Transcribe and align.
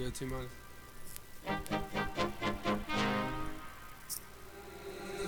good, 0.00 0.14
T 0.14 0.24
Money? 0.24 1.99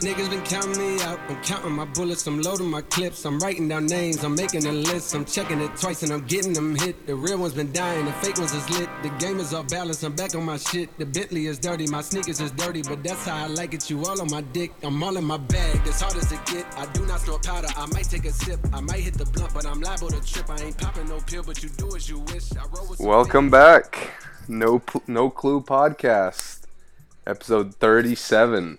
Niggas 0.03 0.29
been 0.31 0.43
counting 0.43 0.77
me 0.79 1.01
out. 1.05 1.21
I'm 1.29 1.41
counting 1.45 1.71
my 1.71 1.85
bullets. 1.85 2.27
I'm 2.27 2.43
loading 2.43 2.69
my 2.69 2.81
clips. 2.83 3.25
I'm 3.25 3.39
writing 3.39 3.69
down 3.69 3.87
names. 3.87 4.25
I'm 4.25 4.35
making 4.35 4.67
a 4.67 4.73
list. 4.73 5.15
I'm 5.15 5.25
checking 5.25 5.61
it 5.61 5.77
twice 5.77 6.03
and 6.03 6.11
I'm 6.11 6.23
getting 6.27 6.53
them 6.53 6.75
hit. 6.75 7.07
The 7.07 7.15
real 7.15 7.39
ones 7.39 7.55
been 7.55 7.71
dying. 7.71 8.07
The 8.07 8.13
fake 8.15 8.37
ones 8.39 8.53
is 8.53 8.69
lit. 8.71 8.89
The 9.05 9.11
game 9.21 9.39
is 9.39 9.55
off 9.55 9.69
balance. 9.69 10.03
I'm 10.03 10.17
back 10.17 10.35
on 10.35 10.43
my 10.43 10.57
shit. 10.57 10.89
The 10.99 11.07
Bentley 11.07 11.47
is 11.47 11.57
dirty. 11.61 11.87
My 11.87 12.01
sneakers 12.01 12.41
is 12.41 12.51
dirty, 12.51 12.83
but 12.83 13.05
that's 13.05 13.27
how 13.27 13.45
I 13.45 13.47
like 13.47 13.75
it. 13.75 13.89
You 13.89 14.05
all 14.05 14.21
on 14.21 14.29
my 14.29 14.41
dick. 14.41 14.73
I'm 14.83 15.01
all 15.05 15.17
in 15.17 15.23
my 15.23 15.37
bag. 15.37 15.87
As 15.87 16.01
hard 16.01 16.17
as 16.17 16.33
it 16.33 16.45
get. 16.47 16.67
I 16.77 16.87
do 16.87 17.07
not 17.07 17.21
snort 17.21 17.47
powder. 17.47 17.69
I 17.77 17.87
might 17.87 18.11
take 18.11 18.25
a 18.25 18.33
sip. 18.33 18.59
I 18.73 18.81
might 18.81 18.99
hit 18.99 19.15
the 19.15 19.27
blunt, 19.27 19.55
but 19.55 19.65
I'm 19.67 19.81
liable 19.81 20.09
to 20.09 20.21
trip. 20.21 20.51
I 20.51 20.57
ain't 20.65 20.79
popping 20.79 21.09
no 21.09 21.21
pill, 21.21 21.45
but 21.45 21.63
you 21.63 21.69
do 21.69 21.95
as 21.95 22.09
you 22.09 22.19
wish. 22.19 22.51
I 22.57 22.65
roll 22.75 22.89
with 22.89 22.99
some 22.99 23.07
Welcome 23.07 23.51
back. 23.51 24.11
No 24.49 24.83
No 25.07 25.31
Clue 25.31 25.61
podcast, 25.61 26.63
episode 27.25 27.77
37. 27.77 28.79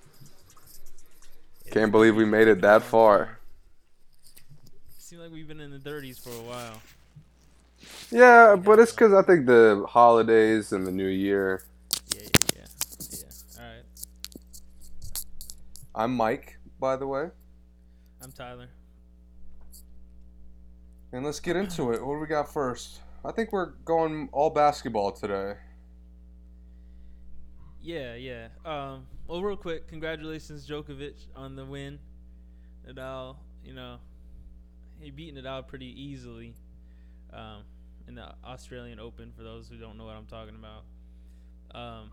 Can't 1.74 1.92
believe 1.92 2.16
we 2.16 2.24
made 2.24 2.48
it 2.48 2.62
that 2.62 2.84
far. 2.84 3.40
Seems 5.00 5.24
like 5.24 5.32
we've 5.32 5.48
been 5.48 5.60
in 5.60 5.72
the 5.72 5.80
30s 5.80 6.24
for 6.24 6.30
a 6.30 6.48
while. 6.48 6.80
Yeah, 8.12 8.56
but 8.56 8.78
it's 8.78 8.92
because 8.92 9.12
I 9.12 9.24
think 9.24 9.48
the 9.48 9.84
holidays 9.90 10.72
and 10.72 10.86
the 10.86 10.92
new 10.92 11.08
year. 11.08 11.64
Yeah, 12.14 12.22
yeah, 12.22 12.30
yeah. 12.58 12.66
Yeah. 13.10 13.60
All 13.60 13.68
right. 13.68 13.84
I'm 15.96 16.16
Mike, 16.16 16.60
by 16.80 16.96
the 16.96 17.08
way. 17.08 17.30
I'm 18.22 18.32
Tyler. 18.32 18.70
And 21.12 21.26
let's 21.26 21.40
get 21.40 21.56
into 21.56 21.92
it. 21.92 22.06
What 22.06 22.14
do 22.14 22.20
we 22.20 22.28
got 22.28 22.54
first? 22.54 23.00
I 23.26 23.32
think 23.32 23.52
we're 23.52 23.72
going 23.84 24.30
all 24.32 24.52
basketball 24.52 25.12
today. 25.12 25.56
Yeah, 27.82 28.14
yeah. 28.14 28.50
Um, 28.64 29.08
well, 29.34 29.42
real 29.42 29.58
quick, 29.58 29.88
congratulations, 29.88 30.70
Djokovic, 30.70 31.16
on 31.36 31.56
the 31.56 31.66
win. 31.66 31.98
Nadal, 32.88 33.38
you 33.66 33.74
know, 33.74 33.98
he 35.00 35.10
beat 35.10 35.36
Nadal 35.36 35.66
pretty 35.68 35.88
easily 36.00 36.54
um, 37.34 37.64
in 38.08 38.14
the 38.14 38.32
Australian 38.46 39.00
Open. 39.00 39.34
For 39.36 39.42
those 39.42 39.68
who 39.68 39.78
don't 39.78 39.98
know 39.98 40.06
what 40.06 40.16
I'm 40.16 40.28
talking 40.28 40.54
about, 40.54 40.84
um, 41.74 42.12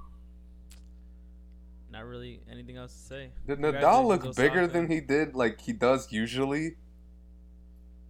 not 1.93 2.07
really 2.07 2.41
anything 2.51 2.79
else 2.79 2.95
to 2.95 2.99
say. 3.01 3.31
Did 3.47 3.59
Nadal 3.59 4.07
look 4.07 4.35
bigger 4.35 4.67
than 4.67 4.89
he 4.89 5.01
did, 5.03 5.35
like 5.35 5.61
he 5.61 5.75
does 5.75 6.11
usually? 6.11 6.77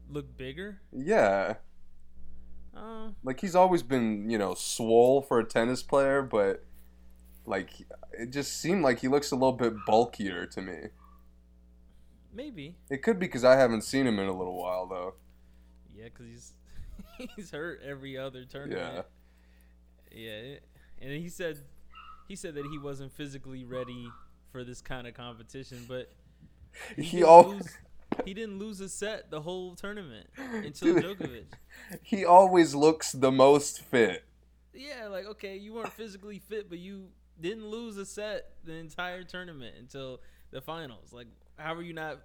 Look 0.08 0.36
bigger? 0.36 0.82
Yeah. 0.92 1.54
Uh, 2.76 3.08
Like 3.24 3.40
he's 3.40 3.56
always 3.56 3.82
been, 3.82 4.30
you 4.30 4.38
know, 4.38 4.54
swole 4.54 5.20
for 5.20 5.40
a 5.40 5.44
tennis 5.44 5.82
player, 5.82 6.22
but 6.22 6.64
like 7.50 7.70
it 8.12 8.30
just 8.30 8.60
seemed 8.60 8.82
like 8.82 9.00
he 9.00 9.08
looks 9.08 9.30
a 9.32 9.34
little 9.36 9.52
bit 9.52 9.74
bulkier 9.86 10.46
to 10.46 10.62
me. 10.62 10.78
maybe. 12.32 12.76
It 12.90 13.02
could 13.02 13.18
be 13.18 13.26
because 13.26 13.44
I 13.44 13.56
haven't 13.56 13.82
seen 13.82 14.06
him 14.06 14.18
in 14.18 14.26
a 14.26 14.32
little 14.36 14.56
while 14.60 14.86
though. 14.86 15.14
Yeah, 15.94 16.04
because 16.04 16.26
he's 16.26 16.52
he's 17.36 17.50
hurt 17.50 17.80
every 17.84 18.16
other 18.16 18.44
tournament. 18.44 19.04
Yeah, 20.12 20.30
it- 20.30 20.64
and 21.02 21.10
he 21.12 21.28
said 21.30 21.58
he 22.28 22.36
said 22.36 22.54
that 22.54 22.66
he 22.66 22.78
wasn't 22.78 23.10
physically 23.12 23.64
ready 23.64 24.08
for 24.52 24.64
this 24.64 24.80
kind 24.82 25.06
of 25.06 25.14
competition, 25.14 25.84
but 25.88 26.12
he, 26.96 27.02
He 27.02 27.16
didn't 27.18 27.28
al- 27.28 27.48
lose, 27.50 27.76
he 28.26 28.34
didn't 28.34 28.58
lose 28.58 28.80
a 28.80 28.88
set 28.88 29.30
the 29.30 29.40
whole 29.40 29.74
tournament 29.74 30.26
until 30.36 30.94
Dude. 31.00 31.04
Djokovic. 31.18 31.44
He 32.02 32.24
always 32.24 32.74
looks 32.74 33.12
the 33.12 33.32
most 33.32 33.80
fit. 33.80 34.24
Yeah, 34.74 35.08
like 35.08 35.24
okay, 35.26 35.56
you 35.56 35.72
weren't 35.74 35.92
physically 35.92 36.38
fit, 36.38 36.68
but 36.68 36.78
you 36.78 37.08
didn't 37.40 37.66
lose 37.66 37.96
a 37.96 38.04
set 38.06 38.50
the 38.64 38.74
entire 38.74 39.22
tournament 39.24 39.74
until 39.78 40.20
the 40.50 40.60
finals. 40.60 41.12
Like, 41.12 41.28
how 41.56 41.74
are 41.74 41.82
you 41.82 41.92
not? 41.92 42.20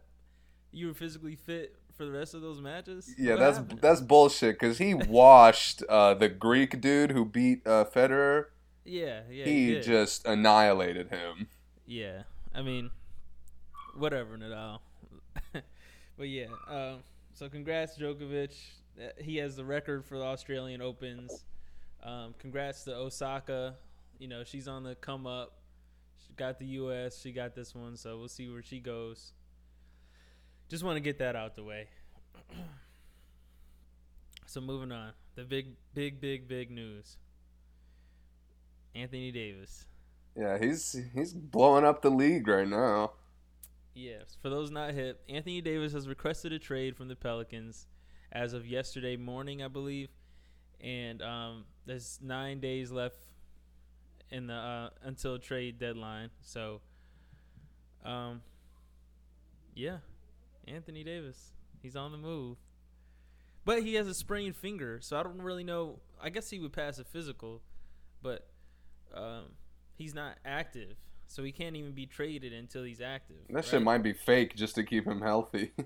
You 0.72 0.88
were 0.88 0.94
physically 0.94 1.36
fit 1.36 1.76
for 1.96 2.06
the 2.06 2.12
rest 2.12 2.34
of 2.34 2.42
those 2.42 2.60
matches. 2.62 3.14
Yeah, 3.18 3.32
What 3.34 3.40
that's 3.40 3.58
happened? 3.58 3.80
that's 3.82 4.02
bullshit. 4.02 4.60
Cause 4.60 4.78
he 4.78 4.94
washed 4.94 5.84
uh, 5.88 6.14
the 6.16 6.28
Greek 6.30 6.82
dude 6.82 7.12
who 7.12 7.24
beat 7.26 7.66
uh, 7.66 7.86
Federer. 7.86 8.46
yeah, 8.84 9.22
yeah. 9.32 9.46
he 9.46 9.68
did. 9.76 9.84
just 9.84 10.26
annihilated 10.26 11.10
him. 11.10 11.48
Yeah, 11.88 12.24
I 12.54 12.62
mean, 12.62 12.92
whatever, 13.98 14.38
Nadal. 14.38 14.80
but 15.54 16.28
yeah, 16.28 16.48
um, 16.68 16.98
so 17.34 17.48
congrats, 17.50 17.98
Djokovic. 17.98 18.54
Uh, 19.00 19.10
He 19.22 19.38
has 19.38 19.56
the 19.56 19.66
record 19.66 20.04
for 20.06 20.18
the 20.18 20.24
Australian 20.26 20.82
Opens. 20.82 21.44
Um, 22.04 22.34
congrats 22.40 22.84
to 22.86 22.96
Osaka. 22.96 23.76
You 24.20 24.28
know, 24.28 24.44
she's 24.44 24.68
on 24.68 24.84
the 24.84 24.96
come 24.96 25.28
up. 25.28 25.54
She 26.26 26.34
got 26.34 26.60
the 26.60 26.66
U.S. 26.66 27.20
She 27.22 27.32
got 27.32 27.56
this 27.56 27.76
one, 27.76 27.98
so 27.98 28.18
we'll 28.18 28.28
see 28.28 28.50
where 28.50 28.64
she 28.64 28.80
goes. 28.80 29.34
Just 30.70 30.84
want 30.84 30.96
to 30.96 31.02
get 31.02 31.20
that 31.20 31.36
out 31.36 31.56
the 31.56 31.64
way. 31.64 31.88
so 34.46 34.62
moving 34.62 34.92
on, 34.92 35.12
the 35.36 35.44
big, 35.44 35.76
big, 35.94 36.20
big, 36.20 36.48
big 36.48 36.72
news. 36.72 37.18
Anthony 38.96 39.32
Davis. 39.32 39.86
Yeah, 40.36 40.58
he's 40.58 40.96
he's 41.14 41.34
blowing 41.34 41.86
up 41.86 42.02
the 42.02 42.10
league 42.10 42.48
right 42.48 42.68
now. 42.68 43.12
Yes, 43.94 44.38
for 44.42 44.50
those 44.50 44.72
not 44.72 44.94
hip, 44.94 45.22
Anthony 45.30 45.62
Davis 45.62 45.94
has 45.94 46.08
requested 46.08 46.52
a 46.52 46.60
trade 46.60 46.98
from 46.98 47.08
the 47.08 47.16
Pelicans 47.16 47.88
as 48.32 48.54
of 48.54 48.68
yesterday 48.68 49.16
morning, 49.16 49.64
I 49.64 49.70
believe, 49.70 50.10
and 50.82 51.22
um, 51.22 51.64
there's 51.86 52.20
nine 52.22 52.60
days 52.60 52.92
left 52.92 53.18
in 54.32 54.48
the 54.48 54.54
uh, 54.54 54.90
until 55.04 55.38
trade 55.40 55.80
deadline. 55.80 56.30
So, 56.42 56.82
um, 58.04 58.42
yeah, 59.74 59.98
Anthony 60.68 61.04
Davis, 61.04 61.52
he's 61.82 61.96
on 61.96 62.12
the 62.12 62.18
move, 62.18 62.58
but 63.64 63.84
he 63.84 63.96
has 63.96 64.08
a 64.08 64.14
sprained 64.14 64.56
finger, 64.56 65.00
so 65.02 65.18
I 65.18 65.24
don't 65.24 65.42
really 65.42 65.64
know. 65.64 66.00
I 66.22 66.30
guess 66.30 66.50
he 66.50 66.60
would 66.60 66.74
pass 66.74 66.98
a 66.98 67.04
physical, 67.04 67.62
but 68.22 68.48
um, 69.14 69.54
he's 69.96 70.14
not 70.14 70.38
active. 70.46 70.96
So 71.28 71.44
he 71.44 71.52
can't 71.52 71.76
even 71.76 71.94
be 71.94 72.06
traded 72.06 72.54
until 72.54 72.84
he's 72.84 73.02
active. 73.02 73.38
That 73.50 73.66
shit 73.66 73.82
might 73.82 74.04
be 74.04 74.14
fake 74.14 74.56
just 74.56 74.76
to 74.76 74.84
keep 74.84 75.06
him 75.06 75.22
healthy. 75.22 75.72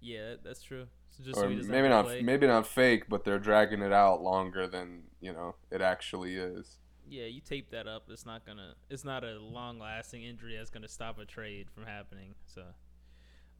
Yeah, 0.00 0.34
that's 0.44 0.62
true. 0.62 0.86
So 1.10 1.30
or 1.30 1.34
so 1.34 1.48
maybe 1.48 1.88
not 1.88 2.04
play. 2.04 2.22
maybe 2.22 2.46
not 2.46 2.66
fake, 2.66 3.08
but 3.08 3.24
they're 3.24 3.38
dragging 3.38 3.82
it 3.82 3.92
out 3.92 4.22
longer 4.22 4.68
than 4.68 5.02
you 5.20 5.32
know 5.32 5.56
it 5.70 5.80
actually 5.80 6.36
is. 6.36 6.78
Yeah, 7.08 7.26
you 7.26 7.40
tape 7.40 7.70
that 7.70 7.86
up. 7.86 8.04
It's 8.10 8.26
not 8.26 8.44
gonna. 8.46 8.74
It's 8.90 9.04
not 9.04 9.24
a 9.24 9.38
long-lasting 9.38 10.22
injury 10.22 10.56
that's 10.56 10.70
gonna 10.70 10.88
stop 10.88 11.18
a 11.18 11.24
trade 11.24 11.68
from 11.70 11.84
happening. 11.86 12.34
So, 12.46 12.62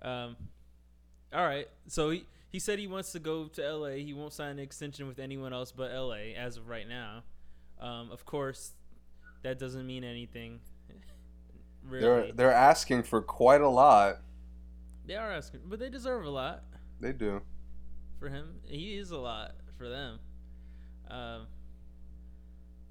um, 0.02 0.36
all 1.32 1.44
right. 1.44 1.68
So 1.86 2.10
he 2.10 2.24
he 2.50 2.58
said 2.58 2.78
he 2.78 2.86
wants 2.86 3.12
to 3.12 3.18
go 3.18 3.46
to 3.48 3.64
L.A. 3.64 4.02
He 4.02 4.12
won't 4.14 4.32
sign 4.32 4.50
an 4.52 4.58
extension 4.58 5.06
with 5.08 5.18
anyone 5.18 5.52
else 5.52 5.72
but 5.72 5.90
L.A. 5.92 6.34
as 6.34 6.56
of 6.56 6.68
right 6.68 6.88
now. 6.88 7.22
Um, 7.80 8.10
of 8.10 8.24
course, 8.24 8.72
that 9.42 9.58
doesn't 9.58 9.86
mean 9.86 10.04
anything. 10.04 10.60
really, 11.84 12.02
They're 12.02 12.32
they're 12.32 12.52
asking 12.54 13.04
for 13.04 13.20
quite 13.22 13.60
a 13.60 13.68
lot. 13.68 14.20
they 15.06 15.14
are 15.16 15.32
asking, 15.32 15.60
but 15.66 15.78
they 15.78 15.88
deserve 15.90 16.24
a 16.24 16.30
lot. 16.30 16.64
They 17.00 17.12
do. 17.12 17.42
for 18.18 18.28
him. 18.28 18.56
He 18.66 18.96
is 18.98 19.10
a 19.12 19.18
lot 19.18 19.52
for 19.76 19.88
them. 19.88 20.18
Um, 21.10 21.46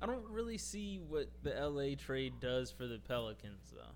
I 0.01 0.05
don't 0.05 0.29
really 0.29 0.57
see 0.57 0.99
what 0.99 1.29
the 1.43 1.51
LA 1.51 1.95
trade 1.97 2.39
does 2.39 2.71
for 2.71 2.85
the 2.87 2.99
Pelicans, 2.99 3.71
though. 3.73 3.95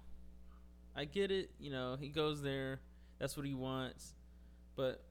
I 0.96 1.06
get 1.06 1.32
it, 1.32 1.52
you 1.60 1.72
know, 1.72 1.96
he 2.00 2.10
goes 2.10 2.42
there, 2.42 2.82
that's 3.20 3.38
what 3.38 3.46
he 3.46 3.54
wants, 3.54 4.14
but 4.76 5.04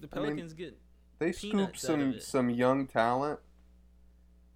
the 0.00 0.08
I 0.12 0.16
mean, 0.16 0.24
Pelicans 0.26 0.54
get 0.54 0.76
They 1.18 1.30
scoop 1.32 1.52
Peanuts 1.52 1.84
out 1.88 2.00
of 2.00 2.14
some 2.14 2.20
some 2.20 2.50
young 2.50 2.86
talent. 2.86 3.38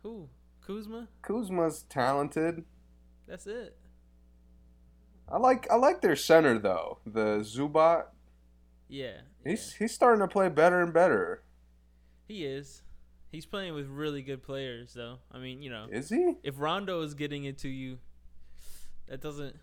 who? 0.03 0.29
Kuzma? 0.67 1.09
Kuzma's 1.23 1.83
talented. 1.89 2.65
That's 3.29 3.47
it. 3.47 3.77
I 5.29 5.39
like 5.39 5.71
I 5.71 5.77
like 5.77 6.01
their 6.01 6.17
center 6.17 6.59
though. 6.59 6.99
The 7.07 7.41
Zubac. 7.41 8.07
Yeah, 8.89 9.19
He's 9.45 9.73
yeah. 9.73 9.79
he's 9.85 9.93
starting 9.95 10.21
to 10.21 10.29
play 10.29 10.49
better 10.49 10.81
and 10.83 10.93
better. 10.93 11.43
he 12.27 12.45
is. 12.45 12.83
He's 13.33 13.45
playing 13.47 13.75
with 13.75 13.87
really 13.89 14.23
good 14.23 14.43
players, 14.43 14.95
though. 14.95 15.19
I 15.33 15.39
mean, 15.39 15.61
you 15.63 15.69
know, 15.71 15.87
Is 15.91 16.09
he? 16.09 16.35
if 16.43 16.55
Rondo 16.59 17.03
is 17.03 17.15
getting 17.15 17.45
it 17.45 17.59
to 17.59 17.69
you, 17.69 17.99
that 19.09 19.21
doesn't 19.21 19.57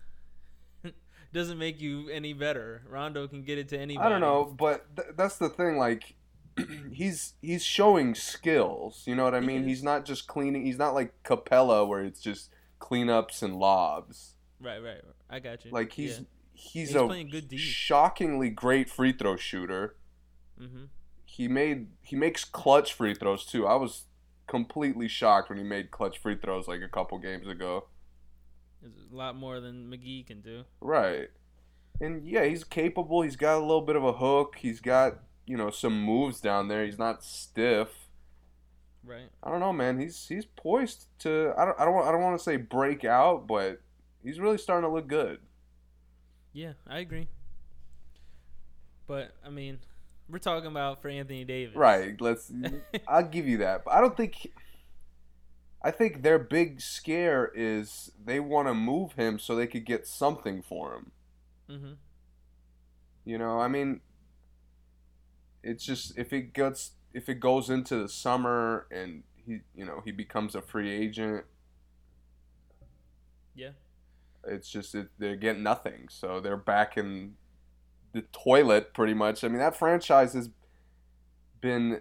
doesn't 1.32 1.58
make 1.58 1.80
you 1.80 2.08
any 2.10 2.32
better. 2.32 2.82
Rondo 2.88 3.26
can 3.26 3.42
get 3.42 3.58
it 3.58 3.68
to 3.70 3.78
anybody. 3.78 4.06
I 4.06 4.08
don't 4.10 4.20
know, 4.20 4.44
but 4.56 4.94
th- 4.96 5.08
that's 5.16 5.36
the 5.38 5.48
thing. 5.48 5.76
Like, 5.78 6.14
he's 6.92 7.34
he's 7.42 7.64
showing 7.64 8.14
skills. 8.14 9.02
You 9.06 9.14
know 9.16 9.24
what 9.24 9.34
I 9.34 9.40
mean? 9.40 9.64
He's 9.66 9.82
not 9.82 10.04
just 10.04 10.26
cleaning. 10.26 10.64
He's 10.66 10.78
not 10.78 10.94
like 10.94 11.12
Capela, 11.24 11.86
where 11.88 12.04
it's 12.04 12.20
just 12.20 12.50
cleanups 12.80 13.42
and 13.42 13.56
lobs. 13.56 14.34
Right, 14.60 14.78
right. 14.78 15.00
I 15.28 15.40
got 15.40 15.64
you. 15.64 15.70
Like 15.72 15.92
he's 15.92 16.18
Yeah. 16.18 16.24
he's, 16.52 16.88
He's 16.90 16.94
a 16.96 17.24
good 17.24 17.58
shockingly 17.58 18.50
great 18.50 18.88
free 18.88 19.12
throw 19.12 19.36
shooter. 19.36 19.96
Mhm. 20.60 20.88
He 21.36 21.48
made 21.48 21.88
he 22.00 22.14
makes 22.14 22.44
clutch 22.44 22.92
free 22.92 23.12
throws 23.12 23.44
too. 23.44 23.66
I 23.66 23.74
was 23.74 24.04
completely 24.46 25.08
shocked 25.08 25.48
when 25.48 25.58
he 25.58 25.64
made 25.64 25.90
clutch 25.90 26.18
free 26.18 26.36
throws 26.36 26.68
like 26.68 26.80
a 26.80 26.88
couple 26.88 27.18
games 27.18 27.48
ago. 27.48 27.86
It's 28.84 29.00
a 29.12 29.16
lot 29.16 29.34
more 29.34 29.58
than 29.58 29.90
McGee 29.90 30.24
can 30.24 30.42
do. 30.42 30.62
Right. 30.80 31.30
And 32.00 32.24
yeah, 32.24 32.44
he's 32.44 32.62
capable. 32.62 33.22
He's 33.22 33.34
got 33.34 33.58
a 33.58 33.66
little 33.66 33.80
bit 33.80 33.96
of 33.96 34.04
a 34.04 34.12
hook. 34.12 34.58
He's 34.60 34.78
got, 34.78 35.18
you 35.44 35.56
know, 35.56 35.70
some 35.70 36.00
moves 36.00 36.40
down 36.40 36.68
there. 36.68 36.84
He's 36.84 37.00
not 37.00 37.24
stiff. 37.24 37.88
Right. 39.02 39.28
I 39.42 39.50
don't 39.50 39.58
know, 39.58 39.72
man. 39.72 39.98
He's 39.98 40.28
he's 40.28 40.44
poised 40.44 41.06
to 41.20 41.52
I 41.58 41.64
don't 41.64 41.80
I 41.80 41.84
don't 41.84 42.06
I 42.06 42.12
don't 42.12 42.22
want 42.22 42.38
to 42.38 42.44
say 42.44 42.58
break 42.58 43.04
out, 43.04 43.48
but 43.48 43.80
he's 44.22 44.38
really 44.38 44.58
starting 44.58 44.88
to 44.88 44.94
look 44.94 45.08
good. 45.08 45.40
Yeah, 46.52 46.74
I 46.86 47.00
agree. 47.00 47.26
But 49.08 49.32
I 49.44 49.50
mean, 49.50 49.80
we're 50.28 50.38
talking 50.38 50.68
about 50.70 51.02
for 51.02 51.08
Anthony 51.08 51.44
Davis. 51.44 51.76
Right. 51.76 52.20
Let's 52.20 52.50
I'll 53.08 53.26
give 53.28 53.46
you 53.46 53.58
that. 53.58 53.84
But 53.84 53.94
I 53.94 54.00
don't 54.00 54.16
think 54.16 54.50
I 55.82 55.90
think 55.90 56.22
their 56.22 56.38
big 56.38 56.80
scare 56.80 57.50
is 57.54 58.10
they 58.24 58.40
want 58.40 58.68
to 58.68 58.74
move 58.74 59.12
him 59.12 59.38
so 59.38 59.54
they 59.54 59.66
could 59.66 59.84
get 59.84 60.06
something 60.06 60.62
for 60.62 60.94
him. 60.94 61.12
Mhm. 61.70 61.96
You 63.26 63.38
know, 63.38 63.58
I 63.60 63.68
mean, 63.68 64.00
it's 65.62 65.84
just 65.84 66.16
if 66.18 66.32
it 66.32 66.52
gets 66.52 66.92
if 67.12 67.28
it 67.28 67.40
goes 67.40 67.70
into 67.70 67.96
the 67.96 68.08
summer 68.08 68.86
and 68.90 69.22
he 69.46 69.60
you 69.74 69.84
know 69.84 70.00
he 70.04 70.10
becomes 70.10 70.54
a 70.54 70.62
free 70.62 70.90
agent, 70.90 71.44
Yeah. 73.54 73.70
it's 74.46 74.68
just 74.68 74.94
it, 74.94 75.08
they're 75.18 75.36
getting 75.36 75.62
nothing, 75.62 76.08
so 76.08 76.40
they're 76.40 76.56
back 76.56 76.96
in 76.96 77.36
the 78.14 78.22
toilet 78.32 78.94
pretty 78.94 79.12
much. 79.12 79.44
I 79.44 79.48
mean, 79.48 79.58
that 79.58 79.76
franchise 79.76 80.32
has 80.32 80.48
been 81.60 82.00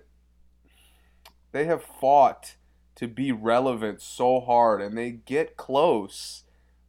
they 1.52 1.66
have 1.66 1.84
fought 1.84 2.56
to 2.96 3.08
be 3.08 3.32
relevant 3.32 4.02
so 4.02 4.40
hard, 4.40 4.82
and 4.82 4.98
they 4.98 5.12
get 5.12 5.58
close, 5.58 6.44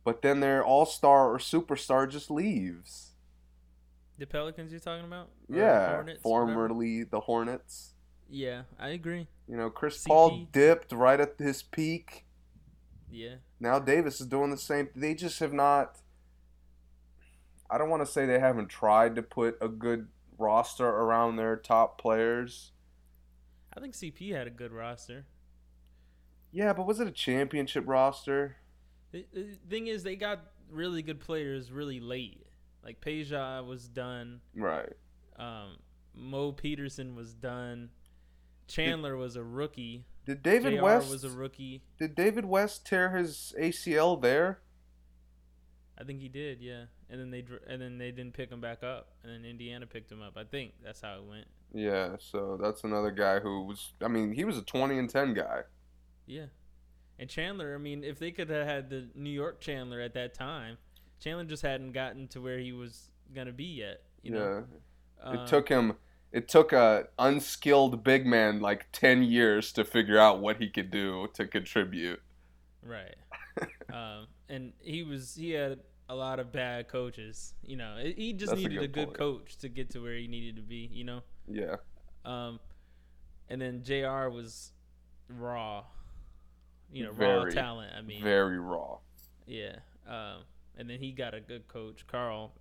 but 0.04 0.22
then 0.22 0.40
their 0.40 0.62
all 0.62 0.86
star 0.86 1.32
or 1.32 1.38
superstar 1.38 2.08
just 2.08 2.30
leaves. 2.30 3.12
The 4.18 4.26
Pelicans 4.26 4.70
you're 4.70 4.80
talking 4.80 5.06
about? 5.06 5.30
Yeah, 5.48 5.94
Hornets, 5.94 6.22
formerly 6.22 7.02
the 7.02 7.20
Hornets. 7.20 7.94
Yeah, 8.28 8.62
I 8.78 8.90
agree. 8.90 9.26
You 9.48 9.56
know, 9.56 9.70
Chris 9.70 9.98
CP. 10.02 10.06
Paul 10.06 10.48
dipped 10.52 10.92
right 10.92 11.20
at 11.20 11.34
his 11.38 11.62
peak. 11.62 12.24
Yeah. 13.10 13.36
Now 13.58 13.78
Davis 13.78 14.20
is 14.20 14.26
doing 14.26 14.50
the 14.50 14.58
same. 14.58 14.88
They 14.94 15.14
just 15.14 15.40
have 15.40 15.52
not. 15.52 15.98
I 17.70 17.78
don't 17.78 17.90
want 17.90 18.04
to 18.04 18.10
say 18.10 18.26
they 18.26 18.38
haven't 18.38 18.68
tried 18.68 19.16
to 19.16 19.22
put 19.22 19.56
a 19.60 19.68
good 19.68 20.08
roster 20.38 20.86
around 20.86 21.36
their 21.36 21.56
top 21.56 22.00
players. 22.00 22.72
I 23.76 23.80
think 23.80 23.94
CP 23.94 24.32
had 24.34 24.46
a 24.46 24.50
good 24.50 24.72
roster. 24.72 25.26
Yeah, 26.52 26.72
but 26.72 26.86
was 26.86 27.00
it 27.00 27.08
a 27.08 27.12
championship 27.12 27.84
roster? 27.86 28.56
The, 29.12 29.26
the 29.32 29.56
thing 29.68 29.88
is, 29.88 30.02
they 30.02 30.16
got 30.16 30.40
really 30.70 31.02
good 31.02 31.20
players 31.20 31.72
really 31.72 32.00
late. 32.00 32.46
Like 32.84 33.00
Peja 33.00 33.66
was 33.66 33.88
done. 33.88 34.40
Right. 34.54 34.92
Um, 35.36 35.78
Mo 36.14 36.52
Peterson 36.52 37.16
was 37.16 37.34
done. 37.34 37.90
Chandler 38.68 39.16
was 39.16 39.36
a 39.36 39.42
rookie. 39.42 40.04
Did 40.26 40.42
David 40.42 40.76
JR 40.78 40.82
West 40.82 41.10
was 41.10 41.24
a 41.24 41.30
rookie. 41.30 41.82
Did 41.98 42.14
David 42.14 42.44
West 42.44 42.86
tear 42.86 43.16
his 43.16 43.52
ACL 43.60 44.20
there? 44.20 44.60
I 45.98 46.04
think 46.04 46.20
he 46.20 46.28
did, 46.28 46.60
yeah. 46.60 46.84
And 47.10 47.20
then 47.20 47.30
they 47.30 47.42
dr- 47.42 47.62
and 47.68 47.80
then 47.80 47.98
they 47.98 48.10
didn't 48.10 48.32
pick 48.32 48.50
him 48.50 48.60
back 48.60 48.82
up, 48.82 49.08
and 49.22 49.32
then 49.32 49.44
Indiana 49.44 49.86
picked 49.86 50.10
him 50.10 50.22
up. 50.22 50.36
I 50.36 50.44
think 50.44 50.72
that's 50.82 51.00
how 51.00 51.16
it 51.16 51.24
went. 51.24 51.46
Yeah, 51.72 52.16
so 52.18 52.58
that's 52.60 52.84
another 52.84 53.10
guy 53.10 53.40
who 53.40 53.64
was 53.64 53.92
I 54.02 54.08
mean, 54.08 54.32
he 54.32 54.44
was 54.44 54.56
a 54.56 54.62
20 54.62 54.98
and 54.98 55.10
10 55.10 55.34
guy. 55.34 55.62
Yeah. 56.26 56.46
And 57.18 57.28
Chandler, 57.28 57.74
I 57.74 57.78
mean, 57.78 58.02
if 58.02 58.18
they 58.18 58.30
could 58.30 58.48
have 58.50 58.66
had 58.66 58.90
the 58.90 59.08
New 59.14 59.30
York 59.30 59.60
Chandler 59.60 60.00
at 60.00 60.14
that 60.14 60.34
time, 60.34 60.78
Chandler 61.20 61.44
just 61.44 61.62
hadn't 61.62 61.92
gotten 61.92 62.26
to 62.28 62.40
where 62.40 62.58
he 62.58 62.72
was 62.72 63.10
gonna 63.34 63.52
be 63.52 63.64
yet. 63.64 64.02
You 64.22 64.32
know, 64.32 64.64
yeah. 65.24 65.42
It 65.42 65.46
took 65.46 65.68
him 65.68 65.94
it 66.34 66.48
took 66.48 66.72
a 66.72 67.06
unskilled 67.16 68.02
big 68.02 68.26
man 68.26 68.60
like 68.60 68.86
10 68.90 69.22
years 69.22 69.72
to 69.72 69.84
figure 69.84 70.18
out 70.18 70.40
what 70.40 70.56
he 70.56 70.68
could 70.68 70.90
do 70.90 71.28
to 71.34 71.46
contribute. 71.46 72.20
right. 72.82 73.14
um, 73.92 74.26
and 74.48 74.72
he 74.80 75.04
was 75.04 75.36
he 75.36 75.50
had 75.50 75.78
a 76.08 76.14
lot 76.14 76.38
of 76.38 76.52
bad 76.52 76.88
coaches. 76.88 77.54
You 77.62 77.76
know, 77.76 77.96
He- 78.02 78.12
he 78.12 78.32
just 78.32 78.50
That's 78.50 78.60
needed 78.62 78.78
a 78.82 78.88
good 78.88 79.08
good 79.08 79.18
coach 79.18 79.56
to 79.58 79.68
get 79.68 79.90
to 79.90 80.00
where 80.00 80.16
he 80.16 80.26
needed 80.26 80.56
to 80.56 80.62
be. 80.62 80.88
You 80.92 81.04
know. 81.04 81.22
Yeah. 81.48 81.76
Um, 82.24 82.60
and 83.48 83.60
then 83.60 83.82
Jr. 83.82 84.28
was 84.28 84.72
raw. 85.28 85.84
You 86.92 87.04
know, 87.04 87.10
raw 87.12 87.44
talent. 87.46 87.92
I 87.96 88.02
mean, 88.02 88.22
Very 88.22 88.58
raw. 88.58 88.98
Yeah. 89.46 89.76
Um, 90.06 90.42
and 90.76 90.88
then 90.88 90.98
he 90.98 91.12
got 91.12 91.34
a 91.34 91.40
good 91.40 91.66
coach. 91.68 92.06
Karl 92.06 92.52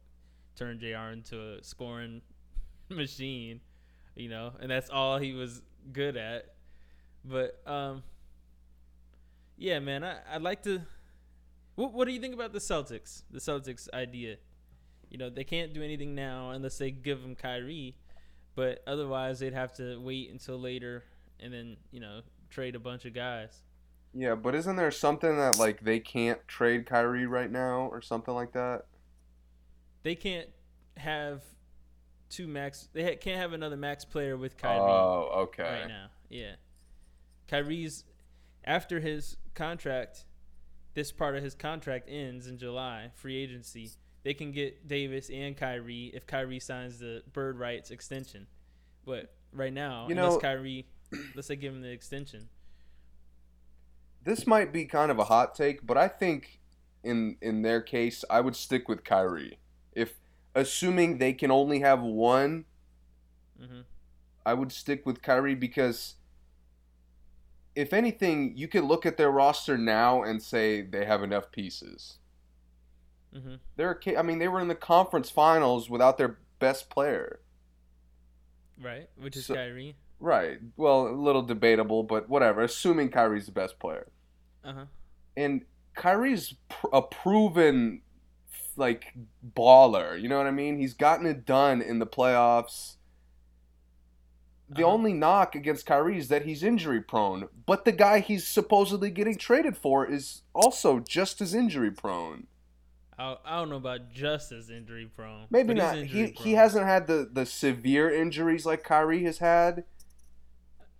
turned 0.55 0.79
JR 0.79 1.11
into 1.11 1.55
a 1.57 1.63
scoring 1.63 2.21
machine, 2.89 3.59
you 4.15 4.29
know, 4.29 4.53
and 4.59 4.69
that's 4.71 4.89
all 4.89 5.17
he 5.17 5.33
was 5.33 5.61
good 5.91 6.15
at. 6.17 6.53
But 7.25 7.61
um, 7.67 8.03
yeah, 9.57 9.79
man, 9.79 10.03
I, 10.03 10.17
I'd 10.31 10.41
like 10.41 10.63
to. 10.63 10.81
What, 11.75 11.93
what 11.93 12.07
do 12.07 12.13
you 12.13 12.19
think 12.21 12.33
about 12.33 12.53
the 12.53 12.59
Celtics? 12.59 13.23
The 13.31 13.39
Celtics 13.39 13.87
idea. 13.93 14.37
You 15.09 15.17
know, 15.17 15.29
they 15.29 15.43
can't 15.43 15.73
do 15.73 15.83
anything 15.83 16.15
now 16.15 16.51
unless 16.51 16.77
they 16.77 16.91
give 16.91 17.21
him 17.21 17.35
Kyrie, 17.35 17.95
but 18.55 18.83
otherwise 18.87 19.39
they'd 19.39 19.53
have 19.53 19.73
to 19.73 19.97
wait 20.01 20.31
until 20.31 20.59
later 20.59 21.03
and 21.39 21.53
then 21.53 21.77
you 21.91 21.99
know 21.99 22.21
trade 22.49 22.75
a 22.75 22.79
bunch 22.79 23.05
of 23.05 23.13
guys. 23.13 23.61
Yeah, 24.13 24.35
but 24.35 24.53
isn't 24.55 24.75
there 24.75 24.91
something 24.91 25.37
that 25.37 25.57
like 25.57 25.81
they 25.83 25.99
can't 25.99 26.47
trade 26.47 26.85
Kyrie 26.85 27.25
right 27.25 27.51
now 27.51 27.89
or 27.91 28.01
something 28.01 28.33
like 28.33 28.53
that? 28.53 28.85
they 30.03 30.15
can't 30.15 30.49
have 30.97 31.41
two 32.29 32.45
max. 32.47 32.89
They 32.93 33.03
ha- 33.03 33.17
can't 33.19 33.39
have 33.39 33.53
another 33.53 33.77
max 33.77 34.03
player 34.03 34.35
with 34.35 34.57
Kyrie 34.57 34.79
Oh, 34.81 35.29
okay. 35.43 35.63
right 35.63 35.87
now. 35.87 36.07
Yeah, 36.29 36.55
Kyrie's 37.47 38.03
after 38.65 38.99
his 38.99 39.37
contract. 39.55 40.25
This 40.93 41.11
part 41.11 41.35
of 41.35 41.43
his 41.43 41.55
contract 41.55 42.07
ends 42.09 42.47
in 42.47 42.57
July, 42.57 43.09
free 43.15 43.37
agency. 43.37 43.89
They 44.23 44.33
can 44.33 44.51
get 44.51 44.87
Davis 44.87 45.29
and 45.29 45.57
Kyrie 45.57 46.11
if 46.13 46.25
Kyrie 46.27 46.59
signs 46.59 46.99
the 46.99 47.23
bird 47.33 47.57
rights 47.57 47.91
extension. 47.91 48.47
But 49.05 49.33
right 49.51 49.73
now, 49.73 50.07
You 50.07 50.15
unless 50.15 50.33
know- 50.33 50.39
Kyrie, 50.39 50.85
let's 51.35 51.47
say 51.47 51.55
give 51.55 51.73
him 51.73 51.81
the 51.81 51.89
extension. 51.91 52.49
This 54.23 54.47
might 54.47 54.71
be 54.71 54.85
kind 54.85 55.11
of 55.11 55.19
a 55.19 55.25
hot 55.25 55.55
take, 55.55 55.85
but 55.85 55.97
I 55.97 56.07
think 56.07 56.59
in 57.03 57.37
in 57.41 57.61
their 57.63 57.81
case, 57.81 58.23
I 58.29 58.39
would 58.39 58.55
stick 58.55 58.87
with 58.87 59.03
Kyrie. 59.03 59.57
If 59.91 60.13
assuming 60.55 61.17
they 61.17 61.33
can 61.33 61.51
only 61.51 61.79
have 61.79 62.01
one, 62.01 62.65
hmm 63.59 63.81
I 64.45 64.53
would 64.53 64.71
stick 64.71 65.05
with 65.05 65.21
Kyrie 65.21 65.55
because 65.55 66.15
if 67.75 67.93
anything, 67.93 68.53
you 68.55 68.67
could 68.67 68.83
look 68.83 69.05
at 69.05 69.17
their 69.17 69.31
roster 69.31 69.77
now 69.77 70.23
and 70.23 70.41
say 70.41 70.81
they 70.81 71.05
have 71.05 71.23
enough 71.23 71.51
pieces. 71.51 72.17
Mm-hmm. 73.35 73.55
They're, 73.75 73.99
I 74.17 74.21
mean, 74.21 74.39
they 74.39 74.47
were 74.47 74.59
in 74.61 74.67
the 74.67 74.75
conference 74.75 75.29
finals 75.29 75.89
without 75.89 76.17
their 76.17 76.37
best 76.59 76.89
player. 76.89 77.39
Right, 78.81 79.09
which 79.19 79.35
is 79.37 79.45
So- 79.47 79.55
Kyrie. 79.55 79.95
Right. 80.19 80.59
Well, 80.77 81.07
a 81.07 81.09
little 81.09 81.41
debatable, 81.41 82.03
but 82.03 82.29
whatever. 82.29 82.61
Assuming 82.61 83.09
Kyrie's 83.09 83.45
the 83.47 83.51
best 83.51 83.77
player, 83.77 84.07
Uh 84.63 84.73
huh. 84.73 84.85
and 85.35 85.65
Kyrie's 85.95 86.53
pr- 86.69 86.87
a 86.93 87.01
proven 87.01 88.01
like 88.77 89.13
baller. 89.55 90.19
You 90.21 90.29
know 90.29 90.37
what 90.37 90.47
I 90.47 90.51
mean? 90.51 90.77
He's 90.79 90.93
gotten 90.93 91.25
it 91.25 91.45
done 91.45 91.81
in 91.81 91.99
the 91.99 92.07
playoffs. 92.07 92.95
The 94.69 94.83
Uh-huh. 94.83 94.93
only 94.93 95.13
knock 95.13 95.55
against 95.55 95.85
Kyrie 95.85 96.17
is 96.17 96.29
that 96.29 96.45
he's 96.45 96.63
injury 96.63 97.01
prone, 97.01 97.49
but 97.65 97.85
the 97.85 97.91
guy 97.91 98.19
he's 98.19 98.47
supposedly 98.47 99.11
getting 99.11 99.37
traded 99.37 99.77
for 99.77 100.05
is 100.09 100.43
also 100.53 100.99
just 100.99 101.41
as 101.41 101.53
injury 101.53 101.91
prone. 101.91 102.47
I, 103.19 103.37
I 103.45 103.57
don't 103.59 103.69
know 103.69 103.75
about 103.75 104.11
just 104.11 104.51
as 104.51 104.69
injury 104.71 105.05
prone. 105.05 105.45
Maybe 105.51 105.73
not. 105.75 105.97
He 105.97 106.27
he 106.31 106.53
hasn't 106.53 106.85
had 106.85 107.05
the 107.07 107.29
the 107.31 107.45
severe 107.45 108.09
injuries 108.09 108.65
like 108.65 108.83
Kyrie 108.83 109.23
has 109.25 109.37
had. 109.37 109.83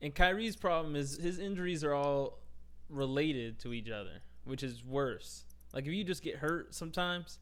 And 0.01 0.13
Kyrie's 0.13 0.55
problem 0.57 0.95
is 0.95 1.17
his 1.17 1.39
injuries 1.39 1.83
are 1.83 1.93
all 1.93 2.39
related 2.89 3.57
to 3.59 3.73
each 3.73 3.89
other, 3.89 4.21
which 4.43 4.61
is 4.61 4.83
worse. 4.83 5.45
Like 5.73 5.87
if 5.87 5.93
you 5.93 6.03
just 6.03 6.21
get 6.21 6.35
hurt 6.37 6.75
sometimes, 6.75 7.39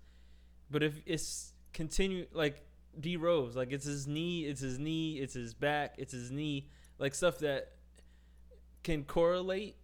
but 0.70 0.84
if 0.84 1.02
it's 1.06 1.54
continue 1.74 2.28
like 2.32 2.64
D 3.00 3.18
Rose, 3.18 3.56
like 3.56 3.72
it's 3.72 3.86
his 3.86 4.08
knee, 4.08 4.46
it's 4.46 4.62
his 4.62 4.78
knee, 4.78 5.20
it's 5.20 5.34
his 5.34 5.54
back, 5.54 5.96
it's 5.98 6.14
his 6.14 6.32
knee, 6.32 6.68
like 7.00 7.16
stuff 7.16 7.40
that 7.40 7.72
can 8.84 9.04
correlate. 9.04 9.76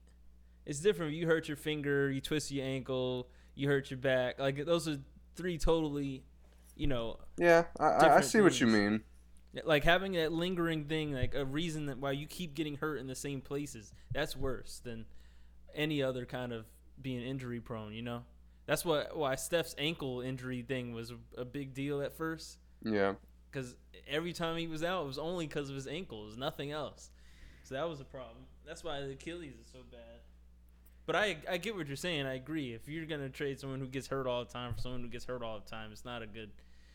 It's 0.66 0.80
different. 0.80 1.14
You 1.14 1.28
hurt 1.28 1.48
your 1.48 1.58
finger, 1.58 2.12
you 2.12 2.20
twist 2.20 2.52
your 2.52 2.66
ankle, 2.66 3.30
you 3.56 3.70
hurt 3.70 3.90
your 3.90 3.98
back. 3.98 4.40
Like 4.40 4.66
those 4.66 4.88
are 4.88 4.98
three 5.36 5.58
totally, 5.58 6.24
you 6.76 6.88
know, 6.88 7.20
Yeah, 7.38 7.66
I, 7.80 8.18
I, 8.18 8.22
see 8.22 8.42
what 8.42 8.60
you 8.60 8.68
mean. 8.68 9.02
Like 9.64 9.84
having 9.84 10.14
that 10.14 10.32
lingering 10.32 10.86
thing, 10.86 11.14
like 11.14 11.34
a 11.34 11.46
reason 11.46 11.86
that 11.86 12.00
why 12.00 12.12
you 12.12 12.28
keep 12.28 12.54
getting 12.54 12.76
hurt 12.76 12.98
in 12.98 13.08
the 13.08 13.16
same 13.16 13.42
places, 13.42 13.94
that's 14.14 14.36
worse 14.36 14.82
than 14.84 15.06
any 15.74 16.04
other 16.04 16.26
kind 16.26 16.52
of 16.52 16.66
being 17.02 17.22
injury 17.22 17.62
prone. 17.62 17.94
You 17.94 18.02
know, 18.02 18.24
that's 18.66 18.84
what 18.84 19.16
why 19.16 19.36
Steph's 19.36 19.74
ankle 19.78 20.22
injury 20.22 20.62
thing 20.62 20.94
was 20.94 21.14
a 21.38 21.46
big 21.46 21.74
deal 21.74 22.02
at 22.02 22.18
first. 22.18 22.58
Yeah. 22.94 23.14
Because 23.52 23.76
every 24.08 24.34
time 24.34 24.58
he 24.58 24.68
was 24.68 24.84
out, 24.84 25.04
it 25.04 25.08
was 25.08 25.18
only 25.18 25.48
because 25.48 25.70
of 25.70 25.76
his 25.76 25.88
ankles, 25.88 26.38
nothing 26.38 26.72
else. 26.72 27.10
So 27.64 27.76
that 27.76 27.88
was 27.88 28.00
a 28.00 28.06
problem. 28.06 28.46
That's 28.66 28.84
why 28.84 29.02
the 29.02 29.12
Achilles 29.12 29.56
is 29.62 29.68
so 29.72 29.80
bad. 29.92 30.22
But 31.06 31.16
I 31.16 31.38
I 31.50 31.58
get 31.58 31.76
what 31.76 31.88
you're 31.88 31.96
saying. 31.96 32.26
I 32.26 32.36
agree. 32.36 32.74
If 32.74 32.88
you're 32.88 33.06
gonna 33.06 33.30
trade 33.30 33.60
someone 33.60 33.80
who 33.80 33.88
gets 33.88 34.08
hurt 34.08 34.28
all 34.28 34.44
the 34.44 34.52
time 34.52 34.74
for 34.74 34.82
someone 34.82 35.02
who 35.02 35.08
gets 35.08 35.26
hurt 35.26 35.42
all 35.42 35.60
the 35.60 35.70
time, 35.70 35.92
it's 35.92 36.06
not 36.06 36.22
a 36.22 36.28
good. 36.28 36.52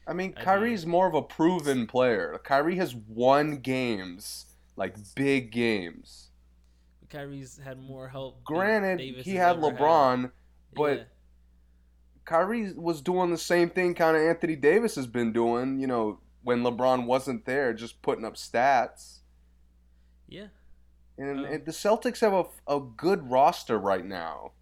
I 0.07 0.13
mean, 0.13 0.33
idea. 0.33 0.45
Kyrie's 0.45 0.87
more 0.87 1.07
of 1.07 1.15
a 1.15 1.23
proven 1.23 1.87
player. 1.87 2.39
Kyrie 2.45 2.77
has 2.77 2.95
won 2.95 3.59
games, 3.59 4.47
like 4.77 4.97
big 5.15 5.51
games. 5.51 6.29
Kyrie's 7.09 7.59
had 7.63 7.79
more 7.79 8.09
help. 8.09 8.43
Granted, 8.45 8.99
Davis 8.99 9.25
he 9.25 9.35
had 9.35 9.57
LeBron, 9.59 10.33
but 10.75 10.99
Yeah. 10.99 11.05
Kyrie 12.25 12.73
was 12.73 13.01
doing 13.01 13.31
the 13.31 13.39
same 13.39 13.69
thing 13.71 13.95
kind 13.95 14.17
of 14.17 14.23
Anthony 14.23 14.57
Davis 14.57 14.95
has 14.97 15.07
been 15.07 15.33
doing, 15.33 15.79
you 15.81 15.87
know, 15.87 16.21
when 16.43 16.63
LeBron 16.63 17.07
wasn't 17.07 17.45
there, 17.45 17.73
just 17.73 18.03
putting 18.03 18.25
up 18.25 18.35
stats. 18.35 19.19
yeah, 20.29 20.47
And, 21.19 21.41
Um, 21.41 21.45
and 21.45 21.65
the 21.67 21.73
Celtics 21.73 22.21
have 22.21 22.33
a, 22.33 22.45
a 22.77 22.81
good 22.81 23.31
roster 23.31 23.79
right 23.79 24.05
now. 24.05 24.53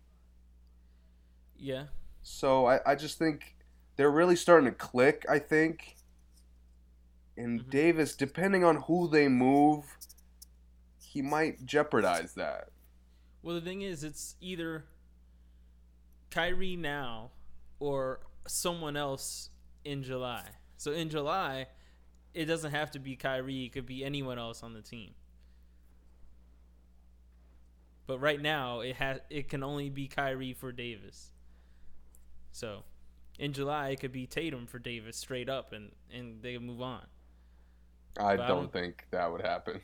yeah. 1.56 1.86
So 2.22 2.66
I, 2.66 2.80
I 2.86 2.94
just 2.96 3.18
think 3.18 3.56
they're 3.96 4.10
really 4.10 4.36
starting 4.36 4.68
to 4.70 4.76
click, 4.76 5.24
I 5.28 5.38
think. 5.38 5.96
And 7.36 7.62
Mhm. 7.62 7.70
Davis, 7.70 8.16
depending 8.16 8.64
on 8.64 8.76
who 8.82 9.08
they 9.08 9.28
move, 9.28 9.96
he 11.02 11.22
might 11.22 11.64
jeopardize 11.64 12.34
that. 12.34 12.70
Well, 13.42 13.54
the 13.54 13.60
thing 13.62 13.80
is, 13.82 14.04
it's 14.04 14.36
either 14.40 14.84
Kyrie 16.30 16.76
now 16.76 17.30
or 17.80 18.20
someone 18.46 18.96
else 18.96 19.50
in 19.84 20.02
July. 20.04 20.44
So 20.76 20.92
in 20.92 21.08
July, 21.10 21.66
it 22.32 22.44
doesn't 22.44 22.70
have 22.70 22.90
to 22.92 22.98
be 23.00 23.16
Kyrie; 23.16 23.64
it 23.64 23.72
could 23.72 23.86
be 23.86 24.04
anyone 24.04 24.38
else 24.38 24.62
on 24.62 24.72
the 24.74 24.82
team. 24.82 25.10
But 28.06 28.20
right 28.20 28.40
now, 28.40 28.80
it 28.80 28.96
has 28.96 29.20
it 29.30 29.48
can 29.48 29.62
only 29.62 29.88
be 29.90 30.06
Kyrie 30.08 30.52
for 30.52 30.72
Davis. 30.72 31.30
So, 32.52 32.82
in 33.38 33.52
July, 33.52 33.90
it 33.90 34.00
could 34.00 34.12
be 34.12 34.26
Tatum 34.26 34.66
for 34.66 34.78
Davis 34.78 35.16
straight 35.16 35.48
up, 35.48 35.72
and 35.72 35.92
and 36.12 36.42
they 36.42 36.56
move 36.58 36.80
on. 36.82 37.06
I 38.18 38.36
But 38.36 38.46
don't 38.48 38.62
don't- 38.62 38.72
think 38.72 39.06
that 39.12 39.30
would 39.30 39.42
happen. 39.42 39.80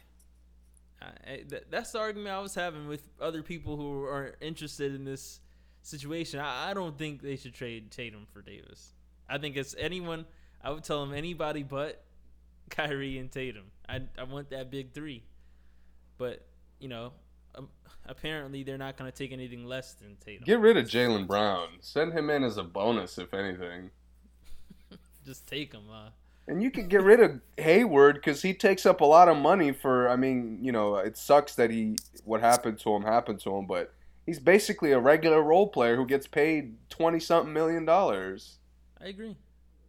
I, 1.00 1.06
I- 1.30 1.44
that's 1.70 1.92
the 1.92 1.98
argument 2.00 2.34
I 2.34 2.40
was 2.40 2.54
having 2.54 2.88
with 2.88 3.08
other 3.20 3.42
people 3.42 3.76
who 3.76 4.02
are 4.04 4.34
interested 4.40 4.94
in 4.94 5.04
this 5.04 5.40
situation. 5.86 6.40
I, 6.40 6.70
I 6.70 6.74
don't 6.74 6.96
think 6.98 7.22
they 7.22 7.36
should 7.36 7.54
trade 7.54 7.90
Tatum 7.90 8.26
for 8.32 8.42
Davis. 8.42 8.92
I 9.28 9.38
think 9.38 9.56
it's 9.56 9.74
anyone. 9.78 10.26
I 10.62 10.70
would 10.70 10.84
tell 10.84 11.04
them 11.04 11.14
anybody 11.14 11.62
but 11.62 12.04
Kyrie 12.70 13.18
and 13.18 13.30
Tatum. 13.30 13.64
I 13.88 14.02
I 14.18 14.24
want 14.24 14.50
that 14.50 14.70
big 14.70 14.92
three, 14.92 15.24
but 16.18 16.44
you 16.80 16.88
know, 16.88 17.12
um, 17.54 17.68
apparently 18.06 18.62
they're 18.62 18.78
not 18.78 18.96
going 18.96 19.10
to 19.10 19.16
take 19.16 19.32
anything 19.32 19.64
less 19.64 19.94
than 19.94 20.16
Tatum. 20.16 20.44
Get 20.44 20.60
rid 20.60 20.76
of 20.76 20.86
Jaylen 20.86 21.26
Brown. 21.26 21.68
Send 21.80 22.12
him 22.12 22.30
in 22.30 22.44
as 22.44 22.56
a 22.56 22.64
bonus, 22.64 23.18
if 23.18 23.32
anything. 23.32 23.90
Just 25.24 25.46
take 25.46 25.72
him. 25.72 25.84
Uh, 25.92 26.10
And 26.48 26.62
you 26.62 26.70
could 26.70 26.88
get 26.88 27.02
rid 27.02 27.20
of 27.20 27.40
Hayward 27.58 28.16
because 28.16 28.42
he 28.42 28.54
takes 28.54 28.86
up 28.86 29.00
a 29.00 29.04
lot 29.04 29.28
of 29.28 29.36
money 29.36 29.72
for. 29.72 30.08
I 30.08 30.16
mean, 30.16 30.58
you 30.62 30.72
know, 30.72 30.96
it 30.96 31.16
sucks 31.16 31.54
that 31.56 31.70
he 31.70 31.96
what 32.24 32.40
happened 32.40 32.78
to 32.80 32.94
him 32.94 33.02
happened 33.02 33.40
to 33.40 33.56
him, 33.56 33.66
but 33.66 33.92
he's 34.26 34.38
basically 34.40 34.92
a 34.92 34.98
regular 34.98 35.42
role 35.42 35.68
player 35.68 35.96
who 35.96 36.04
gets 36.04 36.26
paid 36.26 36.74
twenty 36.90 37.18
something 37.20 37.52
million 37.52 37.84
dollars. 37.84 38.58
I 39.00 39.06
agree. 39.06 39.36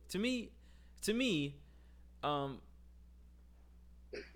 To 0.10 0.20
me, 0.20 0.52
to 1.02 1.14
me, 1.14 1.56
um, 2.24 2.60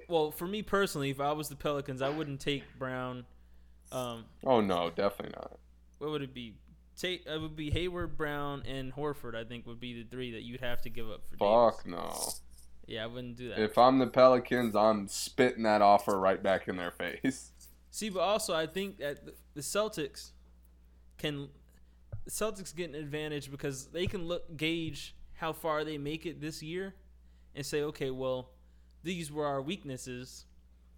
well, 0.08 0.32
for 0.32 0.48
me 0.48 0.62
personally, 0.62 1.10
if 1.10 1.20
I 1.20 1.32
was 1.32 1.50
the 1.50 1.56
Pelicans, 1.56 2.02
I 2.02 2.10
wouldn't 2.10 2.40
take 2.42 2.64
Brown. 2.78 3.26
Um, 3.92 4.26
Oh 4.46 4.62
no, 4.62 4.90
definitely 4.90 5.34
not. 5.38 5.58
what 6.00 6.12
would 6.12 6.22
it 6.22 6.34
be? 6.34 6.56
Take 6.98 7.26
it 7.26 7.40
would 7.42 7.56
be 7.56 7.72
Hayward, 7.72 8.18
Brown, 8.18 8.64
and 8.68 8.94
Horford. 8.94 9.36
I 9.36 9.44
think 9.44 9.66
would 9.66 9.80
be 9.80 10.04
the 10.04 10.10
three 10.10 10.32
that 10.32 10.44
you'd 10.44 10.62
have 10.62 10.82
to 10.84 10.90
give 10.90 11.10
up 11.10 11.22
for. 11.28 11.38
Fuck 11.72 11.84
Davis. 11.86 11.98
no. 12.00 12.32
Yeah, 12.88 13.04
I 13.06 13.08
wouldn't 13.08 13.38
do 13.38 13.50
that. 13.50 13.60
If 13.60 13.78
I'm 13.78 14.00
the 14.00 14.08
Pelicans, 14.08 14.76
I'm 14.76 15.08
spitting 15.08 15.64
that 15.64 15.82
offer 15.82 16.20
right 16.20 16.42
back 16.42 16.68
in 16.68 16.76
their 16.78 16.92
face. 16.92 17.51
See, 17.92 18.10
but 18.10 18.22
also 18.22 18.54
I 18.56 18.66
think 18.68 18.98
that 19.00 19.20
the- 19.54 19.62
Celtics 19.62 20.32
can 21.18 21.50
the 22.24 22.32
Celtics 22.32 22.76
get 22.76 22.90
an 22.90 22.96
advantage 22.96 23.50
because 23.52 23.88
they 23.88 24.06
can 24.08 24.28
look 24.28 24.56
gauge 24.56 25.16
how 25.34 25.54
far 25.54 25.84
they 25.84 25.98
make 25.98 26.26
it 26.26 26.40
this 26.40 26.62
year 26.64 26.94
and 27.56 27.66
say, 27.66 27.82
okay, 27.84 28.12
well, 28.12 28.52
these 29.04 29.32
were 29.32 29.46
our 29.46 29.62
weaknesses, 29.62 30.46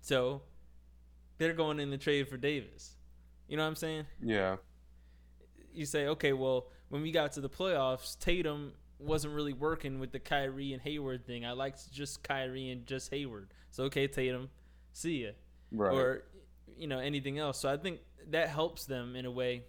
so 0.01 0.41
they're 1.37 1.53
going 1.53 1.79
in 1.79 1.89
the 1.89 1.97
trade 1.97 2.27
for 2.27 2.35
Davis. 2.37 2.95
You 3.47 3.55
know 3.57 3.63
what 3.63 3.69
I'm 3.69 3.75
saying? 3.75 4.05
Yeah. 4.21 4.57
You 5.73 5.85
say, 5.85 6.07
okay, 6.07 6.33
well, 6.33 6.67
when 6.89 7.01
we 7.01 7.11
got 7.11 7.31
to 7.33 7.41
the 7.41 7.49
playoffs, 7.49 8.19
Tatum 8.19 8.73
wasn't 8.99 9.33
really 9.33 9.53
working 9.53 9.99
with 9.99 10.11
the 10.11 10.19
Kyrie 10.19 10.73
and 10.73 10.81
Hayward 10.81 11.25
thing. 11.25 11.45
I 11.45 11.53
liked 11.53 11.91
just 11.91 12.21
Kyrie 12.21 12.69
and 12.69 12.85
just 12.85 13.09
Hayward. 13.11 13.49
So 13.71 13.85
okay, 13.85 14.07
Tatum, 14.07 14.49
see 14.91 15.23
ya 15.23 15.31
Right. 15.71 15.93
or 15.93 16.23
you 16.77 16.87
know 16.87 16.99
anything 16.99 17.39
else. 17.39 17.59
So 17.59 17.69
I 17.69 17.77
think 17.77 17.99
that 18.29 18.49
helps 18.49 18.85
them 18.85 19.15
in 19.15 19.25
a 19.25 19.31
way. 19.31 19.63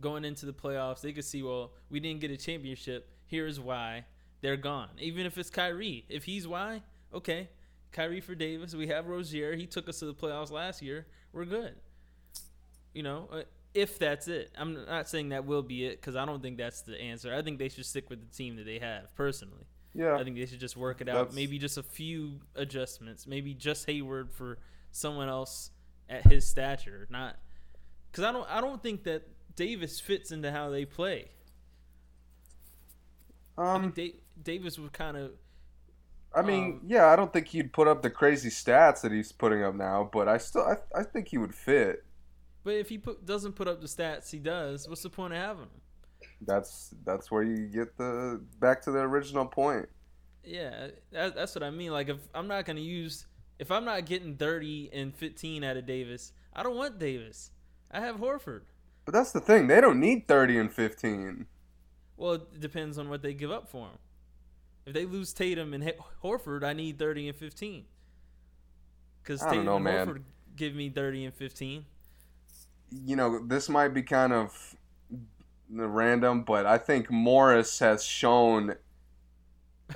Going 0.00 0.24
into 0.24 0.44
the 0.44 0.52
playoffs, 0.52 1.02
they 1.02 1.12
could 1.12 1.24
see, 1.24 1.42
well, 1.42 1.72
we 1.88 2.00
didn't 2.00 2.20
get 2.20 2.30
a 2.30 2.36
championship. 2.36 3.08
Here's 3.26 3.60
why 3.60 4.04
they're 4.40 4.56
gone. 4.56 4.88
Even 4.98 5.24
if 5.24 5.38
it's 5.38 5.50
Kyrie, 5.50 6.04
if 6.08 6.24
he's 6.24 6.48
why, 6.48 6.82
okay, 7.14 7.48
Kyrie 7.92 8.20
for 8.20 8.34
Davis. 8.34 8.74
We 8.74 8.88
have 8.88 9.06
Rozier. 9.06 9.54
He 9.54 9.66
took 9.66 9.88
us 9.88 10.00
to 10.00 10.06
the 10.06 10.14
playoffs 10.14 10.50
last 10.50 10.82
year. 10.82 11.06
We're 11.32 11.44
good. 11.44 11.76
You 12.92 13.04
know, 13.04 13.28
uh, 13.32 13.42
if 13.72 13.98
that's 13.98 14.28
it. 14.28 14.50
I'm 14.58 14.84
not 14.86 15.08
saying 15.08 15.30
that 15.30 15.46
will 15.46 15.62
be 15.62 15.86
it 15.86 16.00
because 16.00 16.16
I 16.16 16.24
don't 16.26 16.42
think 16.42 16.58
that's 16.58 16.82
the 16.82 17.00
answer. 17.00 17.32
I 17.32 17.42
think 17.42 17.58
they 17.58 17.68
should 17.68 17.86
stick 17.86 18.10
with 18.10 18.20
the 18.28 18.36
team 18.36 18.56
that 18.56 18.64
they 18.66 18.80
have 18.80 19.14
personally. 19.14 19.64
yeah. 19.94 20.16
I 20.16 20.24
think 20.24 20.36
they 20.36 20.46
should 20.46 20.60
just 20.60 20.76
work 20.76 21.00
it 21.00 21.08
out. 21.08 21.32
Maybe 21.34 21.58
just 21.58 21.78
a 21.78 21.82
few 21.82 22.40
adjustments. 22.56 23.26
Maybe 23.26 23.54
just 23.54 23.86
Hayward 23.86 24.32
for 24.32 24.58
someone 24.90 25.28
else 25.28 25.70
at 26.08 26.26
his 26.26 26.46
stature. 26.46 27.06
Not 27.10 27.36
because 28.10 28.24
I 28.24 28.32
don't. 28.32 28.48
I 28.50 28.60
don't 28.60 28.82
think 28.82 29.04
that 29.04 29.28
Davis 29.56 30.00
fits 30.00 30.30
into 30.30 30.50
how 30.50 30.70
they 30.70 30.84
play. 30.84 31.30
I 33.56 33.74
um. 33.74 33.90
da- 33.90 34.20
Davis 34.42 34.78
would 34.78 34.92
kind 34.92 35.16
of. 35.16 35.32
I 36.34 36.42
mean, 36.42 36.64
um, 36.64 36.80
yeah. 36.86 37.06
I 37.06 37.16
don't 37.16 37.32
think 37.32 37.48
he'd 37.48 37.72
put 37.72 37.86
up 37.86 38.02
the 38.02 38.10
crazy 38.10 38.48
stats 38.50 39.02
that 39.02 39.12
he's 39.12 39.30
putting 39.30 39.62
up 39.62 39.74
now, 39.76 40.08
but 40.12 40.28
I 40.28 40.38
still, 40.38 40.62
I, 40.62 40.76
I 40.98 41.04
think 41.04 41.28
he 41.28 41.38
would 41.38 41.54
fit. 41.54 42.04
But 42.64 42.74
if 42.74 42.88
he 42.88 42.98
put, 42.98 43.24
doesn't 43.24 43.52
put 43.52 43.68
up 43.68 43.80
the 43.80 43.86
stats 43.86 44.30
he 44.30 44.38
does, 44.38 44.88
what's 44.88 45.02
the 45.02 45.10
point 45.10 45.34
of 45.34 45.38
having 45.38 45.64
him? 45.64 45.80
That's 46.40 46.94
that's 47.04 47.30
where 47.30 47.42
you 47.42 47.66
get 47.66 47.96
the 47.96 48.40
back 48.58 48.82
to 48.82 48.90
the 48.90 49.00
original 49.00 49.46
point. 49.46 49.88
Yeah, 50.42 50.88
that, 51.12 51.34
that's 51.34 51.54
what 51.54 51.62
I 51.62 51.70
mean. 51.70 51.92
Like 51.92 52.08
if 52.08 52.18
I'm 52.34 52.48
not 52.48 52.64
gonna 52.64 52.80
use, 52.80 53.26
if 53.58 53.70
I'm 53.70 53.84
not 53.84 54.06
getting 54.06 54.36
30 54.36 54.90
and 54.92 55.14
15 55.14 55.64
out 55.64 55.76
of 55.76 55.86
Davis, 55.86 56.32
I 56.52 56.62
don't 56.62 56.76
want 56.76 56.98
Davis. 56.98 57.50
I 57.90 58.00
have 58.00 58.16
Horford. 58.16 58.62
But 59.04 59.12
that's 59.12 59.32
the 59.32 59.40
thing; 59.40 59.66
they 59.66 59.80
don't 59.82 60.00
need 60.00 60.26
thirty 60.26 60.58
and 60.58 60.72
fifteen. 60.72 61.46
Well, 62.16 62.34
it 62.34 62.60
depends 62.60 62.96
on 62.98 63.08
what 63.10 63.22
they 63.22 63.34
give 63.34 63.50
up 63.50 63.68
for 63.68 63.88
him. 63.88 63.98
If 64.86 64.92
they 64.92 65.06
lose 65.06 65.32
Tatum 65.32 65.72
and 65.72 65.92
Horford, 66.22 66.62
I 66.62 66.72
need 66.74 66.98
30 66.98 67.28
and 67.28 67.36
15. 67.36 67.84
Because 69.22 69.40
Tatum 69.40 69.64
know, 69.64 69.76
and 69.76 69.84
man. 69.84 70.06
Horford 70.06 70.22
give 70.56 70.74
me 70.74 70.90
30 70.90 71.26
and 71.26 71.34
15. 71.34 71.84
You 73.04 73.16
know, 73.16 73.44
this 73.44 73.68
might 73.68 73.88
be 73.88 74.02
kind 74.02 74.32
of 74.32 74.76
random, 75.68 76.42
but 76.42 76.66
I 76.66 76.78
think 76.78 77.10
Morris 77.10 77.78
has 77.80 78.04
shown 78.04 78.76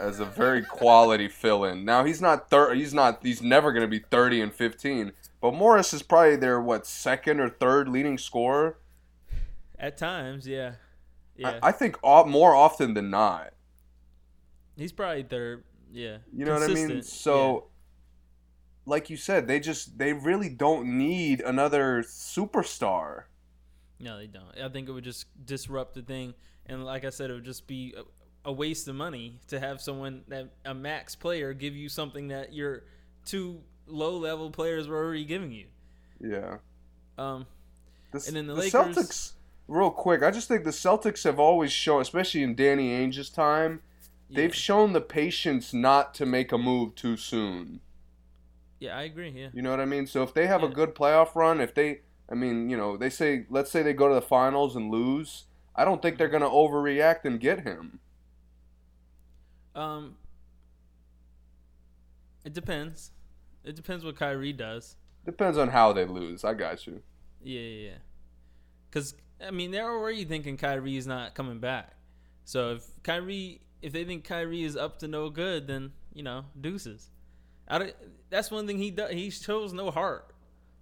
as 0.00 0.20
a 0.20 0.24
very 0.24 0.62
quality 0.62 1.28
fill-in. 1.28 1.84
Now 1.84 2.04
he's 2.04 2.20
not 2.20 2.50
thir- 2.50 2.74
he's 2.74 2.94
not 2.94 3.20
he's 3.22 3.42
never 3.42 3.72
going 3.72 3.82
to 3.82 3.88
be 3.88 3.98
30 3.98 4.42
and 4.42 4.52
15, 4.52 5.12
but 5.40 5.54
Morris 5.54 5.92
is 5.92 6.02
probably 6.02 6.36
their 6.36 6.60
what 6.60 6.86
second 6.86 7.40
or 7.40 7.48
third 7.48 7.88
leading 7.88 8.18
scorer. 8.18 8.78
At 9.78 9.96
times, 9.96 10.46
yeah. 10.46 10.72
Yeah. 11.36 11.58
I, 11.62 11.68
I 11.68 11.72
think 11.72 11.98
all, 12.02 12.24
more 12.24 12.54
often 12.54 12.94
than 12.94 13.10
not. 13.10 13.52
He's 14.76 14.92
probably 14.92 15.22
third. 15.22 15.64
Yeah. 15.92 16.18
You 16.32 16.44
know 16.44 16.54
what 16.54 16.62
I 16.62 16.66
mean? 16.68 16.88
Consistent, 16.88 17.06
So, 17.06 17.68
like 18.86 19.08
you 19.08 19.16
said, 19.16 19.46
they 19.46 19.60
just 19.60 19.98
they 19.98 20.12
really 20.12 20.48
don't 20.48 20.98
need 20.98 21.40
another 21.40 22.02
superstar. 22.02 23.24
No, 24.00 24.18
they 24.18 24.26
don't. 24.26 24.56
I 24.62 24.68
think 24.68 24.88
it 24.88 24.92
would 24.92 25.04
just 25.04 25.26
disrupt 25.44 25.94
the 25.94 26.02
thing. 26.02 26.34
And 26.66 26.84
like 26.84 27.04
I 27.04 27.10
said, 27.10 27.30
it 27.30 27.34
would 27.34 27.44
just 27.44 27.66
be 27.66 27.94
a, 28.48 28.52
waste 28.52 28.88
of 28.88 28.94
money 28.94 29.40
to 29.48 29.60
have 29.60 29.80
someone 29.80 30.22
that 30.28 30.48
a 30.64 30.74
max 30.74 31.14
player 31.14 31.52
give 31.52 31.74
you 31.76 31.88
something 31.88 32.28
that 32.28 32.52
your 32.52 32.84
two 33.24 33.60
low 33.86 34.16
level 34.16 34.50
players 34.50 34.88
were 34.88 34.96
already 34.96 35.24
giving 35.24 35.52
you. 35.52 35.66
Yeah. 36.20 36.58
Um, 37.16 37.46
The, 38.12 38.24
And 38.26 38.36
then 38.36 38.46
the 38.46 38.54
the 38.54 38.60
Lakers- 38.60 38.72
Celtics, 38.72 39.32
real 39.66 39.90
quick, 39.90 40.22
I 40.22 40.30
just 40.30 40.48
think 40.48 40.64
the 40.64 40.70
Celtics 40.70 41.24
have 41.24 41.38
always 41.38 41.72
shown, 41.72 42.00
especially 42.00 42.42
in 42.42 42.54
Danny 42.54 42.90
Ainge's 42.90 43.30
time, 43.30 43.82
they've 44.30 44.54
shown 44.54 44.92
the 44.92 45.00
patience 45.00 45.72
not 45.72 46.14
to 46.14 46.26
make 46.26 46.52
a 46.52 46.58
move 46.58 46.94
too 46.94 47.16
soon. 47.16 47.80
yeah, 48.80 48.96
I 48.96 49.02
agree. 49.02 49.30
Yeah, 49.30 49.48
You 49.52 49.62
know 49.62 49.70
what 49.70 49.80
I 49.80 49.84
mean? 49.86 50.06
So 50.06 50.22
if 50.22 50.32
they 50.34 50.46
have 50.46 50.62
a 50.62 50.68
good 50.68 50.94
playoff 50.94 51.34
run, 51.34 51.60
if 51.60 51.74
they, 51.74 52.00
I 52.30 52.34
mean, 52.34 52.70
you 52.70 52.76
know, 52.76 52.96
they 52.96 53.10
say, 53.10 53.46
let's 53.50 53.70
say 53.70 53.82
they 53.82 53.92
go 53.92 54.08
to 54.08 54.14
the 54.14 54.22
finals 54.22 54.76
and 54.76 54.90
lose, 54.90 55.44
I 55.74 55.84
don't 55.84 56.00
think 56.02 56.16
they're 56.18 56.28
going 56.28 56.42
to 56.42 56.48
overreact 56.48 57.24
and 57.24 57.40
get 57.40 57.60
him. 57.60 58.00
Um, 59.78 60.16
it 62.44 62.52
depends. 62.52 63.12
It 63.64 63.76
depends 63.76 64.04
what 64.04 64.16
Kyrie 64.16 64.52
does. 64.52 64.96
Depends 65.24 65.58
on 65.58 65.68
how 65.68 65.92
they 65.92 66.04
lose. 66.04 66.44
I 66.44 66.54
got 66.54 66.86
you. 66.86 67.02
Yeah, 67.42 67.60
yeah, 67.60 67.88
yeah. 67.90 67.96
Because 68.90 69.14
I 69.46 69.50
mean, 69.50 69.70
they're 69.70 69.90
already 69.90 70.24
thinking 70.24 70.56
Kyrie 70.56 70.96
is 70.96 71.06
not 71.06 71.34
coming 71.34 71.60
back. 71.60 71.92
So 72.44 72.72
if 72.72 72.84
Kyrie, 73.02 73.60
if 73.82 73.92
they 73.92 74.04
think 74.04 74.24
Kyrie 74.24 74.64
is 74.64 74.76
up 74.76 74.98
to 75.00 75.08
no 75.08 75.30
good, 75.30 75.66
then 75.66 75.92
you 76.12 76.22
know, 76.22 76.46
deuces. 76.60 77.10
I 77.68 77.92
that's 78.30 78.50
one 78.50 78.66
thing 78.66 78.78
he 78.78 78.90
does. 78.90 79.12
He 79.12 79.30
shows 79.30 79.72
no 79.72 79.90
heart. 79.90 80.34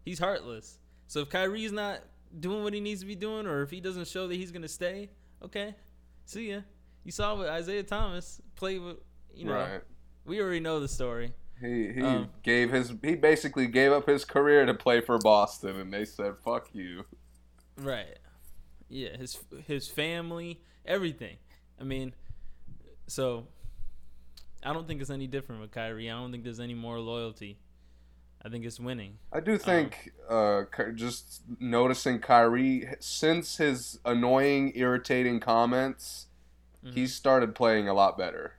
He's 0.05 0.19
heartless. 0.19 0.79
So 1.09 1.21
if 1.21 1.31
Kyrie's 1.31 1.73
not 1.73 2.01
doing 2.39 2.63
what 2.63 2.73
he 2.73 2.81
needs 2.81 3.01
to 3.01 3.07
be 3.07 3.17
doing, 3.17 3.47
or 3.47 3.63
if 3.63 3.71
he 3.71 3.81
doesn't 3.81 4.07
show 4.07 4.29
that 4.29 4.35
he's 4.35 4.53
gonna 4.53 4.69
stay, 4.69 5.11
okay, 5.43 5.75
see 6.25 6.53
ya. 6.53 6.61
You 7.07 7.13
saw 7.13 7.37
what 7.37 7.49
Isaiah 7.49 7.85
Thomas 7.85 8.43
played 8.57 8.83
with. 8.83 8.97
You 9.33 9.47
know, 9.47 9.53
right. 9.53 9.81
we 10.25 10.41
already 10.41 10.59
know 10.59 10.81
the 10.81 10.89
story. 10.89 11.33
He 11.61 11.93
he 11.93 12.03
Um, 12.03 12.31
gave 12.43 12.73
his 12.73 12.93
he 13.01 13.15
basically 13.15 13.69
gave 13.69 13.93
up 13.93 14.09
his 14.09 14.25
career 14.25 14.67
to 14.67 14.75
play 14.75 15.01
for 15.01 15.17
Boston, 15.19 15.77
and 15.77 15.93
they 15.93 16.05
said 16.05 16.35
fuck 16.45 16.75
you. 16.75 17.05
Right. 17.79 18.19
Yeah, 18.89 19.17
his 19.17 19.39
his 19.69 19.87
family, 19.87 20.61
everything. 20.85 21.37
I 21.81 21.85
mean, 21.85 22.13
so 23.07 23.47
I 24.65 24.73
don't 24.73 24.89
think 24.89 25.01
it's 25.01 25.11
any 25.11 25.29
different 25.29 25.61
with 25.61 25.71
Kyrie. 25.71 26.11
I 26.11 26.15
don't 26.15 26.33
think 26.33 26.43
there's 26.43 26.59
any 26.59 26.75
more 26.75 26.99
loyalty. 26.99 27.61
I 28.45 28.49
think 28.49 28.65
it's 28.65 28.81
winning. 28.81 29.19
I 29.33 29.39
do 29.39 29.59
think 29.59 30.11
uh, 30.29 30.65
just 30.95 31.43
noticing 31.61 32.19
Kyrie 32.19 32.89
since 32.99 33.59
his 33.59 34.01
annoying, 34.05 34.73
irritating 34.75 35.39
comments, 35.39 36.27
Mhm. 36.87 36.95
he's 36.95 37.15
started 37.15 37.55
playing 37.55 37.89
a 37.89 37.95
lot 37.95 38.17
better. 38.17 38.55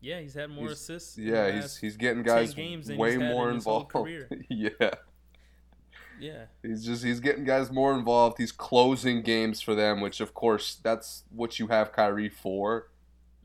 Yeah, 0.00 0.20
he's 0.20 0.34
had 0.34 0.50
more 0.50 0.66
he's- 0.66 0.80
assists. 0.80 1.16
Yeah, 1.16 1.50
he's 1.50 1.76
he's 1.78 1.96
getting 1.96 2.22
guys 2.22 2.54
way 2.56 3.16
more 3.16 3.48
in 3.48 3.56
involved. 3.56 3.92
yeah, 4.50 4.90
yeah, 6.20 6.44
he's 6.62 6.84
just 6.84 7.02
he's 7.04 7.20
getting 7.20 7.44
guys 7.44 7.70
more 7.70 7.94
involved. 7.94 8.36
He's 8.38 8.52
closing 8.52 9.22
games 9.22 9.60
for 9.60 9.74
them, 9.74 10.00
which 10.00 10.20
of 10.20 10.34
course 10.34 10.74
that's 10.82 11.24
what 11.30 11.58
you 11.58 11.68
have 11.68 11.92
Kyrie 11.92 12.28
for. 12.28 12.90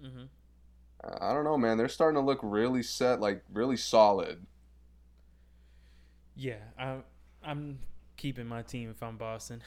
hmm 0.02 0.26
Uh, 1.04 1.18
I 1.22 1.34
don't 1.34 1.46
know, 1.46 1.58
man. 1.58 1.78
They're 1.78 1.88
starting 1.88 2.20
to 2.22 2.26
look 2.26 2.40
really 2.44 2.84
set, 2.84 3.22
like 3.22 3.44
really 3.54 3.78
solid. 3.78 4.46
yeah. 6.36 6.58
I'm 6.78 7.04
I'm 7.44 7.80
keeping 8.18 8.48
my 8.48 8.62
team 8.64 8.90
if 8.90 9.02
I'm 9.02 9.18
Boston. 9.18 9.62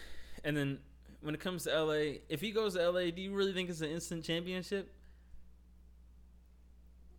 And 0.44 0.56
then 0.56 0.78
when 1.22 1.34
it 1.34 1.40
comes 1.40 1.64
to 1.64 1.82
LA, 1.84 2.18
if 2.28 2.40
he 2.40 2.50
goes 2.50 2.74
to 2.74 2.90
LA, 2.90 3.10
do 3.10 3.22
you 3.22 3.32
really 3.34 3.52
think 3.52 3.70
it's 3.70 3.80
an 3.80 3.90
instant 3.90 4.24
championship? 4.24 4.92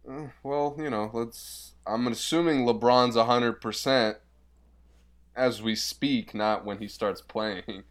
Uh, 0.10 0.28
well, 0.44 0.76
you 0.78 0.90
know, 0.90 1.10
let's. 1.14 1.74
I'm 1.88 2.08
assuming 2.08 2.66
LeBron's 2.66 3.16
hundred 3.16 3.62
percent 3.62 4.18
as 5.36 5.62
we 5.62 5.76
speak, 5.76 6.34
not 6.34 6.66
when 6.66 6.78
he 6.80 6.88
starts 6.88 7.22
playing. 7.22 7.84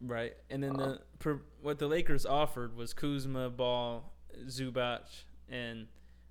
Right. 0.00 0.34
And 0.50 0.62
then 0.62 0.72
Uh, 0.72 0.76
the 0.76 1.00
per, 1.20 1.40
what 1.60 1.78
the 1.78 1.86
Lakers 1.86 2.26
offered 2.26 2.76
was 2.76 2.92
Kuzma, 2.92 3.48
Ball, 3.50 4.12
Zubac, 4.46 5.22
and 5.48 5.86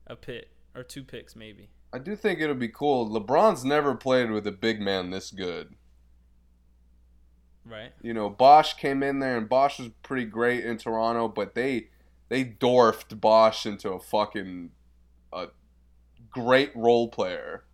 a 0.07 0.15
pick 0.15 0.49
or 0.75 0.83
two 0.83 1.03
picks 1.03 1.35
maybe. 1.35 1.69
I 1.93 1.99
do 1.99 2.15
think 2.15 2.39
it'll 2.39 2.55
be 2.55 2.69
cool. 2.69 3.09
LeBron's 3.09 3.65
never 3.65 3.95
played 3.95 4.31
with 4.31 4.45
a 4.47 4.51
big 4.51 4.79
man 4.81 5.09
this 5.09 5.31
good. 5.31 5.75
Right. 7.65 7.91
You 8.01 8.13
know, 8.13 8.29
Bosh 8.29 8.73
came 8.75 9.03
in 9.03 9.19
there 9.19 9.37
and 9.37 9.47
Bosh 9.47 9.79
was 9.79 9.89
pretty 10.03 10.25
great 10.25 10.65
in 10.65 10.77
Toronto, 10.77 11.27
but 11.27 11.53
they 11.55 11.89
they 12.29 12.43
dwarfed 12.43 13.19
Bosh 13.21 13.65
into 13.65 13.91
a 13.91 13.99
fucking 13.99 14.71
a 15.33 15.47
great 16.29 16.71
role 16.75 17.07
player. 17.09 17.65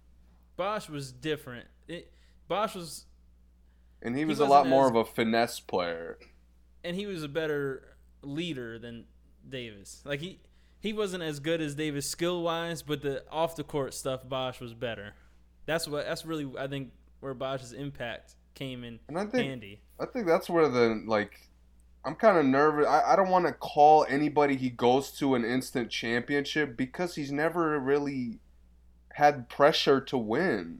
Bosh 0.57 0.89
was 0.89 1.11
different. 1.11 1.67
It, 1.87 2.11
Bosh 2.47 2.75
was, 2.75 3.05
And 4.01 4.15
he 4.15 4.21
He 4.21 4.25
was 4.25 4.39
a 4.39 4.45
lot 4.45 4.67
more 4.67 4.85
as- 4.85 4.89
of 4.91 4.95
a 4.95 5.05
finesse 5.05 5.59
player. 5.59 6.17
and 6.83 6.95
he 6.95 7.05
was 7.05 7.23
a 7.23 7.27
better 7.29 7.97
leader 8.21 8.79
than 8.79 9.05
Davis. 9.47 10.01
Like 10.05 10.19
he, 10.19 10.41
he 10.79 10.91
wasn't 10.93 11.23
as 11.23 11.39
good 11.39 11.61
as 11.61 11.75
Davis 11.75 12.09
skill 12.09 12.41
wise, 12.43 12.81
but 12.81 13.01
the 13.01 13.23
off 13.31 13.55
the 13.55 13.63
court 13.63 13.93
stuff, 13.93 14.27
Bosh 14.27 14.59
was 14.59 14.73
better. 14.73 15.13
That's 15.65 15.87
what. 15.87 16.05
That's 16.05 16.25
really 16.25 16.49
I 16.57 16.67
think 16.67 16.91
where 17.19 17.33
Bosh's 17.33 17.73
impact 17.73 18.35
came 18.57 18.83
in 18.83 18.99
And 19.07 19.17
I 19.19 19.25
think 19.25 19.47
handy. 19.47 19.81
I 19.99 20.05
think 20.05 20.25
that's 20.27 20.49
where 20.49 20.67
the 20.67 21.03
like 21.05 21.39
I'm 22.05 22.15
kind 22.15 22.37
of 22.37 22.45
nervous. 22.45 22.87
I, 22.87 23.13
I 23.13 23.15
don't 23.15 23.29
want 23.29 23.45
to 23.47 23.53
call 23.53 24.05
anybody 24.07 24.55
he 24.55 24.69
goes 24.69 25.11
to 25.19 25.35
an 25.35 25.43
instant 25.43 25.89
championship 25.91 26.77
because 26.77 27.15
he's 27.15 27.31
never 27.31 27.77
really 27.79 28.39
had 29.13 29.49
pressure 29.49 29.99
to 30.01 30.17
win. 30.17 30.79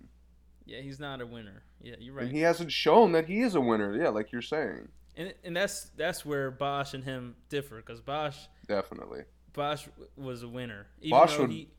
Yeah, 0.66 0.80
he's 0.82 1.00
not 1.00 1.22
a 1.22 1.26
winner. 1.26 1.64
Yeah, 1.82 1.96
you're 2.00 2.14
right. 2.14 2.26
And 2.26 2.32
he 2.36 2.42
hasn't 2.42 2.72
shown 2.72 3.12
that 3.14 3.26
he 3.26 3.42
is 3.42 3.56
a 3.56 3.62
winner. 3.62 3.96
Yeah, 3.96 4.10
like 4.10 4.32
you're 4.32 4.42
saying. 4.42 4.88
and 5.16 5.34
and 5.44 5.56
that's 5.56 5.90
that's 5.98 6.26
where 6.26 6.50
Bosh 6.52 6.94
and 6.94 7.04
him 7.04 7.36
differ 7.50 7.78
because 7.78 8.02
Bosh 8.02 8.38
Definitely. 8.68 9.22
Bosh 9.54 9.88
was 10.16 10.44
a 10.44 10.48
winner. 10.48 10.88
Even 11.02 11.10
Bosh 11.18 11.36
though 11.36 11.42
would- 11.44 11.52
he, 11.52 11.70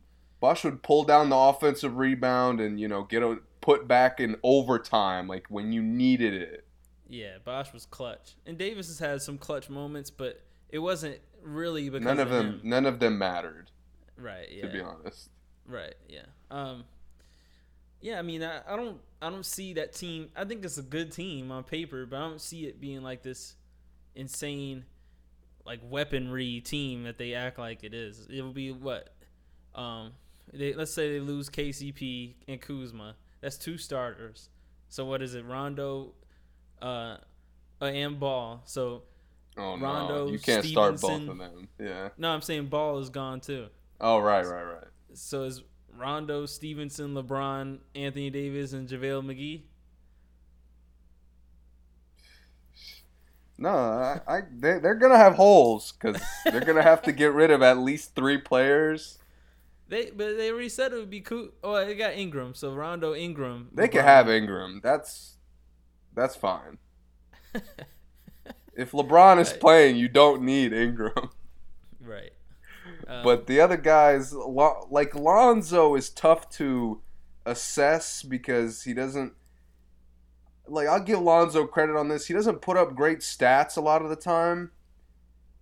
Bosh 0.41 0.65
would 0.65 0.83
pull 0.83 1.05
down 1.05 1.31
the 1.31 1.37
offensive 1.37 1.97
rebound 1.97 2.61
and, 2.61 2.79
you 2.81 2.87
know, 2.89 3.03
get 3.03 3.23
a 3.23 3.39
put 3.61 3.89
back 3.89 4.21
in 4.21 4.37
overtime 4.43 5.27
like 5.29 5.47
when 5.49 5.73
you 5.73 5.83
needed 5.83 6.33
it. 6.35 6.65
yeah, 7.09 7.39
Bosh 7.45 7.73
was 7.73 7.87
clutch, 7.87 8.37
and 8.47 8.57
Davis 8.57 8.87
has 8.89 8.99
had 8.99 9.21
some 9.23 9.37
clutch 9.39 9.69
moments, 9.69 10.11
but 10.11 10.41
it 10.71 10.79
wasn't 10.79 11.19
really 11.43 11.89
because 11.91 12.05
None 12.05 12.21
of 12.21 12.31
them 12.31 12.47
him. 12.47 12.61
none 12.65 12.87
of 12.87 13.01
them 13.01 13.19
mattered, 13.19 13.71
Right. 14.17 14.49
Yeah. 14.51 14.63
to 14.67 14.69
be 14.73 14.81
honest. 14.81 15.31
Right. 15.67 15.95
Yeah. 16.09 16.23
Um. 16.51 16.85
Yeah. 18.01 18.19
I 18.19 18.23
mean, 18.23 18.43
I, 18.43 18.61
I 18.67 18.77
don't. 18.77 18.99
I 19.21 19.29
don't 19.31 19.45
see 19.47 19.75
that 19.75 19.93
team. 19.93 20.29
I 20.37 20.45
think 20.45 20.65
it's 20.65 20.79
a 20.79 20.83
good 20.83 21.11
team 21.13 21.51
on 21.51 21.65
paper, 21.65 22.07
but 22.07 22.17
I 22.17 22.21
don't 22.21 22.41
see 22.41 22.67
it 22.67 22.81
being 22.81 23.03
like 23.03 23.23
this 23.23 23.55
insane, 24.15 24.85
like 25.67 25.81
weaponry 25.83 26.61
team 26.61 27.03
that 27.05 27.19
they 27.19 27.35
act 27.35 27.59
like 27.59 27.85
it 27.85 27.93
is. 27.95 28.27
It 28.31 28.41
will 28.43 28.53
be 28.53 28.71
what. 28.73 29.09
Um. 29.75 30.13
They, 30.53 30.75
let's 30.75 30.93
say 30.93 31.13
they 31.13 31.21
lose 31.21 31.49
KCP 31.49 32.35
and 32.47 32.61
Kuzma. 32.61 33.17
That's 33.41 33.57
two 33.57 33.79
starters. 33.79 34.49
So 34.89 35.05
what 35.05 35.23
is 35.23 35.35
it? 35.35 35.45
Rondo, 35.45 36.13
uh, 36.81 37.17
uh 37.81 37.85
and 37.85 38.19
Ball. 38.19 38.63
So 38.65 39.03
Oh 39.59 39.75
no. 39.77 39.85
Rondo, 39.85 40.31
You 40.31 40.39
can't 40.39 40.65
start 40.65 41.01
both 41.01 41.29
of 41.29 41.39
them. 41.39 41.69
Yeah. 41.81 42.11
no, 42.17 42.31
I'm 42.31 42.43
saying 42.43 42.67
Ball 42.67 42.99
is 42.99 43.11
gone 43.11 43.41
too. 43.41 43.67
Oh, 44.01 44.21
right, 44.21 44.47
right, 44.47 44.63
right. 44.63 44.85
So 45.15 45.43
is 45.43 45.63
Rondo, 45.97 46.47
Stephenson, 46.47 47.15
LeBron, 47.15 47.79
Anthony 47.97 48.31
Davis, 48.31 48.73
and 48.73 48.89
JaVale 48.89 49.25
McGee? 49.25 49.63
No, 53.61 53.71
I, 53.71 54.21
I 54.29 54.41
they, 54.57 54.79
they're 54.79 54.95
gonna 54.95 55.17
have 55.17 55.35
holes 55.35 55.93
because 55.93 56.23
they're 56.45 56.65
gonna 56.65 56.83
have 56.83 57.03
to 57.03 57.13
get 57.13 57.33
rid 57.33 57.51
of 57.51 57.61
at 57.61 57.79
least 57.79 58.15
three 58.15 58.39
players. 58.39 59.19
They 59.89 60.11
but 60.11 60.37
they 60.37 60.51
already 60.51 60.69
said 60.69 60.93
it 60.93 60.97
would 60.97 61.11
be 61.11 61.21
cool. 61.23 61.49
Oh, 61.65 61.85
they 61.85 61.95
got 61.95 62.15
Ingram, 62.15 62.55
so 62.55 62.75
Rondo, 62.75 63.15
Ingram. 63.15 63.69
They 63.73 63.89
could 63.89 64.03
have 64.05 64.29
Ingram. 64.29 64.81
That's 64.83 65.37
that's 66.15 66.37
fine. 66.37 66.79
If 68.75 68.93
LeBron 68.93 69.41
is 69.41 69.51
Right. 69.53 69.61
playing, 69.61 69.97
you 69.97 70.09
don't 70.09 70.43
need 70.43 70.73
Ingram. 70.73 71.31
right. 72.01 72.33
Um, 73.07 73.23
But 73.25 73.47
the 73.47 73.61
other 73.61 73.77
guys, 73.79 74.35
like 74.35 75.15
Lonzo, 75.15 75.95
is 75.95 76.11
tough 76.11 76.51
to 76.51 77.01
assess 77.47 78.23
because 78.23 78.83
he 78.83 78.93
doesn't. 78.93 79.33
Like 80.67 80.89
I'll 80.89 81.01
give 81.03 81.21
Lonzo 81.21 81.67
credit 81.67 81.97
on 81.97 82.09
this. 82.09 82.27
He 82.27 82.35
doesn't 82.35 82.61
put 82.61 82.77
up 82.77 82.95
great 82.95 83.21
stats 83.21 83.77
a 83.79 83.81
lot 83.81 84.03
of 84.03 84.11
the 84.11 84.17
time, 84.17 84.73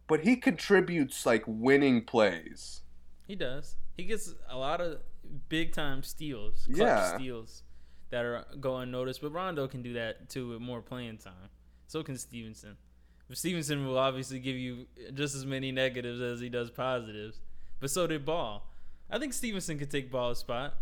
but 0.08 0.20
he 0.20 0.34
contributes 0.36 1.24
like 1.26 1.44
winning 1.46 2.04
plays. 2.04 2.80
he 3.28 3.36
does. 3.36 3.76
He 3.96 4.04
gets 4.04 4.34
a 4.48 4.56
lot 4.56 4.80
of 4.80 5.00
big 5.48 5.72
time 5.72 6.02
steals, 6.02 6.64
clutch 6.66 6.78
Yeah. 6.78 7.16
steals 7.16 7.62
that 8.10 8.24
are 8.24 8.44
go 8.60 8.76
unnoticed. 8.78 9.20
But 9.22 9.32
Rondo 9.32 9.66
can 9.66 9.82
do 9.82 9.92
that 9.94 10.28
too 10.28 10.48
with 10.50 10.60
more 10.60 10.82
playing 10.82 11.18
time. 11.18 11.50
So 11.86 12.02
can 12.02 12.16
Stephenson. 12.16 12.76
Stephenson 13.32 13.84
will 13.86 13.98
obviously 13.98 14.38
give 14.38 14.56
you 14.56 14.86
just 15.14 15.34
as 15.34 15.44
many 15.44 15.72
negatives 15.72 16.20
as 16.20 16.38
he 16.40 16.48
does 16.48 16.70
positives, 16.70 17.40
but 17.80 17.90
so 17.90 18.06
did 18.06 18.24
Ball. 18.24 18.64
I 19.10 19.18
think 19.18 19.32
Stephenson 19.32 19.78
could 19.78 19.90
take 19.90 20.12
Ball's 20.12 20.38
spot. 20.38 20.74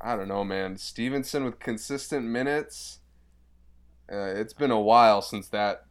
I 0.00 0.16
don't 0.16 0.26
know, 0.26 0.42
man. 0.42 0.76
Stephenson 0.76 1.44
with 1.44 1.60
consistent 1.60 2.26
minutes. 2.26 2.98
Uh, 4.12 4.24
it's 4.34 4.52
been 4.52 4.72
a 4.72 4.80
while 4.80 5.22
since 5.22 5.48
that 5.48 5.84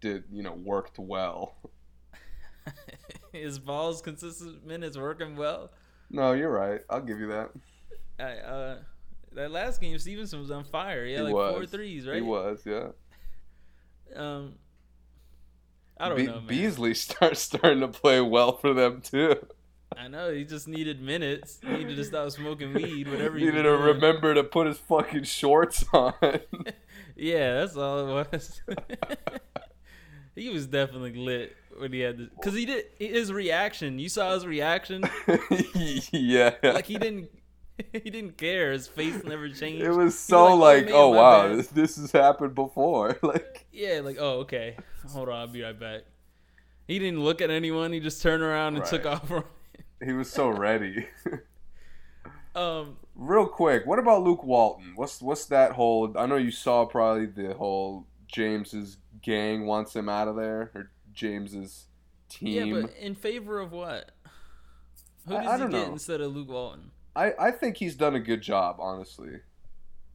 did 0.00 0.24
you 0.32 0.42
know 0.42 0.52
worked 0.54 0.98
well. 0.98 1.56
Is 3.32 3.58
Ball's 3.58 4.00
consistent 4.00 4.66
minutes 4.66 4.96
working 4.96 5.36
well? 5.36 5.70
No, 6.10 6.32
you're 6.32 6.50
right. 6.50 6.80
I'll 6.88 7.00
give 7.02 7.18
you 7.18 7.28
that. 7.28 7.50
I, 8.18 8.32
uh, 8.38 8.78
that 9.32 9.50
last 9.50 9.80
game, 9.80 9.98
Stephenson 9.98 10.40
was 10.40 10.50
on 10.50 10.64
fire. 10.64 11.04
Yeah, 11.04 11.22
like 11.22 11.34
was. 11.34 11.54
four 11.54 11.66
threes, 11.66 12.06
right? 12.06 12.16
He 12.16 12.22
was, 12.22 12.62
yeah. 12.64 12.88
Um, 14.14 14.54
I 15.98 16.08
don't 16.08 16.18
Be- 16.18 16.26
know, 16.26 16.34
man. 16.34 16.46
Beasley 16.46 16.94
start 16.94 17.36
starting 17.38 17.80
to 17.80 17.88
play 17.88 18.20
well 18.20 18.56
for 18.56 18.72
them 18.72 19.00
too. 19.00 19.34
I 19.96 20.08
know 20.08 20.32
he 20.32 20.44
just 20.44 20.66
needed 20.66 21.00
minutes. 21.00 21.60
He 21.66 21.68
needed 21.78 21.96
to 21.96 22.04
stop 22.04 22.30
smoking 22.30 22.72
weed, 22.74 23.08
whatever. 23.08 23.38
he 23.38 23.44
Needed 23.46 23.62
to 23.62 23.70
remember 23.76 24.34
to 24.34 24.42
put 24.44 24.66
his 24.66 24.78
fucking 24.78 25.24
shorts 25.24 25.84
on. 25.92 26.14
Yeah, 27.16 27.60
that's 27.60 27.76
all 27.76 28.18
it 28.18 28.28
was. 28.32 28.60
he 30.34 30.48
was 30.48 30.66
definitely 30.66 31.14
lit 31.14 31.56
when 31.78 31.92
he 31.92 32.00
had 32.00 32.18
this, 32.18 32.28
because 32.36 32.54
he 32.54 32.66
did 32.66 32.84
his 32.98 33.32
reaction. 33.32 33.98
You 33.98 34.08
saw 34.08 34.34
his 34.34 34.46
reaction, 34.46 35.04
yeah. 36.12 36.54
like 36.62 36.86
he 36.86 36.98
didn't, 36.98 37.30
he 37.92 38.10
didn't 38.10 38.36
care. 38.36 38.72
His 38.72 38.86
face 38.86 39.22
never 39.24 39.48
changed. 39.48 39.84
It 39.84 39.90
was 39.90 40.18
so 40.18 40.54
like, 40.54 40.86
like, 40.86 40.94
"Oh, 40.94 41.04
oh 41.04 41.08
wow, 41.10 41.48
bad." 41.48 41.58
this, 41.58 41.66
this 41.68 41.96
has 41.96 42.12
happened 42.12 42.54
before. 42.54 43.18
Like, 43.22 43.66
Yeah, 43.72 44.00
like 44.02 44.16
oh 44.18 44.40
okay, 44.40 44.76
hold 45.08 45.28
on, 45.28 45.36
I'll 45.36 45.46
be 45.46 45.62
right 45.62 45.78
back. 45.78 46.02
He 46.86 46.98
didn't 46.98 47.20
look 47.20 47.40
at 47.40 47.50
anyone. 47.50 47.92
He 47.92 48.00
just 48.00 48.22
turned 48.22 48.42
around 48.42 48.76
and 48.76 48.84
took 48.84 49.06
off. 49.06 49.32
he 50.04 50.12
was 50.12 50.30
so 50.30 50.48
ready. 50.48 51.06
Um, 52.54 52.98
Real 53.16 53.46
quick, 53.46 53.86
what 53.86 53.98
about 53.98 54.22
Luke 54.22 54.44
Walton? 54.44 54.92
What's 54.96 55.22
what's 55.22 55.46
that 55.46 55.72
whole? 55.72 56.16
I 56.18 56.26
know 56.26 56.36
you 56.36 56.50
saw 56.50 56.84
probably 56.84 57.26
the 57.26 57.54
whole 57.54 58.06
James's 58.26 58.96
gang 59.22 59.66
wants 59.66 59.94
him 59.94 60.08
out 60.08 60.26
of 60.26 60.36
there, 60.36 60.70
or 60.74 60.90
James's 61.14 61.86
team. 62.28 62.74
yeah, 62.74 62.82
but 62.82 62.94
in 62.96 63.14
favor 63.14 63.60
of 63.60 63.72
what? 63.72 64.10
Who 65.26 65.36
I- 65.36 65.42
does 65.42 65.48
I 65.48 65.54
he 65.56 65.62
don't 65.62 65.70
get 65.70 65.86
know. 65.86 65.92
instead 65.92 66.20
of 66.20 66.34
Luke 66.34 66.48
Walton? 66.48 66.90
I 67.16 67.32
I 67.38 67.50
think 67.50 67.76
he's 67.76 67.94
done 67.94 68.14
a 68.14 68.20
good 68.20 68.42
job, 68.42 68.76
honestly. 68.78 69.40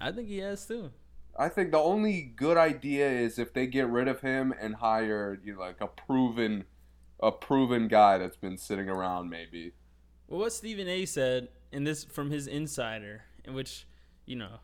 I 0.01 0.12
think 0.12 0.27
he 0.27 0.38
has 0.39 0.65
too. 0.65 0.91
I 1.38 1.47
think 1.49 1.71
the 1.71 1.77
only 1.79 2.21
good 2.21 2.57
idea 2.57 3.09
is 3.09 3.39
if 3.39 3.53
they 3.53 3.65
get 3.67 3.88
rid 3.88 4.07
of 4.07 4.21
him 4.21 4.53
and 4.59 4.75
hire 4.75 5.39
you 5.43 5.53
know, 5.53 5.59
like 5.62 5.79
a 5.79 5.88
proven, 5.88 6.65
a 7.21 7.31
proven 7.31 7.88
guy 7.88 8.17
that's 8.17 8.35
been 8.35 8.57
sitting 8.57 8.89
around 8.89 9.29
maybe. 9.29 9.71
Well, 10.27 10.41
what 10.41 10.53
Stephen 10.53 10.88
A. 10.89 11.05
said, 11.05 11.47
in 11.71 11.85
this 11.85 12.03
from 12.03 12.29
his 12.29 12.45
insider, 12.47 13.23
in 13.45 13.53
which, 13.53 13.88
you 14.25 14.35
know, 14.35 14.59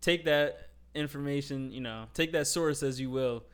take 0.00 0.24
that 0.26 0.70
information, 0.94 1.72
you 1.72 1.80
know, 1.80 2.06
take 2.14 2.32
that 2.32 2.46
source 2.46 2.82
as 2.84 3.00
you 3.00 3.10
will. 3.10 3.44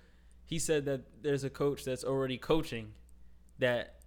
He 0.52 0.58
said 0.58 0.84
that 0.84 1.00
there's 1.22 1.44
a 1.44 1.48
coach 1.48 1.82
that's 1.82 2.04
already 2.04 2.36
coaching 2.36 2.92
that 3.58 4.00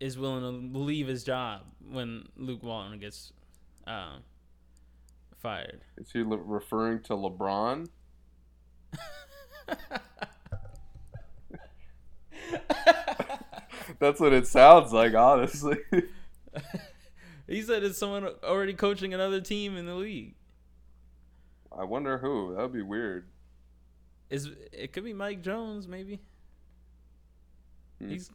is 0.00 0.16
willing 0.16 0.72
to 0.72 0.78
leave 0.78 1.06
his 1.06 1.22
job 1.22 1.66
when 1.86 2.26
Luke 2.34 2.62
Walton 2.62 2.98
gets 2.98 3.34
um, 3.86 4.22
fired. 5.36 5.82
Is 5.98 6.10
he 6.10 6.22
le- 6.22 6.38
referring 6.38 7.02
to 7.02 7.12
LeBron? 7.12 7.88
That's 13.98 14.18
what 14.18 14.32
it 14.32 14.46
sounds 14.46 14.94
like, 14.94 15.12
honestly. 15.12 15.76
he 17.46 17.60
said 17.60 17.84
it's 17.84 17.98
someone 17.98 18.30
already 18.42 18.72
coaching 18.72 19.12
another 19.12 19.42
team 19.42 19.76
in 19.76 19.84
the 19.84 19.94
league. 19.94 20.36
I 21.70 21.84
wonder 21.84 22.16
who. 22.16 22.54
That 22.54 22.62
would 22.62 22.72
be 22.72 22.80
weird. 22.80 23.28
Is 24.32 24.48
it 24.72 24.94
could 24.94 25.04
be 25.04 25.12
Mike 25.12 25.42
Jones 25.42 25.86
maybe? 25.86 26.18
Hmm. 28.00 28.08
He's 28.08 28.30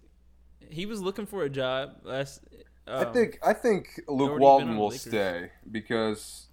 he 0.70 0.86
was 0.86 1.02
looking 1.02 1.26
for 1.26 1.44
a 1.44 1.50
job 1.50 2.02
last. 2.04 2.42
I 2.86 3.04
um, 3.04 3.14
think 3.14 3.40
I 3.44 3.54
think 3.54 4.00
Luke 4.08 4.40
Walton 4.40 4.78
will 4.78 4.90
Lakers. 4.90 5.02
stay 5.02 5.52
because 5.72 6.50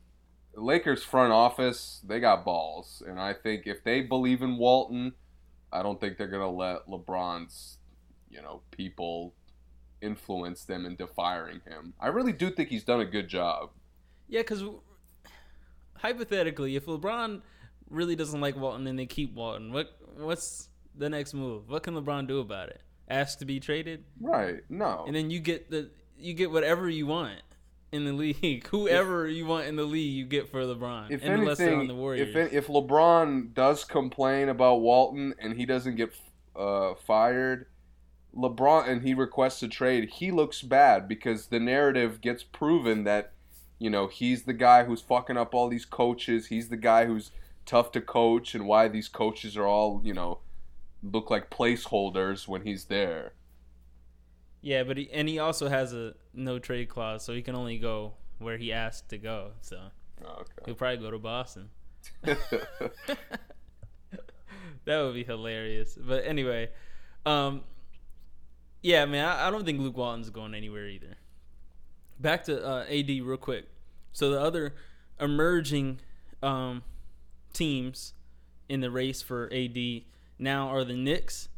Lakers 0.55 1.05
front 1.05 1.31
office 1.31 2.01
they 2.07 2.21
got 2.21 2.43
balls, 2.43 3.03
and 3.07 3.21
I 3.21 3.35
think 3.35 3.67
if 3.67 3.85
they 3.85 4.01
believe 4.01 4.41
in 4.41 4.57
Walton, 4.57 5.13
I 5.71 5.83
don't 5.83 6.01
think 6.01 6.17
they're 6.17 6.27
gonna 6.27 6.51
let 6.51 6.87
LeBron's 6.87 7.77
you 8.31 8.41
know 8.41 8.63
people 8.71 9.35
influence 10.01 10.65
them 10.65 10.87
into 10.87 11.07
firing 11.07 11.61
him. 11.69 11.93
I 12.01 12.07
really 12.07 12.33
do 12.33 12.51
think 12.51 12.71
he's 12.71 12.85
done 12.85 13.01
a 13.01 13.05
good 13.05 13.29
job. 13.29 13.73
Yeah, 14.27 14.41
because 14.41 14.65
hypothetically, 15.99 16.77
if 16.77 16.87
LeBron 16.87 17.43
really 17.95 18.17
doesn't 18.17 18.41
like 18.41 18.57
Walton 18.57 18.87
and 18.87 18.99
they 18.99 19.07
keep 19.07 19.35
Walton, 19.35 19.73
what 19.73 19.89
what's 20.17 20.69
the 20.97 21.09
next 21.09 21.35
move? 21.35 21.69
What 21.71 21.83
can 21.83 21.95
LeBron 21.95 22.27
do 22.29 22.41
about 22.41 22.69
it? 22.69 22.81
Ask 23.09 23.39
to 23.41 23.45
be 23.45 23.61
traded, 23.61 24.05
Right? 24.21 24.61
No. 24.69 25.05
and 25.07 25.15
then 25.15 25.31
you 25.31 25.41
get 25.41 25.71
the 25.71 25.91
you 26.19 26.33
get 26.35 26.51
whatever 26.51 26.89
you 26.89 27.07
want 27.07 27.41
in 27.93 28.05
the 28.05 28.13
league. 28.25 28.67
Whoever 28.69 29.27
you 29.29 29.47
want 29.47 29.67
in 29.67 29.77
the 29.77 29.85
league, 29.85 30.13
you 30.15 30.25
get 30.25 30.51
for 30.51 30.63
LeBron. 30.63 31.11
if 31.11 31.23
unless 31.23 31.59
they're 31.59 31.69
on 31.69 31.75
anything, 31.75 31.89
the 31.89 31.95
Warriors. 31.95 32.35
if 32.35 32.53
if 32.53 32.67
LeBron 32.69 33.53
does 33.55 33.85
complain 33.85 34.49
about 34.49 34.81
Walton 34.81 35.35
and 35.39 35.57
he 35.57 35.67
doesn't 35.67 35.97
get 35.97 36.13
uh, 36.57 36.95
fired, 36.95 37.67
LeBron 38.37 38.89
and 38.89 39.03
he 39.03 39.15
requests 39.15 39.63
a 39.63 39.69
trade, 39.69 40.09
he 40.15 40.31
looks 40.31 40.63
bad 40.63 41.07
because 41.09 41.47
the 41.49 41.61
narrative 41.61 42.21
gets 42.21 42.43
proven 42.43 43.05
that 43.05 43.33
you 43.79 43.91
know 43.91 44.07
he's 44.07 44.45
the 44.45 44.53
guy 44.53 44.85
who's 44.85 45.03
fucking 45.03 45.37
up 45.37 45.55
all 45.55 45.69
these 45.69 45.85
coaches. 45.85 46.47
He's 46.47 46.69
the 46.69 46.77
guy 46.77 47.05
who's 47.07 47.31
tough 47.67 47.93
to 47.93 48.01
coach, 48.01 48.55
and 48.55 48.67
why 48.67 48.89
these 48.89 49.09
coaches 49.09 49.57
are 49.57 49.67
all 49.67 50.01
you 50.05 50.15
know 50.15 50.39
look 51.03 51.31
like 51.31 51.51
placeholders 51.51 52.49
when 52.49 52.63
he's 52.63 52.87
there. 52.87 53.33
yeah, 54.63 54.83
but 54.83 54.97
he, 54.97 55.11
and 55.13 55.29
he 55.29 55.39
also 55.39 55.69
has 55.69 55.93
a 55.93 56.15
no 56.33 56.59
trade 56.59 56.89
clause, 56.89 57.25
so 57.25 57.35
he 57.35 57.43
can 57.43 57.55
only 57.55 57.79
go 57.79 58.15
where 58.39 58.57
he 58.57 58.73
asked 58.73 59.09
to 59.11 59.19
go. 59.19 59.53
So 59.61 59.79
Oh, 60.25 60.45
he'll 60.65 60.75
probably 60.75 60.99
go 60.99 61.11
to 61.11 61.19
Boston. 61.19 61.71
that 62.23 63.19
would 64.87 65.15
be 65.15 65.25
hilarious. 65.25 65.99
But 66.01 66.25
anyway, 66.25 66.71
um, 67.27 67.63
yeah, 68.83 69.05
man, 69.07 69.25
I, 69.27 69.49
I 69.49 69.51
don't 69.51 69.65
think 69.65 69.81
Luke 69.81 69.97
Walton's 69.97 70.31
going 70.31 70.55
anywhere 70.55 70.87
either. 70.89 71.17
Back 72.21 72.45
to 72.45 72.65
uh, 72.65 72.85
AD 72.85 73.09
real 73.09 73.37
quick. 73.37 73.67
So 74.13 74.31
the 74.31 74.41
other 74.41 74.75
emerging 75.21 76.01
um, 76.43 76.83
teams 77.55 78.13
in 78.69 78.81
the 78.81 78.91
race 78.91 79.23
for 79.23 79.51
AD 79.53 79.79
now 80.39 80.69
are 80.69 80.85
the 80.85 80.95
Knicks, 80.97 81.49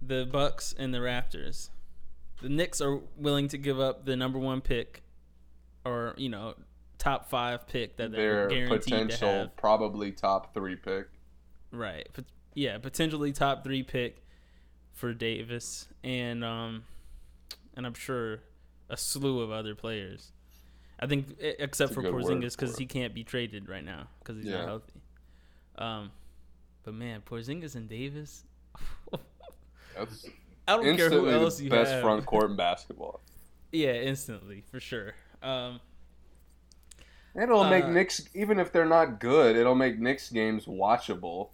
the 0.00 0.26
Bucks, 0.30 0.74
and 0.76 0.92
the 0.92 0.98
Raptors. 0.98 1.70
The 2.42 2.48
Knicks 2.48 2.80
are 2.80 2.98
willing 3.16 3.46
to 3.48 3.58
give 3.58 3.78
up 3.78 4.04
the 4.04 4.16
number 4.16 4.38
one 4.38 4.60
pick, 4.60 5.02
or 5.84 6.14
you 6.16 6.28
know, 6.28 6.54
top 6.98 7.28
five 7.30 7.68
pick 7.68 7.96
that 7.98 8.10
they're 8.10 8.48
Their 8.48 8.66
guaranteed 8.66 8.88
to 8.88 8.96
have. 8.96 9.08
potential 9.10 9.52
probably 9.56 10.10
top 10.10 10.52
three 10.54 10.74
pick. 10.76 11.06
Right. 11.70 12.08
Yeah, 12.54 12.78
potentially 12.78 13.32
top 13.32 13.62
three 13.64 13.82
pick 13.82 14.24
for 14.92 15.14
Davis, 15.14 15.86
and 16.02 16.44
um, 16.44 16.84
and 17.76 17.86
I'm 17.86 17.94
sure 17.94 18.40
a 18.90 18.96
slew 18.96 19.40
of 19.40 19.50
other 19.50 19.74
players. 19.74 20.32
I 21.00 21.06
think 21.06 21.36
except 21.40 21.94
That's 21.94 22.06
for 22.06 22.12
Porzingis 22.12 22.56
because 22.56 22.76
he 22.78 22.86
can't 22.86 23.14
be 23.14 23.24
traded 23.24 23.68
right 23.68 23.84
now 23.84 24.06
because 24.18 24.36
he's 24.36 24.46
Yeah. 24.46 24.58
not 24.58 24.66
healthy. 24.66 25.00
Um, 25.78 26.10
but 26.84 26.94
man, 26.94 27.22
Porzingis 27.28 27.74
and 27.76 27.88
Davis. 27.88 28.44
That's 29.96 30.26
I 30.68 30.76
don't 30.76 30.84
care 30.84 30.94
who 31.10 31.26
instantly 31.28 31.32
else 31.34 31.56
the 31.58 31.64
you 31.64 31.70
best 31.70 31.92
have. 31.92 32.02
front 32.02 32.24
court 32.26 32.50
in 32.50 32.56
basketball. 32.56 33.20
Yeah, 33.74 33.92
instantly 33.94 34.62
for 34.70 34.80
sure. 34.80 35.14
Um, 35.42 35.80
And 37.34 37.44
it'll 37.44 37.64
make 37.64 37.84
Uh, 37.84 37.88
Knicks, 37.88 38.28
even 38.34 38.58
if 38.60 38.70
they're 38.70 38.84
not 38.84 39.18
good, 39.18 39.56
it'll 39.56 39.74
make 39.74 39.98
Knicks 39.98 40.28
games 40.28 40.66
watchable. 40.66 41.48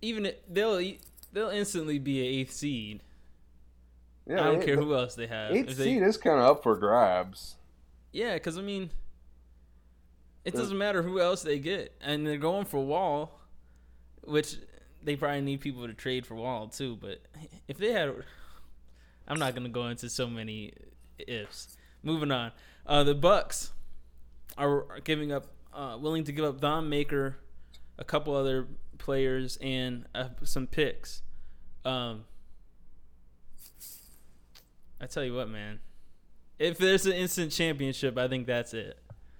even 0.00 0.26
if, 0.26 0.36
they'll 0.48 0.78
e- 0.78 1.00
they'll 1.32 1.48
instantly 1.50 1.98
be 1.98 2.20
a 2.20 2.24
eighth 2.24 2.52
seed. 2.52 3.00
Yeah, 4.24 4.40
I 4.40 4.44
don't 4.44 4.62
eight- 4.62 4.66
care 4.66 4.76
who 4.76 4.94
else 4.94 5.16
they 5.16 5.26
have. 5.26 5.50
Eighth 5.50 5.76
they- 5.76 5.82
seed 5.84 6.02
is 6.04 6.16
kind 6.16 6.38
of 6.38 6.44
up 6.46 6.62
for 6.62 6.76
grabs. 6.76 7.56
Yeah, 8.12 8.34
because 8.34 8.56
I 8.56 8.62
mean, 8.62 8.90
it 10.44 10.54
doesn't 10.54 10.78
matter 10.78 11.02
who 11.02 11.20
else 11.20 11.42
they 11.42 11.58
get, 11.58 11.94
and 12.00 12.26
they're 12.26 12.38
going 12.38 12.64
for 12.64 12.84
Wall, 12.84 13.38
which 14.24 14.56
they 15.02 15.16
probably 15.16 15.40
need 15.42 15.60
people 15.60 15.86
to 15.86 15.94
trade 15.94 16.26
for 16.26 16.34
Wall 16.34 16.68
too. 16.68 16.96
But 17.00 17.20
if 17.66 17.78
they 17.78 17.92
had, 17.92 18.14
I'm 19.26 19.38
not 19.38 19.54
gonna 19.54 19.68
go 19.68 19.88
into 19.88 20.08
so 20.08 20.26
many 20.26 20.72
ifs. 21.18 21.76
Moving 22.02 22.30
on, 22.30 22.52
uh, 22.86 23.04
the 23.04 23.14
Bucks 23.14 23.72
are, 24.56 24.90
are 24.90 25.00
giving 25.00 25.32
up, 25.32 25.46
uh, 25.72 25.98
willing 26.00 26.24
to 26.24 26.32
give 26.32 26.44
up 26.44 26.60
Thon 26.60 26.88
Maker, 26.88 27.36
a 27.98 28.04
couple 28.04 28.34
other 28.34 28.66
players 28.98 29.58
and 29.60 30.06
uh, 30.14 30.28
some 30.44 30.66
picks. 30.66 31.22
Um, 31.84 32.24
I 35.00 35.06
tell 35.06 35.24
you 35.24 35.34
what, 35.34 35.48
man. 35.48 35.80
If 36.58 36.78
there's 36.78 37.06
an 37.06 37.12
instant 37.12 37.52
championship, 37.52 38.18
I 38.18 38.26
think 38.28 38.46
that's 38.46 38.74
it. 38.74 38.98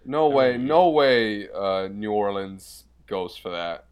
No 0.09 0.31
way, 0.31 0.57
no 0.57 0.89
way. 0.89 1.51
Uh, 1.51 1.87
New 1.93 2.13
Orleans 2.13 2.85
goes 3.07 3.37
for 3.37 3.51
that. 3.51 3.85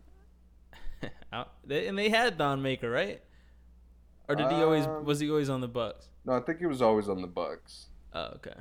and 1.71 1.99
they 1.99 2.09
had 2.09 2.39
Thon 2.39 2.63
Maker, 2.63 2.91
right? 2.91 3.23
Or 4.27 4.35
did 4.35 4.51
he 4.51 4.57
always 4.57 4.87
Um, 4.87 5.05
was 5.05 5.21
he 5.21 5.29
always 5.29 5.51
on 5.51 5.61
the 5.61 5.69
Bucks? 5.69 6.09
No, 6.25 6.33
I 6.33 6.41
think 6.41 6.59
he 6.59 6.65
was 6.65 6.81
always 6.81 7.11
on 7.11 7.21
the 7.21 7.29
Bucks, 7.29 7.89
Oh, 8.15 8.33
okay. 8.37 8.55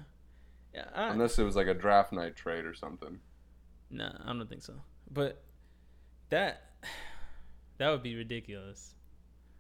Yeah, 0.74 0.88
I, 0.94 1.08
unless 1.12 1.40
it 1.40 1.44
was 1.44 1.56
like 1.56 1.68
a 1.68 1.74
draft 1.74 2.12
night 2.12 2.36
trade 2.36 2.66
or 2.66 2.74
something. 2.74 3.20
Nah, 3.90 4.12
I 4.26 4.34
don't 4.34 4.50
think 4.50 4.62
so. 4.62 4.74
But 5.10 5.42
that 6.30 6.62
that 7.78 7.90
would 7.90 8.04
be 8.04 8.16
ridiculous. 8.16 8.96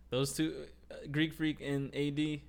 Those 0.10 0.34
two, 0.34 0.66
uh, 0.92 0.96
Greek 1.10 1.34
Freak 1.34 1.62
and 1.62 1.96
AD. 1.96 2.42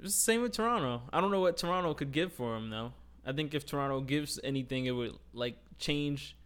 The 0.00 0.10
same 0.10 0.42
with 0.42 0.52
Toronto. 0.52 1.02
I 1.12 1.20
don't 1.20 1.32
know 1.32 1.40
what 1.40 1.56
Toronto 1.56 1.92
could 1.94 2.12
give 2.12 2.32
for 2.32 2.56
him 2.56 2.70
though. 2.70 2.92
I 3.26 3.32
think 3.32 3.54
if 3.54 3.66
Toronto 3.66 4.00
gives 4.00 4.40
anything, 4.44 4.86
it 4.86 4.92
would 4.92 5.18
like 5.34 5.58
change. 5.78 6.36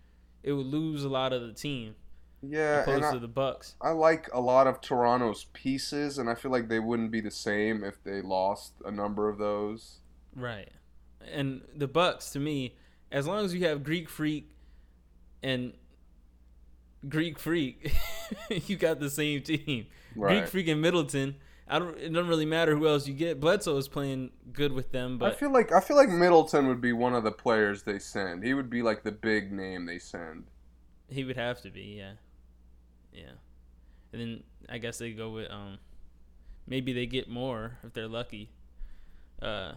It 0.43 0.53
would 0.53 0.67
lose 0.67 1.05
a 1.05 1.09
lot 1.11 1.33
of 1.35 1.43
the 1.43 1.53
team 1.53 1.95
Yeah, 2.43 2.83
opposed 2.83 3.05
I, 3.05 3.13
to 3.13 3.19
the 3.19 3.29
Bucks. 3.29 3.77
I 3.81 3.91
like 3.91 4.29
a 4.33 4.41
lot 4.41 4.67
of 4.67 4.81
Toronto's 4.81 5.45
pieces, 5.53 6.19
and 6.19 6.31
I 6.31 6.35
feel 6.35 6.51
like 6.51 6.69
they 6.69 6.79
wouldn't 6.81 7.11
be 7.11 7.21
the 7.21 7.31
same 7.31 7.85
if 7.85 8.03
they 8.03 8.23
lost 8.23 8.75
a 8.85 8.91
number 8.91 9.29
of 9.29 9.39
those. 9.39 9.99
Right. 10.35 10.71
And 11.33 11.63
the 11.77 11.89
Bucks 11.89 12.31
to 12.31 12.41
me, 12.41 12.77
as 13.13 13.27
long 13.27 13.45
as 13.45 13.55
you 13.55 13.67
have 13.67 13.83
Greek 13.85 14.09
Freak 14.09 14.57
and 15.43 15.75
Greek 17.09 17.39
Freak, 17.39 17.93
you 18.49 18.77
got 18.77 19.01
the 19.01 19.11
same 19.11 19.43
team. 19.43 19.87
Right. 20.15 20.39
Greek 20.41 20.49
Freak 20.49 20.69
and 20.69 20.81
Middleton. 20.81 21.37
I 21.71 21.79
don't. 21.79 21.97
It 21.97 22.13
doesn't 22.13 22.29
really 22.29 22.47
matter 22.47 22.77
who 22.77 22.89
else 22.89 23.07
you 23.07 23.15
get. 23.15 23.39
Bledsoe 23.41 23.77
is 23.77 23.87
playing 23.89 24.31
good 24.53 24.73
with 24.73 24.91
them, 24.93 25.19
but 25.19 25.33
I 25.33 25.35
feel 25.37 25.53
like 25.53 25.71
I 25.73 25.81
feel 25.81 25.97
like 25.97 26.09
Middleton 26.09 26.67
would 26.67 26.81
be 26.81 26.93
one 26.93 27.15
of 27.15 27.23
the 27.25 27.31
players 27.31 27.85
they 27.85 27.99
send. 28.01 28.43
He 28.45 28.55
would 28.55 28.69
be 28.69 28.83
like 28.83 29.05
the 29.05 29.13
big 29.13 29.53
name 29.53 29.87
they 29.87 29.99
send. 30.01 30.45
he 31.09 31.25
would 31.25 31.37
have 31.37 31.63
to 31.63 31.71
be. 31.71 31.97
Yeah, 31.99 32.13
yeah. 33.13 33.33
And 34.13 34.21
then 34.21 34.43
I 34.69 34.79
guess 34.79 34.99
they 34.99 35.13
go 35.13 35.31
with 35.31 35.51
um, 35.51 35.79
maybe 36.67 36.93
they 36.93 37.07
get 37.07 37.29
more 37.29 37.79
if 37.85 37.93
they're 37.93 38.09
lucky. 38.09 38.51
Uh, 39.41 39.73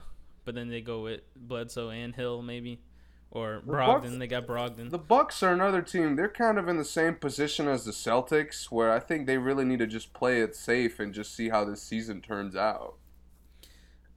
but 0.46 0.56
then 0.56 0.70
they 0.70 0.82
go 0.82 1.04
with 1.04 1.22
Bledsoe 1.36 1.90
and 1.90 2.14
Hill 2.16 2.42
maybe, 2.42 2.82
or 3.36 3.62
The 3.66 3.72
Brogdon. 3.74 4.02
Bucks- 4.04 4.18
they 4.18 4.28
got 4.28 4.46
Brogdon. 4.48 4.90
The 4.92 4.98
Bucks 5.00 5.42
are 5.42 5.52
another 5.52 5.82
team. 5.82 6.16
They're 6.16 6.30
kind 6.30 6.58
of 6.60 6.68
in 6.70 6.78
the 6.78 6.86
same 6.86 7.16
position 7.16 7.68
as 7.68 7.84
the 7.84 7.92
Celtics, 7.92 8.66
where 8.72 8.92
I 8.92 9.00
think 9.00 9.26
they 9.26 9.38
really 9.40 9.66
need 9.66 9.80
to 9.80 9.88
just 9.88 10.14
play 10.14 10.42
it 10.42 10.56
safe 10.56 11.00
and 11.00 11.14
just 11.14 11.34
see 11.36 11.50
how 11.50 11.66
this 11.66 11.82
season 11.82 12.22
turns 12.22 12.56
out. 12.56 12.96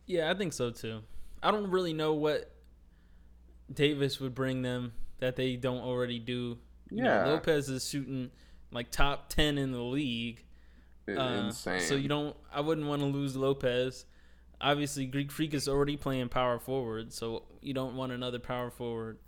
Yeah, 0.05 0.31
I 0.31 0.35
think 0.35 0.53
so 0.53 0.71
too. 0.71 1.01
I 1.43 1.51
don't 1.51 1.71
really 1.71 1.93
know 1.95 2.13
what 2.13 2.53
Davis 3.73 4.21
would 4.21 4.35
bring 4.35 4.63
them 4.63 4.93
that 5.19 5.37
they 5.37 5.57
don't 5.57 5.81
already 5.81 6.19
do. 6.19 6.59
You 6.91 7.03
know, 7.03 7.09
Yeah. 7.11 7.27
Lopez 7.27 7.69
is 7.69 7.89
shooting 7.89 8.31
like 8.71 8.91
top 8.91 9.29
ten 9.31 9.59
in 9.59 9.73
the 9.73 9.83
league. 9.83 10.45
Uh, 11.09 11.45
Insane. 11.47 11.81
So 11.81 11.95
you 11.95 12.09
don't. 12.09 12.37
I 12.53 12.61
wouldn't 12.61 12.87
want 12.87 13.01
to 13.01 13.07
lose 13.07 13.35
Lopez. 13.37 14.05
Obviously, 14.61 15.07
Greek 15.07 15.31
Freak 15.31 15.53
is 15.55 15.69
already 15.69 15.97
playing 15.97 16.29
power 16.31 16.59
forward, 16.59 17.13
so 17.13 17.45
you 17.61 17.75
don't 17.75 17.95
want 17.97 18.13
another 18.13 18.39
power 18.39 18.71
forward. 18.71 19.19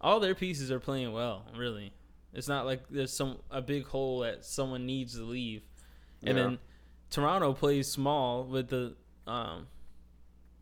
All 0.00 0.20
their 0.20 0.34
pieces 0.34 0.70
are 0.70 0.80
playing 0.80 1.12
well. 1.12 1.44
Really, 1.56 1.92
it's 2.32 2.48
not 2.48 2.64
like 2.64 2.88
there's 2.88 3.12
some 3.12 3.38
a 3.50 3.60
big 3.60 3.86
hole 3.86 4.20
that 4.20 4.44
someone 4.44 4.86
needs 4.86 5.14
to 5.16 5.22
leave. 5.22 5.62
And 6.24 6.36
Yeah. 6.36 6.44
then 6.44 6.58
Toronto 7.10 7.52
plays 7.52 7.88
small 7.88 8.44
with 8.44 8.68
the. 8.68 8.94
Um, 9.26 9.66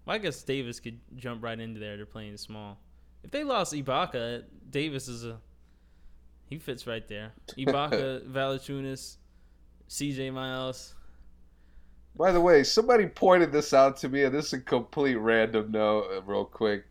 well, 0.05 0.17
I 0.17 0.19
guess 0.19 0.43
Davis 0.43 0.81
could 0.81 0.99
jump 1.17 1.43
right 1.45 1.59
into 1.59 1.79
there. 1.79 1.97
They're 1.97 2.07
playing 2.07 2.37
small. 2.39 2.81
If 3.23 3.31
they 3.31 3.45
lost 3.45 3.73
Ibaka, 3.73 4.45
Davis 4.71 5.07
is 5.07 5.25
a. 5.25 5.39
He 6.47 6.59
fits 6.59 6.87
right 6.87 7.07
there. 7.07 7.33
Ibaka, 7.59 8.27
Valanciunas, 8.29 9.19
CJ 9.89 10.33
Miles. 10.33 10.95
By 12.19 12.33
the 12.33 12.41
way, 12.41 12.65
somebody 12.65 13.07
pointed 13.07 13.53
this 13.53 13.73
out 13.73 13.97
to 13.99 14.09
me, 14.09 14.25
and 14.25 14.35
this 14.35 14.49
is 14.49 14.53
a 14.55 14.61
complete 14.61 15.17
random 15.17 15.71
note, 15.71 16.09
uh, 16.13 16.23
real 16.23 16.45
quick. 16.45 16.85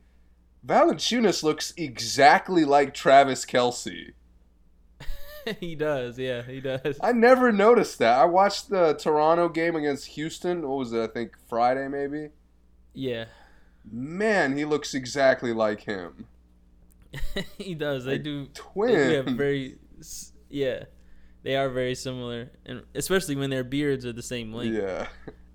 Valanciunas 0.66 1.44
looks 1.44 1.74
exactly 1.78 2.66
like 2.66 2.94
Travis 2.94 3.46
Kelce. 3.46 4.13
he 5.60 5.76
does, 5.76 6.18
yeah, 6.18 6.42
he 6.44 6.62
does. 6.62 6.98
I 7.02 7.12
never 7.12 7.52
noticed 7.52 8.00
that. 8.00 8.20
I 8.20 8.26
watched 8.26 8.70
the 8.70 8.94
Toronto 8.94 9.50
game 9.50 9.76
against 9.76 10.08
Houston. 10.08 10.68
What 10.68 10.78
was 10.78 10.94
it? 10.94 11.02
I 11.02 11.08
think 11.08 11.34
Friday, 11.50 11.88
maybe. 11.90 12.30
Yeah, 12.94 13.26
Man, 13.92 14.58
he 14.58 14.66
looks 14.66 14.94
exactly 14.94 15.54
like 15.54 15.82
him. 15.82 16.28
he 17.58 17.76
does. 17.76 18.06
They 18.06 18.13
Like 18.13 18.24
do. 18.24 18.48
They 18.86 18.96
do 18.96 19.10
have 19.16 19.26
very, 19.28 19.78
yeah, 20.50 20.86
they 21.48 21.56
are 21.56 21.70
very 21.70 21.96
similar, 21.96 22.52
and 22.66 22.84
especially 22.94 23.38
when 23.38 23.50
their 23.50 23.64
beards 23.64 24.06
are 24.06 24.12
the 24.12 24.22
same 24.22 24.52
length. 24.52 24.76
Yeah, 24.76 25.08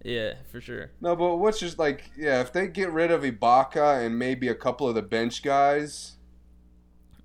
yeah. 0.02 0.32
for 0.50 0.58
sure. 0.58 0.90
No, 1.02 1.14
but 1.14 1.36
what's 1.36 1.60
just 1.60 1.78
like, 1.78 2.10
yeah, 2.16 2.40
if 2.40 2.50
they 2.50 2.66
get 2.66 2.90
rid 2.90 3.10
of 3.10 3.20
Ibaka 3.24 4.06
and 4.06 4.18
maybe 4.18 4.48
a 4.48 4.54
couple 4.54 4.88
of 4.88 4.94
the 4.94 5.02
bench 5.02 5.42
guys, 5.42 6.12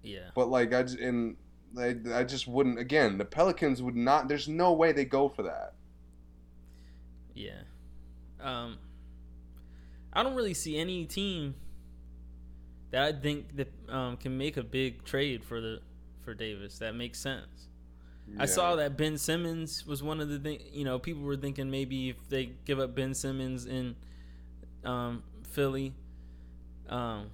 Yeah, 0.03 0.31
but 0.35 0.49
like 0.49 0.73
I 0.73 0.83
just, 0.83 0.99
and 0.99 1.37
I, 1.79 1.95
I 2.13 2.25
just 2.25 2.45
wouldn't. 2.45 2.77
Again, 2.77 3.17
the 3.17 3.23
Pelicans 3.23 3.81
would 3.81 3.95
not. 3.95 4.27
There's 4.27 4.49
no 4.49 4.73
way 4.73 4.91
they 4.91 5.05
go 5.05 5.29
for 5.29 5.43
that. 5.43 5.73
yeah. 7.33 7.61
Um, 8.41 8.79
I 10.11 10.23
don't 10.23 10.35
really 10.35 10.53
see 10.53 10.77
any 10.77 11.05
team 11.05 11.55
that 12.91 13.01
I 13.03 13.17
think 13.17 13.55
that 13.55 13.71
um, 13.87 14.17
can 14.17 14.37
make 14.37 14.57
a 14.57 14.63
big 14.63 15.05
trade 15.05 15.45
for 15.45 15.61
the 15.61 15.79
for 16.25 16.33
Davis 16.33 16.79
that 16.79 16.95
makes 16.95 17.17
sense. 17.17 17.69
I 18.39 18.45
saw 18.45 18.75
that 18.75 18.97
Ben 18.97 19.17
Simmons 19.17 19.85
was 19.85 20.03
one 20.03 20.19
of 20.19 20.29
the 20.29 20.39
thing. 20.39 20.59
You 20.71 20.85
know, 20.85 20.99
people 20.99 21.23
were 21.23 21.37
thinking 21.37 21.71
maybe 21.71 22.09
if 22.09 22.29
they 22.29 22.51
give 22.65 22.79
up 22.79 22.95
Ben 22.95 23.13
Simmons 23.13 23.65
in 23.65 23.95
um, 24.83 25.23
Philly, 25.49 25.93
um, 26.89 27.29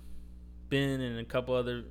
Ben 0.69 1.01
and 1.01 1.19
a 1.19 1.25
couple 1.25 1.56
other, 1.56 1.84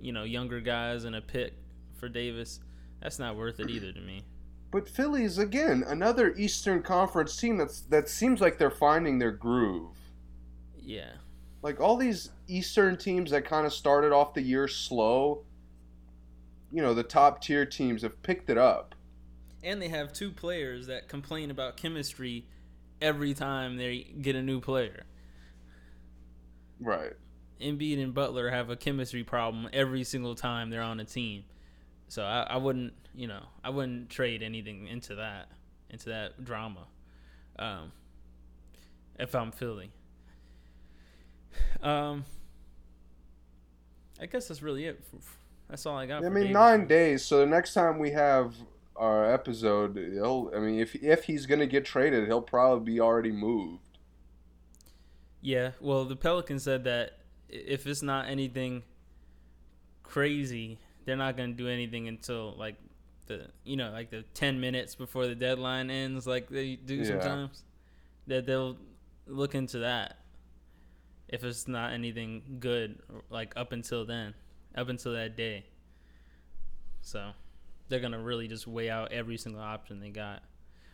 you 0.00 0.12
know, 0.12 0.24
younger 0.24 0.60
guys 0.60 1.04
and 1.04 1.16
a 1.16 1.20
pick 1.20 1.54
for 1.98 2.08
Davis, 2.08 2.60
that's 3.00 3.18
not 3.18 3.36
worth 3.36 3.60
it 3.60 3.70
either 3.70 3.92
to 3.92 4.00
me. 4.00 4.22
But 4.70 4.88
Philly's 4.88 5.38
again 5.38 5.82
another 5.86 6.34
Eastern 6.36 6.82
Conference 6.82 7.36
team 7.36 7.56
that's 7.56 7.80
that 7.82 8.08
seems 8.08 8.40
like 8.40 8.58
they're 8.58 8.70
finding 8.70 9.18
their 9.18 9.30
groove. 9.32 9.96
Yeah, 10.76 11.12
Like 11.62 11.80
all 11.80 11.96
these 11.96 12.30
Eastern 12.48 12.96
teams 12.96 13.30
that 13.30 13.44
kind 13.44 13.66
of 13.66 13.72
started 13.72 14.12
off 14.12 14.34
the 14.34 14.42
year 14.42 14.68
slow, 14.68 15.44
you 16.72 16.82
know, 16.82 16.94
the 16.94 17.02
top 17.02 17.42
tier 17.42 17.64
teams 17.66 18.02
have 18.02 18.22
picked 18.22 18.50
it 18.50 18.58
up. 18.58 18.94
and 19.62 19.82
they 19.82 19.88
have 19.88 20.12
two 20.12 20.30
players 20.30 20.86
that 20.86 21.08
complain 21.08 21.50
about 21.50 21.76
chemistry 21.76 22.46
every 23.00 23.34
time 23.34 23.76
they 23.76 23.98
get 24.20 24.36
a 24.36 24.42
new 24.42 24.60
player. 24.60 25.04
Right. 26.80 27.12
Embiid 27.60 28.00
and 28.02 28.14
Butler 28.14 28.50
have 28.50 28.70
a 28.70 28.76
chemistry 28.76 29.24
problem 29.24 29.68
every 29.72 30.04
single 30.04 30.34
time 30.36 30.70
they're 30.70 30.82
on 30.82 31.00
a 31.00 31.04
team. 31.04 31.44
So 32.06 32.22
I, 32.22 32.46
I 32.50 32.56
wouldn't, 32.56 32.92
you 33.14 33.26
know, 33.26 33.42
I 33.64 33.70
wouldn't 33.70 34.10
trade 34.10 34.42
anything 34.42 34.86
into 34.86 35.16
that, 35.16 35.48
into 35.90 36.10
that 36.10 36.44
drama. 36.44 36.86
Um, 37.58 37.90
if 39.18 39.34
I'm 39.34 39.50
Philly. 39.50 39.90
Um, 41.82 42.24
I 44.20 44.26
guess 44.26 44.46
that's 44.48 44.62
really 44.62 44.84
it. 44.86 45.02
That's 45.68 45.84
all 45.86 45.96
I 45.96 46.06
got. 46.06 46.24
I 46.24 46.28
mean, 46.28 46.44
Davis. 46.44 46.54
nine 46.54 46.86
days. 46.86 47.24
So 47.24 47.38
the 47.40 47.46
next 47.46 47.74
time 47.74 47.98
we 47.98 48.10
have 48.12 48.54
our 48.96 49.32
episode, 49.32 49.96
he'll. 49.96 50.50
I 50.54 50.58
mean, 50.60 50.80
if 50.80 50.94
if 50.96 51.24
he's 51.24 51.46
gonna 51.46 51.66
get 51.66 51.84
traded, 51.84 52.26
he'll 52.26 52.40
probably 52.42 52.94
be 52.94 53.00
already 53.00 53.32
moved. 53.32 53.82
Yeah, 55.40 55.70
well, 55.80 56.04
the 56.04 56.16
Pelicans 56.16 56.64
said 56.64 56.84
that 56.84 57.18
if 57.48 57.86
it's 57.86 58.02
not 58.02 58.28
anything 58.28 58.82
crazy, 60.02 60.78
they're 61.04 61.16
not 61.16 61.36
going 61.36 61.50
to 61.50 61.56
do 61.56 61.68
anything 61.68 62.08
until 62.08 62.54
like 62.58 62.74
the 63.26 63.46
you 63.64 63.76
know 63.76 63.90
like 63.90 64.10
the 64.10 64.22
ten 64.34 64.58
minutes 64.60 64.94
before 64.94 65.26
the 65.26 65.34
deadline 65.34 65.90
ends, 65.90 66.26
like 66.26 66.48
they 66.48 66.76
do 66.76 66.96
Yeah. 66.96 67.04
sometimes. 67.04 67.62
That 68.26 68.44
they'll 68.46 68.76
look 69.26 69.54
into 69.54 69.78
that 69.78 70.18
if 71.28 71.44
it's 71.44 71.66
not 71.68 71.92
anything 71.92 72.58
good, 72.60 72.98
like 73.30 73.54
up 73.56 73.72
until 73.72 74.04
then, 74.04 74.34
up 74.74 74.88
until 74.88 75.12
that 75.12 75.36
day. 75.36 75.66
So 77.00 77.30
they're 77.88 78.00
gonna 78.00 78.20
really 78.20 78.48
just 78.48 78.66
weigh 78.66 78.90
out 78.90 79.12
every 79.12 79.36
single 79.36 79.62
option 79.62 80.00
they 80.00 80.10
got. 80.10 80.42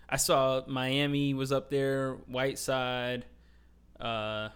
I 0.09 0.17
saw 0.17 0.63
Miami 0.67 1.35
was 1.35 1.51
up 1.51 1.71
there, 1.71 2.15
Whiteside. 2.27 3.25
Uh, 3.99 4.51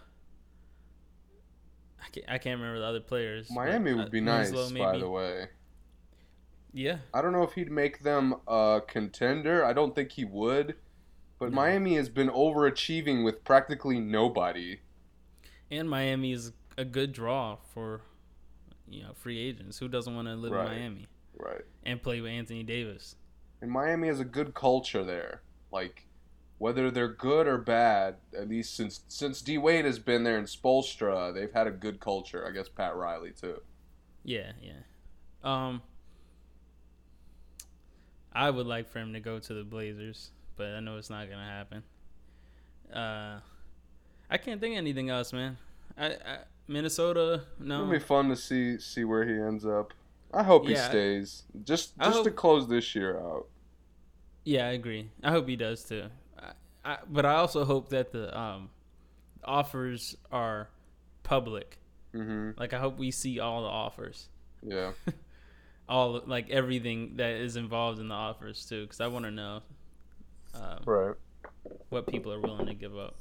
I 2.01 2.11
can't, 2.13 2.27
I 2.29 2.39
can't 2.39 2.61
remember 2.61 2.81
the 2.81 2.87
other 2.87 3.01
players. 3.01 3.51
Miami 3.51 3.93
uh, 3.93 3.97
would 3.97 4.11
be 4.11 4.21
nice, 4.21 4.53
Winslow 4.53 4.79
by 4.79 4.99
the 4.99 5.09
way. 5.09 5.47
Yeah. 6.73 6.99
I 7.15 7.23
don't 7.23 7.33
know 7.33 7.43
if 7.43 7.55
he'd 7.55 7.71
make 7.71 8.03
them 8.03 8.37
a 8.47 8.83
contender. 8.87 9.65
I 9.65 9.73
don't 9.73 9.95
think 9.95 10.13
he 10.13 10.25
would. 10.25 10.77
But 11.39 11.51
No. 11.51 11.57
Miami 11.57 11.97
has 11.97 12.09
been 12.09 12.29
overachieving 12.29 13.25
with 13.25 13.45
practically 13.45 14.01
nobody. 14.01 14.81
And 15.71 15.89
Miami 15.89 16.33
is 16.33 16.53
a 16.77 16.85
good 16.85 17.13
draw 17.13 17.57
for 17.73 18.03
you 18.91 19.03
know 19.03 19.13
free 19.15 19.39
agents. 19.39 19.79
Who 19.79 19.89
doesn't 19.89 20.15
want 20.15 20.29
to 20.29 20.35
live 20.35 20.53
Right. 20.53 20.73
in 20.73 20.79
Miami 20.79 21.07
Right. 21.37 21.63
and 21.85 22.03
play 22.03 22.21
with 22.21 22.31
Anthony 22.31 22.63
Davis? 22.63 23.17
And 23.61 23.71
Miami 23.71 24.09
has 24.09 24.21
a 24.21 24.25
good 24.25 24.55
culture 24.55 25.05
there. 25.05 25.43
Like 25.73 26.07
whether 26.59 26.91
they're 26.91 27.09
good 27.09 27.47
or 27.47 27.57
bad, 27.59 28.17
at 28.37 28.49
least 28.49 28.75
since 28.75 29.01
since 29.09 29.41
D 29.43 29.59
Wade 29.59 29.85
has 29.85 29.99
been 29.99 30.25
there 30.25 30.39
and 30.39 30.47
Spoelstra, 30.47 31.33
they've 31.33 31.53
had 31.53 31.67
a 31.67 31.71
good 31.73 32.01
culture. 32.01 32.47
I 32.47 32.51
guess 32.53 32.69
Pat 32.69 32.97
Riley 32.97 33.33
too. 33.33 33.61
Yeah, 34.25 34.53
yeah. 34.63 34.81
Um, 35.45 35.83
I 38.33 38.51
would 38.51 38.67
like 38.67 38.89
for 38.89 38.99
him 38.99 39.13
to 39.15 39.21
go 39.21 39.39
to 39.39 39.55
the 39.55 39.65
Blazers, 39.65 40.31
but 40.57 40.69
I 40.75 40.81
know 40.81 40.97
it's 40.97 41.11
not 41.11 41.29
gonna 41.31 41.45
happen. 41.45 41.83
Uh, 42.93 43.41
I 44.31 44.39
can't 44.39 44.61
think 44.61 44.75
of 44.75 44.79
anything 44.79 45.11
else, 45.11 45.33
man. 45.33 45.57
I, 45.97 46.07
I 46.07 46.39
Minnesota, 46.69 47.43
no. 47.59 47.81
It'll 47.83 47.91
be 47.93 47.99
fun 47.99 48.29
to 48.29 48.37
see 48.37 48.79
see 48.79 49.05
where 49.05 49.27
he 49.27 49.33
ends 49.41 49.65
up. 49.67 49.93
I 50.33 50.43
hope 50.43 50.69
he 50.69 50.77
stays. 50.77 51.45
Just 51.65 51.99
just 51.99 52.19
to 52.25 52.31
hope- 52.31 52.37
close 52.37 52.69
this 52.69 52.95
year 52.95 53.19
out. 53.19 53.47
Yeah, 54.45 54.67
I 54.67 54.71
agree. 54.73 55.11
I 55.23 55.31
hope 55.31 55.49
he 55.49 55.57
does 55.57 55.83
too. 55.85 56.05
I, 56.39 56.53
I, 56.85 56.99
but 57.09 57.27
I 57.27 57.35
also 57.35 57.65
hope 57.65 57.89
that 57.91 58.13
the 58.13 58.39
um, 58.39 58.71
offers 59.45 60.17
are 60.31 60.69
public. 61.23 61.79
Mm-hmm. 62.15 62.59
Like 62.59 62.73
I 62.73 62.79
hope 62.79 62.99
we 62.99 63.11
see 63.11 63.41
all 63.41 63.63
the 63.63 63.69
offers, 63.69 64.29
Yeah. 64.63 64.93
all 65.89 66.23
like 66.27 66.49
everything 66.51 67.17
that 67.17 67.33
is 67.33 67.57
involved 67.57 67.99
in 67.99 68.09
the 68.09 68.15
offers 68.15 68.65
too, 68.67 68.83
because 68.85 69.01
I 69.01 69.07
want 69.09 69.25
to 69.27 69.31
know 69.31 69.61
um, 70.55 70.79
Right. 70.87 71.15
what 71.91 72.07
people 72.07 72.33
are 72.33 72.41
willing 72.41 72.67
to 72.67 72.75
give 72.75 72.97
up. 72.97 73.17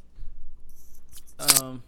Um, 1.61 1.83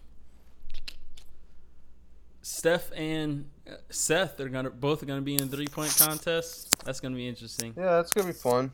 Steph 2.41 2.91
and 2.95 3.49
uh, 3.69 3.75
Seth 3.89 4.39
are 4.39 4.49
gonna 4.49 4.69
both 4.69 5.04
are 5.04 5.06
gonna 5.06 5.21
be 5.21 5.36
in 5.36 5.43
a 5.43 5.45
three 5.47 5.67
point 5.67 5.95
contest. 5.97 6.84
That's 6.86 6.99
gonna 6.99 7.15
be 7.15 7.28
interesting. 7.28 7.73
Yeah, 7.78 7.97
that's 7.97 8.12
gonna 8.13 8.28
be 8.28 8.34
fun. 8.34 8.71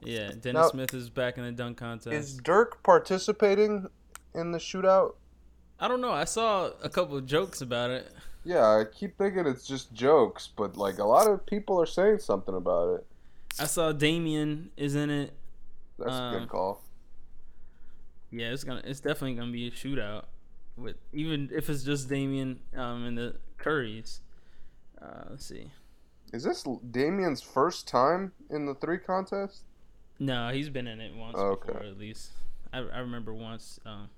Yeah, 0.00 0.28
Dennis 0.30 0.54
Now- 0.62 0.68
Smith 0.68 0.94
is 0.94 1.10
back 1.10 1.38
in 1.38 1.44
the 1.44 1.52
dunk 1.52 1.76
contest. 1.78 2.14
Is 2.14 2.34
Dirk 2.36 2.82
participating 2.82 3.86
in 4.34 4.52
the 4.52 4.58
shootout? 4.58 5.14
I 5.78 5.88
don't 5.88 6.00
know. 6.00 6.12
I 6.12 6.24
saw 6.24 6.70
a 6.82 6.88
couple 6.88 7.16
of 7.16 7.26
jokes 7.26 7.60
about 7.60 7.90
it. 7.90 8.12
Yeah, 8.44 8.64
I 8.64 8.84
keep 8.92 9.16
thinking 9.18 9.46
it's 9.46 9.66
just 9.66 9.92
jokes, 9.92 10.48
but 10.56 10.76
like 10.76 10.98
a 10.98 11.04
lot 11.04 11.28
of 11.28 11.44
people 11.46 11.80
are 11.80 11.86
saying 11.86 12.18
something 12.20 12.54
about 12.54 12.94
it. 12.94 13.06
I 13.60 13.64
saw 13.66 13.92
Damian 13.92 14.70
is 14.76 14.94
in 14.94 15.10
it. 15.10 15.32
That's 15.98 16.10
a 16.10 16.14
Um, 16.14 16.38
good 16.40 16.48
call. 16.48 16.82
Yeah, 18.30 18.52
it's 18.52 18.64
gonna. 18.64 18.82
It's 18.84 19.00
definitely 19.00 19.34
gonna 19.34 19.52
be 19.52 19.68
a 19.68 19.70
shootout. 19.70 20.24
With 20.76 20.96
even 21.12 21.50
if 21.52 21.68
it's 21.68 21.82
just 21.84 22.08
Damian 22.08 22.60
um, 22.76 23.04
and 23.04 23.16
the 23.18 23.36
Currys. 23.58 24.20
Uh, 25.00 25.24
let's 25.30 25.44
see. 25.44 25.70
Is 26.32 26.44
this 26.44 26.64
Damian's 26.90 27.42
first 27.42 27.86
time 27.86 28.32
in 28.50 28.64
the 28.66 28.74
three 28.74 28.98
contest? 28.98 29.62
No, 30.18 30.50
he's 30.50 30.68
been 30.70 30.86
in 30.86 31.00
it 31.00 31.14
once 31.14 31.36
Okay. 31.36 31.66
before 31.72 31.82
at 31.86 31.98
least. 31.98 32.30
I, 32.72 32.78
I 32.78 32.98
remember 33.00 33.34
once. 33.34 33.78
Um, 33.84 34.08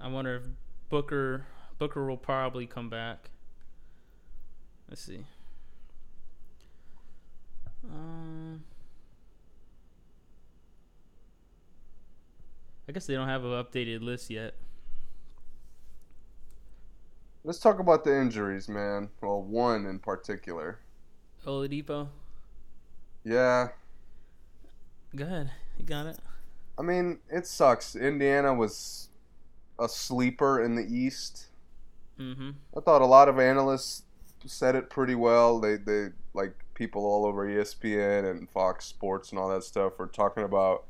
I 0.00 0.08
wonder 0.08 0.36
if 0.36 0.42
Booker 0.88 1.46
Booker 1.78 2.06
will 2.06 2.16
probably 2.16 2.66
come 2.66 2.88
back. 2.88 3.30
Let's 4.88 5.00
see. 5.02 5.24
Um, 7.90 8.62
I 12.88 12.92
guess 12.92 13.06
they 13.06 13.14
don't 13.14 13.28
have 13.28 13.44
an 13.44 13.50
updated 13.50 14.02
list 14.02 14.30
yet. 14.30 14.54
Let's 17.48 17.60
talk 17.60 17.78
about 17.78 18.04
the 18.04 18.14
injuries, 18.14 18.68
man. 18.68 19.08
Well, 19.22 19.40
one 19.40 19.86
in 19.86 20.00
particular. 20.00 20.80
Oladipo, 21.46 22.08
Yeah, 23.24 23.68
go 25.16 25.24
ahead. 25.24 25.52
You 25.78 25.86
got 25.86 26.04
it. 26.04 26.18
I 26.78 26.82
mean, 26.82 27.20
it 27.30 27.46
sucks. 27.46 27.96
Indiana 27.96 28.52
was 28.52 29.08
a 29.78 29.88
sleeper 29.88 30.62
in 30.62 30.74
the 30.74 30.84
East. 30.84 31.46
Mm-hmm. 32.20 32.50
I 32.76 32.80
thought 32.80 33.00
a 33.00 33.06
lot 33.06 33.30
of 33.30 33.38
analysts 33.38 34.02
said 34.44 34.74
it 34.74 34.90
pretty 34.90 35.14
well. 35.14 35.58
They 35.58 35.76
they 35.76 36.08
like 36.34 36.52
people 36.74 37.06
all 37.06 37.24
over 37.24 37.46
ESPN 37.46 38.30
and 38.30 38.50
Fox 38.50 38.84
Sports 38.84 39.30
and 39.30 39.38
all 39.38 39.48
that 39.48 39.64
stuff 39.64 39.98
were 39.98 40.06
talking 40.06 40.42
about 40.42 40.84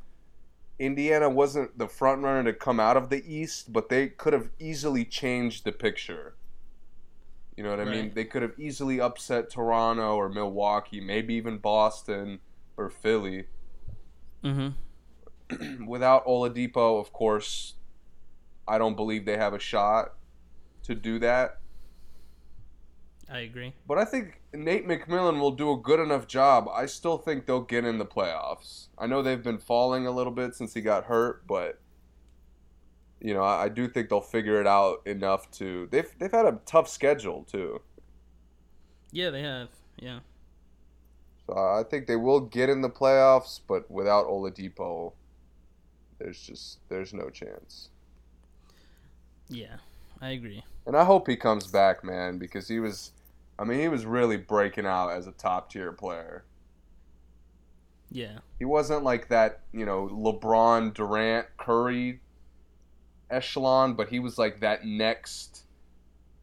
Indiana 0.81 1.31
wasn't 1.31 1.79
the 1.79 1.87
front 1.87 2.25
runner 2.25 2.51
to 2.51 2.59
come 2.59 2.81
out 2.81 2.97
of 2.97 3.11
the 3.11 3.23
East, 3.33 3.73
but 3.73 3.89
they 3.89 4.09
could 4.09 4.33
have 4.33 4.51
easily 4.59 5.05
changed 5.05 5.65
the 5.65 5.71
picture. 5.71 6.35
You 7.59 7.65
know 7.65 7.71
what 7.71 7.81
I 7.81 7.87
mean? 7.87 8.13
They 8.15 8.25
could 8.25 8.43
have 8.43 8.53
easily 8.57 9.01
upset 9.01 9.51
Toronto 9.51 10.15
or 10.15 10.29
Milwaukee, 10.29 11.01
maybe 11.01 11.35
even 11.35 11.59
Boston 11.59 12.39
or 12.77 12.89
Philly. 12.89 13.47
Mm-hmm. 14.45 15.85
Without 15.89 16.25
Oladipo, 16.25 17.01
of 17.01 17.13
course, 17.13 17.75
I 18.69 18.79
don't 18.79 18.95
believe 18.95 19.25
they 19.25 19.37
have 19.37 19.55
a 19.55 19.59
shot 19.59 20.15
to 20.85 20.95
do 20.95 21.19
that. 21.19 21.59
I 23.29 23.41
agree. 23.41 23.75
But 23.89 23.99
I 23.99 24.05
think 24.05 24.41
Nate 24.55 24.87
McMillan 24.87 25.41
will 25.41 25.51
do 25.51 25.73
a 25.73 25.77
good 25.77 25.99
enough 25.99 26.29
job. 26.29 26.69
I 26.73 26.87
still 26.87 27.19
think 27.19 27.47
they'll 27.47 27.63
get 27.63 27.85
in 27.85 27.99
the 27.99 28.07
playoffs. 28.07 28.87
I 28.97 29.09
know 29.09 29.21
they've 29.21 29.43
been 29.43 29.59
falling 29.59 30.07
a 30.07 30.13
little 30.13 30.33
bit 30.33 30.55
since 30.55 30.75
he 30.75 30.81
got 30.81 31.07
hurt, 31.07 31.45
but 31.49 31.81
you 33.21 33.35
know, 33.35 33.43
I, 33.43 33.65
I 33.65 33.69
do 33.69 33.89
think 33.89 34.09
they'll 34.09 34.21
figure 34.21 34.61
it 34.61 34.67
out 34.67 34.99
enough 35.07 35.51
to. 35.53 35.89
They've 35.91 36.11
they've 36.19 36.33
had 36.33 36.47
a 36.47 36.61
tough 36.67 36.89
schedule 36.89 37.45
too, 37.45 37.81
Yeah, 39.13 39.31
they 39.31 39.43
have. 39.43 39.69
Yeah. 39.99 40.21
so 41.47 41.55
I 41.57 41.83
think 41.89 42.07
they 42.07 42.17
will 42.17 42.41
get 42.41 42.69
in 42.69 42.81
the 42.83 42.91
playoffs. 42.91 43.61
But 43.67 43.91
without 43.91 44.27
Oladipo, 44.27 45.15
there's 46.19 46.41
just 46.41 46.81
there's 46.89 47.13
no 47.15 47.31
chance. 47.31 47.91
Yeah, 49.49 49.77
I 50.21 50.31
agree. 50.31 50.65
And 50.87 50.97
I 50.97 51.05
hope 51.05 51.29
he 51.29 51.37
comes 51.37 51.67
back, 51.69 52.03
man, 52.03 52.39
because 52.39 52.67
he 52.69 52.81
was, 52.81 53.13
I 53.59 53.65
mean, 53.65 53.79
he 53.81 53.89
was 53.89 54.07
really 54.07 54.37
breaking 54.37 54.87
out 54.87 55.11
as 55.11 55.27
a 55.29 55.33
top 55.33 55.71
tier 55.71 55.93
player. 55.93 56.45
Yeah. 58.11 58.41
He 58.59 58.65
wasn't 58.65 59.05
like 59.05 59.29
that, 59.29 59.63
you 59.73 59.85
know, 59.87 60.09
LeBron, 60.09 60.95
Durant, 60.95 61.47
Curry 61.57 62.21
echelon, 63.31 63.95
but 63.95 64.09
he 64.09 64.19
was 64.19 64.39
like 64.39 64.61
that 64.61 64.85
next. 64.85 65.65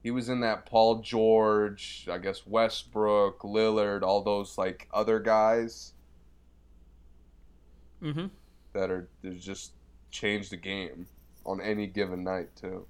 He 0.04 0.12
was 0.12 0.30
in 0.30 0.41
that 0.41 0.65
Paul 0.65 1.02
George, 1.02 2.08
I 2.12 2.17
guess 2.19 2.45
Westbrook, 2.45 3.39
Lillard, 3.41 4.04
all 4.04 4.21
those 4.21 4.58
like 4.58 4.88
other 4.93 5.19
guys 5.19 5.93
Mm-hmm. 8.04 8.28
that 8.74 8.91
are 8.91 9.08
just 9.39 9.71
change 10.12 10.50
the 10.50 10.58
game 10.58 11.08
on 11.45 11.60
any 11.62 11.88
given 11.88 12.24
night 12.24 12.50
too. 12.56 12.86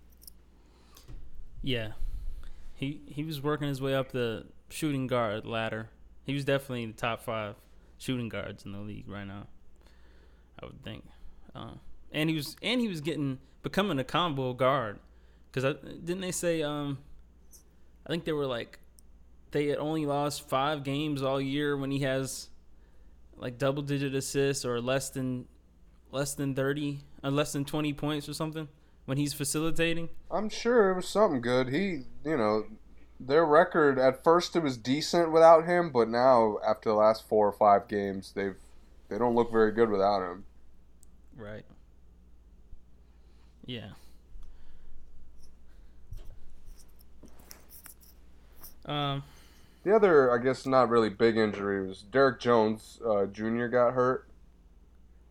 Yeah. 1.62 1.92
He 2.74 3.02
he 3.08 3.24
was 3.24 3.42
working 3.42 3.68
his 3.68 3.82
way 3.82 3.96
up 3.96 4.12
the 4.12 4.46
shooting 4.70 5.08
guard 5.08 5.46
ladder. 5.46 5.90
He 6.26 6.34
was 6.34 6.44
definitely 6.44 6.84
in 6.84 6.92
the 6.92 6.98
top 6.98 7.22
five 7.22 7.56
shooting 7.98 8.28
guards 8.30 8.66
in 8.66 8.72
the 8.74 8.80
league 8.80 9.08
right 9.08 9.26
now. 9.26 9.48
I 10.62 10.66
would 10.66 10.84
think. 10.84 11.06
Um, 11.54 11.80
and 12.12 12.30
he 12.30 12.36
was 12.36 12.58
and 12.62 12.82
he 12.82 12.88
was 12.88 13.00
getting 13.00 13.40
becoming 13.66 13.98
a 13.98 14.04
combo 14.04 14.54
guard 14.54 15.00
because 15.52 15.76
didn't 15.84 16.22
they 16.22 16.32
say 16.32 16.62
um 16.62 17.00
I 18.06 18.12
think 18.12 18.24
they 18.24 18.32
were 18.32 18.46
like 18.46 18.78
they 19.50 19.66
had 19.66 19.80
only 19.80 20.06
lost 20.06 20.48
five 20.48 20.84
games 20.84 21.24
all 21.24 21.42
year 21.42 21.76
when 21.76 21.90
he 21.90 22.02
has 22.02 22.50
like 23.36 23.58
double 23.58 23.82
digit 23.82 24.14
assists 24.14 24.66
or 24.66 24.80
less 24.80 25.10
than 25.10 25.48
less 26.12 26.36
than 26.36 26.54
30 26.54 27.00
or 27.24 27.32
less 27.32 27.54
than 27.54 27.66
20 27.66 27.92
points 27.94 28.30
or 28.30 28.36
something 28.36 28.68
when 29.06 29.18
he's 29.18 29.34
facilitating 29.34 30.10
I'm 30.30 30.50
sure 30.50 30.92
it 30.92 30.96
was 30.98 31.08
something 31.08 31.42
good. 31.42 31.70
He, 31.70 32.04
you 32.24 32.38
know, 32.38 32.66
their 33.20 33.46
record 33.46 33.98
at 33.98 34.24
first 34.24 34.56
it 34.56 34.62
was 34.62 34.78
decent 34.78 35.32
without 35.32 35.66
him, 35.66 35.90
but 35.90 36.08
now 36.08 36.58
after 36.68 36.90
the 36.90 36.96
last 36.96 37.28
four 37.28 37.48
or 37.48 37.52
five 37.52 37.88
games, 37.88 38.32
they've 38.36 38.58
they 39.10 39.18
don't 39.18 39.34
look 39.34 39.52
very 39.52 39.72
good 39.72 39.90
without 39.90 40.22
him. 40.22 40.46
Right. 41.36 41.66
Yeah. 43.66 43.90
Um. 48.86 49.24
The 49.84 49.96
other, 49.96 50.32
I 50.32 50.44
guess, 50.44 50.66
not 50.66 50.90
really 50.90 51.10
big 51.10 51.38
injury 51.38 51.88
was 51.88 52.02
Derrick 52.02 52.40
Jones 52.40 53.00
uh, 53.08 53.26
Jr. 53.28 53.68
got 53.68 53.94
hurt, 53.94 54.28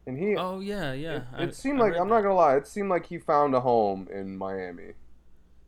and 0.06 0.16
he. 0.18 0.36
Oh 0.36 0.60
yeah, 0.60 0.92
yeah. 0.92 1.22
it, 1.38 1.48
I- 1.48 1.50
seemed 1.50 1.80
I 1.80 1.84
like 1.84 1.96
I'm 1.98 2.08
not 2.08 2.22
gonna 2.22 2.34
lie. 2.34 2.56
It 2.56 2.66
seemed 2.66 2.88
like 2.88 3.06
he 3.06 3.18
found 3.18 3.54
a 3.54 3.60
home 3.60 4.08
in 4.12 4.36
Miami. 4.36 4.92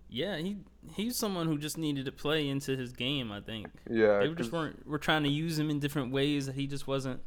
Yeah, 0.08 0.36
he 0.36 0.58
he's 0.94 1.16
someone 1.16 1.46
who 1.48 1.58
just 1.58 1.76
needed 1.78 2.04
to 2.04 2.12
play 2.12 2.48
into 2.48 2.76
his 2.76 2.92
game. 2.92 3.32
I 3.32 3.40
think. 3.40 3.66
Yeah, 3.90 4.20
They 4.20 4.28
just 4.34 4.52
weren't. 4.52 4.86
We're 4.86 4.98
trying 4.98 5.24
to 5.24 5.28
use 5.28 5.58
him 5.58 5.68
in 5.68 5.80
different 5.80 6.12
ways 6.12 6.46
that 6.46 6.54
he 6.54 6.66
just 6.68 6.86
wasn't. 6.86 7.20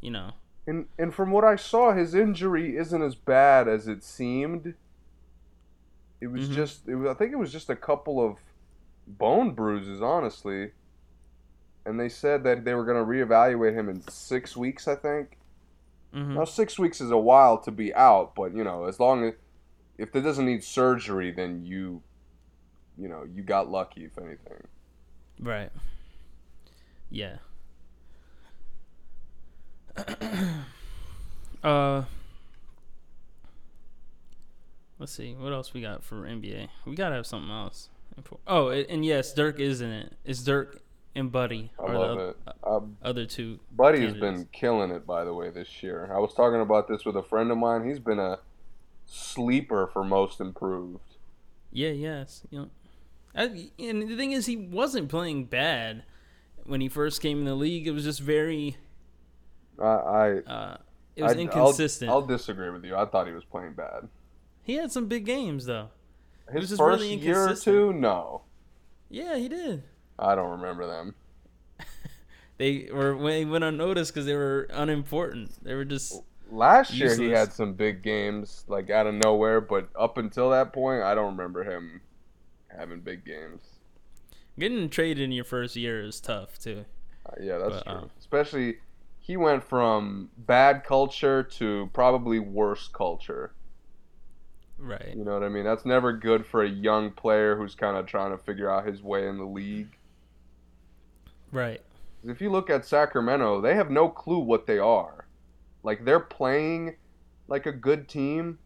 You 0.00 0.10
know. 0.10 0.30
And 0.66 0.86
and 0.98 1.14
from 1.14 1.30
what 1.30 1.44
I 1.44 1.56
saw, 1.56 1.92
his 1.92 2.14
injury 2.14 2.76
isn't 2.76 3.02
as 3.02 3.14
bad 3.14 3.68
as 3.68 3.86
it 3.86 4.02
seemed. 4.02 4.74
It 6.20 6.28
was 6.28 6.48
Mhm. 6.48 6.54
just 6.54 6.88
it 6.88 6.94
was, 6.94 7.08
I 7.10 7.14
think 7.14 7.32
it 7.32 7.36
was 7.38 7.52
just 7.52 7.68
a 7.68 7.76
couple 7.76 8.24
of 8.24 8.38
bone 9.06 9.52
bruises, 9.54 10.00
honestly. 10.00 10.72
And 11.84 12.00
they 12.00 12.08
said 12.08 12.44
that 12.44 12.64
they 12.64 12.72
were 12.74 12.84
going 12.84 12.96
to 12.96 13.04
reevaluate 13.10 13.74
him 13.74 13.88
in 13.90 14.00
six 14.08 14.56
weeks. 14.56 14.88
I 14.88 14.94
think. 14.96 15.36
hmm 16.12 16.34
Now 16.34 16.44
six 16.44 16.78
weeks 16.78 17.00
is 17.00 17.10
a 17.10 17.18
while 17.18 17.58
to 17.58 17.70
be 17.70 17.94
out, 17.94 18.34
but 18.34 18.54
you 18.54 18.64
know, 18.64 18.84
as 18.86 18.98
long 18.98 19.24
as 19.24 19.34
if 19.98 20.16
it 20.16 20.22
doesn't 20.22 20.46
need 20.46 20.64
surgery, 20.64 21.30
then 21.30 21.64
you, 21.66 22.02
you 22.96 23.08
know, 23.08 23.24
you 23.34 23.42
got 23.42 23.70
lucky 23.70 24.04
if 24.06 24.16
anything. 24.18 24.62
Right. 25.40 25.70
Yeah. 27.10 27.36
uh 31.62 32.02
Let's 34.98 35.12
see. 35.12 35.34
What 35.34 35.52
else 35.52 35.74
we 35.74 35.80
got 35.82 36.04
for 36.04 36.22
NBA? 36.22 36.68
We 36.86 36.94
got 36.94 37.08
to 37.10 37.16
have 37.16 37.26
something 37.26 37.50
else. 37.50 37.88
Oh, 38.46 38.68
and 38.70 39.04
yes, 39.04 39.34
Dirk 39.34 39.58
is 39.58 39.80
in 39.80 39.90
it. 39.90 40.12
It's 40.24 40.42
Dirk 40.44 40.80
and 41.16 41.32
Buddy 41.32 41.72
I 41.80 41.92
love 41.92 42.16
the 42.18 42.28
it. 42.28 42.36
oth- 42.46 42.54
Um, 42.82 42.96
other 43.02 43.26
two. 43.26 43.58
Buddy's 43.72 44.14
been 44.14 44.48
killing 44.52 44.92
it, 44.92 45.04
by 45.04 45.24
the 45.24 45.34
way, 45.34 45.50
this 45.50 45.82
year. 45.82 46.08
I 46.14 46.18
was 46.18 46.32
talking 46.32 46.60
about 46.60 46.86
this 46.86 47.04
with 47.04 47.16
a 47.16 47.22
friend 47.24 47.50
of 47.50 47.58
mine. 47.58 47.86
He's 47.86 47.98
been 47.98 48.20
a 48.20 48.38
sleeper 49.04 49.88
for 49.92 50.04
most 50.04 50.40
improved. 50.40 51.00
Yeah, 51.72 51.90
yes. 51.90 52.42
You 52.50 52.58
know. 52.60 52.70
I, 53.34 53.70
and 53.80 54.08
the 54.08 54.16
thing 54.16 54.30
is 54.30 54.46
he 54.46 54.56
wasn't 54.56 55.08
playing 55.08 55.46
bad 55.46 56.04
when 56.62 56.80
he 56.80 56.88
first 56.88 57.20
came 57.20 57.40
in 57.40 57.44
the 57.46 57.56
league. 57.56 57.88
It 57.88 57.90
was 57.90 58.04
just 58.04 58.20
very 58.20 58.76
I, 59.80 59.84
I 59.84 60.30
uh 60.38 60.76
it 61.16 61.22
was 61.22 61.32
I- 61.32 61.34
I'll- 61.34 61.40
inconsistent. 61.40 62.10
I'll, 62.10 62.22
disagree 62.22 62.70
with 62.70 62.84
you. 62.84 62.96
I 62.96 63.04
thought 63.06 63.26
he 63.26 63.32
was 63.32 63.44
playing 63.44 63.74
bad. 63.74 64.08
he 64.62 64.74
had 64.74 64.90
some 64.92 65.06
big 65.06 65.24
games 65.24 65.66
though. 65.66 65.88
was 66.52 66.62
His 66.62 66.70
just 66.70 66.80
first 66.80 67.02
really 67.02 67.14
year 67.16 67.48
or 67.50 67.54
two, 67.54 67.92
no, 67.92 68.42
Yeah, 69.10 69.36
he 69.36 69.48
did. 69.48 69.82
I 70.18 70.34
don't 70.34 70.50
remember 70.50 70.86
them. 70.86 71.14
They 72.56 72.88
were 72.92 73.16
when 73.16 73.38
he 73.38 73.44
went 73.44 73.64
unnoticed 73.64 74.12
because 74.14 74.26
they 74.26 74.34
were 74.36 74.68
unimportant. 74.72 75.52
They 75.64 75.74
were 75.74 75.84
just 75.84 76.22
Last 76.52 76.92
year 76.94 77.16
he 77.16 77.30
had 77.30 77.52
some 77.52 77.72
big 77.74 78.02
games, 78.02 78.64
like 78.68 78.90
out 78.90 79.08
of 79.08 79.14
nowhere, 79.14 79.60
but 79.60 79.88
up 79.98 80.18
until 80.18 80.50
that 80.50 80.72
point, 80.72 81.02
I 81.02 81.14
don't 81.16 81.36
remember 81.36 81.64
him 81.64 82.00
having 82.68 83.00
big 83.00 83.24
games. 83.24 83.60
getting 84.58 84.88
traded 84.88 85.24
in 85.24 85.32
your 85.32 85.44
first 85.44 85.74
year 85.74 86.02
is 86.04 86.20
tough 86.20 86.58
too. 86.58 86.84
Uh, 87.26 87.32
yeah, 87.40 87.58
that's 87.58 87.82
But, 87.82 87.84
true. 87.84 87.92
um, 88.02 88.10
Especially, 88.20 88.76
he 89.24 89.38
went 89.38 89.64
from 89.64 90.28
bad 90.36 90.84
culture 90.84 91.42
to 91.42 91.88
probably 91.94 92.38
worse 92.38 92.88
culture. 92.88 93.54
Right. 94.76 95.14
You 95.16 95.24
know 95.24 95.32
what 95.32 95.42
I 95.42 95.48
mean? 95.48 95.64
That's 95.64 95.86
never 95.86 96.12
good 96.12 96.44
for 96.44 96.62
a 96.62 96.68
young 96.68 97.10
player 97.10 97.56
who's 97.56 97.74
kind 97.74 97.96
of 97.96 98.04
trying 98.04 98.32
to 98.32 98.44
figure 98.44 98.70
out 98.70 98.86
his 98.86 99.02
way 99.02 99.26
in 99.26 99.38
the 99.38 99.46
league. 99.46 99.96
Right. 101.52 101.80
If 102.22 102.42
you 102.42 102.50
look 102.50 102.68
at 102.68 102.84
Sacramento, 102.84 103.62
they 103.62 103.74
have 103.74 103.90
no 103.90 104.10
clue 104.10 104.40
what 104.40 104.66
they 104.66 104.78
are. 104.78 105.26
Like 105.82 106.04
they're 106.04 106.20
playing 106.20 106.96
like 107.48 107.64
a 107.64 107.72
good 107.72 108.10
team, 108.10 108.58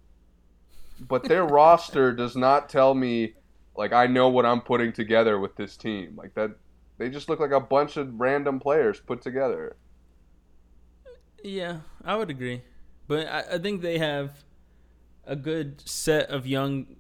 but 0.98 1.22
their 1.22 1.44
roster 1.46 2.12
does 2.12 2.34
not 2.34 2.68
tell 2.68 2.94
me 2.94 3.34
like 3.76 3.92
I 3.92 4.09
know 4.09 4.28
what 4.28 4.44
I'm 4.44 4.62
putting 4.62 4.92
together 4.92 5.38
with 5.38 5.54
this 5.54 5.76
team. 5.76 6.16
Like 6.16 6.34
that 6.34 6.50
they 6.98 7.11
just 7.11 7.28
look 7.28 7.38
like 7.38 7.52
a 7.52 7.61
bunch 7.61 7.96
of 7.96 8.18
random 8.18 8.59
players 8.59 8.98
put 8.98 9.22
together. 9.22 9.76
Yeah, 11.43 11.78
I 12.05 12.16
would 12.16 12.30
agree, 12.30 12.62
but 13.07 13.26
I, 13.26 13.55
I 13.55 13.59
think 13.59 13.82
they 13.82 13.99
have 13.99 14.32
a 15.24 15.36
good 15.36 15.86
set 15.89 16.30
of 16.30 16.47
young 16.47 16.97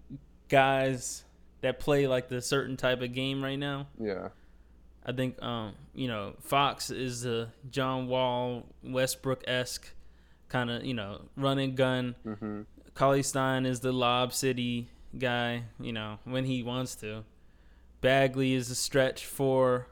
guys 0.48 1.24
that 1.60 1.78
play 1.78 2.06
like 2.06 2.28
the 2.28 2.40
certain 2.40 2.76
type 2.76 3.02
of 3.02 3.12
game 3.12 3.42
right 3.42 3.58
now. 3.58 3.88
Yeah. 3.98 4.28
I 5.04 5.12
think 5.12 5.42
um, 5.42 5.74
you 5.94 6.06
know 6.06 6.34
Fox 6.40 6.90
is 6.90 7.22
the 7.22 7.48
John 7.70 8.08
Wall 8.08 8.66
Westbrook 8.82 9.42
esque 9.46 9.88
kind 10.48 10.70
of 10.70 10.84
you 10.84 10.94
know 10.94 11.22
run 11.36 11.58
and 11.58 11.76
gun. 11.76 12.14
Mhm. 12.26 12.66
Cauley-Stein 12.94 13.64
is 13.64 13.80
the 13.80 13.92
Lob 13.92 14.32
City 14.32 14.88
guy. 15.18 15.64
You 15.80 15.92
know 15.92 16.18
when 16.24 16.44
he 16.44 16.62
wants 16.62 16.94
to. 16.96 17.24
Bagley 18.00 18.52
is 18.54 18.70
a 18.70 18.74
stretch 18.74 19.24
four. 19.26 19.88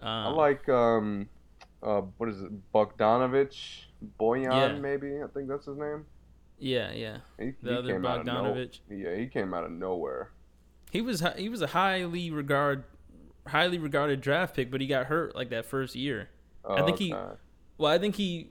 Um, 0.00 0.08
I 0.08 0.28
like 0.28 0.68
um 0.68 1.28
uh 1.82 2.00
what 2.16 2.28
is 2.28 2.40
it? 2.42 2.72
Bogdanovich? 2.72 3.84
Boyan 4.20 4.44
Yeah. 4.44 4.78
maybe? 4.78 5.22
I 5.22 5.26
think 5.28 5.48
that's 5.48 5.66
his 5.66 5.76
name. 5.76 6.04
Yeah, 6.58 6.92
yeah. 6.92 7.18
He, 7.38 7.52
The 7.62 7.70
he 7.70 7.76
other 7.76 7.92
came 7.92 8.06
out 8.06 8.20
of 8.20 8.26
no- 8.26 8.32
Bogdanovich. 8.44 8.80
Yeah, 8.90 9.14
he 9.16 9.26
came 9.26 9.54
out 9.54 9.64
of 9.64 9.70
nowhere. 9.70 10.30
He 10.90 11.00
was 11.00 11.22
he 11.36 11.48
was 11.48 11.62
a 11.62 11.68
highly 11.68 12.30
regard 12.30 12.84
highly 13.46 13.78
regarded 13.78 14.20
draft 14.20 14.54
pick, 14.56 14.70
but 14.70 14.80
he 14.80 14.86
got 14.86 15.06
hurt 15.06 15.34
like 15.34 15.50
that 15.50 15.64
first 15.66 15.94
year. 15.94 16.28
I 16.68 16.82
think 16.82 16.98
he- 16.98 17.14
Well, 17.78 17.90
I 17.92 17.98
think 17.98 18.16
he 18.16 18.50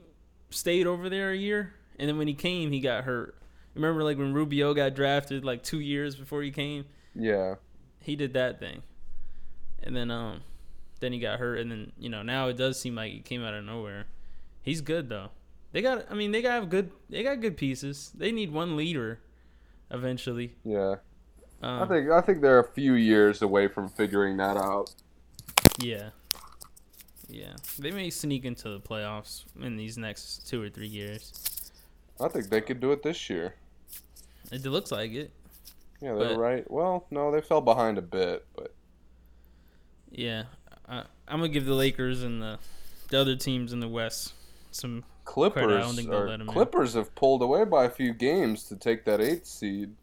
stayed 0.50 0.86
over 0.86 1.08
there 1.10 1.30
a 1.30 1.36
year, 1.36 1.74
and 1.98 2.08
then 2.08 2.16
when 2.18 2.26
he 2.28 2.34
came, 2.34 2.72
he 2.72 2.80
got 2.80 3.04
hurt. 3.04 3.34
Remember, 3.74 4.02
like 4.02 4.16
when 4.18 4.32
Rubio 4.32 4.72
got 4.74 4.94
drafted, 4.94 5.44
like 5.44 5.62
two 5.62 5.78
years 5.80 6.16
before 6.16 6.42
he 6.42 6.50
came, 6.50 6.86
Yeah. 7.14 7.56
he 8.00 8.16
did 8.16 8.32
that 8.32 8.58
thing, 8.58 8.82
and 9.82 9.94
then 9.94 10.10
um, 10.10 10.40
then 11.00 11.12
he 11.12 11.18
got 11.18 11.38
hurt, 11.38 11.58
and 11.58 11.70
then 11.70 11.92
you 11.98 12.08
know 12.08 12.22
now 12.22 12.48
it 12.48 12.56
does 12.56 12.80
seem 12.80 12.94
like 12.94 13.12
he 13.12 13.20
came 13.20 13.42
out 13.44 13.54
of 13.54 13.64
nowhere. 13.64 14.06
He's 14.62 14.80
good 14.80 15.08
though. 15.08 15.30
They 15.72 15.82
got, 15.82 16.06
I 16.10 16.14
mean, 16.14 16.32
they 16.32 16.40
got 16.40 16.68
good, 16.70 16.90
they 17.10 17.22
got 17.22 17.40
good 17.42 17.56
pieces. 17.58 18.10
They 18.14 18.32
need 18.32 18.50
one 18.50 18.74
leader, 18.76 19.20
eventually. 19.90 20.54
Yeah. 20.64 20.96
Um, 21.62 21.82
I 21.82 21.86
think 21.86 22.10
I 22.10 22.20
think 22.22 22.40
they're 22.40 22.60
a 22.60 22.72
few 22.72 22.94
years 22.94 23.42
away 23.42 23.68
from 23.68 23.88
figuring 23.88 24.36
that 24.38 24.56
out. 24.56 24.94
Yeah. 25.78 26.10
Yeah. 27.28 27.54
They 27.78 27.90
may 27.90 28.08
sneak 28.10 28.44
into 28.44 28.70
the 28.70 28.80
playoffs 28.80 29.44
in 29.60 29.76
these 29.76 29.98
next 29.98 30.48
two 30.48 30.62
or 30.62 30.70
three 30.70 30.86
years. 30.86 31.70
I 32.20 32.28
think 32.28 32.48
they 32.48 32.60
could 32.62 32.80
do 32.80 32.92
it 32.92 33.02
this 33.02 33.28
year. 33.28 33.54
It 34.50 34.64
looks 34.64 34.90
like 34.90 35.12
it. 35.12 35.30
Yeah, 36.00 36.14
they're 36.14 36.28
But- 36.30 36.38
right. 36.38 36.70
Well, 36.70 37.06
no, 37.10 37.30
they 37.30 37.40
fell 37.42 37.60
behind 37.60 37.98
a 37.98 38.02
bit, 38.02 38.46
but 38.56 38.72
Yeah. 40.10 40.44
I, 41.28 41.32
I'm 41.32 41.38
going 41.40 41.50
to 41.50 41.54
give 41.54 41.66
the 41.66 41.74
Lakers 41.74 42.22
and 42.22 42.42
the, 42.42 42.58
the 43.08 43.20
other 43.20 43.36
teams 43.36 43.72
in 43.72 43.80
the 43.80 43.88
West 43.88 44.32
some. 44.70 45.04
Clippers 45.24 45.84
don't 45.84 45.94
think 45.94 46.08
they'll 46.08 46.24
let 46.24 46.40
'em 46.40 46.40
in. 46.42 46.46
Clippers 46.46 46.94
have 46.94 47.14
pulled 47.14 47.42
away 47.42 47.64
by 47.66 47.84
a 47.84 47.90
few 47.90 48.14
games 48.14 48.64
to 48.64 48.76
take 48.76 49.04
that 49.04 49.20
eighth 49.20 49.46
seed. 49.46 49.94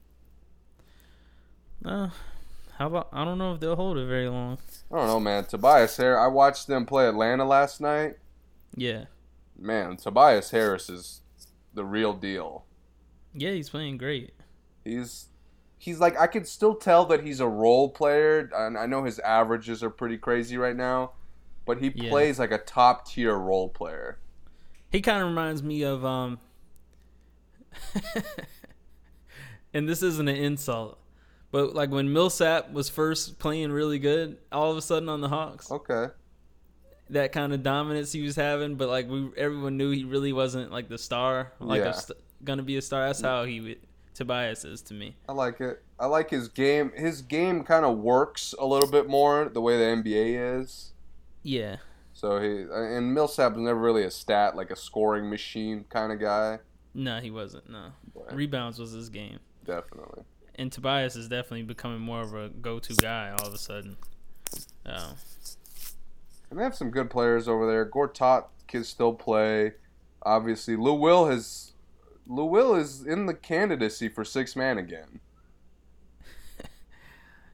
Uh, 1.83 2.09
how 2.77 2.87
about. 2.87 3.09
I 3.11 3.25
don't 3.25 3.39
know 3.39 3.53
if 3.53 3.59
they'll 3.59 3.75
hold 3.75 3.97
it 3.97 4.05
very 4.05 4.29
long. 4.29 4.59
I 4.91 4.97
don't 4.97 5.07
know, 5.07 5.19
man. 5.19 5.45
Tobias 5.45 5.97
Harris. 5.97 6.19
I 6.19 6.27
watched 6.27 6.67
them 6.67 6.85
play 6.85 7.07
Atlanta 7.07 7.43
last 7.43 7.81
night. 7.81 8.17
Yeah. 8.75 9.05
Man, 9.57 9.97
Tobias 9.97 10.51
Harris 10.51 10.89
is 10.89 11.21
the 11.73 11.85
real 11.85 12.13
deal. 12.13 12.65
Yeah, 13.33 13.51
he's 13.51 13.69
playing 13.69 13.97
great. 13.97 14.33
He's 14.83 15.29
he's 15.85 15.99
like 15.99 16.19
I 16.19 16.25
can 16.25 16.45
still 16.45 16.73
tell 16.73 17.05
that 17.05 17.23
he's 17.23 17.39
a 17.39 17.47
role 17.47 17.89
player, 17.89 18.49
and 18.55 18.75
I 18.75 18.87
know 18.87 19.03
his 19.03 19.19
averages 19.19 19.83
are 19.83 19.91
pretty 19.91 20.17
crazy 20.17 20.57
right 20.57 20.75
now, 20.75 21.11
but 21.65 21.77
he 21.79 21.91
Yeah. 21.93 22.09
plays 22.09 22.39
like 22.39 22.51
a 22.51 22.57
top 22.57 23.07
tier 23.07 23.35
role 23.37 23.69
player. 23.69 24.17
He 24.91 24.99
kind 25.01 25.21
of 25.21 25.27
reminds 25.29 25.61
me 25.61 25.83
of. 25.83 26.03
um. 26.03 26.39
and 29.73 29.87
this 29.87 30.01
isn't 30.01 30.27
an 30.27 30.35
insult, 30.35 30.97
but 31.51 31.75
like 31.75 31.91
when 31.91 32.11
Millsap 32.11 32.71
was 32.71 32.89
first 32.89 33.37
playing 33.39 33.71
really 33.71 33.99
good, 33.99 34.37
all 34.51 34.71
of 34.71 34.77
a 34.77 34.81
sudden 34.81 35.07
on 35.09 35.21
the 35.21 35.29
Hawks, 35.29 35.69
Okay. 35.71 36.07
that 37.11 37.31
kind 37.31 37.53
of 37.53 37.61
dominance 37.63 38.11
he 38.11 38.21
was 38.23 38.35
having, 38.35 38.75
but 38.75 38.87
like 38.89 39.07
we 39.09 39.29
everyone 39.37 39.77
knew 39.77 39.91
he 39.91 40.03
really 40.03 40.33
wasn't 40.33 40.71
like 40.71 40.89
the 40.89 40.97
star, 40.97 41.51
like 41.59 41.81
Yeah. 41.81 41.89
a 41.89 41.93
st- 41.93 42.19
gonna 42.43 42.63
be 42.63 42.77
a 42.77 42.81
star. 42.81 43.05
That's 43.07 43.21
how 43.21 43.43
he 43.43 43.57
w- 43.59 43.75
Tobias 44.15 44.65
is 44.65 44.81
to 44.83 44.93
me. 44.95 45.15
I 45.29 45.33
like 45.33 45.61
it. 45.61 45.83
I 45.99 46.07
like 46.07 46.29
his 46.31 46.47
game. 46.47 46.91
His 46.95 47.21
game 47.21 47.63
kind 47.63 47.85
of 47.85 47.97
works 47.99 48.55
a 48.57 48.65
little 48.65 48.89
bit 48.89 49.07
more 49.07 49.47
the 49.49 49.61
way 49.61 49.77
the 49.77 49.83
NBA 50.01 50.61
is. 50.61 50.91
Yeah, 51.43 51.77
So 52.13 52.39
he 52.41 52.65
and 52.71 53.13
Millsap 53.13 53.53
was 53.53 53.61
never 53.61 53.79
really 53.79 54.03
a 54.03 54.09
stat 54.09 54.55
like 54.55 54.71
a 54.71 54.75
scoring 54.75 55.29
machine 55.29 55.85
kind 55.89 56.11
of 56.11 56.19
guy. 56.19 56.59
no, 56.95 57.19
he 57.19 57.29
wasn't. 57.29 57.69
No, 57.69 57.91
rebounds 58.31 58.79
was 58.79 58.93
his 58.93 59.09
game, 59.09 59.39
definitely. 59.63 60.23
and 60.55 60.71
Tobias 60.71 61.15
is 61.15 61.27
definitely 61.27 61.63
becoming 61.63 61.99
more 61.99 62.21
of 62.21 62.33
a 62.33 62.49
go-to 62.49 62.93
guy 62.95 63.35
all 63.39 63.47
of 63.47 63.53
a 63.53 63.57
sudden. 63.59 63.95
Oh, 64.87 65.13
And 66.49 66.59
they 66.59 66.63
have 66.63 66.75
some 66.75 66.89
good 66.89 67.09
players 67.09 67.47
over 67.47 67.67
there. 67.67 67.85
Gortat 67.89 68.45
can 68.67 68.83
still 68.83 69.13
play. 69.13 69.73
Obviously, 70.23 70.75
Lou 70.75 70.93
Will 70.95 71.27
has 71.27 71.73
Lou 72.27 72.45
Will 72.45 72.75
is 72.75 73.05
in 73.05 73.25
the 73.25 73.33
candidacy 73.33 74.09
for 74.09 74.23
six 74.25 74.55
man 74.55 74.77
again. 74.77 75.19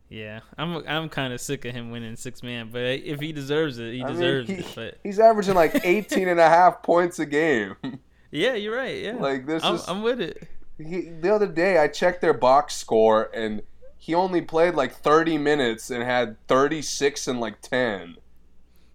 Yeah, 0.09 0.41
I'm 0.57 0.85
I'm 0.87 1.07
kind 1.07 1.31
of 1.31 1.39
sick 1.39 1.63
of 1.63 1.73
him 1.73 1.89
winning 1.89 2.17
six 2.17 2.43
man, 2.43 2.67
but 2.69 2.81
if 2.81 3.21
he 3.21 3.31
deserves 3.31 3.79
it, 3.79 3.93
he 3.93 4.03
I 4.03 4.07
mean, 4.07 4.13
deserves 4.15 4.49
he- 4.49 4.55
it. 4.55 4.67
But 4.75 4.97
He's 5.03 5.19
averaging 5.19 5.55
like 5.55 5.73
18 5.85 6.27
and 6.27 6.37
a 6.39 6.49
half 6.49 6.83
points 6.83 7.17
a 7.19 7.25
game. 7.25 7.77
yeah, 8.31 8.55
you're 8.55 8.75
right. 8.75 9.01
Yeah, 9.01 9.13
Like, 9.13 9.45
this 9.45 9.63
I'm, 9.63 9.75
is- 9.75 9.87
I'm 9.87 10.01
with 10.01 10.19
it. 10.19 10.49
He, 10.77 11.01
the 11.21 11.33
other 11.33 11.47
day, 11.47 11.77
I 11.77 11.87
checked 11.87 12.19
their 12.19 12.33
box 12.33 12.75
score, 12.75 13.29
and 13.33 13.61
he 13.97 14.13
only 14.13 14.41
played 14.41 14.75
like 14.75 14.93
30 14.95 15.37
minutes 15.37 15.89
and 15.89 16.03
had 16.03 16.35
36 16.49 17.27
and 17.29 17.39
like 17.39 17.61
10. 17.61 18.17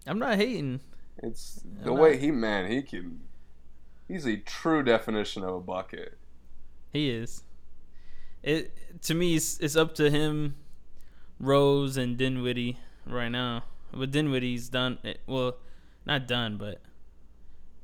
I'm 0.05 0.19
not 0.19 0.35
hating. 0.35 0.81
It's 1.23 1.61
the 1.83 1.93
I'm 1.93 1.97
way 1.97 2.11
not- 2.11 2.19
he, 2.19 2.29
man, 2.29 2.69
he 2.69 2.83
can. 2.83 3.21
He's 4.07 4.25
a 4.25 4.37
true 4.37 4.83
definition 4.83 5.43
of 5.43 5.53
a 5.55 5.59
bucket. 5.59 6.17
He 6.91 7.09
is. 7.09 7.43
It 8.43 8.73
to 9.03 9.13
me, 9.13 9.35
it's, 9.35 9.59
it's 9.59 9.75
up 9.75 9.95
to 9.95 10.09
him, 10.09 10.55
Rose 11.39 11.97
and 11.97 12.17
Dinwiddie 12.17 12.77
right 13.05 13.29
now. 13.29 13.63
But 13.93 14.11
Dinwiddie's 14.11 14.69
done. 14.69 14.99
It, 15.03 15.21
well, 15.27 15.57
not 16.05 16.27
done, 16.27 16.57
but 16.57 16.81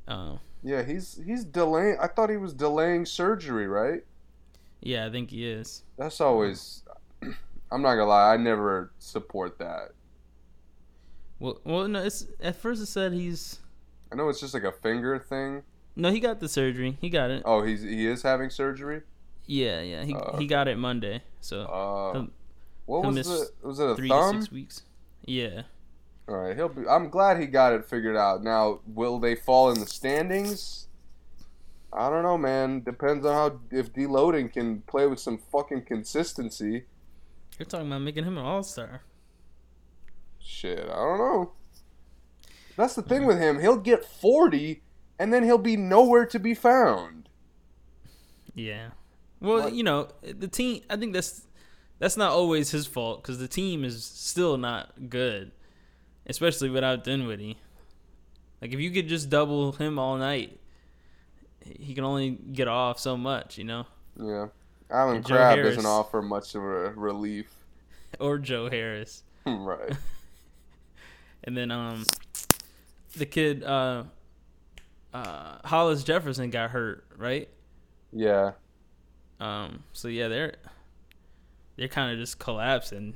uh, 0.07 0.37
Yeah, 0.63 0.83
he's 0.83 1.19
he's 1.25 1.43
delaying. 1.43 1.97
I 2.01 2.07
thought 2.07 2.29
he 2.29 2.37
was 2.37 2.53
delaying 2.53 3.05
surgery, 3.05 3.67
right? 3.67 4.03
yeah, 4.81 5.05
I 5.05 5.09
think 5.11 5.31
he 5.31 5.47
is. 5.47 5.83
That's 5.97 6.19
always. 6.21 6.83
I'm 7.71 7.81
not 7.81 7.95
gonna 7.95 8.05
lie. 8.05 8.33
I 8.33 8.37
never 8.37 8.91
support 8.99 9.57
that. 9.59 9.93
Well, 11.39 11.59
well, 11.63 11.87
no. 11.87 12.03
It's 12.03 12.25
at 12.39 12.55
first 12.55 12.81
it 12.81 12.87
said 12.87 13.13
he's 13.13 13.59
I 14.11 14.15
know 14.15 14.29
it's 14.29 14.39
just 14.39 14.53
like 14.53 14.63
a 14.63 14.71
finger 14.71 15.19
thing. 15.19 15.63
No. 15.95 16.11
He 16.11 16.19
got 16.19 16.39
the 16.39 16.49
surgery. 16.49 16.97
He 17.01 17.09
got 17.09 17.29
it. 17.31 17.43
Oh, 17.45 17.63
he's 17.63 17.81
he 17.81 18.07
is 18.07 18.21
having 18.23 18.49
surgery. 18.49 19.01
Yeah, 19.45 19.81
yeah. 19.81 20.03
He 20.03 20.15
Oh, 20.15 20.37
he 20.37 20.47
got 20.47 20.67
it 20.67 20.77
Monday. 20.77 21.23
So 21.41 21.61
Uh, 21.63 22.13
He'll- 22.13 22.27
what 22.85 23.01
he'll 23.03 23.11
was 23.13 23.27
the 23.27 23.67
was 23.67 23.79
it 23.79 23.89
a 23.89 23.95
three 23.95 24.09
thumb? 24.09 24.35
to 24.35 24.41
six 24.41 24.51
weeks. 24.51 24.83
Yeah. 25.25 25.63
All 26.27 26.35
right, 26.37 26.55
he'll 26.55 26.69
be. 26.69 26.87
I'm 26.87 27.09
glad 27.09 27.39
he 27.39 27.45
got 27.47 27.73
it 27.73 27.85
figured 27.85 28.15
out. 28.15 28.41
Now, 28.43 28.79
will 28.87 29.19
they 29.19 29.35
fall 29.35 29.69
in 29.71 29.79
the 29.79 29.85
standings? 29.85 30.87
I 31.91 32.09
don't 32.09 32.23
know, 32.23 32.37
man. 32.37 32.81
Depends 32.81 33.25
on 33.25 33.33
how 33.33 33.59
if 33.71 33.93
D'Angelo 33.93 34.31
can 34.47 34.81
play 34.81 35.05
with 35.05 35.19
some 35.19 35.37
fucking 35.37 35.83
consistency. 35.83 36.85
You're 37.59 37.65
talking 37.67 37.87
about 37.87 37.99
making 38.01 38.23
him 38.23 38.37
an 38.37 38.45
all 38.45 38.63
star. 38.63 39.01
Shit, 40.39 40.79
I 40.79 40.95
don't 40.95 41.17
know. 41.19 41.51
That's 42.75 42.95
the 42.95 43.01
thing 43.03 43.25
with 43.25 43.37
him. 43.37 43.59
He'll 43.59 43.77
get 43.77 44.03
40, 44.05 44.81
and 45.19 45.33
then 45.33 45.43
he'll 45.43 45.57
be 45.57 45.77
nowhere 45.77 46.25
to 46.25 46.39
be 46.39 46.53
found. 46.53 47.29
Yeah. 48.55 48.89
Well, 49.39 49.63
What- 49.65 49.73
you 49.73 49.83
know, 49.83 50.09
the 50.21 50.47
team. 50.47 50.83
I 50.89 50.95
think 50.97 51.13
that's 51.13 51.47
that's 51.99 52.17
not 52.17 52.31
always 52.31 52.71
his 52.71 52.85
fault 52.87 53.21
because 53.21 53.39
the 53.39 53.47
team 53.47 53.83
is 53.83 54.03
still 54.03 54.57
not 54.57 55.09
good, 55.09 55.51
especially 56.25 56.69
without 56.69 57.03
Dinwiddie. 57.03 57.57
Like 58.61 58.73
if 58.73 58.79
you 58.79 58.91
could 58.91 59.07
just 59.07 59.29
double 59.29 59.73
him 59.73 59.99
all 59.99 60.17
night, 60.17 60.59
he 61.65 61.93
can 61.93 62.03
only 62.03 62.31
get 62.31 62.67
off 62.67 62.99
so 62.99 63.17
much, 63.17 63.57
you 63.57 63.63
know. 63.65 63.85
Yeah, 64.17 64.47
Allen 64.89 65.17
And 65.17 65.25
Joe 65.25 65.55
doesn't 65.63 65.85
offer 65.85 66.21
much 66.21 66.55
of 66.55 66.63
a 66.63 66.91
relief. 66.91 67.47
Or 68.19 68.37
Joe 68.37 68.69
Harris, 68.69 69.23
right. 69.45 69.93
and 71.43 71.57
then 71.57 71.71
um, 71.71 72.05
the 73.17 73.25
kid 73.25 73.63
uh, 73.63 74.03
uh, 75.13 75.57
Hollis 75.65 76.03
Jefferson 76.03 76.49
got 76.49 76.71
hurt, 76.71 77.05
right? 77.17 77.49
Yeah. 78.11 78.53
Um, 79.39 79.83
so 79.93 80.07
yeah, 80.07 80.27
they're 80.27 80.55
they're 81.75 81.87
kind 81.87 82.11
of 82.11 82.19
just 82.19 82.39
collapsing 82.39 83.15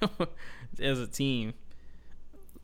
as 0.80 1.00
a 1.00 1.06
team 1.06 1.54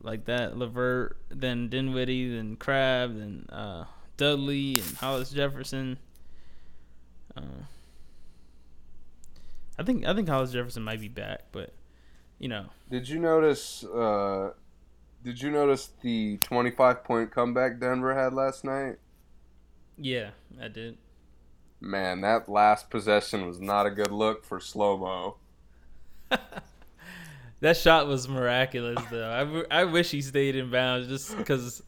like 0.01 0.25
that. 0.25 0.57
Levert, 0.57 1.17
then 1.29 1.69
Dinwiddie, 1.69 2.35
then 2.35 2.55
Crabbe, 2.55 3.17
then 3.17 3.45
uh, 3.51 3.85
Dudley 4.17 4.79
and 4.79 4.97
Hollis 4.97 5.31
Jefferson. 5.31 5.97
Uh, 7.35 7.65
I 9.77 9.83
think 9.83 10.05
I 10.05 10.13
think 10.13 10.29
Hollis 10.29 10.51
Jefferson 10.51 10.83
might 10.83 11.01
be 11.01 11.09
back, 11.09 11.43
but 11.51 11.73
you 12.39 12.47
know, 12.47 12.67
Did 12.89 13.07
you 13.09 13.19
notice? 13.19 13.83
Uh, 13.83 14.51
did 15.25 15.41
you 15.41 15.49
notice 15.51 15.89
the 16.01 16.37
25 16.37 17.03
point 17.03 17.31
comeback 17.31 17.79
Denver 17.79 18.15
had 18.15 18.33
last 18.33 18.63
night? 18.63 18.95
yeah, 19.97 20.29
I 20.61 20.67
did. 20.69 20.97
Man, 21.81 22.21
that 22.21 22.47
last 22.47 22.89
possession 22.89 23.45
was 23.47 23.59
not 23.59 23.85
a 23.85 23.91
good 23.91 24.11
look 24.11 24.45
for 24.45 24.59
slow 24.61 24.97
mo. 24.97 25.35
That 27.61 27.77
shot 27.77 28.07
was 28.07 28.27
miraculous, 28.27 29.03
though. 29.09 29.31
I, 29.31 29.39
w- 29.39 29.65
I 29.71 29.85
wish 29.85 30.11
he 30.11 30.21
stayed 30.21 30.55
in 30.55 30.69
bounds 30.69 31.07
just 31.07 31.35
because. 31.37 31.81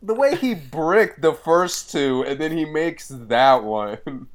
The 0.00 0.14
way 0.14 0.36
he 0.36 0.54
bricked 0.54 1.20
the 1.20 1.34
first 1.34 1.90
two 1.90 2.24
and 2.26 2.40
then 2.40 2.56
he 2.56 2.64
makes 2.64 3.08
that 3.08 3.64
one. 3.64 4.28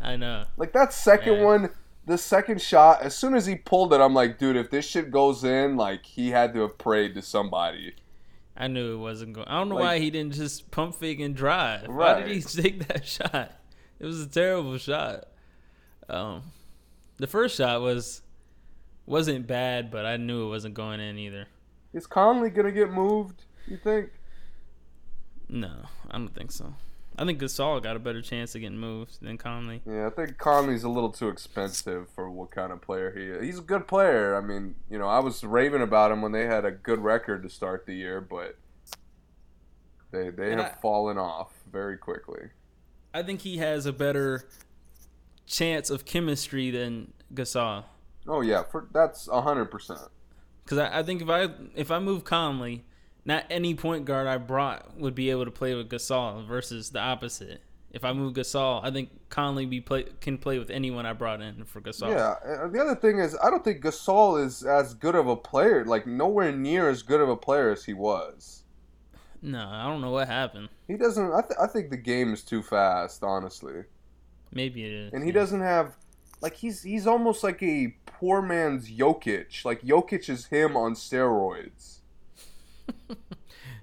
I 0.00 0.16
know. 0.16 0.44
Like 0.58 0.72
that 0.74 0.92
second 0.92 1.38
Yeah. 1.38 1.44
one, 1.44 1.70
the 2.08 2.18
second 2.18 2.60
shot, 2.60 3.02
as 3.02 3.16
soon 3.16 3.34
as 3.34 3.46
he 3.46 3.54
pulled 3.54 3.92
it, 3.92 4.00
I'm 4.00 4.14
like, 4.14 4.38
dude, 4.38 4.56
if 4.56 4.70
this 4.70 4.84
shit 4.86 5.10
goes 5.10 5.44
in, 5.44 5.76
like 5.76 6.04
he 6.04 6.30
had 6.30 6.52
to 6.54 6.60
have 6.62 6.76
prayed 6.78 7.14
to 7.14 7.22
somebody. 7.22 7.94
I 8.56 8.66
knew 8.66 8.94
it 8.94 8.96
wasn't 8.98 9.34
going. 9.34 9.46
I 9.46 9.58
don't 9.58 9.68
know 9.68 9.76
Like- 9.76 9.84
why 9.84 9.98
he 10.00 10.10
didn't 10.10 10.34
just 10.34 10.70
pump 10.72 10.96
fake 10.96 11.20
and 11.20 11.36
drive. 11.36 11.86
Why 11.86 12.20
did 12.20 12.28
he 12.28 12.40
take 12.62 12.88
that 12.88 13.06
shot? 13.06 13.52
It 14.00 14.06
was 14.06 14.20
a 14.20 14.26
terrible 14.26 14.78
shot. 14.78 15.24
Um, 16.08 16.42
the 17.18 17.26
first 17.28 17.56
shot 17.56 17.80
was 17.82 18.22
wasn't 19.06 19.46
bad, 19.46 19.90
but 19.90 20.04
I 20.06 20.16
knew 20.16 20.46
it 20.46 20.48
wasn't 20.50 20.74
going 20.74 21.00
in 21.00 21.18
either. 21.18 21.46
Is 21.92 22.06
Conley 22.06 22.50
gonna 22.50 22.72
get 22.72 22.90
moved? 22.90 23.44
You 23.66 23.76
think? 23.76 24.10
No, 25.48 25.72
I 26.10 26.18
don't 26.18 26.34
think 26.34 26.52
so. 26.52 26.74
I 27.18 27.24
think 27.24 27.40
Gasol 27.40 27.82
got 27.82 27.96
a 27.96 27.98
better 27.98 28.22
chance 28.22 28.54
of 28.54 28.60
getting 28.60 28.78
moved 28.78 29.20
than 29.20 29.36
Conley. 29.38 29.82
Yeah, 29.84 30.06
I 30.06 30.10
think 30.10 30.38
Conley's 30.38 30.84
a 30.84 30.88
little 30.88 31.10
too 31.10 31.28
expensive 31.28 32.08
for 32.14 32.30
what 32.30 32.50
kind 32.52 32.70
of 32.72 32.80
player 32.80 33.12
he 33.16 33.24
is. 33.24 33.42
He's 33.42 33.58
a 33.58 33.62
good 33.62 33.88
player. 33.88 34.36
I 34.36 34.40
mean, 34.40 34.76
you 34.88 34.98
know, 34.98 35.08
I 35.08 35.18
was 35.18 35.42
raving 35.42 35.82
about 35.82 36.12
him 36.12 36.22
when 36.22 36.32
they 36.32 36.46
had 36.46 36.64
a 36.64 36.70
good 36.70 37.00
record 37.00 37.42
to 37.42 37.48
start 37.50 37.86
the 37.86 37.94
year, 37.94 38.20
but 38.20 38.56
they 40.10 40.30
they 40.30 40.52
And 40.52 40.60
have 40.60 40.72
I- 40.72 40.80
fallen 40.80 41.18
off 41.18 41.52
very 41.70 41.96
quickly. 41.98 42.50
I 43.12 43.22
think 43.22 43.40
he 43.40 43.56
has 43.58 43.84
a 43.86 43.92
better 43.92 44.48
chance 45.46 45.90
of 45.90 46.04
chemistry 46.04 46.70
than 46.70 47.12
Gasol. 47.34 47.84
Oh 48.26 48.42
yeah, 48.42 48.62
for 48.62 48.86
that's 48.92 49.28
hundred 49.28 49.66
percent. 49.66 50.00
Because 50.64 50.78
I, 50.78 50.98
I 50.98 51.02
think 51.02 51.22
if 51.22 51.28
I 51.28 51.48
if 51.74 51.90
I 51.90 51.98
move 51.98 52.24
Conley, 52.24 52.84
not 53.24 53.44
any 53.50 53.74
point 53.74 54.04
guard 54.04 54.26
I 54.26 54.38
brought 54.38 54.96
would 54.98 55.14
be 55.14 55.30
able 55.30 55.44
to 55.44 55.50
play 55.50 55.74
with 55.74 55.88
Gasol 55.90 56.46
versus 56.46 56.90
the 56.90 57.00
opposite. 57.00 57.62
If 57.90 58.04
I 58.04 58.12
move 58.12 58.34
Gasol, 58.34 58.84
I 58.84 58.90
think 58.90 59.10
Conley 59.30 59.64
be 59.66 59.80
play 59.80 60.04
can 60.20 60.38
play 60.38 60.58
with 60.58 60.70
anyone 60.70 61.06
I 61.06 61.12
brought 61.14 61.40
in 61.40 61.64
for 61.64 61.80
Gasol. 61.80 62.10
Yeah. 62.10 62.34
uh, 62.44 62.68
The 62.68 62.80
other 62.80 62.94
thing 62.94 63.18
is, 63.18 63.36
I 63.42 63.50
don't 63.50 63.64
think 63.64 63.82
Gasol 63.82 64.44
is 64.44 64.62
as 64.62 64.94
good 64.94 65.14
of 65.14 65.26
a 65.26 65.36
player. 65.36 65.84
Like 65.84 66.06
nowhere 66.06 66.52
near 66.52 66.88
as 66.90 67.02
good 67.02 67.20
of 67.20 67.28
a 67.28 67.36
player 67.36 67.70
as 67.70 67.84
he 67.84 67.94
was. 67.94 68.64
No, 69.42 69.66
I 69.68 69.84
don't 69.86 70.00
know 70.00 70.10
what 70.10 70.28
happened. 70.28 70.68
He 70.86 70.96
doesn't. 70.96 71.32
I, 71.32 71.40
th- 71.42 71.58
I 71.60 71.66
think 71.66 71.90
the 71.90 71.96
game 71.96 72.32
is 72.32 72.42
too 72.42 72.62
fast, 72.62 73.22
honestly. 73.22 73.84
Maybe 74.52 74.84
it 74.84 74.92
is. 74.92 75.12
And 75.12 75.22
he 75.24 75.30
yeah. 75.30 75.32
doesn't 75.32 75.60
have 75.60 75.96
like 76.40 76.54
he's 76.54 76.82
he's 76.82 77.06
almost 77.06 77.42
like 77.44 77.62
a 77.62 77.96
poor 78.06 78.42
man's 78.42 78.90
Jokic. 78.90 79.64
Like 79.64 79.82
Jokic 79.82 80.28
is 80.28 80.46
him 80.46 80.76
on 80.76 80.94
steroids. 80.94 81.97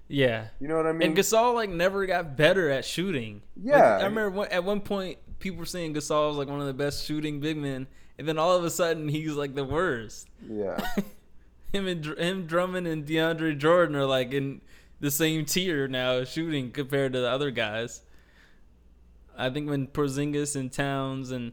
Yeah. 0.08 0.48
You 0.60 0.68
know 0.68 0.78
what 0.78 0.86
I 0.86 0.92
mean? 0.92 1.10
And 1.10 1.18
Gasol 1.18 1.54
like 1.56 1.70
never 1.70 2.06
got 2.06 2.38
better 2.38 2.70
at 2.70 2.86
shooting. 2.86 3.42
Like, 3.58 3.74
Yeah. 3.76 3.98
I 3.98 4.04
remember 4.06 4.30
one, 4.32 4.48
at 4.50 4.64
one 4.64 4.82
point 4.82 5.18
people 5.40 5.60
were 5.60 5.66
saying 5.66 5.94
Gasol 5.94 6.30
was 6.30 6.38
like 6.38 6.48
one 6.48 6.60
of 6.62 6.68
the 6.68 6.74
best 6.74 7.06
shooting 7.06 7.40
big 7.40 7.58
men, 7.58 7.88
and 8.18 8.28
then 8.28 8.38
all 8.38 8.56
of 8.56 8.64
a 8.64 8.70
sudden 8.70 9.08
he's 9.10 9.34
like 9.34 9.56
the 9.56 9.66
worst. 9.66 10.28
yeah. 10.48 10.80
him 11.74 11.88
and 11.88 12.06
him 12.06 12.46
Drummond 12.46 12.88
and 12.88 13.06
DeAndre 13.06 13.58
Jordan 13.58 13.96
are 13.96 14.06
like 14.06 14.32
in 14.32 14.62
the 15.02 15.12
same 15.12 15.44
tier 15.46 15.88
now 15.88 16.24
shooting 16.24 16.72
compared 16.72 17.14
to 17.14 17.20
the 17.20 17.30
other 17.30 17.52
guys. 17.52 18.02
I 19.38 19.50
think 19.50 19.70
when 19.70 19.88
Porzingis 19.88 20.56
and 20.56 20.72
Towns 20.72 21.32
and 21.32 21.52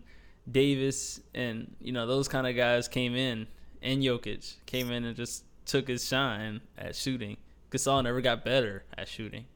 Davis 0.50 1.20
and 1.34 1.74
you 1.80 1.92
know 1.92 2.06
those 2.06 2.28
kind 2.28 2.46
of 2.46 2.54
guys 2.54 2.86
came 2.88 3.14
in 3.14 3.46
and 3.80 4.02
Jokic 4.02 4.56
came 4.66 4.90
in 4.90 5.04
and 5.04 5.16
just 5.16 5.44
took 5.66 5.88
his 5.88 6.06
shine 6.06 6.60
at 6.78 6.94
shooting. 6.94 7.36
Gasol 7.72 8.02
never 8.04 8.20
got 8.20 8.44
better 8.44 8.84
at 8.96 9.08
shooting. 9.08 9.46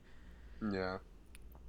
Yeah. 0.73 0.99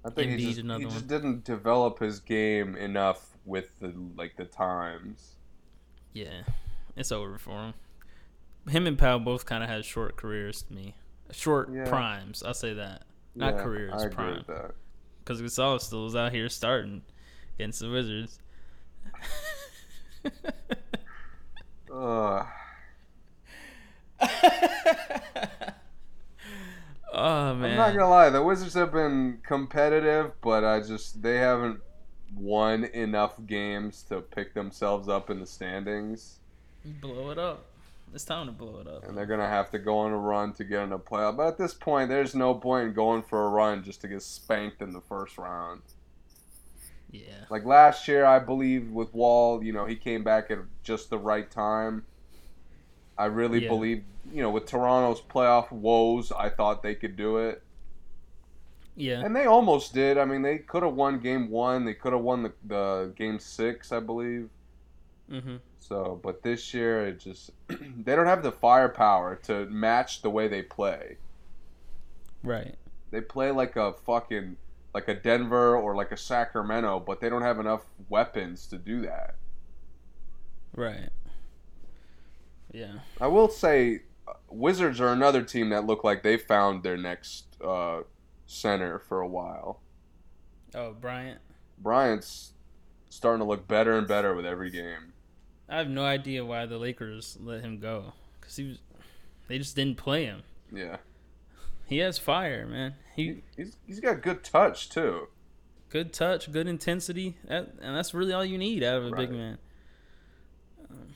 I 0.06 0.10
think 0.10 0.32
he 0.40 0.54
just, 0.54 0.62
he 0.80 0.86
just 0.86 1.08
didn't 1.08 1.44
develop 1.44 2.00
his 2.00 2.20
game 2.22 2.76
enough 2.78 3.38
with 3.46 3.78
the 3.80 3.94
like 4.16 4.38
the 4.38 4.46
times. 4.46 5.36
Yeah, 6.14 6.44
it's 6.96 7.12
over 7.12 7.38
for 7.38 7.52
him. 7.66 7.74
Him 8.70 8.88
and 8.88 8.98
Powell 8.98 9.20
both 9.20 9.46
kind 9.46 9.64
of 9.64 9.70
had 9.70 9.84
short 9.86 10.16
careers 10.16 10.62
to 10.64 10.74
me, 10.74 10.96
short 11.32 11.70
Yeah. 11.74 11.88
primes. 11.90 12.42
I'll 12.44 12.54
say 12.54 12.74
that. 12.74 13.04
Not 13.36 13.56
Yeah, 13.56 13.64
careers, 13.64 13.94
I 13.94 13.98
agree 14.06 14.16
prime. 14.16 14.38
with 14.38 14.48
that. 14.48 14.72
because 15.20 15.42
Gasol 15.42 15.80
still 15.82 16.06
was 16.06 16.16
out 16.16 16.32
here 16.32 16.48
starting 16.50 17.02
against 17.60 17.80
the 17.82 17.90
Wizards. 17.90 18.40
Uh, 21.94 22.44
oh 27.18 27.56
man. 27.56 27.72
I'm 27.72 27.78
not 27.78 27.94
gonna 27.94 28.10
lie, 28.10 28.30
the 28.30 28.44
Wizards 28.44 28.74
have 28.76 28.92
been 28.92 29.40
competitive, 29.44 30.32
but 30.42 30.64
I 30.64 30.80
just 30.82 31.22
they 31.22 31.38
haven't 31.38 31.80
won 32.36 32.86
enough 32.86 33.36
games 33.46 34.04
to 34.04 34.22
pick 34.22 34.54
themselves 34.54 35.08
up 35.10 35.30
in 35.30 35.40
the 35.40 35.46
standings, 35.46 36.40
blow 36.86 37.32
it 37.32 37.38
up. 37.40 37.66
It's 38.14 38.24
time 38.24 38.46
to 38.46 38.54
blow 38.54 38.80
it 38.80 38.88
up. 38.88 39.04
and 39.04 39.18
they're 39.18 39.26
gonna 39.26 39.48
have 39.48 39.70
to 39.72 39.80
go 39.80 39.98
on 40.00 40.12
a 40.12 40.18
run 40.18 40.54
to 40.54 40.64
get 40.64 40.84
in 40.84 40.94
a 40.94 41.00
playoff. 41.00 41.38
But 41.38 41.48
at 41.48 41.58
this 41.58 41.74
point, 41.74 42.10
there's 42.10 42.34
no 42.36 42.54
point 42.54 42.88
in 42.88 42.94
going 42.94 43.22
for 43.24 43.46
a 43.46 43.50
run 43.50 43.84
just 43.84 44.02
to 44.02 44.08
get 44.08 44.22
spanked 44.22 44.82
in 44.82 44.94
the 44.94 45.02
first 45.02 45.38
round. 45.38 45.82
Yeah. 47.12 47.46
Like 47.50 47.66
last 47.66 48.08
year, 48.08 48.26
I 48.26 48.40
believe 48.40 48.92
with 48.92 49.14
Wall, 49.14 49.64
you 49.64 49.74
know, 49.74 49.86
he 49.86 49.96
came 49.96 50.24
back 50.24 50.52
at 50.52 50.60
just 50.84 51.10
the 51.10 51.18
right 51.18 51.50
time. 51.50 52.06
I 53.18 53.26
really 53.26 53.64
Yeah. 53.64 53.70
believe, 53.70 54.04
you 54.32 54.42
know, 54.42 54.50
with 54.52 54.66
Toronto's 54.66 55.22
playoff 55.22 55.72
woes, 55.72 56.32
I 56.32 56.50
thought 56.50 56.84
they 56.84 56.96
could 56.96 57.16
do 57.16 57.38
it. 57.38 57.62
Yeah. 58.96 59.24
And 59.24 59.36
they 59.36 59.46
almost 59.46 59.94
did. 59.94 60.18
I 60.18 60.26
mean, 60.26 60.42
they 60.42 60.58
could 60.58 60.84
have 60.84 60.94
won 60.94 61.20
game 61.20 61.50
one. 61.50 61.86
They 61.86 61.94
could 61.94 62.14
have 62.14 62.22
won 62.22 62.44
the, 62.44 62.54
the 62.66 63.14
game 63.16 63.40
six, 63.40 63.92
I 63.92 64.00
believe. 64.00 64.50
Mhm. 65.30 65.60
So, 65.80 66.20
but 66.24 66.42
this 66.42 66.74
year, 66.74 67.06
it 67.08 67.20
just 67.20 67.52
they 67.68 68.16
don't 68.16 68.26
have 68.28 68.44
the 68.44 68.52
firepower 68.52 69.36
to 69.44 69.66
match 69.68 70.22
the 70.22 70.30
way 70.30 70.48
they 70.48 70.62
play. 70.64 71.18
Right. 72.44 72.76
They 73.12 73.22
play 73.22 73.52
like 73.52 73.76
a 73.76 73.94
fucking 73.94 74.58
like 74.94 75.08
a 75.08 75.14
Denver 75.14 75.76
or 75.76 75.96
like 75.96 76.12
a 76.12 76.18
Sacramento, 76.18 77.00
but 77.02 77.20
they 77.22 77.30
don't 77.30 77.42
have 77.44 77.60
enough 77.60 77.86
weapons 78.10 78.66
to 78.68 78.78
do 78.78 79.02
that. 79.02 79.36
Right. 80.76 81.10
Yeah. 82.78 83.00
I 83.20 83.28
will 83.28 83.50
say, 83.50 84.02
Wizards 84.50 85.02
are 85.02 85.12
another 85.12 85.42
team 85.42 85.70
that 85.70 85.86
look 85.86 86.04
like 86.04 86.22
they 86.22 86.38
found 86.38 86.84
their 86.84 86.98
next 86.98 87.46
uh, 87.62 88.02
center 88.46 89.00
for 89.00 89.20
a 89.22 89.28
while. 89.28 89.82
Oh, 90.76 90.94
Bryant. 90.94 91.40
Bryant's 91.80 92.54
starting 93.10 93.40
to 93.40 93.46
look 93.46 93.68
better 93.68 93.98
and 93.98 94.08
better 94.08 94.36
with 94.36 94.46
every 94.46 94.70
game. 94.70 95.14
I 95.68 95.78
have 95.78 95.90
no 95.90 96.04
idea 96.06 96.46
why 96.46 96.66
the 96.66 96.78
Lakers 96.78 97.38
let 97.42 97.62
him 97.62 97.80
go 97.80 98.14
because 98.40 98.56
he 98.56 98.68
was. 98.68 98.78
They 99.48 99.58
just 99.58 99.76
didn't 99.76 99.98
play 99.98 100.26
him. 100.26 100.44
Yeah, 100.72 100.98
He 101.86 101.98
has 102.00 102.20
fire, 102.20 102.68
man. 102.68 102.96
He 103.16 103.44
he's 103.56 103.78
he's 103.88 104.00
got 104.02 104.22
good 104.22 104.44
touch 104.44 104.90
too. 104.90 105.28
good 105.90 106.12
touch, 106.14 106.52
good 106.52 106.68
intensity, 106.68 107.38
that, 107.48 107.70
and 107.82 107.96
that's 107.96 108.14
really 108.14 108.34
all 108.34 108.44
you 108.46 108.58
need 108.58 108.84
out 108.84 108.98
of 108.98 109.06
a 109.12 109.16
big 109.16 109.32
man. 109.32 109.58
Um, 110.90 111.16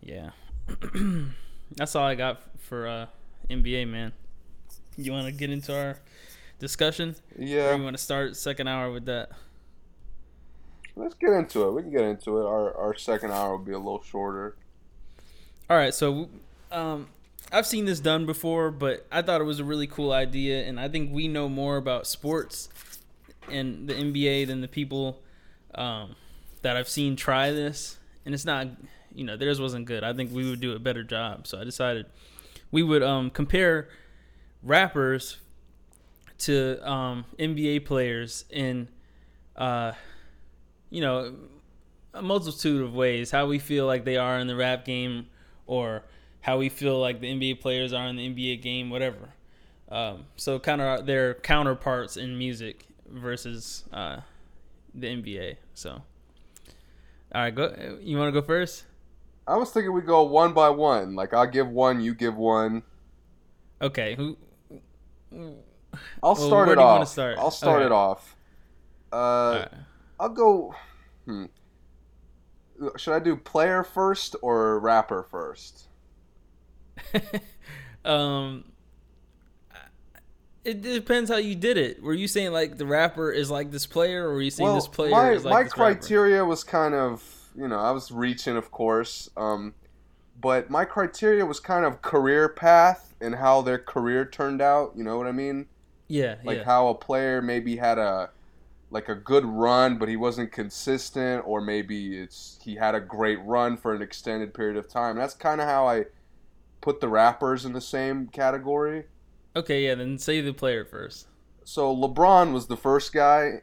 yeah, 0.00 0.30
that's 1.76 1.94
all 1.94 2.04
I 2.04 2.14
got 2.14 2.42
for 2.58 2.86
uh, 2.86 3.06
NBA, 3.50 3.88
man. 3.88 4.12
You 4.96 5.12
want 5.12 5.26
to 5.26 5.32
get 5.32 5.50
into 5.50 5.76
our 5.76 5.98
discussion, 6.58 7.14
or 7.38 7.44
you 7.44 7.82
want 7.82 7.96
to 7.96 8.02
start 8.02 8.36
second 8.36 8.68
hour 8.68 8.90
with 8.90 9.06
that? 9.06 9.30
let's 10.98 11.14
get 11.14 11.32
into 11.32 11.66
it. 11.66 11.72
We 11.72 11.82
can 11.82 11.90
get 11.90 12.02
into 12.02 12.38
it. 12.38 12.44
Our 12.44 12.76
our 12.76 12.96
second 12.96 13.30
hour 13.30 13.52
will 13.56 13.64
be 13.64 13.72
a 13.72 13.78
little 13.78 14.02
shorter. 14.02 14.56
All 15.70 15.76
right, 15.76 15.94
so 15.94 16.28
um, 16.72 17.08
I've 17.52 17.66
seen 17.66 17.84
this 17.84 18.00
done 18.00 18.26
before, 18.26 18.70
but 18.70 19.06
I 19.12 19.22
thought 19.22 19.40
it 19.40 19.44
was 19.44 19.60
a 19.60 19.64
really 19.64 19.86
cool 19.86 20.12
idea, 20.12 20.64
and 20.64 20.80
I 20.80 20.88
think 20.88 21.12
we 21.12 21.28
know 21.28 21.48
more 21.48 21.76
about 21.76 22.06
sports 22.06 22.68
and 23.50 23.86
the 23.86 23.94
NBA 23.94 24.46
than 24.46 24.60
the 24.62 24.68
people 24.68 25.20
um, 25.74 26.16
that 26.62 26.76
I've 26.76 26.88
seen 26.88 27.16
try 27.16 27.50
this. 27.50 27.98
And 28.24 28.34
it's 28.34 28.44
not, 28.46 28.68
you 29.18 29.24
know, 29.24 29.36
theirs 29.36 29.60
wasn't 29.60 29.84
good. 29.84 30.04
I 30.04 30.12
think 30.12 30.32
we 30.32 30.48
would 30.48 30.60
do 30.60 30.76
a 30.76 30.78
better 30.78 31.02
job. 31.02 31.48
So 31.48 31.60
I 31.60 31.64
decided 31.64 32.06
we 32.70 32.84
would 32.84 33.02
um, 33.02 33.30
compare 33.30 33.88
rappers 34.62 35.38
to 36.38 36.78
um, 36.88 37.24
NBA 37.36 37.84
players 37.84 38.44
in, 38.48 38.86
uh, 39.56 39.92
you 40.88 41.00
know, 41.00 41.34
a 42.14 42.22
multitude 42.22 42.80
of 42.80 42.94
ways. 42.94 43.32
How 43.32 43.46
we 43.46 43.58
feel 43.58 43.86
like 43.86 44.04
they 44.04 44.16
are 44.16 44.38
in 44.38 44.46
the 44.46 44.54
rap 44.54 44.84
game, 44.84 45.26
or 45.66 46.04
how 46.40 46.58
we 46.58 46.68
feel 46.68 47.00
like 47.00 47.20
the 47.20 47.26
NBA 47.26 47.60
players 47.60 47.92
are 47.92 48.06
in 48.06 48.14
the 48.14 48.28
NBA 48.28 48.62
game, 48.62 48.88
whatever. 48.88 49.30
Um, 49.88 50.26
so 50.36 50.60
kind 50.60 50.80
of 50.80 51.06
their 51.06 51.34
counterparts 51.34 52.16
in 52.16 52.38
music 52.38 52.86
versus 53.08 53.84
uh, 53.92 54.20
the 54.94 55.08
NBA. 55.08 55.56
So, 55.74 55.90
all 55.90 56.02
right, 57.34 57.52
go. 57.52 57.98
You 58.00 58.16
want 58.16 58.32
to 58.32 58.40
go 58.40 58.46
first? 58.46 58.84
I 59.48 59.56
was 59.56 59.70
thinking 59.72 59.92
we 59.92 60.02
go 60.02 60.22
one 60.22 60.52
by 60.52 60.70
one. 60.70 61.16
Like 61.16 61.34
I 61.34 61.46
give 61.46 61.68
one, 61.68 62.00
you 62.00 62.14
give 62.14 62.36
one. 62.36 62.84
Okay. 63.80 64.14
Who? 64.16 64.36
I'll 66.22 66.36
Well, 66.36 66.36
start 66.36 66.66
where 66.66 66.76
it 66.76 66.78
do 66.78 66.82
you 66.82 66.88
wanna 66.88 67.06
start? 67.06 67.38
I'll 67.38 67.50
start 67.50 67.82
Okay. 67.82 67.86
it 67.86 67.92
off. 67.92 68.36
Uh, 69.12 69.66
right. 69.72 69.72
I'll 70.20 70.28
go. 70.30 70.74
Hmm. 71.26 71.46
Should 72.96 73.14
I 73.14 73.18
do 73.20 73.36
player 73.36 73.82
first 73.84 74.36
or 74.42 74.78
rapper 74.80 75.22
first? 75.22 75.88
um, 78.04 78.64
it 80.64 80.82
depends 80.82 81.30
how 81.30 81.36
you 81.36 81.54
did 81.54 81.76
it. 81.76 82.02
Were 82.02 82.14
you 82.14 82.28
saying 82.28 82.52
like 82.52 82.76
the 82.78 82.86
rapper 82.86 83.30
is 83.32 83.50
like 83.50 83.70
this 83.70 83.86
player, 83.86 84.28
or 84.28 84.34
were 84.34 84.42
you 84.42 84.50
saying 84.50 84.72
well, 84.72 84.74
this 84.74 84.88
player 84.88 85.10
my 85.12 85.32
is 85.32 85.44
like 85.44 85.60
my 85.60 85.62
this 85.62 85.76
rapper? 85.76 86.00
criteria 86.00 86.44
was 86.44 86.64
kind 86.64 86.94
of 86.94 87.37
you 87.58 87.68
know 87.68 87.78
I 87.78 87.90
was 87.92 88.10
reaching, 88.12 88.56
of 88.56 88.70
course, 88.70 89.28
um, 89.36 89.74
but 90.40 90.70
my 90.70 90.84
criteria 90.84 91.46
was 91.46 91.60
kind 91.60 91.84
of 91.84 92.02
career 92.02 92.48
path 92.48 93.14
and 93.20 93.36
how 93.36 93.62
their 93.62 93.78
career 93.78 94.24
turned 94.26 94.62
out. 94.62 94.92
You 94.96 95.04
know 95.04 95.18
what 95.18 95.26
I 95.26 95.32
mean? 95.32 95.66
Yeah, 96.08 96.36
Like 96.44 96.58
yeah. 96.58 96.64
how 96.64 96.88
a 96.88 96.94
player 96.94 97.42
maybe 97.42 97.76
had 97.76 97.98
a 97.98 98.30
like 98.90 99.08
a 99.08 99.14
good 99.16 99.44
run, 99.46 99.98
but 99.98 100.08
he 100.08 100.16
wasn't 100.16 100.52
consistent, 100.52 101.44
or 101.46 101.60
maybe 101.60 102.18
it's 102.18 102.58
he 102.62 102.76
had 102.76 102.94
a 102.94 103.00
great 103.00 103.40
run 103.44 103.76
for 103.78 103.94
an 103.94 104.02
extended 104.02 104.54
period 104.54 104.76
of 104.78 104.88
time. 104.88 105.16
That's 105.16 105.34
kind 105.34 105.60
of 105.60 105.68
how 105.68 105.88
I 105.88 106.06
put 106.82 107.00
the 107.00 107.08
rappers 107.08 107.64
in 107.64 107.72
the 107.74 107.80
same 107.82 108.28
category. 108.28 109.06
okay, 109.56 109.84
yeah. 109.84 109.94
Then 109.94 110.18
say 110.18 110.40
the 110.40 110.52
player 110.54 110.84
first. 110.84 111.28
So 111.64 111.94
LeBron 111.94 112.52
was 112.52 112.66
the 112.66 112.76
first 112.76 113.12
guy, 113.12 113.62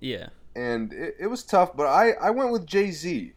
Yeah, 0.00 0.30
and 0.60 0.92
it, 0.92 1.16
it 1.20 1.26
was 1.26 1.42
tough, 1.44 1.70
but 1.76 1.86
I, 1.86 2.12
I 2.12 2.30
went 2.30 2.50
with 2.52 2.64
Jay 2.66 2.90
Z. 2.90 3.32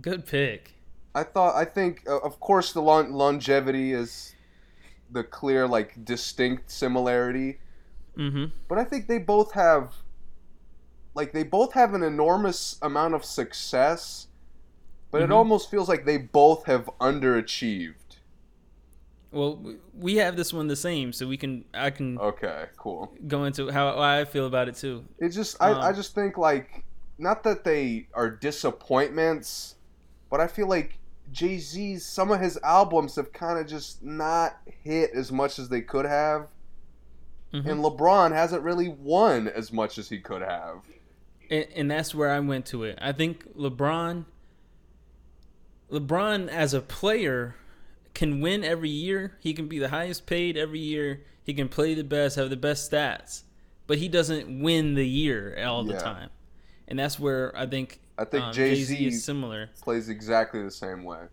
good 0.00 0.26
pick. 0.26 0.72
I 1.14 1.22
thought 1.22 1.54
I 1.54 1.64
think 1.64 2.02
uh, 2.08 2.18
of 2.18 2.40
course 2.40 2.72
the 2.72 2.82
lon- 2.82 3.12
longevity 3.12 3.92
is 3.92 4.34
the 5.10 5.22
clear 5.22 5.66
like 5.68 6.04
distinct 6.04 6.70
similarity, 6.70 7.50
Mm-hmm. 8.16 8.44
but 8.68 8.78
I 8.78 8.84
think 8.84 9.08
they 9.08 9.18
both 9.18 9.52
have 9.54 9.92
like 11.14 11.32
they 11.32 11.42
both 11.44 11.72
have 11.74 11.94
an 11.94 12.02
enormous 12.02 12.78
amount 12.82 13.14
of 13.14 13.24
success, 13.24 14.28
but 15.10 15.20
Mhm. 15.20 15.24
it 15.26 15.30
almost 15.32 15.70
feels 15.70 15.88
like 15.88 16.04
they 16.04 16.18
both 16.18 16.66
have 16.66 16.84
underachieved. 17.00 18.03
Well, 19.34 19.74
we 19.92 20.16
have 20.16 20.36
this 20.36 20.52
one 20.52 20.68
the 20.68 20.76
same, 20.76 21.12
so 21.12 21.26
we 21.26 21.36
can 21.36 21.64
I 21.74 21.90
can 21.90 22.18
Okay, 22.18 22.66
cool. 22.76 23.12
go 23.26 23.44
into 23.44 23.70
how, 23.70 23.98
I 23.98 24.24
feel 24.24 24.46
about 24.46 24.68
it 24.68 24.76
too. 24.76 25.04
It's 25.18 25.34
just 25.34 25.56
I, 25.60 25.70
I 25.72 25.88
Um, 25.90 25.94
just 25.94 26.14
think 26.14 26.38
like 26.38 26.84
not 27.18 27.42
that 27.44 27.64
they 27.64 28.06
are 28.14 28.30
disappointments, 28.30 29.74
but 30.30 30.40
I 30.40 30.46
feel 30.46 30.68
like 30.68 30.98
Jay 31.32 31.58
Z's 31.58 32.04
some 32.06 32.30
of 32.30 32.40
his 32.40 32.58
albums 32.62 33.16
have 33.16 33.32
kind 33.32 33.58
of 33.58 33.66
just 33.66 34.02
not 34.02 34.56
hit 34.82 35.10
as 35.14 35.32
much 35.32 35.58
as 35.58 35.68
they 35.68 35.80
could 35.80 36.04
have, 36.06 36.48
Mhm. 37.52 37.66
and 37.66 37.80
LeBron 37.84 38.32
hasn't 38.32 38.62
really 38.62 38.88
won 38.88 39.48
as 39.48 39.72
much 39.72 39.98
as 39.98 40.08
he 40.08 40.18
could 40.20 40.42
have. 40.42 40.82
and, 41.50 41.66
and 41.76 41.90
that's 41.90 42.14
where 42.14 42.30
I 42.30 42.40
went 42.40 42.66
to 42.66 42.84
it. 42.84 42.98
I 43.02 43.12
think 43.12 43.54
LeBron, 43.56 44.24
LeBron 45.90 46.48
as 46.48 46.74
a 46.74 46.80
player, 46.80 47.54
can 48.14 48.40
win 48.40 48.64
every 48.64 48.88
year. 48.90 49.36
He 49.40 49.52
can 49.54 49.66
be 49.68 49.78
the 49.78 49.88
highest 49.88 50.26
paid 50.26 50.56
every 50.56 50.78
year. 50.80 51.24
He 51.42 51.52
can 51.52 51.68
play 51.68 51.94
the 51.94 52.04
best, 52.04 52.36
have 52.36 52.50
the 52.50 52.56
best 52.56 52.90
stats, 52.90 53.42
but 53.86 53.98
he 53.98 54.08
doesn't 54.08 54.62
win 54.62 54.94
the 54.94 55.06
year 55.06 55.62
all 55.64 55.84
the 55.84 55.94
Yeah. 55.94 55.98
time. 55.98 56.30
And 56.88 56.98
that's 56.98 57.18
where 57.18 57.56
I 57.56 57.66
think 57.66 58.00
I 58.16 58.24
think 58.24 58.44
um, 58.44 58.52
Jay-Z 58.52 58.96
Jay-Z 58.96 59.06
is 59.06 59.24
similar. 59.24 59.70
Plays 59.82 60.08
exactly 60.08 60.62
the 60.62 60.70
same 60.70 61.02
way. 61.04 61.26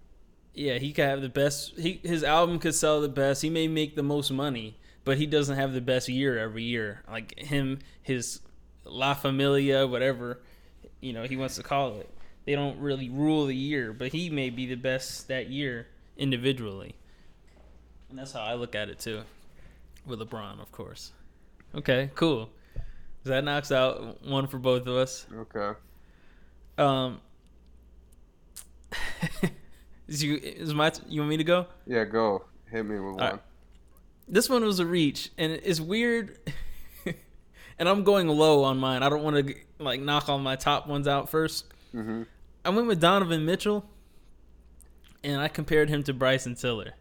Yeah, 0.54 0.80
he 0.80 0.92
could 0.92 1.06
have 1.06 1.22
the 1.22 1.30
best. 1.30 1.78
He 1.78 2.00
his 2.04 2.24
album 2.24 2.60
could 2.60 2.76
sell 2.76 3.00
the 3.02 3.10
best. 3.10 3.42
He 3.42 3.50
may 3.50 3.68
make 3.68 3.96
the 3.96 4.04
most 4.04 4.32
money, 4.32 4.78
but 5.06 5.18
he 5.18 5.26
doesn't 5.26 5.56
have 5.56 5.74
the 5.74 5.82
best 5.82 6.10
year 6.10 6.38
every 6.38 6.64
year. 6.64 7.04
Like 7.10 7.38
him, 7.40 7.80
his 8.02 8.42
La 8.84 9.14
Familia, 9.14 9.88
whatever 9.88 10.42
you 11.00 11.14
know 11.14 11.24
he 11.24 11.38
wants 11.38 11.56
to 11.56 11.64
call 11.64 12.00
it. 12.00 12.10
They 12.46 12.56
don't 12.56 12.80
really 12.80 13.10
rule 13.10 13.46
the 13.46 13.56
year, 13.56 13.94
but 13.94 14.12
he 14.12 14.30
may 14.30 14.50
be 14.50 14.66
the 14.66 14.76
best 14.76 15.28
that 15.28 15.50
year 15.50 15.88
individually. 16.22 16.96
And 18.10 18.18
that's 18.20 18.32
how 18.32 18.42
I 18.42 18.54
look 18.54 18.76
at 18.76 18.88
it 18.90 19.00
too, 19.00 19.22
with 20.06 20.20
LeBron, 20.20 20.62
of 20.62 20.72
course. 20.72 21.12
Okay, 21.76 22.12
cool. 22.16 22.50
That 23.24 23.44
knocks 23.44 23.72
out 23.72 24.24
one 24.26 24.48
for 24.48 24.58
both 24.58 24.84
of 24.88 24.96
us. 24.96 25.26
Okay. 25.34 25.78
Um, 26.78 27.20
Is 30.08 30.22
you 30.24 30.36
is 30.44 30.74
my 30.74 30.92
you 31.08 31.22
want 31.22 31.30
me 31.30 31.38
to 31.38 31.44
go? 31.46 31.68
Yeah, 31.88 32.04
go 32.04 32.44
hit 32.70 32.86
me 32.86 32.96
with 33.00 33.16
one. 33.16 33.18
right. 33.18 33.40
This 34.28 34.50
one 34.50 34.66
was 34.66 34.80
a 34.82 34.86
reach, 34.86 35.30
and 35.38 35.54
it's 35.54 35.80
weird. 35.80 36.38
and 37.80 37.88
I'm 37.88 38.04
going 38.04 38.28
low 38.28 38.64
on 38.66 38.78
mine. 38.78 39.04
I 39.04 39.10
don't 39.10 39.24
want 39.24 39.48
to 39.48 39.56
like 39.80 40.02
knock 40.02 40.28
all 40.28 40.38
my 40.40 40.58
top 40.58 40.86
ones 40.88 41.08
out 41.08 41.32
1st 41.32 41.64
Mhm. 41.96 42.26
I 42.66 42.70
went 42.72 42.88
with 42.88 43.00
Donovan 43.00 43.46
Mitchell, 43.46 43.86
and 45.24 45.40
I 45.40 45.48
compared 45.48 45.90
him 45.90 46.04
to 46.04 46.14
Bryson 46.14 46.56
Tiller. 46.56 46.94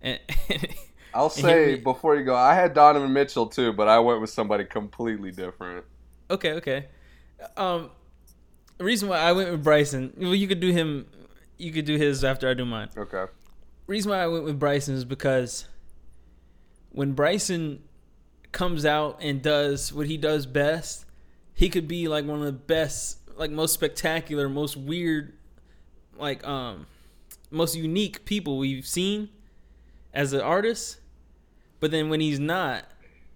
And 0.00 0.18
I'll 1.14 1.28
he 1.28 1.42
say 1.42 1.66
re- 1.66 1.80
before 1.80 2.16
you 2.16 2.24
go, 2.24 2.34
I 2.34 2.54
had 2.54 2.74
Donovan 2.74 3.12
Mitchell 3.12 3.46
too, 3.46 3.72
but 3.72 3.88
I 3.88 3.98
went 3.98 4.20
with 4.20 4.30
somebody 4.30 4.64
completely 4.64 5.30
different. 5.30 5.84
Okay, 6.30 6.52
okay. 6.52 6.86
Um, 7.56 7.90
the 8.76 8.84
reason 8.84 9.08
why 9.08 9.18
I 9.18 9.32
went 9.32 9.50
with 9.50 9.64
Bryson, 9.64 10.12
well, 10.16 10.34
you 10.34 10.46
could 10.46 10.60
do 10.60 10.72
him, 10.72 11.06
you 11.56 11.72
could 11.72 11.84
do 11.84 11.96
his 11.96 12.24
after 12.24 12.48
I 12.48 12.54
do 12.54 12.64
mine. 12.64 12.90
Okay. 12.96 13.24
Reason 13.86 14.10
why 14.10 14.18
I 14.18 14.26
went 14.26 14.44
with 14.44 14.58
Bryson 14.58 14.94
is 14.94 15.04
because 15.04 15.66
when 16.90 17.12
Bryson 17.12 17.82
comes 18.52 18.84
out 18.84 19.18
and 19.20 19.42
does 19.42 19.92
what 19.92 20.06
he 20.06 20.16
does 20.16 20.46
best, 20.46 21.06
he 21.54 21.68
could 21.68 21.88
be 21.88 22.06
like 22.08 22.24
one 22.24 22.38
of 22.40 22.46
the 22.46 22.52
best, 22.52 23.18
like 23.36 23.50
most 23.50 23.72
spectacular, 23.72 24.48
most 24.48 24.76
weird, 24.76 25.32
like 26.16 26.46
um, 26.46 26.86
most 27.50 27.74
unique 27.76 28.24
people 28.24 28.58
we've 28.58 28.86
seen 28.86 29.28
as 30.12 30.32
an 30.32 30.40
artist. 30.40 30.98
But 31.80 31.90
then 31.90 32.08
when 32.08 32.20
he's 32.20 32.40
not, 32.40 32.84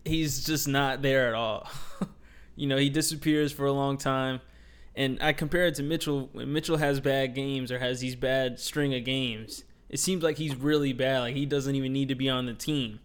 he's 0.04 0.44
just 0.44 0.66
not 0.66 1.02
there 1.02 1.28
at 1.28 1.34
all. 1.34 1.68
you 2.56 2.66
know, 2.66 2.76
he 2.76 2.90
disappears 2.90 3.52
for 3.52 3.66
a 3.66 3.72
long 3.72 3.96
time. 3.96 4.40
And 4.94 5.18
I 5.22 5.32
compare 5.32 5.66
it 5.66 5.76
to 5.76 5.82
Mitchell. 5.82 6.28
When 6.32 6.52
Mitchell 6.52 6.76
has 6.76 7.00
bad 7.00 7.34
games 7.34 7.72
or 7.72 7.78
has 7.78 8.00
these 8.00 8.16
bad 8.16 8.58
string 8.58 8.94
of 8.94 9.04
games, 9.04 9.64
it 9.88 10.00
seems 10.00 10.22
like 10.22 10.38
he's 10.38 10.54
really 10.54 10.92
bad. 10.92 11.20
Like 11.20 11.36
he 11.36 11.46
doesn't 11.46 11.74
even 11.74 11.92
need 11.92 12.08
to 12.08 12.14
be 12.14 12.28
on 12.28 12.46
the 12.46 12.54
team 12.54 13.00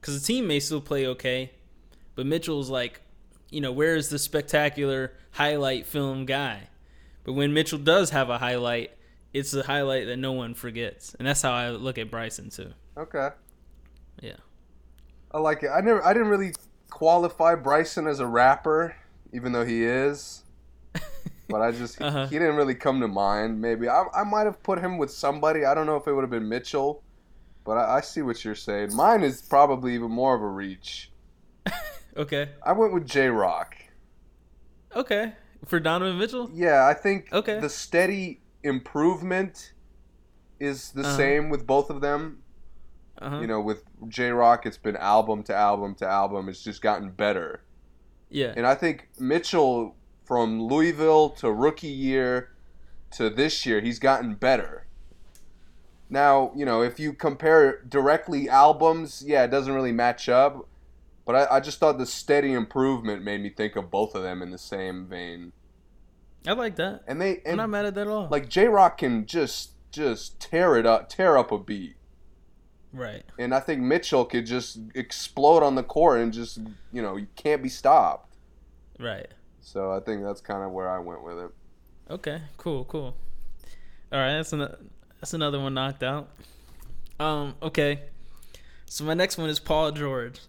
because 0.00 0.20
the 0.20 0.26
team 0.26 0.46
may 0.48 0.60
still 0.60 0.80
play 0.80 1.06
okay, 1.06 1.52
but 2.16 2.26
Mitchell's 2.26 2.68
like, 2.68 3.00
you 3.50 3.60
know, 3.60 3.70
where 3.70 3.94
is 3.94 4.08
the 4.08 4.18
spectacular 4.18 5.12
highlight 5.32 5.86
film 5.86 6.26
guy? 6.26 6.68
But 7.22 7.34
when 7.34 7.54
Mitchell 7.54 7.78
does 7.78 8.10
have 8.10 8.28
a 8.28 8.38
highlight, 8.38 8.90
it's 9.32 9.54
a 9.54 9.62
highlight 9.62 10.06
that 10.06 10.16
no 10.18 10.32
one 10.32 10.54
forgets, 10.54 11.14
and 11.18 11.26
that's 11.26 11.42
how 11.42 11.52
I 11.52 11.70
look 11.70 11.98
at 11.98 12.10
Bryson 12.10 12.50
too. 12.50 12.72
Okay. 12.96 13.28
Yeah. 14.20 14.36
I 15.32 15.38
like 15.38 15.62
it. 15.62 15.68
I 15.68 15.80
never 15.80 16.04
I 16.04 16.12
didn't 16.12 16.28
really 16.28 16.52
qualify 16.90 17.54
Bryson 17.54 18.06
as 18.06 18.20
a 18.20 18.26
rapper, 18.26 18.94
even 19.32 19.52
though 19.52 19.64
he 19.64 19.84
is. 19.84 20.42
But 21.48 21.60
I 21.62 21.70
just 21.72 22.00
Uh-huh. 22.02 22.26
he 22.26 22.38
didn't 22.38 22.56
really 22.56 22.74
come 22.74 23.00
to 23.00 23.08
mind. 23.08 23.60
Maybe 23.60 23.88
I 23.88 24.04
I 24.14 24.24
might 24.24 24.44
have 24.44 24.62
put 24.62 24.78
him 24.78 24.98
with 24.98 25.10
somebody. 25.10 25.64
I 25.64 25.74
don't 25.74 25.86
know 25.86 25.96
if 25.96 26.06
it 26.06 26.12
would 26.12 26.22
have 26.22 26.30
been 26.30 26.48
Mitchell, 26.48 27.02
but 27.64 27.78
I, 27.78 27.96
I 27.96 28.00
see 28.02 28.20
what 28.22 28.44
you're 28.44 28.54
saying. 28.54 28.94
Mine 28.94 29.22
is 29.22 29.40
probably 29.42 29.94
even 29.94 30.10
more 30.10 30.34
of 30.34 30.42
a 30.42 30.48
reach. 30.48 31.10
Okay. 32.14 32.50
I 32.62 32.72
went 32.72 32.92
with 32.92 33.08
Jay 33.08 33.28
Rock. 33.28 33.74
Okay. 34.94 35.32
For 35.64 35.80
Donovan 35.80 36.18
Mitchell. 36.18 36.50
Yeah, 36.52 36.86
I 36.86 36.92
think 36.92 37.32
Okay. 37.32 37.58
the 37.58 37.70
steady 37.70 38.41
improvement 38.62 39.72
is 40.60 40.90
the 40.92 41.02
Uh-huh. 41.02 41.16
same 41.16 41.48
with 41.50 41.66
both 41.66 41.90
of 41.90 42.00
them. 42.00 42.42
Uh 43.20 43.30
huh. 43.30 43.40
You 43.40 43.46
know, 43.46 43.60
with 43.60 43.84
Jay 44.08 44.30
Rock, 44.30 44.66
it's 44.66 44.78
been 44.78 44.96
album 44.96 45.42
to 45.44 45.54
album 45.54 45.94
to 45.96 46.06
album. 46.06 46.48
It's 46.48 46.62
just 46.62 46.82
gotten 46.82 47.10
better. 47.10 47.62
yeah. 48.30 48.52
And 48.56 48.66
I 48.66 48.74
think 48.74 49.08
Mitchell, 49.18 49.94
from 50.24 50.62
Louisville 50.62 51.30
to 51.30 51.52
rookie 51.52 51.88
year 51.88 52.50
to 53.12 53.28
this 53.28 53.66
year, 53.66 53.80
he's 53.80 53.98
gotten 53.98 54.34
better. 54.34 54.86
Now, 56.08 56.52
you 56.54 56.64
know, 56.64 56.82
if 56.82 56.98
you 56.98 57.12
compare 57.12 57.82
directly 57.88 58.48
albums, 58.48 59.22
yeah, 59.26 59.44
it 59.44 59.50
doesn't 59.50 59.72
really 59.74 59.92
match 59.92 60.28
up. 60.28 60.66
But 61.24 61.36
I, 61.36 61.56
I 61.56 61.60
just 61.60 61.78
thought 61.78 61.98
the 61.98 62.06
steady 62.06 62.52
improvement 62.52 63.22
made 63.22 63.40
me 63.42 63.50
think 63.50 63.76
of 63.76 63.90
both 63.90 64.14
of 64.14 64.22
them 64.22 64.42
in 64.42 64.50
the 64.50 64.58
same 64.58 65.06
vein. 65.06 65.52
I 66.46 66.52
like 66.52 66.76
that. 66.76 67.02
And 67.06 67.20
they 67.20 67.40
and 67.44 67.52
I'm 67.60 67.70
not 67.70 67.70
mad 67.70 67.84
at 67.86 67.94
that 67.94 68.02
at 68.02 68.06
all. 68.08 68.28
like 68.30 68.48
Jay 68.48 68.66
Rock 68.66 68.98
can 68.98 69.26
just 69.26 69.72
just 69.92 70.40
tear 70.40 70.76
it 70.76 70.86
up, 70.86 71.08
tear 71.08 71.36
up 71.36 71.52
a 71.52 71.58
beat. 71.58 71.96
right. 72.92 73.22
And 73.38 73.54
I 73.54 73.60
think 73.60 73.80
Mitchell 73.80 74.24
could 74.24 74.46
just 74.46 74.78
explode 74.94 75.62
on 75.62 75.74
the 75.74 75.82
court 75.82 76.20
and 76.20 76.32
just 76.32 76.58
you 76.92 77.02
know, 77.02 77.16
you 77.16 77.26
can't 77.36 77.62
be 77.62 77.68
stopped. 77.68 78.34
Right. 78.98 79.28
So 79.60 79.92
I 79.92 80.00
think 80.00 80.22
that's 80.24 80.40
kind 80.40 80.62
of 80.64 80.72
where 80.72 80.88
I 80.90 80.98
went 80.98 81.22
with 81.22 81.38
it. 81.38 81.50
Okay, 82.10 82.42
cool, 82.56 82.84
cool. 82.84 83.16
All 84.12 84.18
right, 84.18 84.34
that's 84.34 84.52
another 84.52 84.78
that's 85.20 85.34
another 85.34 85.60
one 85.60 85.74
knocked 85.74 86.02
out. 86.02 86.28
Um, 87.20 87.54
okay. 87.62 88.00
So 88.86 89.04
my 89.04 89.14
next 89.14 89.38
one 89.38 89.48
is 89.48 89.60
Paul 89.60 89.92
George. 89.92 90.40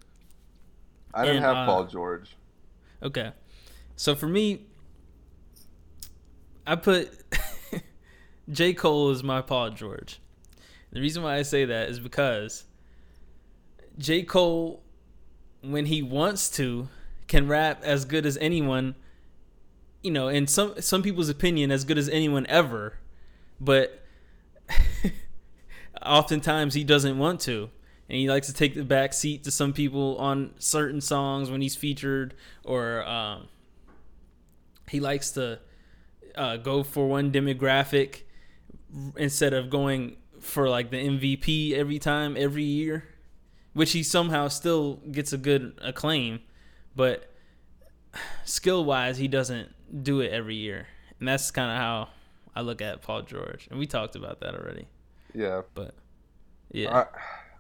I 1.14 1.22
didn't 1.26 1.38
And, 1.38 1.46
have 1.46 1.56
uh, 1.58 1.66
Paul 1.66 1.86
George. 1.86 2.36
Okay. 3.04 3.32
So 3.96 4.16
for 4.16 4.28
me, 4.28 4.66
I 6.66 6.76
put 6.76 7.12
J. 8.50 8.74
Cole 8.74 9.12
is 9.12 9.24
my 9.24 9.42
Paul 9.42 9.72
George. 9.72 10.20
The 10.92 11.02
reason 11.02 11.24
why 11.24 11.36
I 11.36 11.42
say 11.42 11.66
that 11.66 11.90
is 11.90 12.00
because 12.00 12.66
J. 13.98 14.24
Cole, 14.24 14.82
when 15.62 15.88
he 15.88 16.02
wants 16.02 16.50
to, 16.52 16.88
can 17.28 17.48
rap 17.48 17.82
as 17.84 18.06
good 18.06 18.26
as 18.26 18.38
anyone, 18.38 18.96
you 20.02 20.12
know, 20.12 20.28
in 20.28 20.48
some 20.48 20.80
some 20.82 21.02
people's 21.02 21.30
opinion, 21.30 21.72
as 21.72 21.84
good 21.84 21.98
as 21.98 22.10
anyone 22.10 22.46
ever. 22.48 22.98
But 23.60 24.04
oftentimes 26.06 26.74
he 26.74 26.84
doesn't 26.84 27.18
want 27.18 27.40
to. 27.42 27.70
And 28.10 28.18
he 28.18 28.30
likes 28.30 28.48
to 28.48 28.54
take 28.54 28.76
the 28.76 28.84
back 28.84 29.14
seat 29.14 29.46
to 29.46 29.52
some 29.52 29.74
people 29.74 30.18
on 30.18 30.54
certain 30.60 31.00
songs 31.02 31.50
when 31.50 31.62
he's 31.62 31.76
featured, 31.76 32.36
or 32.64 33.04
um, 33.08 33.48
he 34.90 35.00
likes 35.00 35.32
to 35.32 35.60
uh, 36.36 36.58
go 36.58 36.84
for 36.84 37.08
one 37.08 37.32
demographic 37.32 38.22
instead 39.18 39.54
of 39.54 39.70
going 39.70 40.18
for 40.40 40.70
like 40.70 40.92
the 40.92 40.98
MVP 40.98 41.74
every 41.74 42.00
time, 42.00 42.36
every 42.38 42.64
year, 42.64 43.06
which 43.74 43.92
he 43.92 44.04
somehow 44.04 44.48
still 44.48 44.96
gets 45.12 45.34
a 45.34 45.38
good 45.38 45.80
acclaim, 45.82 46.42
but 46.96 47.32
skill 48.46 48.86
wise, 48.86 49.18
he 49.18 49.28
doesn't 49.28 49.70
do 50.04 50.20
it 50.22 50.32
every 50.32 50.56
year. 50.56 50.88
And 51.20 51.28
that's 51.28 51.52
kind 51.52 51.72
of 51.72 51.78
how 51.78 52.10
I 52.56 52.62
look 52.62 52.82
at 52.82 53.02
Paul 53.02 53.24
George. 53.24 53.68
And 53.70 53.80
we 53.80 53.88
talked 53.88 54.16
about 54.16 54.42
that 54.42 54.54
already. 54.56 54.88
Yeah. 55.34 55.62
But 55.74 55.96
yeah. 56.72 57.06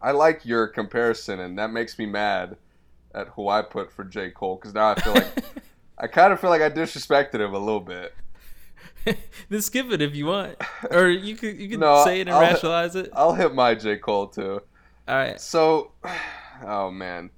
I, 0.01 0.09
I 0.09 0.11
like 0.11 0.45
your 0.45 0.67
comparison, 0.67 1.39
and 1.39 1.57
that 1.57 1.71
makes 1.71 1.97
me 1.97 2.05
mad 2.05 2.57
at 3.15 3.29
who 3.29 3.47
I 3.47 3.61
put 3.61 3.91
for 3.91 4.03
J. 4.03 4.31
Cole 4.31 4.55
because 4.55 4.73
now 4.73 4.89
I 4.89 4.99
feel 4.99 5.13
like 5.13 5.31
I 5.97 6.07
kind 6.07 6.33
of 6.33 6.39
feel 6.39 6.49
like 6.49 6.61
I 6.61 6.69
disrespected 6.69 7.35
him 7.39 7.53
a 7.53 7.59
little 7.59 7.79
bit. 7.79 8.13
then 9.49 9.61
skip 9.61 9.91
it 9.91 10.01
if 10.01 10.15
you 10.15 10.25
want, 10.27 10.55
or 10.91 11.07
you 11.09 11.35
could 11.35 11.57
you 11.57 11.69
could 11.69 11.79
No, 11.79 12.03
say 12.03 12.19
it 12.19 12.27
and 12.27 12.31
I'll- 12.31 12.41
rationalize 12.41 12.95
it. 12.95 13.09
I'll 13.13 13.33
hit 13.33 13.53
my 13.53 13.75
J. 13.75 13.97
Cole 13.97 14.27
too. 14.27 14.61
All 15.07 15.15
right. 15.15 15.39
So, 15.39 15.91
oh 16.65 16.89
man, 16.91 17.29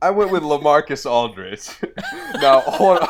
I 0.00 0.10
went 0.10 0.30
with 0.30 0.42
Lamarcus 0.42 1.08
Aldridge. 1.10 1.68
now 2.40 2.60
hold 2.60 2.98
on, 3.00 3.08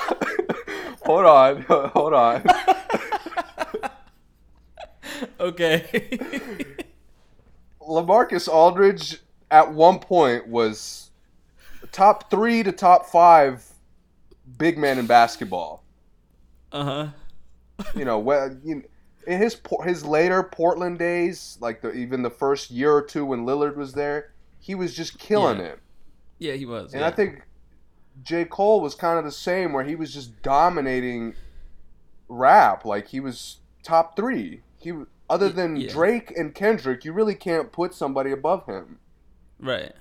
hold 1.05 1.25
on, 1.25 1.63
hold 1.93 2.13
on. 2.15 2.43
Okay. 5.39 6.03
Lamarcus 7.81 8.49
Aldridge 8.49 9.19
at 9.51 9.73
one 9.73 9.99
point 9.99 10.47
was 10.47 11.11
top 11.93 12.31
three 12.31 12.63
to 12.63 12.73
top 12.73 13.07
five 13.07 13.65
big 14.59 14.79
man 14.79 14.99
in 14.99 15.07
basketball. 15.07 15.83
uh 16.73 16.85
huh. 16.85 17.07
You 17.97 18.05
know, 18.05 18.19
well, 18.19 18.57
you 18.65 18.77
know, 18.77 18.83
in 19.27 19.41
his 19.41 19.61
his 19.85 20.05
later 20.05 20.43
Portland 20.43 20.99
days, 20.99 21.59
like 21.61 21.83
the, 21.83 21.93
even 21.93 22.23
the 22.23 22.31
first 22.31 22.71
year 22.71 22.93
or 22.93 23.03
two 23.03 23.25
when 23.25 23.45
Lillard 23.45 23.77
was 23.77 23.93
there, 23.93 24.33
he 24.59 24.75
was 24.75 24.95
just 24.95 25.19
killing 25.19 25.59
Yeah. 25.59 25.65
it. 25.65 25.79
Yeah, 26.39 26.53
he 26.55 26.67
was. 26.67 26.93
And 26.93 27.03
yeah. 27.03 27.09
I 27.09 27.11
think 27.11 27.43
J. 28.23 28.45
Cole 28.47 28.81
was 28.81 28.95
kind 28.95 29.19
of 29.19 29.25
the 29.25 29.31
same, 29.33 29.73
where 29.73 29.85
he 29.85 29.95
was 29.95 30.13
just 30.15 30.41
dominating 30.43 31.35
rap. 32.29 32.85
Like 32.85 33.09
he 33.09 33.21
was 33.21 33.59
top 33.83 34.17
three. 34.17 34.63
He 34.79 34.93
other 35.29 35.49
than 35.51 35.77
yeah. 35.77 35.89
Drake 35.91 36.33
and 36.37 36.55
Kendrick, 36.55 37.05
you 37.05 37.13
really 37.13 37.35
can't 37.35 37.71
put 37.73 37.95
somebody 37.95 38.33
above 38.33 38.67
him. 38.67 38.99
right. 39.59 39.93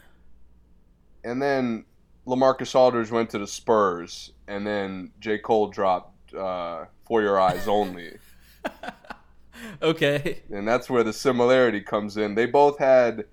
And 1.24 1.42
then 1.42 1.86
Lamarcus 2.26 2.74
Aldridge 2.76 3.12
went 3.12 3.30
to 3.32 3.38
the 3.40 3.48
Spurs, 3.48 4.32
and 4.48 4.66
then 4.66 5.12
J. 5.20 5.38
Cole 5.38 5.68
dropped 5.68 6.14
uh, 6.34 6.86
"For 7.06 7.22
Your 7.22 7.40
Eyes 7.40 7.68
Only," 7.68 8.18
Okay. 9.82 10.42
and 10.52 10.68
that's 10.68 10.90
where 10.90 11.04
the 11.04 11.14
similarity 11.14 11.82
comes 11.82 12.18
in. 12.18 12.36
They 12.36 12.46
both 12.46 12.78
had. 12.80 13.26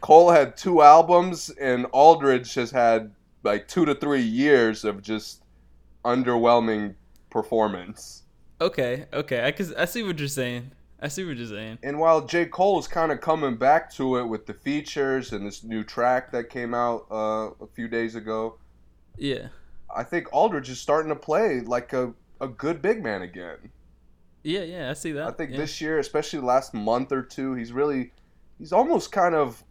Cole 0.00 0.30
had 0.30 0.56
two 0.56 0.82
albums, 0.82 1.50
and 1.60 1.86
Aldridge 1.92 2.54
has 2.54 2.70
had 2.70 3.12
like 3.42 3.66
two 3.66 3.84
to 3.86 3.94
three 3.94 4.20
years 4.22 4.84
of 4.84 5.02
just 5.02 5.42
underwhelming 6.04 6.94
performance. 7.30 8.22
Okay. 8.60 9.06
Okay. 9.12 9.44
I 9.44 9.50
can, 9.52 9.74
I 9.76 9.84
see 9.84 10.02
what 10.02 10.18
you're 10.18 10.28
saying. 10.28 10.70
I 11.00 11.08
see 11.08 11.24
what 11.26 11.36
you're 11.36 11.46
saying. 11.46 11.78
And 11.82 11.98
while 11.98 12.22
J. 12.26 12.46
Cole 12.46 12.78
is 12.78 12.88
kind 12.88 13.12
of 13.12 13.20
coming 13.20 13.56
back 13.56 13.92
to 13.94 14.16
it 14.16 14.24
with 14.24 14.46
the 14.46 14.54
features 14.54 15.32
and 15.32 15.46
this 15.46 15.62
new 15.62 15.84
track 15.84 16.30
that 16.32 16.48
came 16.48 16.72
out 16.72 17.06
uh, 17.10 17.50
a 17.62 17.66
few 17.74 17.86
days 17.88 18.14
ago, 18.14 18.58
Yeah. 19.16 19.48
I 19.96 20.04
think 20.04 20.32
Aldridge 20.32 20.68
is 20.68 20.78
starting 20.78 21.08
to 21.08 21.16
play 21.16 21.60
like 21.60 21.92
a, 21.92 22.12
a 22.40 22.48
good 22.48 22.82
big 22.82 23.02
man 23.02 23.22
again. 23.22 23.56
Yeah, 24.42 24.62
yeah, 24.62 24.90
I 24.90 24.92
see 24.92 25.12
that. 25.12 25.26
I 25.26 25.30
think 25.32 25.50
yeah. 25.50 25.56
this 25.56 25.80
year, 25.80 25.98
especially 25.98 26.38
last 26.38 26.72
month 26.74 27.10
or 27.10 27.22
two, 27.22 27.54
he's 27.54 27.72
really 27.72 28.12
he's 28.58 28.72
almost 28.72 29.10
kind 29.10 29.34
of 29.34 29.64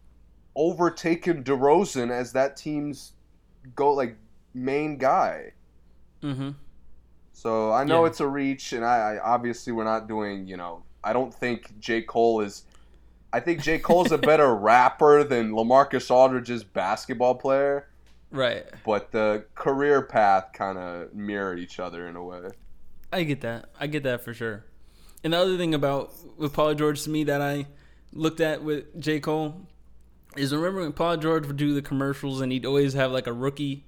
overtaken 0.56 1.44
DeRozan 1.44 2.12
as 2.12 2.34
that 2.34 2.58
team's 2.58 3.14
go 3.76 3.94
like 3.94 4.18
main 4.54 4.98
guy. 4.98 5.54
Mm-hmm. 6.22 6.52
So 7.34 7.72
I 7.72 7.84
know 7.84 8.04
Yeah. 8.04 8.10
it's 8.10 8.20
a 8.20 8.28
reach, 8.28 8.74
and 8.74 8.84
I, 8.84 9.16
I 9.16 9.20
obviously 9.20 9.74
we're 9.74 9.84
not 9.84 10.08
doing. 10.08 10.48
You 10.48 10.58
know, 10.58 10.84
I 11.04 11.14
don't 11.14 11.34
think 11.34 11.80
J 11.80 12.02
Cole 12.02 12.42
is. 12.42 12.64
I 13.32 13.40
think 13.42 13.62
J 13.62 13.80
Cole's 13.80 14.12
a 14.12 14.18
better 14.32 14.56
rapper 14.56 15.24
than 15.24 15.52
Lamarcus 15.52 16.10
Aldridge's 16.10 16.64
basketball 16.64 17.36
player, 17.36 17.88
Right. 18.36 18.66
but 18.86 19.12
the 19.12 19.46
career 19.56 20.02
path 20.02 20.50
kind 20.54 20.78
of 20.78 21.14
mirror 21.14 21.56
each 21.58 21.80
other 21.80 22.08
in 22.08 22.16
a 22.16 22.24
way. 22.24 22.50
I 23.14 23.24
get 23.24 23.42
that. 23.42 23.70
I 23.80 23.88
get 23.88 24.04
that 24.04 24.24
for 24.24 24.34
sure. 24.34 24.66
And 25.24 25.34
the 25.34 25.38
other 25.38 25.58
thing 25.58 25.74
about 25.74 26.12
with 26.38 26.54
Paul 26.54 26.76
George 26.76 27.02
to 27.04 27.10
me 27.10 27.24
that 27.24 27.42
I 27.42 27.66
looked 28.14 28.42
at 28.42 28.62
with 28.64 29.00
J. 29.00 29.20
Cole 29.20 29.62
is 30.36 30.54
remember 30.54 30.82
when 30.82 30.92
Paul 30.94 31.18
George 31.18 31.48
would 31.48 31.58
do 31.58 31.74
the 31.74 31.82
commercials 31.82 32.42
and 32.42 32.52
he'd 32.52 32.66
always 32.66 32.94
have 32.94 33.12
like 33.12 33.26
a 33.28 33.34
rookie, 33.34 33.86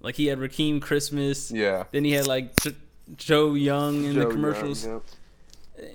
like 0.00 0.16
he 0.16 0.26
had 0.26 0.38
Rakeem 0.38 0.80
Christmas, 0.80 1.50
Yeah. 1.50 1.84
then 1.92 2.04
he 2.04 2.12
had 2.12 2.26
like 2.26 2.58
J- 2.62 2.74
Joe 3.16 3.54
Young 3.54 4.04
in 4.04 4.14
Joe 4.14 4.20
the 4.20 4.20
Young, 4.22 4.30
commercials, 4.30 4.86
yep. 4.86 5.02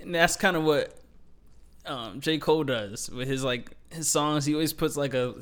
and 0.02 0.14
that's 0.14 0.36
kind 0.36 0.56
of 0.56 0.62
what 0.62 0.94
um, 1.86 2.20
J. 2.20 2.38
Cole 2.38 2.64
does 2.64 3.10
with 3.10 3.26
his 3.28 3.42
like 3.44 3.70
his 3.90 4.08
songs. 4.08 4.44
He 4.44 4.54
always 4.54 4.72
puts 4.72 4.96
like 4.96 5.14
a 5.14 5.34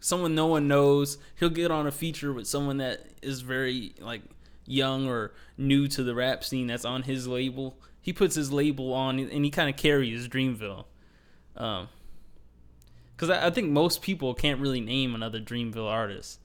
someone 0.00 0.34
no 0.34 0.46
one 0.46 0.66
knows. 0.66 1.18
He'll 1.38 1.50
get 1.50 1.70
on 1.70 1.86
a 1.86 1.92
feature 1.92 2.32
with 2.32 2.46
someone 2.46 2.78
that 2.78 3.06
is 3.22 3.42
very 3.42 3.94
like 4.00 4.22
young 4.66 5.06
or 5.06 5.32
new 5.56 5.86
to 5.88 6.02
the 6.02 6.14
rap 6.14 6.42
scene 6.42 6.66
that's 6.66 6.84
on 6.84 7.02
his 7.02 7.28
label. 7.28 7.78
He 8.00 8.12
puts 8.12 8.34
his 8.34 8.50
label 8.50 8.92
on 8.92 9.18
and 9.18 9.44
he 9.44 9.50
kind 9.50 9.68
of 9.68 9.76
carries 9.76 10.26
Dreamville. 10.28 10.84
Um, 11.56 11.88
because 13.14 13.30
I, 13.30 13.48
I 13.48 13.50
think 13.50 13.68
most 13.68 14.00
people 14.00 14.32
can't 14.34 14.60
really 14.60 14.80
name 14.80 15.14
another 15.14 15.40
Dreamville 15.40 15.90
artist 15.90 16.40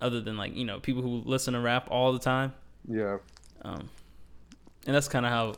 other 0.00 0.20
than 0.20 0.36
like 0.36 0.56
you 0.56 0.64
know 0.64 0.80
people 0.80 1.02
who 1.02 1.22
listen 1.24 1.54
to 1.54 1.60
rap 1.60 1.88
all 1.90 2.12
the 2.12 2.18
time. 2.18 2.54
Yeah. 2.88 3.18
Um, 3.62 3.90
and 4.86 4.94
that's 4.94 5.08
kind 5.08 5.24
of 5.24 5.32
how, 5.32 5.54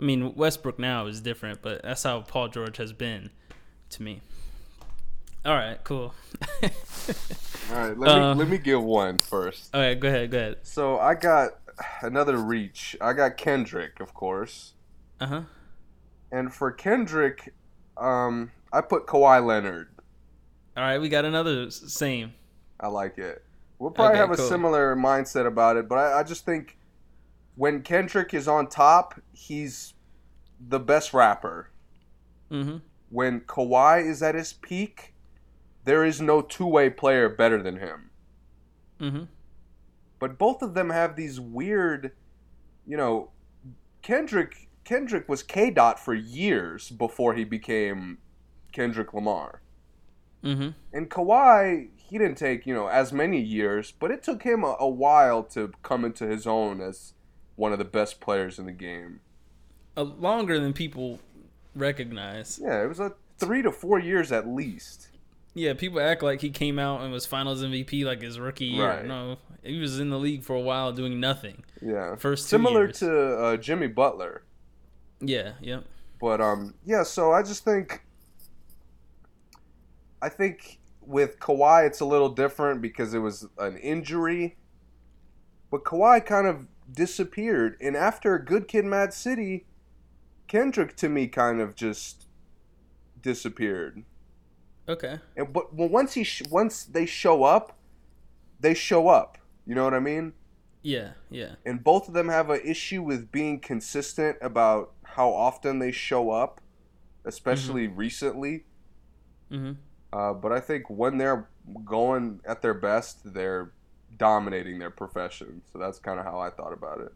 I 0.00 0.02
mean, 0.02 0.34
Westbrook 0.34 0.78
now 0.78 1.06
is 1.06 1.20
different, 1.20 1.60
but 1.62 1.82
that's 1.82 2.02
how 2.02 2.22
Paul 2.22 2.48
George 2.48 2.78
has 2.78 2.92
been 2.92 3.30
to 3.90 4.02
me. 4.02 4.22
All 5.46 5.54
right, 5.54 5.78
cool. 5.84 6.12
All 6.62 6.68
right. 7.72 7.96
Let 7.98 8.08
Uh, 8.10 8.34
me 8.34 8.38
let 8.40 8.48
me 8.48 8.58
give 8.58 8.82
one 8.82 9.18
first. 9.18 9.74
All 9.74 9.80
right, 9.80 9.98
go 9.98 10.08
ahead, 10.08 10.30
go 10.30 10.38
ahead. 10.38 10.56
So 10.62 10.98
I 10.98 11.14
got 11.14 11.52
another 12.02 12.36
reach. 12.38 12.96
I 13.00 13.12
got 13.12 13.36
Kendrick, 13.36 14.00
of 14.00 14.12
course. 14.12 14.74
Uh 15.20 15.26
huh. 15.26 15.42
And 16.32 16.52
for 16.52 16.72
Kendrick, 16.72 17.54
um, 17.96 18.50
I 18.72 18.80
put 18.80 19.06
Kawhi 19.06 19.44
Leonard. 19.44 19.88
All 20.76 20.82
right, 20.82 20.98
we 21.00 21.08
got 21.08 21.24
another 21.24 21.70
same. 21.70 22.34
I 22.80 22.88
like 22.88 23.16
it. 23.18 23.42
We'll 23.78 23.90
probably 23.92 24.12
Okay, 24.12 24.18
have 24.18 24.32
a 24.32 24.36
cool. 24.36 24.48
similar 24.48 24.96
mindset 24.96 25.46
about 25.46 25.76
it, 25.76 25.88
but 25.88 25.96
I, 25.98 26.20
I 26.20 26.22
just 26.22 26.44
think 26.44 26.76
when 27.54 27.82
Kendrick 27.82 28.34
is 28.34 28.48
on 28.48 28.66
top, 28.68 29.20
he's 29.32 29.94
the 30.68 30.80
best 30.80 31.14
rapper. 31.14 31.70
Mm-hmm. 32.50 32.78
When 33.10 33.40
Kawhi 33.42 34.04
is 34.06 34.22
at 34.22 34.34
his 34.34 34.52
peak, 34.52 35.14
there 35.86 36.04
is 36.04 36.20
no 36.20 36.42
two 36.42 36.66
way 36.66 36.90
player 36.90 37.28
better 37.28 37.62
than 37.62 37.78
him. 37.78 38.10
Mm-hmm. 39.00 39.24
But 40.18 40.36
both 40.36 40.60
of 40.60 40.74
them 40.74 40.90
have 40.90 41.16
these 41.16 41.40
weird, 41.40 42.12
you 42.86 42.96
know, 42.96 43.30
Kendrick 44.02 44.68
Kendrick 44.84 45.28
was 45.28 45.42
K 45.42 45.70
Dot 45.70 45.98
for 45.98 46.12
years 46.12 46.90
before 46.90 47.34
he 47.34 47.44
became 47.44 48.18
Kendrick 48.72 49.14
Lamar. 49.14 49.62
Mm-hmm. 50.44 50.70
And 50.92 51.10
Kawhi, 51.10 51.88
he 51.96 52.18
didn't 52.18 52.36
take, 52.36 52.66
you 52.66 52.74
know, 52.74 52.88
as 52.88 53.12
many 53.12 53.40
years, 53.40 53.92
but 53.92 54.10
it 54.10 54.22
took 54.22 54.42
him 54.42 54.64
a, 54.64 54.76
a 54.78 54.88
while 54.88 55.42
to 55.44 55.72
come 55.82 56.04
into 56.04 56.26
his 56.26 56.46
own 56.46 56.80
as 56.80 57.14
one 57.56 57.72
of 57.72 57.78
the 57.78 57.84
best 57.84 58.20
players 58.20 58.58
in 58.58 58.66
the 58.66 58.72
game. 58.72 59.20
Uh, 59.96 60.02
longer 60.02 60.60
than 60.60 60.72
people 60.72 61.20
recognize. 61.74 62.60
Yeah, 62.62 62.82
it 62.82 62.88
was 62.88 63.00
a 63.00 63.14
three 63.38 63.62
to 63.62 63.72
four 63.72 63.98
years 63.98 64.30
at 64.32 64.48
least. 64.48 65.08
Yeah, 65.56 65.72
people 65.72 66.00
act 66.00 66.22
like 66.22 66.42
he 66.42 66.50
came 66.50 66.78
out 66.78 67.00
and 67.00 67.10
was 67.10 67.24
Finals 67.24 67.62
MVP 67.62 68.04
like 68.04 68.20
his 68.20 68.38
rookie 68.38 68.66
year. 68.66 68.86
Right. 68.86 69.06
No, 69.06 69.38
he 69.62 69.78
was 69.80 69.98
in 69.98 70.10
the 70.10 70.18
league 70.18 70.44
for 70.44 70.54
a 70.54 70.60
while 70.60 70.92
doing 70.92 71.18
nothing. 71.18 71.64
Yeah. 71.80 72.14
First 72.16 72.48
Similar 72.48 72.84
years. 72.84 72.98
to 72.98 73.38
uh, 73.38 73.56
Jimmy 73.56 73.86
Butler. 73.86 74.42
Yeah, 75.18 75.52
yep. 75.62 75.84
But 76.20 76.42
um, 76.42 76.74
yeah. 76.84 77.04
So 77.04 77.32
I 77.32 77.42
just 77.42 77.64
think, 77.64 78.04
I 80.20 80.28
think 80.28 80.78
with 81.00 81.40
Kawhi 81.40 81.86
it's 81.86 82.00
a 82.00 82.04
little 82.04 82.28
different 82.28 82.82
because 82.82 83.14
it 83.14 83.20
was 83.20 83.46
an 83.56 83.78
injury. 83.78 84.58
But 85.70 85.84
Kawhi 85.84 86.24
kind 86.26 86.46
of 86.46 86.68
disappeared, 86.92 87.78
and 87.80 87.96
after 87.96 88.38
Good 88.38 88.68
Kid, 88.68 88.84
Mad 88.84 89.14
City, 89.14 89.64
Kendrick 90.48 90.96
to 90.96 91.08
me 91.08 91.28
kind 91.28 91.62
of 91.62 91.74
just 91.74 92.26
disappeared. 93.22 94.04
Okay. 94.88 95.18
And 95.36 95.52
but 95.52 95.74
well, 95.74 95.88
once 95.88 96.14
he 96.14 96.24
sh- 96.24 96.42
once 96.50 96.84
they 96.84 97.06
show 97.06 97.44
up, 97.44 97.78
they 98.60 98.74
show 98.74 99.08
up. 99.08 99.38
You 99.66 99.74
know 99.74 99.84
what 99.84 99.94
I 99.94 100.00
mean? 100.00 100.32
Yeah, 100.82 101.10
yeah. 101.30 101.56
and 101.64 101.82
both 101.82 102.06
of 102.06 102.14
them 102.14 102.28
have 102.28 102.48
an 102.48 102.60
issue 102.64 103.02
with 103.02 103.32
being 103.32 103.58
consistent 103.58 104.36
about 104.40 104.92
how 105.02 105.30
often 105.32 105.80
they 105.80 105.90
show 105.90 106.30
up, 106.30 106.60
especially 107.24 107.88
recently. 107.88 108.66
Mm-hmm. 109.50 109.72
Uh, 110.12 110.32
but 110.34 110.52
I 110.52 110.60
think 110.60 110.88
when 110.88 111.18
they're 111.18 111.48
going 111.84 112.40
at 112.46 112.62
their 112.62 112.74
best, 112.74 113.34
they're 113.34 113.72
dominating 114.16 114.78
their 114.78 114.90
profession. 114.90 115.60
So 115.72 115.80
that's 115.80 115.98
kind 115.98 116.20
of 116.20 116.24
how 116.24 116.38
I 116.38 116.50
thought 116.50 116.72
about 116.72 117.00
it. 117.00 117.12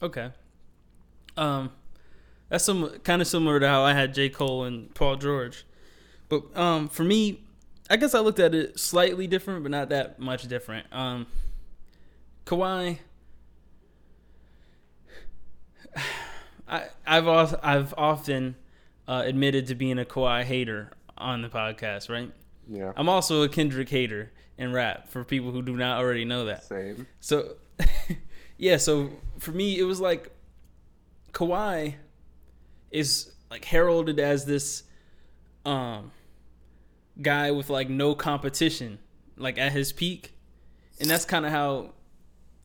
Okay. 0.00 0.30
Um, 1.36 1.72
that's 2.48 2.64
some 2.64 2.90
kind 3.00 3.20
of 3.20 3.28
similar 3.28 3.58
to 3.60 3.68
how 3.68 3.82
I 3.82 3.92
had 3.92 4.14
J. 4.14 4.28
Cole 4.28 4.64
and 4.64 4.94
Paul 4.94 5.16
George, 5.16 5.66
but 6.28 6.56
um, 6.56 6.88
for 6.88 7.04
me, 7.04 7.40
I 7.90 7.96
guess 7.96 8.14
I 8.14 8.20
looked 8.20 8.38
at 8.38 8.54
it 8.54 8.78
slightly 8.78 9.26
different, 9.26 9.62
but 9.62 9.70
not 9.70 9.88
that 9.88 10.18
much 10.18 10.46
different. 10.46 10.86
Um, 10.92 11.26
Kawhi, 12.44 12.98
I 16.68 16.84
I've 17.06 17.26
al- 17.26 17.60
I've 17.62 17.94
often 17.96 18.56
uh, 19.06 19.22
admitted 19.24 19.68
to 19.68 19.74
being 19.74 19.98
a 19.98 20.04
Kawhi 20.04 20.44
hater 20.44 20.90
on 21.16 21.42
the 21.42 21.48
podcast, 21.48 22.10
right? 22.10 22.30
Yeah. 22.68 22.92
I'm 22.96 23.08
also 23.08 23.42
a 23.42 23.48
Kendrick 23.48 23.88
hater 23.88 24.30
in 24.58 24.72
rap 24.72 25.08
for 25.08 25.24
people 25.24 25.50
who 25.50 25.62
do 25.62 25.76
not 25.76 25.98
already 25.98 26.24
know 26.26 26.44
that. 26.46 26.64
Same. 26.64 27.06
So, 27.20 27.56
yeah. 28.58 28.76
So 28.76 29.10
for 29.38 29.52
me, 29.52 29.78
it 29.78 29.84
was 29.84 30.00
like 30.00 30.30
Kawhi 31.32 31.94
is 32.90 33.32
like 33.50 33.64
heralded 33.64 34.18
as 34.18 34.44
this 34.44 34.82
um 35.64 36.10
guy 37.20 37.50
with 37.50 37.70
like 37.70 37.88
no 37.88 38.14
competition, 38.14 38.98
like 39.36 39.58
at 39.58 39.72
his 39.72 39.92
peak, 39.92 40.34
and 41.00 41.08
that's 41.08 41.24
kind 41.24 41.44
of 41.46 41.52
how 41.52 41.92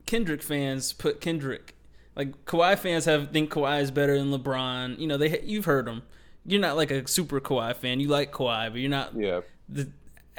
Kendrick 0.05 0.41
fans 0.41 0.93
put 0.93 1.21
Kendrick. 1.21 1.75
Like 2.15 2.45
Kawhi 2.45 2.77
fans 2.77 3.05
have 3.05 3.31
think 3.31 3.49
Kawhi 3.51 3.81
is 3.81 3.91
better 3.91 4.17
than 4.17 4.31
LeBron. 4.31 4.99
You 4.99 5.07
know, 5.07 5.17
they 5.17 5.41
you've 5.41 5.65
heard 5.65 5.85
them. 5.85 6.03
You're 6.45 6.61
not 6.61 6.75
like 6.75 6.91
a 6.91 7.07
super 7.07 7.39
Kawhi 7.39 7.75
fan. 7.75 7.99
You 7.99 8.07
like 8.07 8.31
Kawhi, 8.31 8.69
but 8.71 8.79
you're 8.79 8.89
not 8.89 9.15
Yeah. 9.15 9.41
the 9.69 9.89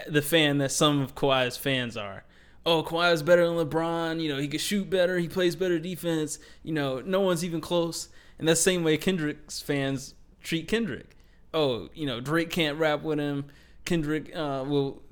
the 0.09 0.23
fan 0.23 0.59
that 0.59 0.73
some 0.73 1.01
of 1.01 1.15
Kawhi's 1.15 1.57
fans 1.57 1.97
are. 1.97 2.25
Oh, 2.67 2.83
Kawhi 2.83 3.12
is 3.12 3.23
better 3.23 3.47
than 3.47 3.57
LeBron. 3.57 4.21
You 4.21 4.29
know, 4.31 4.39
he 4.39 4.49
can 4.49 4.59
shoot 4.59 4.89
better. 4.89 5.19
He 5.19 5.29
plays 5.29 5.55
better 5.57 5.79
defense. 5.79 6.39
You 6.62 6.73
know, 6.73 7.01
no 7.01 7.21
one's 7.21 7.45
even 7.45 7.61
close. 7.61 8.09
And 8.39 8.49
that's 8.49 8.61
the 8.61 8.65
same 8.71 8.83
way 8.85 8.97
Kendrick's 8.97 9.61
fans 9.61 10.15
treat 10.43 10.67
Kendrick. 10.67 11.17
Oh, 11.53 11.89
you 11.95 12.07
know, 12.07 12.21
Drake 12.21 12.51
can't 12.51 12.79
rap 12.79 13.03
with 13.03 13.19
him. 13.19 13.45
Kendrick 13.85 14.35
uh, 14.35 14.64
will 14.66 15.03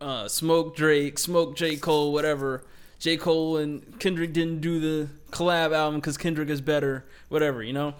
uh, 0.00 0.28
smoke 0.28 0.76
Drake, 0.76 1.18
smoke 1.18 1.56
J. 1.56 1.76
Cole, 1.76 2.12
whatever. 2.12 2.64
J. 2.98 3.16
Cole 3.16 3.56
and 3.56 3.98
Kendrick 4.00 4.32
didn't 4.32 4.60
do 4.60 4.80
the 4.80 5.08
collab 5.30 5.72
album 5.72 6.00
because 6.00 6.16
Kendrick 6.16 6.48
is 6.48 6.60
better, 6.60 7.06
whatever, 7.28 7.62
you 7.62 7.72
know? 7.72 7.94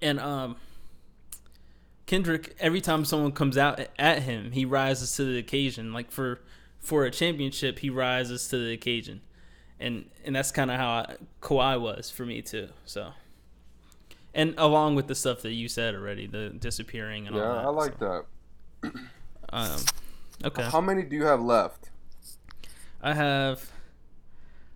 And 0.00 0.20
um, 0.20 0.56
Kendrick, 2.06 2.54
every 2.60 2.80
time 2.80 3.04
someone 3.04 3.32
comes 3.32 3.56
out 3.58 3.80
at 3.98 4.22
him, 4.22 4.52
he 4.52 4.64
rises 4.64 5.16
to 5.16 5.24
the 5.24 5.38
occasion. 5.38 5.92
Like 5.92 6.10
for 6.10 6.40
for 6.78 7.04
a 7.04 7.10
championship, 7.10 7.78
he 7.78 7.88
rises 7.90 8.46
to 8.48 8.58
the 8.58 8.72
occasion, 8.72 9.22
and 9.80 10.04
and 10.24 10.36
that's 10.36 10.52
kind 10.52 10.70
of 10.70 10.76
how 10.76 10.90
I, 10.90 11.16
Kawhi 11.40 11.80
was 11.80 12.10
for 12.10 12.26
me 12.26 12.42
too. 12.42 12.68
So, 12.84 13.12
and 14.34 14.54
along 14.58 14.96
with 14.96 15.06
the 15.06 15.14
stuff 15.14 15.40
that 15.42 15.52
you 15.52 15.66
said 15.68 15.94
already, 15.94 16.26
the 16.26 16.50
disappearing 16.50 17.26
and 17.26 17.34
Yeah, 17.36 17.42
all 17.42 17.54
that. 17.54 17.64
I 17.64 17.68
like 17.68 17.98
so, 17.98 18.24
that. 18.82 18.92
Um, 19.52 19.80
okay, 20.44 20.62
How 20.64 20.80
many 20.80 21.02
do 21.02 21.16
you 21.16 21.24
have 21.24 21.40
left? 21.40 21.90
I 23.02 23.12
have 23.14 23.70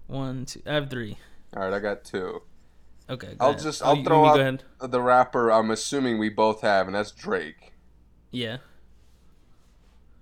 one, 0.06 0.44
two. 0.46 0.62
I 0.66 0.74
have 0.74 0.90
three. 0.90 1.18
All 1.56 1.62
right, 1.62 1.72
I 1.72 1.78
got 1.80 2.04
two. 2.04 2.42
Okay, 3.10 3.34
I'll 3.40 3.50
ahead. 3.50 3.62
just 3.62 3.82
Oh, 3.82 3.86
I'll 3.86 3.96
you- 3.96 4.04
throw 4.04 4.26
out 4.26 4.62
the 4.80 5.00
rapper. 5.00 5.50
I'm 5.50 5.70
assuming 5.70 6.18
we 6.18 6.28
both 6.28 6.60
have, 6.60 6.86
and 6.86 6.94
that's 6.94 7.10
Drake. 7.10 7.72
Yeah. 8.30 8.58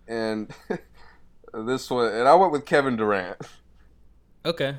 And 0.06 0.52
this 1.52 1.90
one, 1.90 2.12
and 2.12 2.28
I 2.28 2.34
went 2.36 2.52
with 2.52 2.64
Kevin 2.64 2.96
Durant. 2.96 3.38
Okay. 4.44 4.76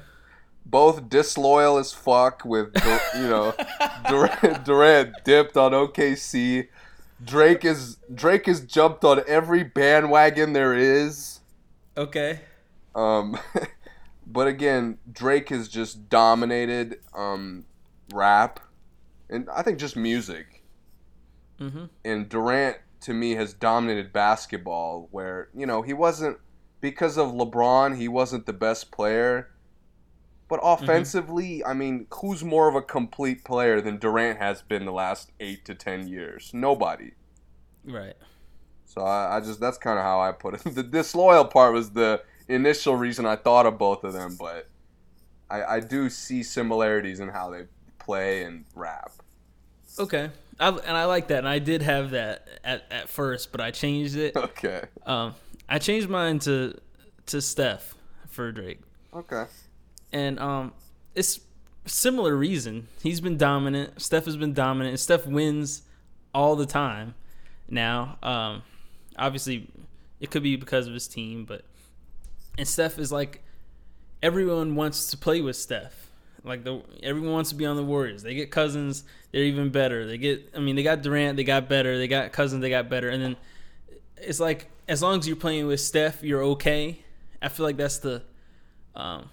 Both 0.66 1.10
disloyal 1.10 1.78
as 1.78 1.92
fuck. 1.92 2.44
With 2.46 2.74
you 3.16 3.28
know, 3.28 3.54
Durant, 4.10 4.64
Durant 4.66 5.14
dipped 5.26 5.58
on 5.58 5.72
OKC. 5.74 6.68
Drake 7.24 7.66
is 7.66 7.98
Drake 8.14 8.46
has 8.46 8.62
jumped 8.62 9.04
on 9.04 9.22
every 9.28 9.64
bandwagon 9.64 10.54
there 10.54 10.74
is. 10.74 11.40
Okay. 11.96 12.40
Um, 12.96 13.38
but 14.28 14.48
again, 14.48 14.98
Drake 15.12 15.50
has 15.50 15.68
just 15.68 16.10
dominated 16.10 17.00
um, 17.16 17.66
rap, 18.14 18.60
and 19.30 19.50
I 19.50 19.62
think 19.64 19.80
just 19.80 19.96
music. 19.96 20.64
Mm-hmm. 21.60 21.86
And 22.06 22.30
Durant 22.30 22.78
to 23.02 23.14
me 23.14 23.32
has 23.32 23.54
dominated 23.54 24.14
basketball, 24.14 25.08
where 25.12 25.50
you 25.56 25.66
know 25.66 25.82
he 25.82 25.94
wasn't 25.94 26.38
because 26.82 27.18
of 27.18 27.32
LeBron, 27.32 27.98
he 27.98 28.08
wasn't 28.08 28.46
the 28.46 28.54
best 28.54 28.92
player. 28.92 29.50
But 30.50 30.62
offensively, 30.64 31.64
I 31.66 31.74
mean, 31.74 32.08
who's 32.14 32.44
more 32.44 32.70
of 32.70 32.76
a 32.76 32.82
complete 32.82 33.44
player 33.44 33.82
than 33.82 33.98
Durant 33.98 34.40
has 34.40 34.62
been 34.62 34.86
the 34.86 34.94
last 34.94 35.32
eight 35.40 35.66
to 35.66 35.76
ten 35.76 36.08
years? 36.08 36.52
Nobody. 36.54 37.12
Right. 37.84 38.16
So 38.86 39.02
I, 39.02 39.38
I 39.38 39.40
just 39.42 39.60
that's 39.60 39.78
kind 39.78 40.00
of 40.00 40.06
how 40.06 40.22
I 40.22 40.32
put 40.32 40.54
it. 40.56 40.64
The 40.76 40.84
disloyal 40.84 41.46
part 41.46 41.74
was 41.74 41.92
the 41.92 42.22
initial 42.48 42.96
reason 42.96 43.26
I 43.26 43.36
thought 43.36 43.66
of 43.66 43.78
both 43.78 44.04
of 44.06 44.14
them, 44.14 44.38
but 44.40 44.70
I, 45.50 45.64
I 45.64 45.80
do 45.82 46.10
see 46.10 46.44
similarities 46.44 47.20
in 47.20 47.30
how 47.30 47.50
they 47.50 47.66
play 48.00 48.44
and 48.44 48.66
rap. 48.74 49.12
Okay. 50.00 50.30
I, 50.60 50.70
and 50.70 50.98
I 50.98 51.06
like 51.06 51.28
that, 51.28 51.40
and 51.40 51.48
I 51.48 51.60
did 51.60 51.82
have 51.84 52.12
that 52.12 52.48
at, 52.64 52.86
at 52.90 53.10
first, 53.10 53.52
but 53.52 53.62
I 53.62 53.72
changed 53.72 54.16
it. 54.16 54.36
Okay. 54.38 54.82
Um, 55.06 55.36
I 55.70 55.80
changed 55.80 56.10
mine 56.10 56.40
to 56.40 56.74
to 57.28 57.42
Steph 57.42 57.94
for 58.30 58.52
Drake, 58.52 58.80
Okay. 59.14 59.44
And 60.12 60.40
um, 60.40 60.74
it's 61.16 61.40
similar 61.86 62.36
reason. 62.36 62.88
He's 63.02 63.22
been 63.22 63.38
dominant. 63.38 64.02
Steph 64.02 64.26
has 64.26 64.38
been 64.38 64.54
dominant. 64.54 64.92
And 64.92 65.00
Steph 65.00 65.26
wins 65.26 65.84
all 66.34 66.56
the 66.56 66.66
time. 66.66 67.16
Now, 67.70 68.18
um, 68.24 68.64
obviously, 69.18 69.70
it 70.20 70.32
could 70.32 70.44
be 70.44 70.56
because 70.56 70.88
of 70.88 70.94
his 70.94 71.08
team, 71.08 71.46
but 71.46 71.64
and 72.58 72.68
Steph 72.68 72.98
is 72.98 73.12
like 73.12 73.44
everyone 74.24 74.76
wants 74.76 75.12
to 75.12 75.18
play 75.18 75.42
with 75.42 75.56
Steph. 75.56 76.10
Like 76.44 76.64
the 76.64 76.82
everyone 77.04 77.34
wants 77.34 77.50
to 77.50 77.56
be 77.56 77.66
on 77.66 77.76
the 77.76 77.84
Warriors. 77.84 78.24
They 78.24 78.34
get 78.34 78.52
Cousins, 78.52 79.04
they're 79.32 79.44
even 79.44 79.70
better. 79.70 80.08
They 80.08 80.18
get 80.18 80.52
I 80.56 80.60
mean 80.60 80.76
they 80.76 80.84
got 80.84 81.02
Durant, 81.02 81.36
they 81.36 81.44
got 81.44 81.68
better. 81.68 81.98
They 81.98 82.08
got 82.08 82.32
Cousins, 82.32 82.62
they 82.62 82.70
got 82.70 82.90
better. 82.90 83.10
And 83.10 83.22
then 83.22 83.36
it's 84.16 84.40
like 84.40 84.70
as 84.88 85.02
long 85.02 85.20
as 85.20 85.28
you're 85.28 85.36
playing 85.36 85.68
with 85.68 85.82
Steph, 85.82 86.24
you're 86.24 86.44
okay. 86.44 87.00
I 87.42 87.50
feel 87.50 87.66
like 87.66 87.78
that's 87.78 87.98
the 87.98 88.24
um 88.96 89.30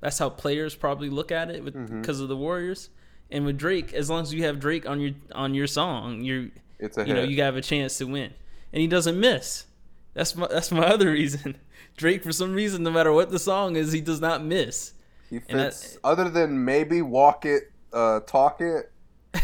that's 0.00 0.18
how 0.18 0.30
players 0.30 0.74
probably 0.74 1.10
look 1.10 1.30
at 1.32 1.50
it 1.50 1.62
with 1.64 1.74
because 2.00 2.20
of 2.20 2.28
the 2.28 2.36
Warriors. 2.36 2.90
And 3.30 3.44
with 3.44 3.58
Drake, 3.58 3.92
as 3.92 4.08
long 4.08 4.22
as 4.22 4.32
you 4.32 4.44
have 4.44 4.58
Drake 4.58 4.88
on 4.88 5.00
your 5.00 5.12
on 5.32 5.54
your 5.54 5.66
song, 5.66 6.22
you're 6.22 6.48
It's 6.78 6.96
a 6.96 7.06
you 7.06 7.14
know 7.14 7.20
hit. 7.22 7.30
you 7.30 7.42
have 7.42 7.56
a 7.56 7.60
chance 7.62 7.98
to 7.98 8.04
win, 8.04 8.32
and 8.72 8.80
he 8.80 8.86
doesn't 8.86 9.18
miss. 9.20 9.66
That's 10.14 10.34
my 10.34 10.46
that's 10.46 10.70
my 10.72 10.86
other 10.94 11.10
reason. 11.10 11.56
Drake, 11.96 12.22
for 12.22 12.32
some 12.32 12.54
reason, 12.54 12.82
no 12.84 12.90
matter 12.90 13.12
what 13.12 13.30
the 13.30 13.38
song 13.38 13.76
is, 13.76 13.92
he 13.92 14.00
does 14.00 14.20
not 14.20 14.42
miss. 14.44 14.92
he 15.28 15.40
and 15.48 15.58
that- 15.60 15.96
other 16.04 16.28
than 16.30 16.64
maybe 16.64 17.02
walk 17.02 17.44
it, 17.44 17.70
uh, 17.92 18.20
talk 18.20 18.60
it. 18.60 18.90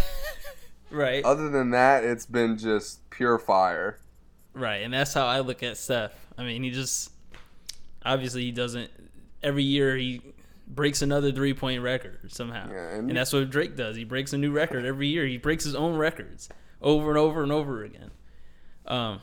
Right, 0.91 1.25
Other 1.25 1.49
than 1.51 1.71
that, 1.71 2.05
it's 2.05 2.25
been 2.25 2.57
just 2.57 3.09
pure 3.11 3.37
fire. 3.39 3.99
right, 4.53 4.77
and 4.77 4.95
that's 4.95 5.13
how 5.13 5.27
I 5.27 5.41
look 5.41 5.65
at 5.65 5.77
Steph. 5.77 6.13
I 6.39 6.45
mean, 6.45 6.63
he 6.63 6.71
just 6.71 7.11
obviously 8.05 8.43
he 8.43 8.53
doesn't. 8.53 8.91
Every 9.43 9.65
year 9.65 9.97
he 9.97 10.21
breaks 10.67 11.03
another 11.03 11.31
three 11.33 11.55
point 11.55 11.83
record 11.83 12.33
somehow, 12.33 12.71
Yeah, 12.71 12.91
and- 12.95 13.09
and 13.11 13.17
that's 13.17 13.33
what 13.33 13.49
Drake 13.51 13.77
does. 13.77 13.97
He 13.97 14.05
breaks 14.05 14.33
a 14.33 14.39
new 14.39 14.51
record 14.53 14.85
every 14.85 15.09
year. 15.09 15.27
He 15.27 15.37
breaks 15.37 15.65
his 15.65 15.75
own 15.75 15.97
records 15.97 16.49
over 16.81 17.11
and 17.11 17.19
over 17.19 17.43
and 17.43 17.53
over 17.53 17.83
again. 17.85 18.11
Um, 18.87 19.21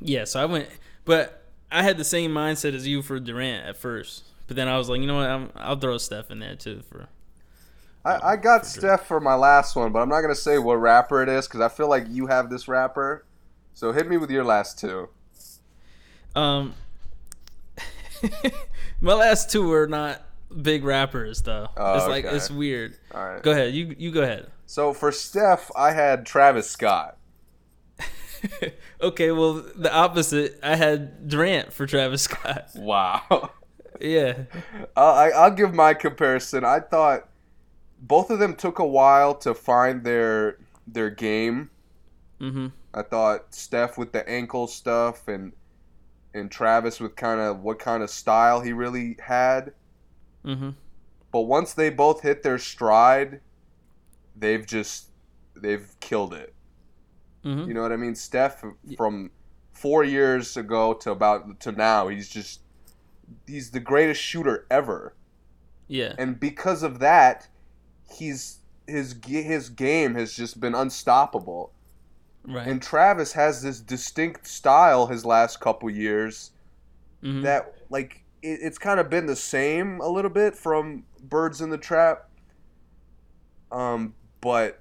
yeah, 0.00 0.24
so 0.24 0.40
I 0.40 0.44
went, 0.46 0.68
but 1.04 1.42
I 1.70 1.82
had 1.82 1.96
the 1.98 2.04
same 2.04 2.32
mindset 2.32 2.74
as 2.74 2.86
you 2.86 3.02
for 3.02 3.18
Durant 3.20 3.66
at 3.66 3.76
first, 3.76 4.24
but 4.46 4.56
then 4.56 4.68
I 4.68 4.76
was 4.78 4.88
like, 4.88 5.00
you 5.00 5.06
know 5.06 5.16
what, 5.16 5.28
I'm, 5.28 5.50
I'll 5.56 5.76
throw 5.78 5.98
Steph 5.98 6.30
in 6.30 6.38
there 6.38 6.56
too 6.56 6.82
for. 6.88 7.08
I, 8.04 8.32
I 8.32 8.36
got 8.36 8.66
Steph 8.66 9.06
for 9.06 9.18
my 9.20 9.34
last 9.34 9.74
one, 9.76 9.90
but 9.92 10.00
I'm 10.00 10.08
not 10.10 10.20
gonna 10.20 10.34
say 10.34 10.58
what 10.58 10.74
rapper 10.76 11.22
it 11.22 11.28
is 11.28 11.46
because 11.46 11.60
I 11.60 11.68
feel 11.68 11.88
like 11.88 12.04
you 12.08 12.26
have 12.26 12.50
this 12.50 12.68
rapper. 12.68 13.24
So 13.72 13.92
hit 13.92 14.08
me 14.08 14.16
with 14.18 14.30
your 14.30 14.44
last 14.44 14.78
two. 14.78 15.08
Um, 16.36 16.74
my 19.04 19.14
last 19.14 19.50
two 19.50 19.68
were 19.68 19.86
not 19.86 20.22
big 20.62 20.84
rappers 20.84 21.42
though. 21.42 21.68
Oh, 21.76 21.96
it's 21.96 22.08
like 22.08 22.24
okay. 22.24 22.34
it's 22.34 22.50
weird. 22.50 22.96
All 23.14 23.24
right. 23.24 23.42
Go 23.42 23.52
ahead, 23.52 23.74
you 23.74 23.94
you 23.98 24.10
go 24.10 24.22
ahead. 24.22 24.50
So 24.66 24.92
for 24.92 25.12
Steph, 25.12 25.70
I 25.76 25.92
had 25.92 26.24
Travis 26.26 26.70
Scott. 26.70 27.18
okay, 29.00 29.30
well 29.30 29.64
the 29.76 29.92
opposite. 29.92 30.58
I 30.62 30.76
had 30.76 31.28
Durant 31.28 31.72
for 31.72 31.86
Travis 31.86 32.22
Scott. 32.22 32.70
Wow. 32.76 33.50
Yeah. 34.00 34.44
Uh, 34.96 35.12
I, 35.12 35.30
I'll 35.30 35.50
give 35.50 35.74
my 35.74 35.92
comparison. 35.92 36.64
I 36.64 36.78
thought 36.78 37.28
both 38.00 38.30
of 38.30 38.38
them 38.38 38.54
took 38.54 38.78
a 38.78 38.86
while 38.86 39.34
to 39.36 39.52
find 39.52 40.04
their 40.04 40.58
their 40.86 41.10
game. 41.10 41.70
Mm-hmm. 42.40 42.68
I 42.92 43.02
thought 43.02 43.52
Steph 43.52 43.98
with 43.98 44.12
the 44.12 44.28
ankle 44.28 44.68
stuff 44.68 45.26
and 45.26 45.52
and 46.34 46.50
Travis 46.50 47.00
with 47.00 47.16
kind 47.16 47.40
of 47.40 47.60
what 47.60 47.78
kind 47.78 48.02
of 48.02 48.10
style 48.10 48.60
he 48.60 48.72
really 48.72 49.16
had. 49.20 49.72
Mm-hmm. 50.44 50.70
But 51.32 51.42
once 51.42 51.72
they 51.72 51.90
both 51.90 52.20
hit 52.22 52.42
their 52.42 52.58
stride, 52.58 53.40
they've 54.36 54.66
just 54.66 55.10
they've 55.56 55.88
killed 56.00 56.34
it. 56.34 56.54
Mm-hmm. 57.44 57.68
You 57.68 57.74
know 57.74 57.82
what 57.82 57.92
I 57.92 57.96
mean? 57.96 58.14
Steph 58.14 58.62
from 58.96 59.30
four 59.72 60.04
years 60.04 60.56
ago 60.56 60.94
to 60.94 61.10
about 61.10 61.60
to 61.60 61.72
now, 61.72 62.08
he's 62.08 62.28
just 62.28 62.60
he's 63.46 63.70
the 63.70 63.80
greatest 63.80 64.20
shooter 64.20 64.66
ever. 64.70 65.14
Yeah. 65.86 66.14
and 66.18 66.40
because 66.40 66.82
of 66.82 66.98
that, 67.00 67.46
he's 68.10 68.58
his 68.86 69.14
his 69.26 69.68
game 69.68 70.14
has 70.14 70.34
just 70.34 70.60
been 70.60 70.74
unstoppable. 70.74 71.72
Right. 72.46 72.66
And 72.66 72.82
Travis 72.82 73.32
has 73.32 73.62
this 73.62 73.80
distinct 73.80 74.46
style 74.46 75.06
his 75.06 75.24
last 75.24 75.60
couple 75.60 75.88
years 75.90 76.50
Mhm. 77.22 77.42
that 77.42 77.74
like 77.90 78.22
it, 78.42 78.58
it's 78.62 78.78
kind 78.78 79.00
of 79.00 79.08
been 79.08 79.26
the 79.26 79.36
same 79.36 80.00
a 80.00 80.08
little 80.08 80.30
bit 80.30 80.54
from 80.54 81.04
Birds 81.22 81.60
in 81.62 81.70
the 81.70 81.78
Trap. 81.78 82.28
Um, 83.72 84.14
but 84.40 84.80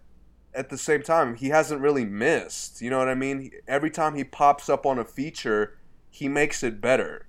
at 0.53 0.69
the 0.69 0.77
same 0.77 1.01
time, 1.01 1.35
he 1.35 1.49
hasn't 1.49 1.81
really 1.81 2.05
missed. 2.05 2.81
You 2.81 2.89
know 2.89 2.99
what 2.99 3.07
I 3.07 3.15
mean? 3.15 3.51
Every 3.67 3.89
time 3.89 4.15
he 4.15 4.23
pops 4.23 4.69
up 4.69 4.85
on 4.85 4.99
a 4.99 5.05
feature, 5.05 5.77
he 6.09 6.27
makes 6.27 6.63
it 6.63 6.79
better. 6.81 7.27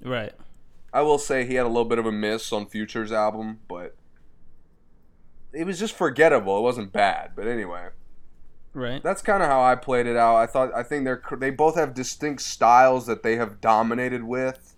right. 0.00 0.32
I 0.92 1.02
will 1.02 1.18
say 1.18 1.44
he 1.44 1.54
had 1.56 1.66
a 1.66 1.68
little 1.68 1.84
bit 1.84 1.98
of 1.98 2.06
a 2.06 2.12
miss 2.12 2.50
on 2.52 2.64
Future's 2.66 3.12
album, 3.12 3.58
but 3.68 3.94
it 5.52 5.64
was 5.64 5.78
just 5.78 5.94
forgettable. 5.94 6.56
It 6.58 6.62
wasn't 6.62 6.92
bad, 6.92 7.32
but 7.36 7.46
anyway, 7.46 7.88
Right. 8.74 9.02
that's 9.02 9.22
kind 9.22 9.42
of 9.42 9.48
how 9.48 9.62
I 9.62 9.74
played 9.74 10.06
it 10.06 10.16
out. 10.16 10.36
I 10.36 10.46
thought 10.46 10.72
I 10.74 10.82
think 10.82 11.04
they're 11.04 11.22
they 11.38 11.50
both 11.50 11.74
have 11.76 11.94
distinct 11.94 12.42
styles 12.42 13.06
that 13.06 13.22
they 13.22 13.36
have 13.36 13.60
dominated 13.60 14.24
with, 14.24 14.74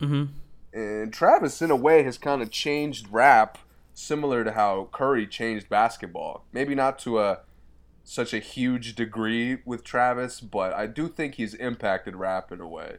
Mm-hmm. 0.00 0.32
and 0.78 1.12
Travis 1.12 1.60
in 1.60 1.70
a 1.70 1.76
way 1.76 2.02
has 2.04 2.18
kind 2.18 2.40
of 2.42 2.50
changed 2.50 3.08
rap, 3.10 3.58
similar 3.94 4.44
to 4.44 4.52
how 4.52 4.88
Curry 4.92 5.26
changed 5.26 5.68
basketball. 5.68 6.44
Maybe 6.52 6.74
not 6.74 6.98
to 7.00 7.18
a 7.20 7.40
such 8.04 8.32
a 8.34 8.38
huge 8.38 8.94
degree 8.94 9.58
with 9.64 9.84
Travis, 9.84 10.40
but 10.40 10.72
I 10.72 10.86
do 10.86 11.06
think 11.08 11.34
he's 11.36 11.54
impacted 11.54 12.16
rap 12.16 12.50
in 12.52 12.60
a 12.60 12.66
way. 12.68 12.96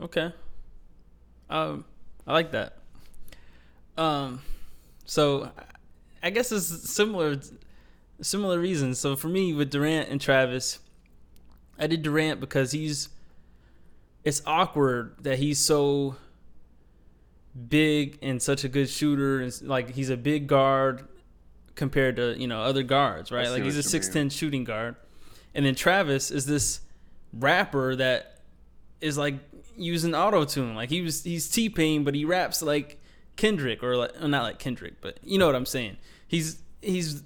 Okay. 0.00 0.32
Um, 1.48 1.84
I 2.26 2.32
like 2.32 2.50
that. 2.52 2.78
Um, 3.96 4.40
so 5.04 5.50
I 6.22 6.30
guess 6.30 6.50
it's 6.50 6.90
similar, 6.90 7.38
similar 8.22 8.58
reasons. 8.58 8.98
So 8.98 9.16
for 9.16 9.28
me, 9.28 9.52
with 9.52 9.70
Durant 9.70 10.08
and 10.08 10.20
Travis, 10.20 10.78
I 11.78 11.86
did 11.86 12.02
Durant 12.02 12.40
because 12.40 12.72
he's. 12.72 13.08
It's 14.24 14.40
awkward 14.46 15.16
that 15.22 15.40
he's 15.40 15.58
so 15.58 16.14
big 17.68 18.18
and 18.22 18.40
such 18.40 18.62
a 18.64 18.68
good 18.68 18.88
shooter, 18.88 19.40
and 19.40 19.62
like 19.62 19.90
he's 19.90 20.10
a 20.10 20.16
big 20.16 20.46
guard, 20.46 21.08
compared 21.74 22.16
to 22.16 22.38
you 22.38 22.46
know 22.46 22.62
other 22.62 22.82
guards, 22.82 23.32
right? 23.32 23.48
Like 23.48 23.64
he's 23.64 23.76
a 23.76 23.82
six 23.82 24.08
ten 24.08 24.30
shooting 24.30 24.64
guard, 24.64 24.96
and 25.54 25.66
then 25.66 25.74
Travis 25.74 26.30
is 26.30 26.46
this 26.46 26.80
rapper 27.32 27.96
that 27.96 28.40
is 29.00 29.18
like 29.18 29.34
using 29.76 30.14
auto 30.14 30.44
tune. 30.44 30.74
Like 30.74 30.90
he 30.90 31.00
was 31.00 31.24
he's 31.24 31.48
T 31.48 31.68
Pain, 31.68 32.04
but 32.04 32.14
he 32.14 32.24
raps 32.24 32.62
like 32.62 33.00
Kendrick 33.36 33.82
or 33.82 33.96
like 33.96 34.12
well, 34.18 34.28
not 34.28 34.42
like 34.42 34.58
Kendrick, 34.58 35.00
but 35.00 35.18
you 35.22 35.38
know 35.38 35.46
what 35.46 35.56
I'm 35.56 35.66
saying. 35.66 35.96
He's 36.28 36.62
he's 36.80 37.22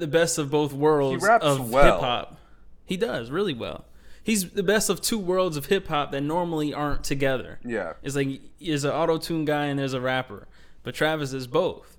the 0.00 0.06
best 0.06 0.38
of 0.38 0.50
both 0.50 0.72
worlds 0.72 1.24
of 1.24 1.70
well. 1.70 1.84
hip 1.84 2.00
hop. 2.00 2.38
He 2.84 2.96
does 2.96 3.30
really 3.30 3.54
well. 3.54 3.84
He's 4.22 4.50
the 4.50 4.62
best 4.62 4.90
of 4.90 5.00
two 5.00 5.18
worlds 5.18 5.56
of 5.56 5.66
hip 5.66 5.88
hop 5.88 6.12
that 6.12 6.20
normally 6.20 6.74
aren't 6.74 7.04
together. 7.04 7.58
Yeah. 7.64 7.94
It's 8.02 8.16
like 8.16 8.40
there's 8.60 8.84
an 8.84 8.90
auto 8.90 9.18
tune 9.18 9.44
guy 9.44 9.66
and 9.66 9.78
there's 9.78 9.94
a 9.94 10.00
rapper, 10.00 10.46
but 10.82 10.94
Travis 10.94 11.32
is 11.32 11.46
both, 11.46 11.96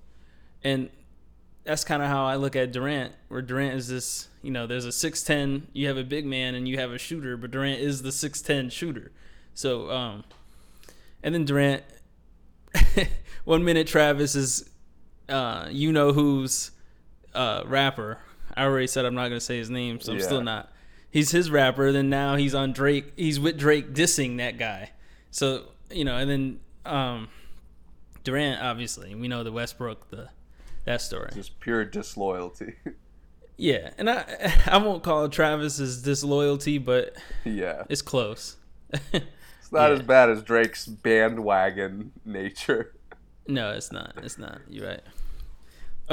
and 0.62 0.90
that's 1.64 1.84
kind 1.84 2.02
of 2.02 2.08
how 2.08 2.26
I 2.26 2.36
look 2.36 2.56
at 2.56 2.72
Durant. 2.72 3.12
Where 3.28 3.42
Durant 3.42 3.74
is 3.74 3.88
this, 3.88 4.28
you 4.42 4.50
know, 4.50 4.66
there's 4.66 4.84
a 4.84 4.92
six 4.92 5.22
ten, 5.22 5.68
you 5.72 5.88
have 5.88 5.96
a 5.96 6.04
big 6.04 6.26
man 6.26 6.54
and 6.54 6.68
you 6.68 6.78
have 6.78 6.92
a 6.92 6.98
shooter, 6.98 7.36
but 7.36 7.50
Durant 7.50 7.80
is 7.80 8.02
the 8.02 8.12
six 8.12 8.40
ten 8.40 8.68
shooter. 8.70 9.12
So, 9.54 9.90
um, 9.90 10.24
and 11.22 11.34
then 11.34 11.44
Durant, 11.44 11.84
one 13.44 13.64
minute 13.64 13.86
Travis 13.86 14.34
is, 14.34 14.68
uh, 15.28 15.68
you 15.70 15.92
know 15.92 16.12
who's, 16.12 16.71
uh, 17.34 17.62
rapper. 17.66 18.18
I 18.56 18.64
already 18.64 18.86
said 18.86 19.04
I'm 19.04 19.14
not 19.14 19.28
gonna 19.28 19.40
say 19.40 19.58
his 19.58 19.70
name, 19.70 20.00
so 20.00 20.12
I'm 20.12 20.18
Yeah. 20.18 20.24
still 20.24 20.42
not. 20.42 20.70
He's 21.10 21.30
his 21.30 21.50
rapper. 21.50 21.92
Then 21.92 22.08
now 22.10 22.36
he's 22.36 22.54
on 22.54 22.72
Drake. 22.72 23.12
He's 23.16 23.38
with 23.40 23.58
Drake 23.58 23.92
dissing 23.94 24.38
that 24.38 24.58
guy. 24.58 24.90
So 25.30 25.64
you 25.90 26.04
know, 26.04 26.16
and 26.16 26.30
then 26.30 26.60
um, 26.86 27.28
Durant, 28.24 28.62
obviously, 28.62 29.14
we 29.14 29.28
know 29.28 29.42
the 29.44 29.52
Westbrook 29.52 30.10
the 30.10 30.28
that 30.84 31.00
story. 31.00 31.30
Just 31.34 31.58
pure 31.60 31.84
disloyalty. 31.84 32.74
Yeah, 33.58 33.90
and 33.98 34.10
I 34.10 34.60
I 34.66 34.78
won't 34.78 35.02
call 35.04 35.28
Travis's 35.28 36.02
disloyalty, 36.02 36.78
but 36.78 37.14
yeah. 37.44 37.84
it's 37.88 38.02
close. 38.02 38.56
It's 38.90 39.70
not 39.70 39.90
Yeah. 39.90 39.96
as 39.96 40.02
bad 40.02 40.30
as 40.30 40.42
Drake's 40.42 40.86
bandwagon 40.86 42.12
nature. 42.24 42.94
no, 43.46 43.70
it's 43.72 43.92
not. 43.92 44.14
It's 44.22 44.38
not. 44.38 44.62
You're 44.68 44.88
right. 44.88 45.02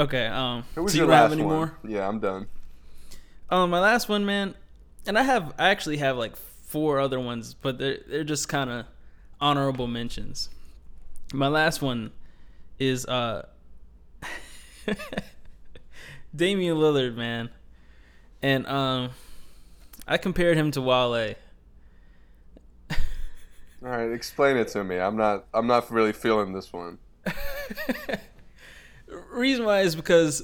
Okay. 0.00 0.26
Um. 0.26 0.64
Who 0.74 0.82
was 0.84 0.92
so 0.92 0.98
you 0.98 1.06
don't 1.06 1.12
have 1.14 1.32
any 1.32 1.42
one? 1.42 1.54
more? 1.54 1.78
Yeah, 1.86 2.08
I'm 2.08 2.20
done. 2.20 2.46
Um, 3.50 3.68
my 3.68 3.80
last 3.80 4.08
one, 4.08 4.24
man, 4.24 4.54
and 5.06 5.18
I 5.18 5.22
have 5.22 5.52
I 5.58 5.68
actually 5.68 5.98
have 5.98 6.16
like 6.16 6.36
four 6.36 6.98
other 6.98 7.20
ones, 7.20 7.52
but 7.52 7.78
they're 7.78 7.98
they're 8.08 8.24
just 8.24 8.48
kind 8.48 8.70
of 8.70 8.86
honorable 9.40 9.86
mentions. 9.86 10.48
My 11.34 11.48
last 11.48 11.82
one 11.82 12.12
is 12.78 13.04
uh 13.06 13.46
Damian 16.34 16.78
Lillard, 16.78 17.14
man, 17.14 17.50
and 18.40 18.66
um 18.66 19.10
I 20.08 20.16
compared 20.16 20.56
him 20.56 20.70
to 20.70 20.80
Wale. 20.80 21.34
All 23.82 23.88
right, 23.88 24.12
explain 24.12 24.56
it 24.56 24.68
to 24.68 24.82
me. 24.82 24.98
I'm 24.98 25.16
not. 25.16 25.44
I'm 25.52 25.66
not 25.66 25.90
really 25.90 26.12
feeling 26.12 26.54
this 26.54 26.72
one. 26.72 26.98
reason 29.30 29.64
why 29.64 29.80
is 29.80 29.96
because 29.96 30.42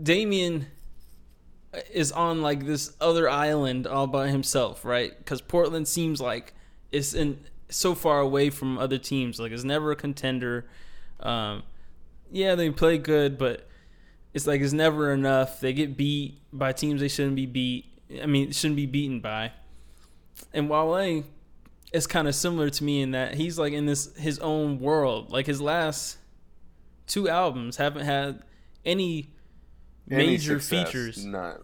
Damian 0.00 0.66
is 1.92 2.12
on 2.12 2.42
like 2.42 2.66
this 2.66 2.94
other 3.00 3.28
island 3.28 3.86
all 3.86 4.06
by 4.06 4.28
himself, 4.28 4.84
right? 4.84 5.16
Because 5.16 5.40
Portland 5.40 5.88
seems 5.88 6.20
like 6.20 6.54
it's 6.92 7.14
in 7.14 7.38
so 7.68 7.94
far 7.94 8.20
away 8.20 8.50
from 8.50 8.78
other 8.78 8.98
teams. 8.98 9.38
Like 9.38 9.52
it's 9.52 9.64
never 9.64 9.90
a 9.90 9.96
contender. 9.96 10.66
Um, 11.20 11.62
yeah, 12.30 12.54
they 12.54 12.70
play 12.70 12.98
good, 12.98 13.38
but 13.38 13.68
it's 14.34 14.46
like 14.46 14.60
it's 14.60 14.72
never 14.72 15.12
enough. 15.12 15.60
They 15.60 15.72
get 15.72 15.96
beat 15.96 16.40
by 16.52 16.72
teams 16.72 17.00
they 17.00 17.08
shouldn't 17.08 17.36
be 17.36 17.46
beat. 17.46 17.86
I 18.22 18.26
mean, 18.26 18.52
shouldn't 18.52 18.76
be 18.76 18.86
beaten 18.86 19.20
by. 19.20 19.52
And 20.52 20.68
Wale 20.68 21.24
is 21.92 22.06
kind 22.06 22.28
of 22.28 22.34
similar 22.34 22.70
to 22.70 22.84
me 22.84 23.00
in 23.00 23.12
that 23.12 23.34
he's 23.34 23.58
like 23.58 23.72
in 23.72 23.86
this 23.86 24.14
his 24.16 24.38
own 24.38 24.78
world. 24.78 25.30
Like 25.30 25.46
his 25.46 25.60
last 25.60 26.18
two 27.06 27.28
albums 27.28 27.76
haven't 27.76 28.04
had 28.04 28.42
any 28.84 29.30
Any 30.10 30.26
major 30.26 30.60
success, 30.60 30.86
features. 30.86 31.24
None. 31.24 31.58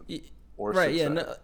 Right, 0.75 0.93
yeah, 0.93 1.07
no, 1.07 1.35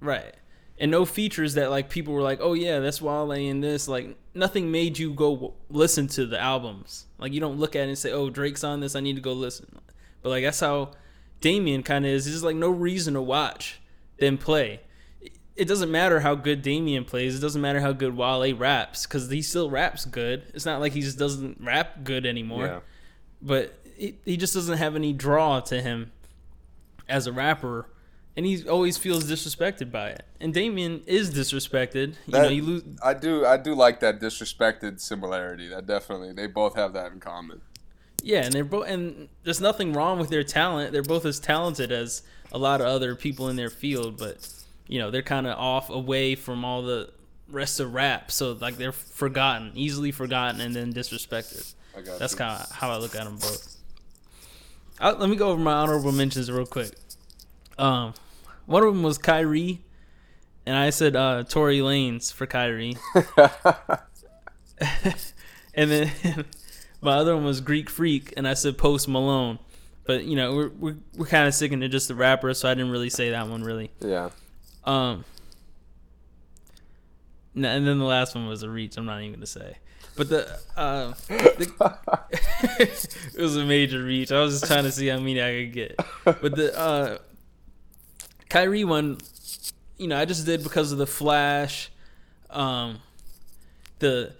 right. 0.00 0.34
And 0.78 0.90
no 0.90 1.04
features 1.04 1.54
that 1.54 1.70
like 1.70 1.88
people 1.88 2.12
were 2.14 2.22
like, 2.22 2.40
"Oh 2.42 2.54
yeah, 2.54 2.80
that's 2.80 3.00
Wale 3.00 3.30
in 3.32 3.60
this." 3.60 3.86
Like 3.86 4.16
nothing 4.34 4.70
made 4.72 4.98
you 4.98 5.12
go 5.12 5.34
w- 5.34 5.52
listen 5.70 6.08
to 6.08 6.26
the 6.26 6.40
albums. 6.40 7.06
Like 7.18 7.32
you 7.32 7.40
don't 7.40 7.58
look 7.58 7.76
at 7.76 7.84
it 7.84 7.88
and 7.88 7.98
say, 7.98 8.10
"Oh, 8.10 8.28
Drake's 8.28 8.64
on 8.64 8.80
this, 8.80 8.96
I 8.96 9.00
need 9.00 9.14
to 9.14 9.22
go 9.22 9.32
listen." 9.32 9.66
But 10.22 10.30
like 10.30 10.42
that's 10.42 10.60
how 10.60 10.90
Damian 11.40 11.82
kind 11.84 12.04
of 12.04 12.10
is. 12.10 12.24
There's 12.24 12.42
like 12.42 12.56
no 12.56 12.70
reason 12.70 13.14
to 13.14 13.22
watch 13.22 13.80
them 14.18 14.36
play. 14.36 14.80
It 15.56 15.68
doesn't 15.68 15.90
matter 15.92 16.18
how 16.20 16.34
good 16.34 16.62
Damian 16.62 17.04
plays. 17.04 17.36
It 17.36 17.40
doesn't 17.40 17.62
matter 17.62 17.78
how 17.80 17.92
good 17.92 18.16
Wale 18.16 18.56
raps 18.56 19.06
because 19.06 19.30
he 19.30 19.42
still 19.42 19.70
raps 19.70 20.04
good. 20.04 20.42
It's 20.54 20.66
not 20.66 20.80
like 20.80 20.92
he 20.92 21.02
just 21.02 21.18
doesn't 21.18 21.58
rap 21.60 22.02
good 22.02 22.26
anymore 22.26 22.66
Yeah. 22.66 22.80
But 23.44 23.78
he, 23.96 24.16
he 24.24 24.36
just 24.36 24.54
doesn't 24.54 24.78
have 24.78 24.96
any 24.96 25.12
draw 25.12 25.60
to 25.60 25.80
him 25.80 26.10
as 27.08 27.26
a 27.26 27.32
rapper 27.32 27.86
and 28.36 28.44
he 28.46 28.66
always 28.68 28.96
feels 28.96 29.30
disrespected 29.30 29.92
by 29.92 30.08
it 30.08 30.24
and 30.40 30.52
Damian 30.54 31.02
is 31.06 31.30
disrespected 31.32 32.14
you 32.26 32.32
know 32.32 32.40
That- 32.42 32.54
you 32.54 32.62
lose 32.62 32.82
I 33.04 33.12
do. 33.14 33.44
I 33.46 33.56
do 33.58 33.74
like 33.74 34.00
that 34.00 34.18
disrespected 34.20 34.98
similarity. 35.00 35.68
That 35.68 35.86
definitely. 35.86 36.32
They 36.32 36.46
both 36.48 36.74
have 36.76 36.94
that 36.94 37.12
in 37.12 37.20
common. 37.20 37.60
yeah 38.22 38.40
and 38.44 38.52
they're 38.54 38.64
both 38.64 38.88
and 38.88 39.28
there's 39.44 39.60
nothing 39.60 39.92
wrong 39.92 40.18
with 40.18 40.30
their 40.30 40.42
talent 40.42 40.92
they're 40.92 41.02
both 41.02 41.26
as 41.26 41.38
talented 41.38 41.92
as 41.92 42.22
a 42.52 42.58
lot 42.58 42.80
of 42.80 42.86
other 42.86 43.14
people 43.14 43.48
in 43.50 43.56
their 43.56 43.70
field 43.70 44.16
but 44.16 44.48
you 44.88 44.98
know 44.98 45.10
they're 45.10 45.22
kind 45.22 45.46
of 45.46 45.56
off 45.58 45.90
away 45.90 46.34
from 46.34 46.64
all 46.64 46.82
the 46.82 47.10
rest 47.50 47.78
of 47.80 47.92
rap 47.92 48.30
so 48.30 48.52
like 48.52 48.76
they're 48.78 48.92
forgotten 48.92 49.70
easily 49.74 50.10
forgotten 50.10 50.60
and 50.62 50.74
then 50.74 50.92
disrespected 50.92 51.74
I 51.96 52.00
got 52.00 52.18
That's 52.18 52.34
kind 52.34 52.60
of 52.60 52.70
how 52.70 52.90
I 52.90 52.96
look 52.98 53.14
at 53.14 53.24
them 53.24 53.36
both. 53.36 53.76
i 55.00 55.12
let 55.12 55.28
me 55.28 55.36
go 55.36 55.50
over 55.50 55.60
my 55.60 55.72
honorable 55.72 56.12
mentions 56.12 56.50
real 56.50 56.66
quick. 56.66 56.90
Um, 57.78 58.14
one 58.66 58.82
of 58.82 58.92
them 58.92 59.02
was 59.02 59.18
Kyrie, 59.18 59.82
and 60.66 60.76
I 60.76 60.90
said 60.90 61.16
uh, 61.16 61.44
Tory 61.44 61.78
Lanez 61.78 62.32
for 62.32 62.46
Kyrie, 62.46 62.96
and 65.74 65.90
then 65.90 66.10
my 67.00 67.16
other 67.16 67.34
one 67.34 67.44
was 67.44 67.60
Greek 67.60 67.90
Freak, 67.90 68.32
and 68.36 68.46
I 68.46 68.54
said 68.54 68.78
Post 68.78 69.08
Malone. 69.08 69.58
But 70.06 70.24
you 70.24 70.36
know 70.36 70.54
we're 70.54 70.68
we're, 70.68 70.96
we're 71.16 71.26
kind 71.26 71.48
of 71.48 71.54
sticking 71.54 71.80
to 71.80 71.88
just 71.88 72.08
the 72.08 72.14
rapper, 72.14 72.52
so 72.54 72.68
I 72.68 72.74
didn't 72.74 72.90
really 72.90 73.10
say 73.10 73.30
that 73.30 73.48
one 73.48 73.62
really. 73.62 73.90
yeah. 74.00 74.30
Um, 74.84 75.24
and 77.54 77.64
then 77.64 77.98
the 77.98 78.04
last 78.04 78.34
one 78.34 78.46
was 78.46 78.62
a 78.62 78.68
reach. 78.68 78.96
I'm 78.96 79.06
not 79.06 79.20
even 79.20 79.32
gonna 79.34 79.46
say, 79.46 79.78
but 80.16 80.28
the 80.28 80.58
uh, 80.76 81.12
the, 81.28 81.98
it 82.80 83.40
was 83.40 83.56
a 83.56 83.64
major 83.64 84.02
reach. 84.02 84.30
I 84.30 84.40
was 84.40 84.60
just 84.60 84.70
trying 84.70 84.84
to 84.84 84.92
see 84.92 85.08
how 85.08 85.18
many 85.18 85.42
I 85.42 85.64
could 85.64 85.72
get. 85.72 86.00
But 86.24 86.56
the 86.56 86.78
uh, 86.78 87.18
Kyrie 88.48 88.84
one, 88.84 89.18
you 89.98 90.06
know, 90.06 90.18
I 90.18 90.24
just 90.24 90.46
did 90.46 90.62
because 90.62 90.92
of 90.92 90.98
the 90.98 91.06
flash. 91.06 91.90
Um, 92.50 93.00
the 93.98 94.32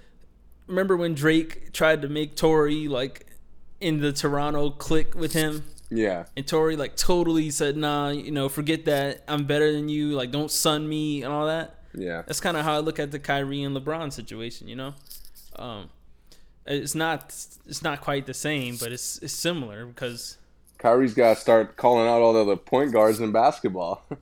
remember 0.66 0.96
when 0.96 1.14
Drake 1.14 1.72
tried 1.72 2.02
to 2.02 2.08
make 2.08 2.36
Tory 2.36 2.88
like 2.88 3.26
in 3.80 4.00
the 4.00 4.12
Toronto 4.12 4.70
click 4.70 5.14
with 5.14 5.32
him? 5.32 5.64
Yeah. 5.90 6.24
And 6.36 6.46
Tory 6.46 6.76
like 6.76 6.96
totally 6.96 7.50
said, 7.50 7.76
"Nah, 7.76 8.10
you 8.10 8.30
know, 8.30 8.48
forget 8.48 8.84
that. 8.86 9.24
I'm 9.28 9.44
better 9.44 9.72
than 9.72 9.88
you. 9.88 10.12
Like, 10.12 10.30
don't 10.30 10.50
sun 10.50 10.88
me 10.88 11.22
and 11.22 11.32
all 11.32 11.46
that." 11.46 11.78
Yeah. 11.94 12.22
That's 12.26 12.40
kind 12.40 12.56
of 12.56 12.64
how 12.64 12.74
I 12.74 12.78
look 12.78 12.98
at 12.98 13.10
the 13.10 13.18
Kyrie 13.18 13.62
and 13.62 13.76
LeBron 13.76 14.12
situation. 14.12 14.68
You 14.68 14.76
know, 14.76 14.94
um, 15.58 15.90
it's 16.66 16.94
not 16.94 17.24
it's 17.66 17.82
not 17.82 18.00
quite 18.00 18.26
the 18.26 18.34
same, 18.34 18.76
but 18.76 18.92
it's 18.92 19.18
it's 19.18 19.34
similar 19.34 19.86
because 19.86 20.38
Kyrie's 20.78 21.14
got 21.14 21.34
to 21.34 21.40
start 21.40 21.76
calling 21.76 22.08
out 22.08 22.20
all 22.20 22.32
the 22.32 22.40
other 22.40 22.56
point 22.56 22.92
guards 22.92 23.20
in 23.20 23.32
basketball. 23.32 24.04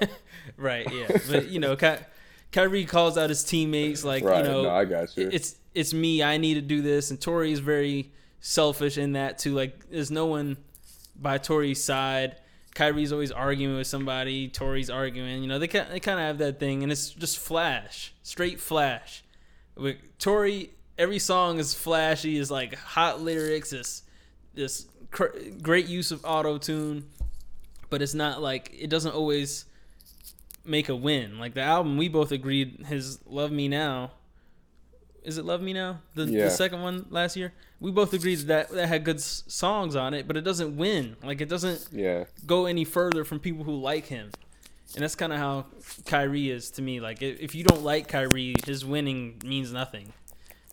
right, 0.56 0.90
yeah. 0.92 1.18
But 1.30 1.48
you 1.48 1.60
know, 1.60 1.76
Ky- 1.76 2.04
Kyrie 2.52 2.84
calls 2.84 3.18
out 3.18 3.28
his 3.28 3.44
teammates 3.44 4.04
like, 4.04 4.24
right. 4.24 4.38
you 4.38 4.50
know, 4.50 4.62
no, 4.64 4.70
I 4.70 4.84
got 4.84 5.16
you. 5.16 5.28
it's 5.32 5.56
it's 5.74 5.92
me. 5.92 6.22
I 6.22 6.36
need 6.36 6.54
to 6.54 6.60
do 6.60 6.82
this, 6.82 7.10
and 7.10 7.20
Tory 7.20 7.52
is 7.52 7.60
very 7.60 8.12
selfish 8.40 8.98
in 8.98 9.12
that 9.12 9.38
too. 9.38 9.54
Like, 9.54 9.90
there's 9.90 10.10
no 10.10 10.26
one 10.26 10.56
by 11.14 11.38
Tory's 11.38 11.82
side. 11.82 12.36
Kyrie's 12.74 13.12
always 13.12 13.32
arguing 13.32 13.76
with 13.76 13.86
somebody. 13.86 14.48
Tory's 14.48 14.90
arguing. 14.90 15.42
You 15.42 15.48
know, 15.48 15.58
they 15.58 15.68
kind 15.68 15.90
they 15.90 16.00
kind 16.00 16.18
of 16.18 16.26
have 16.26 16.38
that 16.38 16.60
thing, 16.60 16.82
and 16.82 16.92
it's 16.92 17.10
just 17.10 17.38
flash, 17.38 18.14
straight 18.22 18.60
flash. 18.60 19.24
With 19.76 19.96
Tory, 20.18 20.70
every 20.98 21.18
song 21.18 21.58
is 21.58 21.74
flashy. 21.74 22.38
Is 22.38 22.50
like 22.50 22.74
hot 22.76 23.20
lyrics. 23.20 23.72
Is 23.72 24.02
this 24.54 24.86
cr- 25.10 25.36
great 25.62 25.86
use 25.86 26.10
of 26.12 26.24
auto 26.24 26.58
tune, 26.58 27.04
but 27.90 28.00
it's 28.02 28.14
not 28.14 28.40
like 28.42 28.72
it 28.78 28.88
doesn't 28.90 29.12
always 29.14 29.66
make 30.64 30.88
a 30.88 30.96
win. 30.96 31.38
Like 31.38 31.54
the 31.54 31.60
album, 31.62 31.96
we 31.96 32.08
both 32.08 32.32
agreed 32.32 32.86
his 32.86 33.18
"Love 33.26 33.52
Me 33.52 33.68
Now." 33.68 34.12
is 35.22 35.38
it 35.38 35.44
Love 35.44 35.60
Me 35.60 35.72
Now? 35.72 35.98
The, 36.14 36.24
Yeah. 36.26 36.44
the 36.44 36.50
second 36.50 36.82
one 36.82 37.06
last 37.10 37.36
year. 37.36 37.52
We 37.80 37.90
both 37.90 38.12
agreed 38.12 38.36
that 38.46 38.68
that 38.68 38.86
had 38.86 39.02
good 39.02 39.16
s- 39.16 39.42
songs 39.48 39.96
on 39.96 40.14
it, 40.14 40.28
but 40.28 40.36
it 40.36 40.42
doesn't 40.42 40.76
win. 40.76 41.16
Like 41.20 41.40
it 41.40 41.48
doesn't 41.48 41.88
Yeah. 41.90 42.26
go 42.46 42.66
any 42.66 42.84
further 42.84 43.24
from 43.24 43.40
people 43.40 43.64
who 43.64 43.74
like 43.74 44.06
him. 44.06 44.30
And 44.94 45.02
that's 45.02 45.14
kind 45.14 45.32
of 45.32 45.38
how 45.38 45.66
Kyrie 46.06 46.50
is 46.50 46.70
to 46.72 46.82
me. 46.82 47.00
Like 47.00 47.20
if 47.20 47.54
you 47.54 47.64
don't 47.64 47.82
like 47.82 48.08
Kyrie, 48.08 48.54
his 48.64 48.84
winning 48.84 49.40
means 49.44 49.72
nothing 49.72 50.12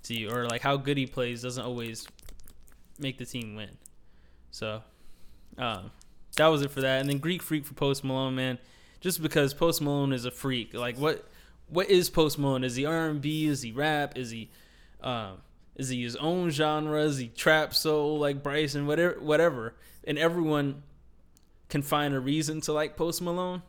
to 0.03 0.13
you, 0.13 0.29
or 0.29 0.45
like 0.45 0.61
how 0.61 0.77
good 0.77 0.97
he 0.97 1.05
plays 1.05 1.41
doesn't 1.41 1.63
always 1.63 2.07
make 2.99 3.17
the 3.17 3.25
team 3.25 3.55
win. 3.55 3.71
So, 4.51 4.83
um, 5.57 5.91
that 6.37 6.47
was 6.47 6.61
it 6.61 6.71
for 6.71 6.81
that. 6.81 7.01
And 7.01 7.09
then 7.09 7.17
Greek 7.17 7.41
Freak 7.41 7.65
for 7.65 7.73
Post 7.73 8.03
Malone, 8.03 8.35
man. 8.35 8.59
Just 9.01 9.21
because 9.21 9.53
Post 9.53 9.81
Malone 9.81 10.13
is 10.13 10.25
a 10.25 10.31
freak. 10.31 10.73
Like 10.73 10.97
what 10.97 11.27
what 11.67 11.89
is 11.89 12.09
Post 12.09 12.37
Malone? 12.39 12.63
Is 12.63 12.75
he 12.75 12.85
R 12.85 13.09
and 13.09 13.21
B? 13.21 13.47
Is 13.47 13.61
he 13.61 13.71
rap? 13.71 14.17
Is 14.17 14.29
he 14.29 14.49
um, 15.01 15.37
is 15.75 15.89
he 15.89 16.03
his 16.03 16.15
own 16.15 16.49
genre? 16.49 17.01
Is 17.01 17.17
he 17.17 17.27
trap 17.27 17.73
soul 17.73 18.19
like 18.19 18.43
Bryson? 18.43 18.85
Whatever 18.85 19.19
whatever. 19.19 19.75
And 20.05 20.17
everyone 20.17 20.83
can 21.69 21.81
find 21.81 22.13
a 22.13 22.19
reason 22.19 22.61
to 22.61 22.73
like 22.73 22.95
Post 22.95 23.21
Malone. 23.21 23.63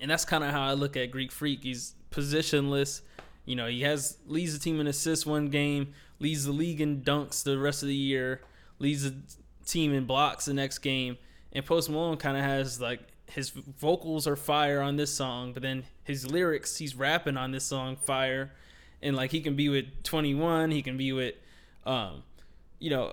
And 0.00 0.10
that's 0.10 0.24
kind 0.24 0.44
of 0.44 0.50
how 0.50 0.62
I 0.62 0.72
look 0.74 0.96
at 0.96 1.10
Greek 1.10 1.32
Freak. 1.32 1.62
He's 1.62 1.94
positionless. 2.10 3.02
You 3.44 3.56
know, 3.56 3.66
he 3.66 3.82
has 3.82 4.18
leads 4.26 4.52
the 4.52 4.58
team 4.58 4.80
in 4.80 4.86
assists 4.86 5.26
one 5.26 5.48
game, 5.48 5.92
leads 6.18 6.44
the 6.44 6.52
league 6.52 6.80
in 6.80 7.02
dunks 7.02 7.42
the 7.42 7.58
rest 7.58 7.82
of 7.82 7.88
the 7.88 7.94
year, 7.94 8.40
leads 8.78 9.04
the 9.04 9.14
team 9.66 9.92
in 9.92 10.04
blocks 10.06 10.46
the 10.46 10.54
next 10.54 10.78
game. 10.78 11.18
And 11.52 11.64
Post 11.64 11.90
Malone 11.90 12.16
kind 12.16 12.36
of 12.36 12.42
has 12.42 12.80
like 12.80 13.00
his 13.30 13.50
vocals 13.50 14.26
are 14.26 14.36
fire 14.36 14.80
on 14.80 14.96
this 14.96 15.12
song, 15.12 15.52
but 15.52 15.62
then 15.62 15.84
his 16.04 16.30
lyrics, 16.30 16.76
he's 16.76 16.94
rapping 16.94 17.36
on 17.36 17.50
this 17.50 17.64
song 17.64 17.96
fire. 17.96 18.52
And 19.02 19.14
like 19.14 19.30
he 19.30 19.40
can 19.40 19.56
be 19.56 19.68
with 19.68 20.02
21, 20.04 20.70
he 20.70 20.82
can 20.82 20.96
be 20.96 21.12
with 21.12 21.34
um 21.84 22.22
you 22.78 22.90
know, 22.90 23.12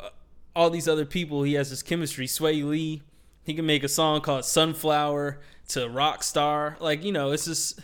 all 0.55 0.69
these 0.69 0.87
other 0.87 1.05
people. 1.05 1.43
He 1.43 1.53
has 1.53 1.69
this 1.69 1.81
chemistry. 1.81 2.27
Swae 2.27 2.63
Lee, 2.63 3.01
he 3.43 3.53
can 3.53 3.65
make 3.65 3.83
a 3.83 3.89
song 3.89 4.21
called 4.21 4.45
Sunflower 4.45 5.39
to 5.69 5.79
Rockstar. 5.81 6.79
Like, 6.79 7.03
you 7.03 7.11
know, 7.11 7.31
it's 7.31 7.45
just 7.45 7.79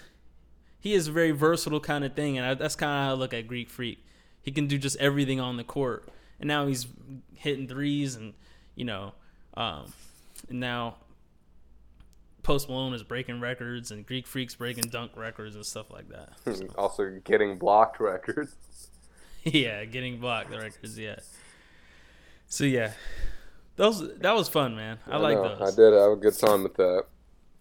he 0.79 0.93
is 0.93 1.07
a 1.07 1.11
very 1.11 1.31
versatile 1.31 1.79
kind 1.79 2.03
of 2.03 2.13
thing, 2.13 2.37
and 2.37 2.45
I, 2.45 2.53
that's 2.53 2.75
kind 2.75 2.91
of 2.91 3.05
how 3.05 3.11
I 3.11 3.13
look 3.13 3.33
at 3.33 3.47
Greek 3.47 3.69
Freak. 3.69 4.05
He 4.41 4.51
can 4.51 4.67
do 4.67 4.77
just 4.77 4.97
everything 4.97 5.39
on 5.39 5.57
the 5.57 5.63
court, 5.63 6.07
and 6.39 6.47
now 6.47 6.67
he's 6.67 6.87
hitting 7.35 7.67
threes, 7.67 8.15
and 8.15 8.33
you 8.75 8.85
know, 8.85 9.13
um, 9.55 9.91
and 10.49 10.59
now 10.59 10.95
Post 12.43 12.69
Malone 12.69 12.93
is 12.93 13.03
breaking 13.03 13.41
records, 13.41 13.91
and 13.91 14.05
Greek 14.05 14.25
Freak's 14.25 14.55
breaking 14.55 14.85
dunk 14.89 15.11
records 15.17 15.55
and 15.55 15.65
stuff 15.65 15.91
like 15.91 16.07
that. 16.09 16.29
also 16.77 17.19
getting 17.25 17.57
blocked 17.57 17.99
records. 17.99 18.55
yeah, 19.43 19.83
getting 19.85 20.19
blocked 20.19 20.51
the 20.51 20.57
records. 20.57 20.97
Yeah. 20.97 21.19
So 22.47 22.63
yeah, 22.63 22.93
those 23.77 24.17
that 24.17 24.35
was 24.35 24.49
fun, 24.49 24.75
man. 24.75 24.99
I, 25.07 25.17
like 25.17 25.37
know, 25.37 25.55
those. 25.57 25.73
I 25.73 25.75
did 25.75 25.93
have 25.93 26.11
a 26.11 26.15
good 26.15 26.37
time 26.37 26.63
with 26.63 26.75
that. 26.75 27.05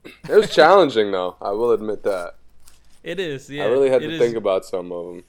It 0.05 0.35
was 0.35 0.53
challenging 0.53 1.13
though. 1.13 1.37
I 1.41 1.53
will 1.53 1.73
admit 1.73 2.03
that. 2.03 2.35
It 3.03 3.21
is. 3.21 3.49
Yeah. 3.49 3.65
I 3.65 3.67
really 3.69 3.91
had 3.91 4.03
to 4.03 4.11
is. 4.11 4.19
think 4.19 4.37
about 4.37 4.65
some 4.65 4.91
of 4.91 5.07
them. 5.07 5.25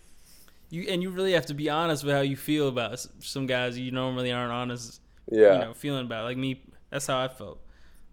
you, 0.70 0.84
and 0.90 1.04
you 1.04 1.12
really 1.12 1.34
have 1.34 1.46
to 1.48 1.54
be 1.54 1.70
honest 1.70 2.04
with 2.04 2.16
how 2.16 2.22
you 2.22 2.36
feel 2.36 2.68
about 2.70 3.06
some 3.20 3.46
guys 3.46 3.78
you 3.78 3.92
normally 3.92 4.32
aren't 4.32 4.52
honest. 4.52 5.00
Yeah. 5.30 5.54
You 5.54 5.60
know, 5.60 5.74
feeling 5.74 6.06
about 6.06 6.24
like 6.24 6.38
me. 6.38 6.62
That's 6.90 7.06
how 7.06 7.20
I 7.20 7.28
felt. 7.28 7.60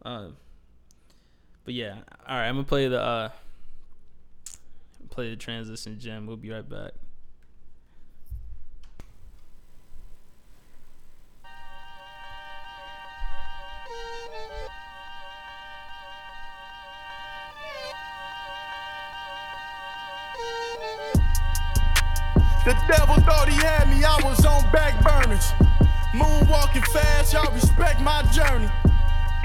Um, 0.03 0.37
but 1.65 1.75
yeah, 1.75 1.99
all 2.27 2.37
right. 2.37 2.49
I'm 2.49 2.57
gonna 2.57 2.65
play 2.65 2.89
the 2.89 3.01
uh, 3.01 3.29
play 5.11 5.31
the 5.31 5.37
transition 5.37 5.99
gem. 5.99 6.27
We'll 6.27 6.37
be 6.37 6.51
right 6.51 6.69
back. 6.69 6.93
The 22.65 22.73
devil 22.89 23.17
thought 23.17 23.47
he 23.47 23.57
had 23.57 23.91
me, 23.91 24.03
I 24.05 24.19
was 24.25 24.45
on 24.47 24.63
back 24.73 24.97
burners. 25.05 25.53
Moonwalking 26.15 26.87
fast, 26.89 27.35
y'all 27.35 27.53
respect 27.53 28.01
my 28.01 28.23
journey. 28.33 28.71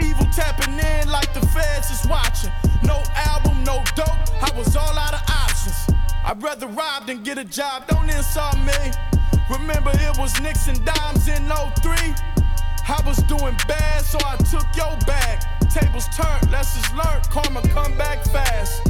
Evil 0.02 0.26
tapping 0.32 0.80
in 0.80 1.10
like 1.10 1.34
the 1.34 1.46
feds 1.48 1.92
is 1.92 2.08
watching. 2.08 2.52
No 2.82 3.04
album, 3.16 3.62
no 3.66 3.84
dope, 3.94 4.08
I 4.42 4.50
was 4.56 4.74
all 4.78 4.98
out 4.98 5.14
of 5.14 5.22
options. 5.30 5.90
I'd 6.24 6.42
rather 6.42 6.68
rob 6.68 7.08
than 7.08 7.22
get 7.24 7.38
a 7.38 7.44
job, 7.44 7.88
don't 7.88 8.10
insult 8.10 8.58
me. 8.60 8.92
Remember, 9.50 9.92
it 9.96 10.18
was 10.18 10.40
and 10.40 10.86
Dimes 10.86 11.28
in 11.28 11.44
03. 11.50 12.16
I 12.88 13.04
was 13.06 13.18
doing 13.24 13.58
bad, 13.68 14.06
so 14.06 14.18
I 14.26 14.38
took 14.38 14.66
your 14.78 14.96
bag. 15.06 15.44
Tables 15.70 16.08
turned, 16.16 16.50
lessons 16.52 16.88
learned, 16.94 17.30
karma 17.30 17.62
come 17.68 17.98
back 17.98 18.24
fast. 18.26 18.88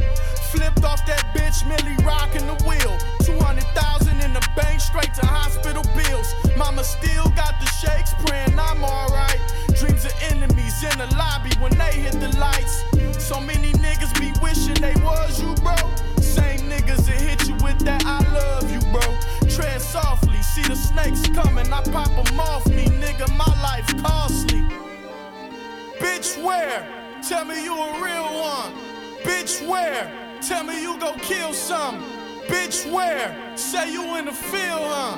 Flipped 0.52 0.84
off 0.84 1.06
that 1.06 1.30
bitch, 1.36 1.62
Millie 1.68 1.96
rocking 2.04 2.48
the 2.48 2.58
wheel. 2.66 2.98
200,000 3.22 4.20
in 4.22 4.34
the 4.34 4.42
bank, 4.56 4.82
straight 4.82 5.14
to 5.14 5.26
hospital 5.26 5.84
bills. 5.94 6.34
Mama 6.58 6.84
still 6.84 7.30
got 7.38 7.60
the 7.60 7.68
shakes, 7.68 8.16
praying 8.26 8.58
I'm 8.58 8.84
alright. 8.84 9.40
Dreams 9.76 10.06
of 10.06 10.14
enemies 10.32 10.84
in 10.84 10.98
the 10.98 11.08
lobby 11.18 11.52
when 11.60 11.78
they 11.78 11.94
hit 11.94 12.20
the 12.20 12.36
lights. 12.40 12.84
So 13.24 13.40
many 13.40 13.74
niggas 13.74 14.14
be 14.20 14.34
wishing 14.42 14.82
they 14.82 14.96
was 15.06 15.40
you, 15.40 15.54
bro. 15.62 15.76
Same 16.18 16.62
niggas 16.66 17.06
that 17.06 17.22
hit 17.22 17.48
you 17.48 17.54
with 17.64 17.78
that 17.86 18.04
I 18.06 18.18
love 18.34 18.72
you, 18.72 18.80
bro. 18.90 19.06
Tread 19.48 19.80
softly, 19.80 20.42
see 20.42 20.64
the 20.64 20.76
snakes 20.76 21.28
coming, 21.30 21.72
I 21.72 21.82
pop 21.94 22.10
'em 22.10 22.40
off 22.40 22.66
me, 22.68 22.86
nigga. 22.86 23.30
My 23.38 23.54
life 23.62 23.90
costly. 24.02 24.64
Bitch, 26.02 26.42
where? 26.44 26.88
Tell 27.22 27.46
me 27.46 27.64
you 27.64 27.76
a 27.76 28.02
real 28.02 28.30
one. 28.42 28.74
Bitch, 29.24 29.62
where? 29.68 30.29
Tell 30.42 30.64
me 30.64 30.82
you 30.82 30.98
go 31.00 31.14
kill 31.22 31.54
some. 31.54 32.04
Bitch, 32.48 32.92
where? 32.92 33.36
Say 33.58 33.92
you 33.92 34.16
in 34.18 34.26
the 34.26 34.32
field, 34.32 34.82
huh? 34.82 35.18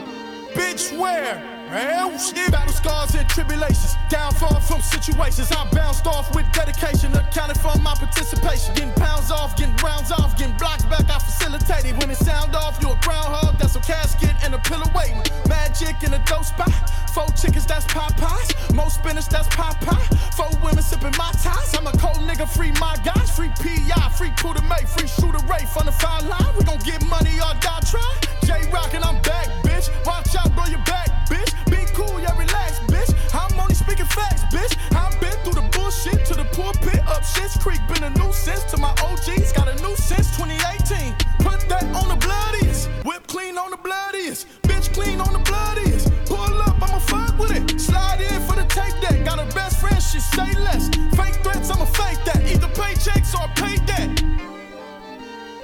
Bitch, 0.53 0.97
where? 0.97 1.60
Battle 1.71 2.73
scars 2.73 3.15
and 3.15 3.27
tribulations. 3.29 3.95
Downfall 4.09 4.59
from 4.59 4.81
situations. 4.81 5.53
I 5.53 5.69
bounced 5.71 6.05
off 6.05 6.35
with 6.35 6.45
dedication. 6.51 7.15
Accounted 7.15 7.57
for 7.59 7.77
my 7.79 7.95
participation. 7.95 8.75
Getting 8.75 8.93
pounds 8.93 9.31
off, 9.31 9.55
getting 9.55 9.75
rounds 9.77 10.11
off, 10.11 10.37
getting 10.37 10.57
blocks 10.57 10.83
back. 10.83 11.09
I 11.09 11.19
facilitated. 11.19 11.97
When 11.97 12.09
it 12.09 12.17
sound 12.17 12.55
off, 12.55 12.77
you 12.81 12.91
a 12.91 12.99
groundhog. 13.01 13.57
That's 13.57 13.77
a 13.77 13.79
casket 13.79 14.35
and 14.43 14.53
a 14.53 14.59
pillow 14.59 14.85
waiting. 14.93 15.23
Magic 15.47 15.95
in 16.03 16.13
a 16.13 16.19
dope 16.25 16.43
spot. 16.43 16.73
Four 17.13 17.27
chickens, 17.39 17.65
that's 17.65 17.85
Popeyes. 17.85 18.75
Most 18.75 18.99
spinach, 18.99 19.29
that's 19.29 19.47
Popeye. 19.47 20.35
Four 20.35 20.51
women 20.61 20.83
sipping 20.83 21.15
my 21.17 21.31
ties. 21.41 21.73
I'm 21.73 21.87
a 21.87 21.91
cold 21.97 22.17
nigga, 22.27 22.49
free 22.49 22.73
my 22.81 22.97
guys. 23.03 23.31
Free 23.31 23.49
PI, 23.49 24.09
free 24.17 24.31
Kuda 24.31 24.61
May, 24.67 24.83
free 24.85 25.07
shooter 25.07 25.43
Ray 25.47 25.65
from 25.71 25.85
the 25.85 25.93
fine 25.93 26.27
line. 26.27 26.53
We 26.57 26.65
gon' 26.65 26.79
get 26.79 27.05
money 27.07 27.39
or 27.39 27.53
die 27.61 27.79
try. 27.87 28.15
J 28.43 28.69
Rockin', 28.71 29.03
I'm 29.03 29.21
back, 29.21 29.47
bitch. 29.63 29.87
Watch 30.05 30.35
out, 30.35 30.53
bro, 30.53 30.65
your 30.65 30.83
back, 30.83 31.07
bitch. 31.29 31.60
Be 31.69 31.85
cool, 31.93 32.19
yeah, 32.19 32.37
relax, 32.37 32.79
bitch. 32.91 33.11
I'm 33.33 33.59
only 33.59 33.75
speaking 33.75 34.05
facts, 34.05 34.43
bitch. 34.53 34.73
I've 34.95 35.19
been 35.19 35.37
through 35.43 35.61
the 35.61 35.67
bullshit 35.77 36.25
to 36.27 36.33
the 36.33 36.45
pulpit, 36.55 36.99
up 37.07 37.23
shit's 37.23 37.57
creek. 37.57 37.79
Been 37.87 38.03
a 38.03 38.09
nuisance 38.11 38.63
to 38.71 38.77
my 38.77 38.91
OGs, 39.03 39.51
got 39.53 39.67
a 39.67 39.75
new 39.81 39.95
since 39.95 40.35
2018. 40.37 41.15
Put 41.39 41.67
that 41.69 41.83
on 41.95 42.07
the 42.09 42.15
bloodiest. 42.15 42.89
Whip 43.05 43.25
clean 43.27 43.57
on 43.57 43.71
the 43.71 43.77
bloodiest. 43.77 44.47
Bitch 44.63 44.93
clean 44.93 45.19
on 45.21 45.33
the 45.33 45.39
bloodiest. 45.39 46.11
Pull 46.25 46.61
up, 46.61 46.81
I'ma 46.81 46.99
fuck 46.99 47.37
with 47.37 47.51
it. 47.51 47.79
Slide 47.79 48.21
in 48.21 48.41
for 48.47 48.55
the 48.55 48.65
tape 48.65 48.99
deck. 49.01 49.25
Got 49.25 49.39
a 49.39 49.53
best 49.55 49.79
friend, 49.79 50.01
she 50.01 50.19
say 50.19 50.53
less. 50.59 50.89
Fake 51.15 51.35
threats, 51.43 51.69
I'ma 51.69 51.85
fake 51.85 52.23
that. 52.25 52.41
Either 52.51 52.67
paychecks 52.67 53.33
or 53.35 53.47
pay 53.55 53.77
debt. 53.85 54.09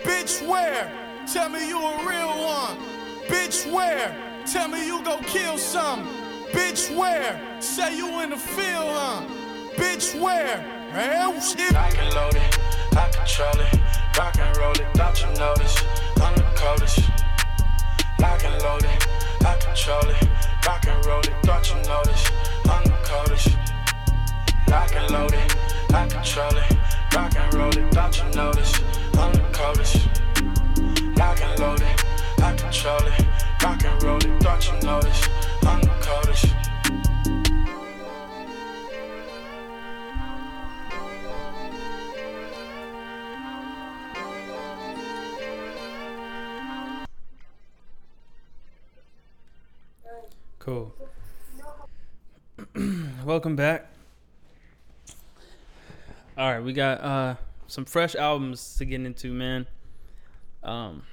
Bitch, 0.03 0.47
where? 0.47 0.91
Tell 1.31 1.49
me 1.49 1.67
you 1.67 1.77
a 1.77 2.07
real 2.07 2.33
one. 2.43 2.77
Bitch, 3.27 3.69
where? 3.71 4.26
Tell 4.51 4.69
me 4.69 4.85
you 4.85 5.03
go 5.03 5.17
kill 5.23 5.57
some. 5.57 6.07
Bitch, 6.53 6.95
where? 6.95 7.37
Say 7.59 7.97
you 7.97 8.21
in 8.21 8.29
the 8.29 8.37
field, 8.37 8.87
huh? 8.95 9.21
Bitch, 9.75 10.17
where? 10.21 10.59
Hell, 10.91 11.37
shit. 11.41 11.75
I 11.75 11.91
can 11.91 12.15
load 12.15 12.33
it, 12.33 12.59
I 12.95 13.09
control 13.09 13.59
it, 13.59 14.17
rock 14.17 14.39
and 14.39 14.57
roll 14.57 14.71
it, 14.71 14.87
don't 14.93 15.21
you 15.21 15.27
notice? 15.37 15.75
I'm 16.21 16.33
the 16.35 16.43
coldest. 16.55 16.99
Lock 18.19 18.41
and 18.45 18.63
load 18.63 18.85
it, 18.85 19.07
I 19.45 19.57
control 19.57 20.09
it, 20.09 20.29
rock 20.65 20.87
and 20.87 21.05
roll 21.05 21.19
it, 21.19 21.33
don't 21.43 21.69
you 21.69 21.75
notice? 21.83 22.31
I'm 22.69 22.83
the 22.85 22.97
coldest. 23.03 23.49
Lock 24.69 24.95
and 24.95 25.11
load 25.11 25.33
it, 25.33 25.55
I 25.93 26.07
control 26.07 26.55
it, 26.55 26.77
rock 27.13 27.35
and 27.35 27.53
roll 27.53 27.77
it, 27.77 27.91
don't 27.91 28.17
you 28.17 28.29
notice? 28.33 28.81
I'm 29.17 29.33
the 29.33 29.43
coldest. 29.51 30.07
Lock 31.17 31.41
and 31.41 31.59
load 31.59 31.81
it, 31.81 32.05
I 32.41 32.55
control 32.55 33.05
it, 33.07 33.25
rock 33.63 33.83
and 33.83 34.03
roll 34.03 34.17
it, 34.17 34.39
don't 34.39 34.67
you 34.67 34.79
notice? 34.81 35.29
I'm 35.63 35.81
the 35.81 35.89
coldest. 36.01 36.53
Cool. 50.59 50.93
Welcome 53.25 53.55
back. 53.55 53.89
All 56.37 56.51
right, 56.51 56.59
we 56.61 56.73
got 56.73 57.01
uh 57.01 57.35
some 57.67 57.85
fresh 57.85 58.15
albums 58.15 58.75
to 58.77 58.85
get 58.85 59.01
into, 59.01 59.33
man. 59.33 59.65
Um 60.63 61.03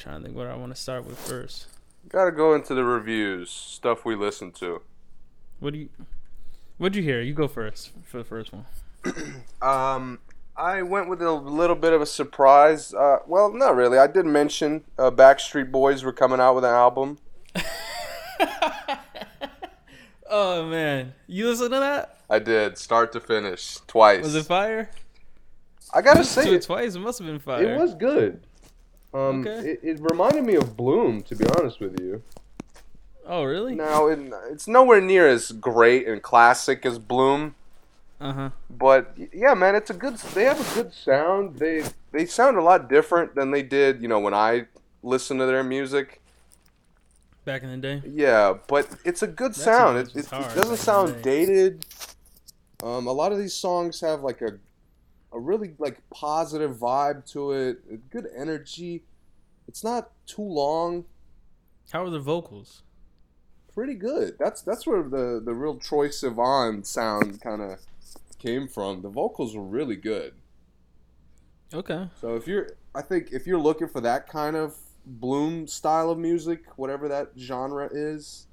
trying 0.00 0.20
to 0.20 0.24
think 0.24 0.36
what 0.36 0.46
I 0.46 0.56
want 0.56 0.74
to 0.74 0.80
start 0.80 1.04
with 1.04 1.18
first. 1.18 1.66
Gotta 2.08 2.32
go 2.32 2.54
into 2.54 2.74
the 2.74 2.84
reviews, 2.84 3.50
stuff 3.50 4.04
we 4.04 4.16
listen 4.16 4.50
to. 4.52 4.82
What 5.60 5.74
do 5.74 5.80
you 5.80 5.88
What'd 6.78 6.96
you 6.96 7.02
hear? 7.02 7.20
You 7.20 7.34
go 7.34 7.46
first 7.46 7.90
for 8.04 8.18
the 8.18 8.24
first 8.24 8.52
one. 8.52 8.64
Um, 9.62 10.20
I 10.56 10.80
went 10.80 11.10
with 11.10 11.20
a 11.20 11.30
little 11.30 11.76
bit 11.76 11.92
of 11.92 12.00
a 12.00 12.06
surprise. 12.06 12.94
Uh, 12.94 13.18
well, 13.26 13.52
not 13.52 13.76
really. 13.76 13.98
I 13.98 14.06
did 14.06 14.24
mention 14.24 14.84
uh, 14.98 15.10
Backstreet 15.10 15.70
Boys 15.70 16.02
were 16.02 16.14
coming 16.14 16.40
out 16.40 16.54
with 16.54 16.64
an 16.64 16.70
album. 16.70 17.18
Oh 20.32 20.64
man, 20.64 21.12
you 21.26 21.48
listen 21.48 21.72
to 21.72 21.80
that? 21.80 22.20
I 22.30 22.38
did, 22.38 22.78
start 22.78 23.10
to 23.12 23.20
finish, 23.20 23.78
twice. 23.88 24.22
Was 24.22 24.36
it 24.36 24.46
fire? 24.46 24.88
I 25.92 26.02
gotta 26.02 26.22
say, 26.22 26.44
to 26.44 26.52
it 26.52 26.56
it, 26.58 26.62
twice. 26.62 26.94
It 26.94 27.00
must 27.00 27.18
have 27.18 27.26
been 27.26 27.40
fire. 27.40 27.74
it 27.74 27.76
was 27.76 27.96
good. 27.96 28.46
Um, 29.12 29.40
Okay. 29.46 29.70
it, 29.70 29.80
it 29.82 30.00
reminded 30.00 30.44
me 30.44 30.54
of 30.54 30.76
Bloom, 30.76 31.22
to 31.22 31.34
be 31.34 31.44
honest 31.56 31.80
with 31.80 31.98
you. 32.00 32.22
Oh 33.26 33.44
really? 33.44 33.74
Now, 33.74 34.06
it, 34.08 34.18
it's 34.50 34.66
nowhere 34.66 35.00
near 35.00 35.28
as 35.28 35.52
great 35.52 36.06
and 36.08 36.22
classic 36.22 36.84
as 36.86 36.98
Bloom, 36.98 37.54
Uh 38.20 38.32
huh. 38.32 38.50
but 38.68 39.16
yeah, 39.32 39.54
man, 39.54 39.74
it's 39.74 39.90
a 39.90 39.94
good. 39.94 40.16
They 40.16 40.44
have 40.44 40.60
a 40.60 40.74
good 40.74 40.92
sound. 40.92 41.56
They 41.58 41.84
they 42.12 42.26
sound 42.26 42.56
a 42.56 42.62
lot 42.62 42.88
different 42.88 43.34
than 43.34 43.50
they 43.50 43.62
did, 43.62 44.00
you 44.02 44.08
know, 44.08 44.18
when 44.20 44.34
I 44.34 44.66
listened 45.02 45.40
to 45.40 45.46
their 45.46 45.62
music. 45.62 46.20
Back 47.44 47.62
in 47.62 47.70
the 47.70 47.76
day. 47.78 48.02
Yeah, 48.06 48.54
but 48.68 48.88
it's 49.04 49.22
a 49.22 49.26
good 49.26 49.54
sound. 49.54 49.98
It, 49.98 50.08
it, 50.14 50.26
it 50.26 50.54
doesn't 50.54 50.76
sound 50.76 51.22
dated. 51.22 51.84
Um, 52.82 53.06
a 53.06 53.12
lot 53.12 53.32
of 53.32 53.38
these 53.38 53.54
songs 53.54 54.00
have 54.00 54.22
like 54.22 54.40
a, 54.42 54.58
a 55.32 55.38
really 55.38 55.74
like 55.78 56.00
positive 56.10 56.76
vibe 56.76 57.24
to 57.32 57.52
it. 57.52 58.10
Good 58.10 58.26
energy. 58.36 59.04
It's 59.68 59.84
not 59.84 60.10
too 60.26 60.42
long. 60.42 61.04
How 61.92 62.04
are 62.04 62.10
the 62.10 62.20
vocals? 62.20 62.82
Pretty 63.74 63.94
good. 63.94 64.36
That's 64.38 64.62
that's 64.62 64.86
where 64.86 65.02
the 65.02 65.40
the 65.44 65.54
real 65.54 65.76
Troye 65.76 66.08
Sivan 66.08 66.84
sound 66.84 67.40
kind 67.40 67.62
of 67.62 67.78
came 68.38 68.66
from. 68.68 69.02
The 69.02 69.08
vocals 69.08 69.54
were 69.56 69.62
really 69.62 69.96
good. 69.96 70.34
Okay. 71.72 72.08
So 72.20 72.34
if 72.34 72.48
you're, 72.48 72.70
I 72.96 73.02
think 73.02 73.28
if 73.30 73.46
you're 73.46 73.60
looking 73.60 73.86
for 73.88 74.00
that 74.00 74.28
kind 74.28 74.56
of 74.56 74.76
Bloom 75.06 75.66
style 75.66 76.10
of 76.10 76.18
music, 76.18 76.62
whatever 76.76 77.08
that 77.08 77.30
genre 77.38 77.88
is, 77.92 78.46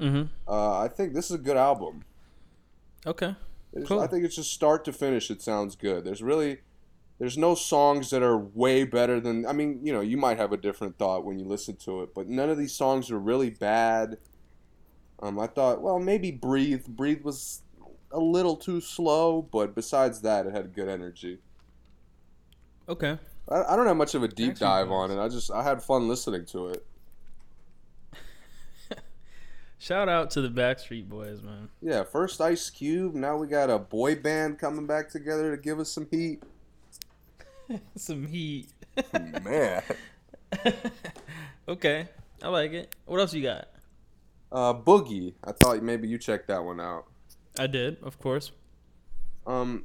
Mm-hmm. 0.00 0.24
uh, 0.48 0.78
I 0.80 0.88
think 0.88 1.12
this 1.12 1.26
is 1.26 1.32
a 1.32 1.38
good 1.38 1.56
album. 1.56 2.04
Okay. 3.06 3.34
Cool. 3.86 4.00
I 4.00 4.06
think 4.06 4.24
it's 4.24 4.36
just 4.36 4.52
start 4.52 4.84
to 4.86 4.92
finish. 4.92 5.30
It 5.30 5.42
sounds 5.42 5.76
good. 5.76 6.04
There's 6.04 6.22
really, 6.22 6.58
there's 7.18 7.38
no 7.38 7.54
songs 7.54 8.10
that 8.10 8.22
are 8.22 8.38
way 8.38 8.84
better 8.84 9.20
than. 9.20 9.46
I 9.46 9.52
mean, 9.52 9.80
you 9.82 9.92
know, 9.92 10.00
you 10.00 10.16
might 10.16 10.38
have 10.38 10.52
a 10.52 10.56
different 10.56 10.98
thought 10.98 11.24
when 11.24 11.38
you 11.38 11.46
listen 11.46 11.76
to 11.76 12.02
it, 12.02 12.14
but 12.14 12.28
none 12.28 12.50
of 12.50 12.58
these 12.58 12.74
songs 12.74 13.10
are 13.10 13.18
really 13.18 13.50
bad. 13.50 14.18
Um, 15.20 15.38
I 15.38 15.46
thought, 15.48 15.82
well, 15.82 15.98
maybe 15.98 16.30
breathe. 16.30 16.86
Breathe 16.86 17.22
was 17.22 17.62
a 18.12 18.20
little 18.20 18.56
too 18.56 18.80
slow, 18.80 19.42
but 19.42 19.74
besides 19.74 20.20
that, 20.22 20.46
it 20.46 20.54
had 20.54 20.74
good 20.74 20.88
energy. 20.88 21.38
Okay. 22.88 23.18
I, 23.48 23.62
I 23.64 23.76
don't 23.76 23.86
have 23.86 23.96
much 23.96 24.14
of 24.14 24.22
a 24.22 24.28
deep 24.28 24.56
dive 24.56 24.90
on 24.90 25.10
it. 25.10 25.18
I 25.18 25.28
just 25.28 25.50
I 25.50 25.62
had 25.62 25.82
fun 25.82 26.08
listening 26.08 26.46
to 26.46 26.68
it. 26.68 26.86
Shout 29.78 30.08
out 30.08 30.30
to 30.32 30.40
the 30.40 30.48
Backstreet 30.48 31.08
Boys, 31.08 31.40
man. 31.42 31.68
Yeah, 31.80 32.02
first 32.02 32.40
Ice 32.40 32.68
Cube. 32.68 33.14
Now 33.14 33.36
we 33.36 33.46
got 33.46 33.70
a 33.70 33.78
boy 33.78 34.16
band 34.16 34.58
coming 34.58 34.86
back 34.86 35.08
together 35.08 35.54
to 35.54 35.62
give 35.62 35.78
us 35.78 35.90
some 35.90 36.06
heat. 36.10 36.42
Some 37.96 38.26
heat. 38.26 38.68
Man. 39.42 39.82
okay. 41.68 42.08
I 42.42 42.48
like 42.48 42.72
it. 42.72 42.96
What 43.04 43.20
else 43.20 43.34
you 43.34 43.42
got? 43.42 43.68
Uh, 44.50 44.72
Boogie. 44.72 45.34
I 45.44 45.52
thought 45.52 45.82
maybe 45.82 46.08
you 46.08 46.16
checked 46.16 46.48
that 46.48 46.64
one 46.64 46.80
out. 46.80 47.04
I 47.58 47.66
did, 47.66 47.98
of 48.02 48.18
course. 48.18 48.52
Um, 49.46 49.84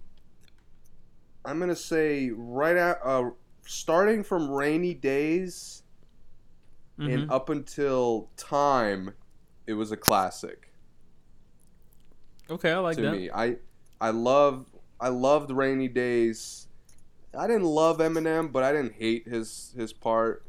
I'm 1.44 1.60
gonna 1.60 1.76
say 1.76 2.30
right 2.34 2.78
at 2.78 3.00
uh, 3.04 3.32
starting 3.66 4.24
from 4.24 4.50
Rainy 4.50 4.94
Days 4.94 5.84
and 6.98 7.28
Mhm. 7.28 7.32
up 7.32 7.50
until 7.50 8.30
Time, 8.38 9.14
it 9.68 9.74
was 9.74 9.92
a 9.92 9.98
classic 9.98 10.70
Okay, 12.50 12.72
I 12.72 12.78
like 12.80 12.98
to 12.98 13.04
that. 13.04 13.12
me. 13.14 13.30
I 13.32 13.56
I 14.02 14.10
love 14.10 14.66
I 15.00 15.08
loved 15.10 15.50
Rainy 15.50 15.88
Days. 15.88 16.68
I 17.38 17.48
didn't 17.48 17.64
love 17.64 17.98
Eminem, 18.00 18.52
but 18.52 18.64
I 18.64 18.72
didn't 18.74 18.94
hate 18.94 19.28
his 19.28 19.74
his 19.78 19.94
part. 19.94 20.44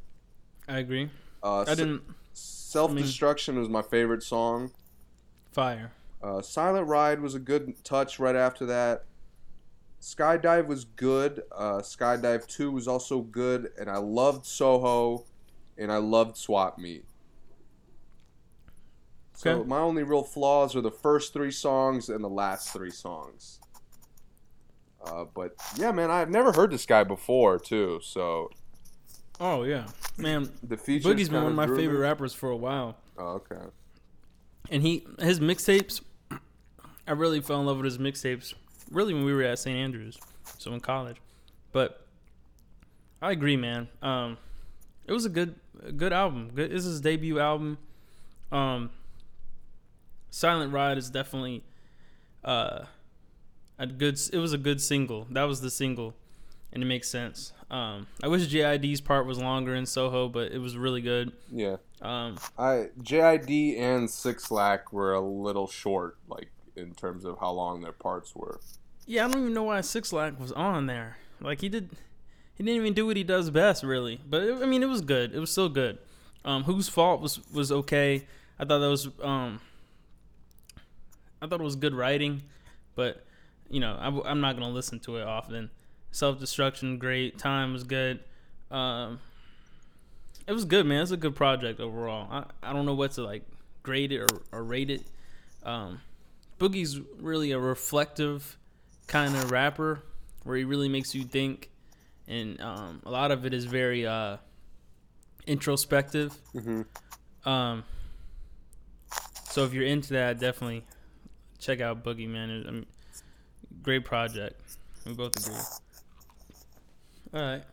I 0.69 0.79
agree. 0.81 1.09
Uh, 1.43 1.61
I 1.67 1.75
didn't 1.75 2.03
Self 2.33 2.95
Destruction 2.95 3.59
was 3.59 3.69
my 3.69 3.83
favorite 3.83 4.23
song. 4.23 4.73
fire. 5.53 5.93
Uh, 6.23 6.43
Silent 6.43 6.89
Ride 6.89 7.21
was 7.21 7.35
a 7.35 7.39
good 7.39 7.75
touch 7.85 8.19
right 8.19 8.35
after 8.35 8.67
that. 8.67 9.05
Skydive 10.01 10.67
was 10.67 10.85
good. 10.85 11.43
Uh, 11.53 11.79
Skydive 11.79 12.47
2 12.47 12.71
was 12.73 12.89
also 12.89 13.21
good. 13.21 13.71
And 13.79 13.89
I 13.91 13.99
loved 13.99 14.47
Soho. 14.47 15.25
And 15.79 15.93
I 15.93 15.99
loved 15.99 16.37
Swap 16.39 16.79
Meet. 16.79 17.05
So 19.37 19.51
Okay. 19.51 19.69
my 19.69 19.79
only 19.79 20.03
real 20.05 20.23
flaws 20.23 20.77
are 20.77 20.81
the 20.81 20.91
first 20.91 21.33
three 21.33 21.51
songs 21.51 22.09
and 22.09 22.23
the 22.23 22.29
last 22.29 22.73
three 22.73 22.91
songs. 22.91 23.59
Uh, 25.05 25.25
but 25.35 25.55
yeah, 25.77 25.93
man, 25.93 26.11
I've 26.11 26.31
never 26.31 26.53
heard 26.53 26.71
this 26.71 26.87
guy 26.87 27.05
before 27.05 27.59
too. 27.59 28.01
So 28.03 28.51
Oh 29.41 29.65
yeah, 29.65 29.87
man. 30.17 30.51
the 30.63 30.77
features. 30.77 31.13
Boogie's 31.13 31.29
been 31.29 31.43
one 31.43 31.53
of 31.53 31.57
my 31.57 31.67
favorite 31.67 31.99
rappers 31.99 32.33
for 32.33 32.49
a 32.51 32.57
while, 32.57 32.97
Oh, 33.19 33.41
okay. 33.51 33.61
and 34.71 34.83
he 34.83 35.05
his 35.19 35.41
mixtapes. 35.41 36.01
I 37.07 37.13
really 37.13 37.41
fell 37.41 37.61
in 37.61 37.67
love 37.67 37.77
with 37.79 37.85
his 37.85 37.99
mixtapes. 37.99 38.55
Really, 38.91 39.13
when 39.13 39.25
we 39.25 39.35
were 39.35 39.43
at 39.43 39.59
St. 39.59 39.77
Andrews, 39.77 40.17
so 40.59 40.73
in 40.73 40.81
college. 40.81 41.17
But 41.73 42.07
I 43.21 43.33
agree, 43.33 43.57
man. 43.57 43.89
Um, 44.01 44.39
it 45.07 45.13
was 45.13 45.25
a 45.27 45.29
good, 45.29 45.57
a 45.85 45.93
good 45.93 46.13
album. 46.13 46.51
Good. 46.55 46.71
This 46.71 46.85
is 46.87 46.93
his 46.93 47.01
debut 47.03 47.41
album. 47.41 47.77
Um, 48.53 48.91
Silent 50.35 50.73
Ride 50.73 50.99
is 50.99 51.11
definitely 51.11 51.63
uh, 52.45 52.87
a 53.79 53.87
good. 53.87 54.19
It 54.33 54.39
was 54.39 54.53
a 54.53 54.59
good 54.59 54.81
single. 54.81 55.29
That 55.31 55.45
was 55.45 55.61
the 55.61 55.71
single, 55.71 56.13
and 56.73 56.83
it 56.83 56.87
makes 56.87 57.09
sense. 57.09 57.53
Um, 57.71 58.09
I 58.21 58.27
wish 58.27 58.49
JID's 58.49 59.01
part 59.01 59.27
was 59.27 59.39
longer 59.39 59.77
in 59.77 59.87
Soho, 59.87 60.29
but 60.29 60.51
it 60.51 60.59
was 60.59 60.77
really 60.77 61.01
good. 61.01 61.31
Yeah. 61.53 61.77
Um, 62.03 62.37
I 62.59 62.89
JID 63.01 63.79
and 63.79 64.09
6LACK 64.09 64.91
were 64.91 65.15
a 65.15 65.21
little 65.21 65.69
short, 65.69 66.19
like 66.27 66.51
in 66.75 66.95
terms 66.95 67.25
of 67.25 67.39
how 67.39 67.53
long 67.53 67.81
their 67.81 67.93
parts 67.93 68.35
were. 68.35 68.59
yeah, 69.07 69.27
I 69.27 69.29
don't 69.29 69.41
even 69.41 69.55
know 69.55 69.63
why 69.63 69.79
6LACK 69.79 70.41
was 70.41 70.51
on 70.51 70.87
there. 70.87 71.19
Like 71.41 71.61
he 71.61 71.69
did, 71.69 71.91
he 72.57 72.65
didn't 72.65 72.77
even 72.77 72.93
do 72.93 73.07
what 73.07 73.17
he 73.17 73.23
does 73.23 73.51
best, 73.51 73.85
really. 73.85 74.21
But 74.29 74.43
it, 74.43 74.55
I 74.61 74.67
mean, 74.67 74.83
it 74.83 74.89
was 74.89 75.01
good. 75.01 75.33
It 75.33 75.39
was 75.39 75.53
still 75.53 75.69
good. 75.69 75.99
Um, 76.45 76.65
Whose 76.65 76.89
fault 76.89 77.21
was 77.21 77.39
was 77.53 77.71
okay. 77.71 78.27
I 78.59 78.65
thought 78.65 78.81
that 78.81 78.91
was 78.91 79.09
um, 79.23 79.61
I 81.45 81.47
thought 81.47 81.61
it 81.61 81.65
was 81.65 81.77
good 81.77 81.95
writing, 81.95 82.43
but 82.95 83.23
you 83.69 83.79
know, 83.79 83.97
I, 84.01 84.31
am 84.31 84.41
not 84.41 84.57
gonna 84.57 84.73
listen 84.73 84.99
to 85.01 85.19
it 85.19 85.25
often. 85.25 85.71
Self 86.11 86.41
destruction, 86.41 86.97
great. 86.97 87.39
Time 87.39 87.75
was 87.75 87.85
good. 87.85 88.21
Um, 88.71 89.21
it 90.47 90.53
was 90.53 90.65
good, 90.65 90.87
man. 90.87 91.03
It's 91.03 91.11
a 91.11 91.19
good 91.19 91.37
project 91.37 91.81
overall. 91.81 92.29
I, 92.31 92.71
I 92.71 92.73
don't 92.73 92.87
know 92.87 92.95
what 92.95 93.13
to 93.13 93.23
like 93.23 93.43
grade 93.83 94.13
it 94.13 94.21
or, 94.21 94.43
or 94.53 94.65
rate 94.65 94.89
it. 94.89 95.03
Um, 95.65 96.01
Boogie's 96.59 96.99
really 97.19 97.53
a 97.53 97.59
reflective 97.59 98.57
kind 99.07 99.37
of 99.37 99.51
rapper 99.51 100.03
where 100.45 100.57
he 100.57 100.65
really 100.65 100.89
makes 100.89 101.15
you 101.15 101.25
think, 101.25 101.71
and 102.27 102.59
um, 102.63 103.03
a 103.05 103.11
lot 103.11 103.31
of 103.31 103.45
it 103.45 103.53
is 103.53 103.67
very 103.67 104.07
uh, 104.07 104.39
introspective. 105.47 106.35
Mm-hmm. 106.55 107.49
Um, 107.49 107.85
so 109.51 109.65
if 109.65 109.75
you're 109.75 109.87
into 109.87 110.15
that, 110.15 110.39
definitely 110.39 110.85
check 111.65 111.81
out 111.81 112.05
Boogie, 112.05 112.29
man. 112.29 112.51
It- 112.51 112.67
I 112.67 112.71
mean, 112.71 112.87
great 113.83 114.05
project. 114.05 114.61
We 115.07 115.13
both 115.15 115.37
agree. 115.37 115.61
All 117.35 117.41
right. 117.51 117.65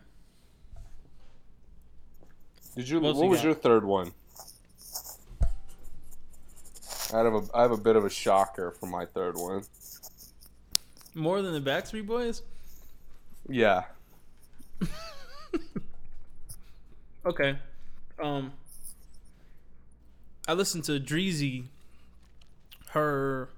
Did 2.76 2.88
you? 2.90 3.00
What 3.02 3.16
What 3.16 3.24
you 3.26 3.30
was 3.30 3.40
got? 3.40 3.46
your 3.46 3.54
third 3.54 3.84
one? 3.86 4.12
I 7.14 7.18
have 7.18 7.34
a 7.34 7.42
I 7.54 7.62
have 7.64 7.72
a 7.72 7.78
bit 7.78 7.96
of 7.98 8.06
a 8.06 8.10
shocker 8.10 8.72
for 8.72 8.86
my 8.86 9.06
third 9.06 9.36
one. 9.38 9.64
More 11.14 11.42
than 11.42 11.52
the 11.54 11.70
Backstreet 11.70 12.08
Boys? 12.08 12.42
Yeah. 13.50 13.84
Okay. 17.26 17.60
Um 18.24 18.54
I 20.48 20.54
listened 20.54 20.86
to 20.86 21.00
Dreezy, 21.00 21.66
her 22.90 23.50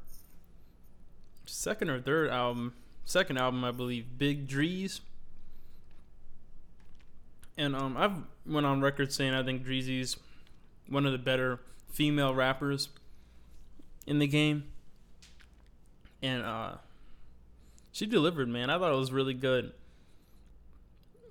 second 1.54 1.90
or 1.90 2.02
third 2.02 2.30
album, 2.30 2.74
second 3.06 3.38
album 3.38 3.64
I 3.64 3.72
believe, 3.72 4.18
Big 4.18 4.48
Dreez. 4.48 5.02
And 7.58 7.76
um, 7.76 7.96
I've 7.96 8.16
went 8.46 8.66
on 8.66 8.82
record 8.82 9.14
saying 9.14 9.34
I 9.34 9.44
think 9.44 9.66
Dreezy's 9.66 10.18
one 10.90 11.06
of 11.06 11.12
the 11.12 11.20
better 11.20 11.60
female 11.92 12.34
rappers 12.34 12.90
in 14.08 14.20
the 14.20 14.28
game. 14.28 14.66
And 16.22 16.44
uh, 16.44 16.74
she 17.92 18.08
delivered, 18.08 18.50
man. 18.50 18.70
I 18.70 18.80
thought 18.80 18.92
it 18.92 18.98
was 18.98 19.12
really 19.12 19.36
good. 19.36 19.72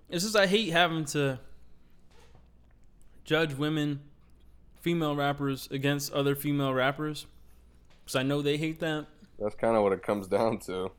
It's 0.08 0.22
just 0.22 0.36
I 0.36 0.46
hate 0.46 0.70
having 0.70 1.04
to 1.06 1.40
judge 3.24 3.54
women, 3.54 4.00
female 4.80 5.16
rappers 5.16 5.68
against 5.70 6.12
other 6.12 6.34
female 6.34 6.72
rappers, 6.72 7.26
because 8.04 8.14
I 8.14 8.22
know 8.22 8.42
they 8.42 8.58
hate 8.58 8.78
that. 8.80 9.06
That's 9.38 9.54
kind 9.54 9.76
of 9.76 9.82
what 9.82 9.92
it 9.92 10.02
comes 10.02 10.26
down 10.28 10.58
to. 10.60 10.90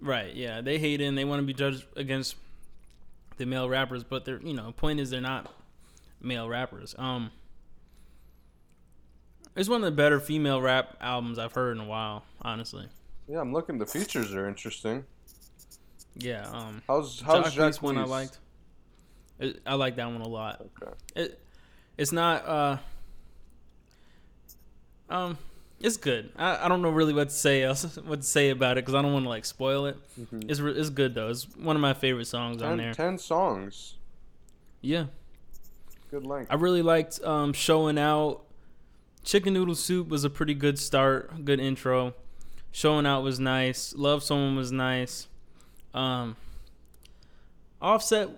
Right? 0.00 0.34
Yeah, 0.34 0.60
they 0.60 0.78
hate 0.78 1.00
and 1.00 1.16
they 1.16 1.24
want 1.24 1.40
to 1.40 1.46
be 1.46 1.52
judged 1.54 1.84
against 1.96 2.36
the 3.36 3.46
male 3.46 3.68
rappers, 3.68 4.04
but 4.04 4.24
they're 4.24 4.40
you 4.40 4.54
know 4.54 4.72
point 4.72 5.00
is 5.00 5.10
they're 5.10 5.20
not 5.20 5.52
male 6.20 6.48
rappers. 6.48 6.94
Um, 6.98 7.30
it's 9.56 9.68
one 9.68 9.82
of 9.82 9.84
the 9.84 9.96
better 9.96 10.20
female 10.20 10.60
rap 10.60 10.96
albums 11.00 11.38
I've 11.38 11.52
heard 11.52 11.76
in 11.76 11.82
a 11.82 11.86
while, 11.86 12.24
honestly. 12.42 12.86
Yeah, 13.28 13.40
I'm 13.40 13.52
looking. 13.52 13.78
The 13.78 13.86
features 13.86 14.34
are 14.34 14.48
interesting. 14.48 15.04
Yeah. 16.16 16.48
Um, 16.50 16.82
How's 16.88 17.20
how's 17.20 17.54
Jacquees? 17.54 17.80
one 17.82 17.96
I 17.98 18.04
liked. 18.04 18.38
It, 19.38 19.60
I 19.64 19.74
like 19.74 19.96
that 19.96 20.06
one 20.06 20.20
a 20.20 20.28
lot. 20.28 20.60
Okay. 20.82 20.92
It 21.16 21.40
it's 21.96 22.12
not 22.12 22.46
uh 22.46 22.76
um 25.08 25.38
it's 25.80 25.96
good. 25.96 26.30
I, 26.36 26.66
I 26.66 26.68
don't 26.68 26.82
know 26.82 26.90
really 26.90 27.12
what 27.14 27.30
to 27.30 27.34
say 27.34 27.62
else 27.62 27.96
what 28.04 28.20
to 28.22 28.26
say 28.26 28.50
about 28.50 28.78
it 28.78 28.84
because 28.84 28.94
I 28.94 29.02
don't 29.02 29.12
want 29.12 29.24
to 29.24 29.28
like 29.28 29.44
spoil 29.44 29.86
it. 29.86 29.96
It's 30.46 30.60
re- 30.60 30.72
it's 30.72 30.90
good 30.90 31.14
though. 31.14 31.28
It's 31.28 31.44
one 31.56 31.76
of 31.76 31.82
my 31.82 31.94
favorite 31.94 32.26
songs 32.26 32.62
on 32.62 32.76
there. 32.76 32.92
ten 32.94 33.18
songs. 33.18 33.96
Yeah, 34.82 35.06
Good 36.10 36.26
length. 36.26 36.50
I 36.50 36.54
really 36.54 36.82
liked 36.82 37.22
um 37.24 37.52
showing 37.52 37.98
out. 37.98 38.42
Chicken 39.22 39.52
noodle 39.52 39.74
soup 39.74 40.08
was 40.08 40.24
a 40.24 40.30
pretty 40.30 40.54
good 40.54 40.78
start, 40.78 41.44
good 41.44 41.60
intro. 41.60 42.14
Showing 42.72 43.04
out 43.04 43.22
was 43.22 43.38
nice. 43.38 43.94
Love 43.94 44.22
someone 44.22 44.56
was 44.56 44.72
nice. 44.72 45.28
Um, 45.92 46.36
Offset, 47.82 48.28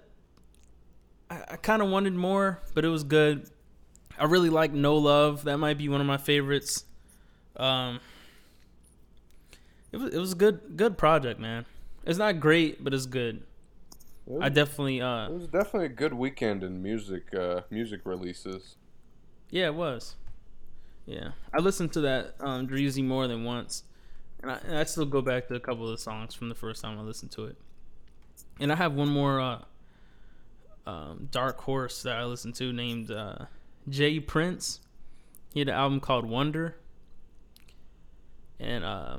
I, 1.30 1.42
I 1.50 1.56
kind 1.56 1.82
of 1.82 1.88
wanted 1.88 2.14
more, 2.14 2.60
but 2.74 2.84
it 2.84 2.88
was 2.88 3.04
good. 3.04 3.48
I 4.18 4.24
really 4.24 4.50
like 4.50 4.72
No 4.72 4.96
Love. 4.96 5.44
That 5.44 5.58
might 5.58 5.78
be 5.78 5.88
one 5.88 6.00
of 6.00 6.06
my 6.06 6.16
favorites. 6.16 6.84
Um, 7.62 8.00
it 9.92 9.98
was 9.98 10.14
it 10.14 10.18
was 10.18 10.32
a 10.32 10.36
good 10.36 10.76
good 10.76 10.98
project, 10.98 11.38
man. 11.38 11.64
It's 12.04 12.18
not 12.18 12.40
great, 12.40 12.82
but 12.82 12.92
it's 12.92 13.06
good. 13.06 13.42
It 14.26 14.32
was, 14.32 14.42
I 14.42 14.48
definitely 14.48 15.00
uh 15.00 15.26
it 15.26 15.32
was 15.32 15.46
definitely 15.46 15.86
a 15.86 15.90
good 15.90 16.14
weekend 16.14 16.64
in 16.64 16.82
music 16.82 17.32
uh, 17.34 17.60
music 17.70 18.00
releases. 18.04 18.76
Yeah, 19.50 19.66
it 19.66 19.74
was. 19.74 20.16
Yeah, 21.06 21.32
I 21.52 21.58
listened 21.58 21.92
to 21.92 22.00
that 22.02 22.34
um, 22.40 22.66
Dreezy 22.66 23.04
more 23.04 23.26
than 23.26 23.44
once, 23.44 23.84
and 24.40 24.50
I, 24.50 24.58
and 24.66 24.78
I 24.78 24.84
still 24.84 25.04
go 25.04 25.20
back 25.20 25.48
to 25.48 25.54
a 25.54 25.60
couple 25.60 25.84
of 25.84 25.90
the 25.90 25.98
songs 25.98 26.34
from 26.34 26.48
the 26.48 26.54
first 26.54 26.82
time 26.82 26.98
I 26.98 27.02
listened 27.02 27.32
to 27.32 27.46
it. 27.46 27.56
And 28.60 28.72
I 28.72 28.76
have 28.76 28.94
one 28.94 29.08
more 29.08 29.40
uh, 29.40 29.58
um, 30.86 31.28
Dark 31.30 31.60
Horse 31.60 32.02
that 32.02 32.16
I 32.16 32.24
listened 32.24 32.54
to 32.56 32.72
named 32.72 33.10
uh, 33.10 33.46
Jay 33.88 34.20
Prince. 34.20 34.80
He 35.52 35.60
had 35.60 35.68
an 35.68 35.74
album 35.74 36.00
called 36.00 36.24
Wonder, 36.24 36.76
and 38.62 38.84
uh, 38.84 39.18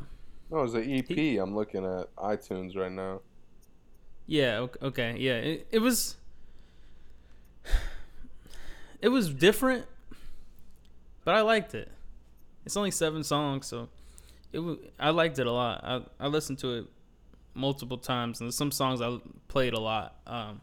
No, 0.50 0.60
it 0.60 0.62
was 0.64 0.74
an 0.76 0.90
EP. 0.92 1.40
I'm 1.42 1.56
looking 1.56 1.86
at 1.86 2.14
iTunes 2.16 2.76
right 2.78 2.92
now. 2.92 3.22
Yeah. 4.26 4.60
ok- 4.60 4.80
Okay. 4.88 5.16
Yeah. 5.20 5.36
It, 5.38 5.68
it 5.72 5.80
was. 5.80 6.16
It 9.02 9.10
was 9.10 9.30
different, 9.30 9.86
but 11.26 11.36
I 11.36 11.42
liked 11.42 11.76
it. 11.76 11.92
It's 12.66 12.78
only 12.78 12.92
seven 12.92 13.24
songs, 13.24 13.68
so 13.68 13.90
it. 14.54 14.62
I 14.98 15.10
liked 15.10 15.40
it 15.40 15.46
a 15.48 15.52
lot. 15.52 15.84
I 15.84 16.02
I 16.22 16.28
listened 16.28 16.60
to 16.60 16.74
it 16.76 16.86
multiple 17.54 17.98
times, 17.98 18.40
and 18.40 18.54
some 18.54 18.72
songs 18.72 19.02
I 19.02 19.18
played 19.50 19.74
a 19.74 19.80
lot. 19.80 20.16
Um, 20.26 20.62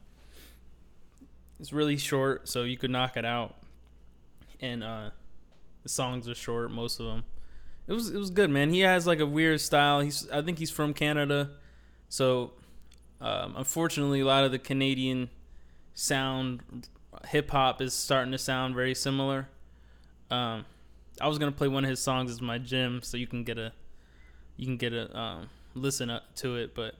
it's 1.58 1.70
really 1.72 1.98
short, 1.98 2.48
so 2.48 2.62
you 2.62 2.78
could 2.78 2.90
knock 2.90 3.18
it 3.18 3.26
out, 3.26 3.56
and 4.60 4.82
uh, 4.82 5.10
the 5.82 5.90
songs 5.90 6.26
are 6.26 6.34
short, 6.34 6.70
most 6.70 6.98
of 6.98 7.04
them. 7.06 7.24
It 7.86 7.92
was 7.92 8.10
it 8.10 8.18
was 8.18 8.30
good, 8.30 8.50
man. 8.50 8.70
He 8.70 8.80
has 8.80 9.06
like 9.06 9.20
a 9.20 9.26
weird 9.26 9.60
style. 9.60 10.00
He's 10.00 10.28
I 10.30 10.42
think 10.42 10.58
he's 10.58 10.70
from 10.70 10.94
Canada, 10.94 11.50
so 12.08 12.52
um, 13.20 13.54
unfortunately, 13.56 14.20
a 14.20 14.26
lot 14.26 14.44
of 14.44 14.52
the 14.52 14.58
Canadian 14.58 15.28
sound, 15.94 16.88
hip 17.26 17.50
hop 17.50 17.82
is 17.82 17.92
starting 17.92 18.32
to 18.32 18.38
sound 18.38 18.74
very 18.74 18.94
similar. 18.94 19.48
Um, 20.30 20.64
I 21.20 21.26
was 21.28 21.38
gonna 21.38 21.52
play 21.52 21.68
one 21.68 21.84
of 21.84 21.90
his 21.90 22.00
songs 22.00 22.30
as 22.30 22.40
my 22.40 22.58
gym, 22.58 23.00
so 23.02 23.16
you 23.16 23.26
can 23.26 23.44
get 23.44 23.58
a, 23.58 23.72
you 24.56 24.66
can 24.66 24.76
get 24.76 24.92
a 24.92 25.14
um, 25.18 25.48
listen 25.74 26.08
up 26.10 26.34
to 26.36 26.56
it. 26.56 26.74
But 26.74 26.94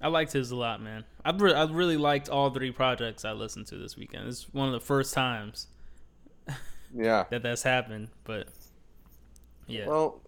I 0.00 0.08
liked 0.08 0.32
his 0.32 0.50
a 0.50 0.56
lot, 0.56 0.82
man. 0.82 1.04
I 1.24 1.30
re- 1.30 1.54
I 1.54 1.64
really 1.64 1.96
liked 1.96 2.28
all 2.28 2.50
three 2.50 2.72
projects 2.72 3.24
I 3.24 3.32
listened 3.32 3.68
to 3.68 3.76
this 3.78 3.96
weekend. 3.96 4.28
It's 4.28 4.52
one 4.52 4.66
of 4.66 4.72
the 4.72 4.80
first 4.80 5.14
times 5.14 5.68
Yeah. 6.92 7.24
that 7.30 7.42
that's 7.42 7.62
happened. 7.62 8.08
But 8.24 8.48
yeah, 9.66 9.86
Well, 9.86 10.20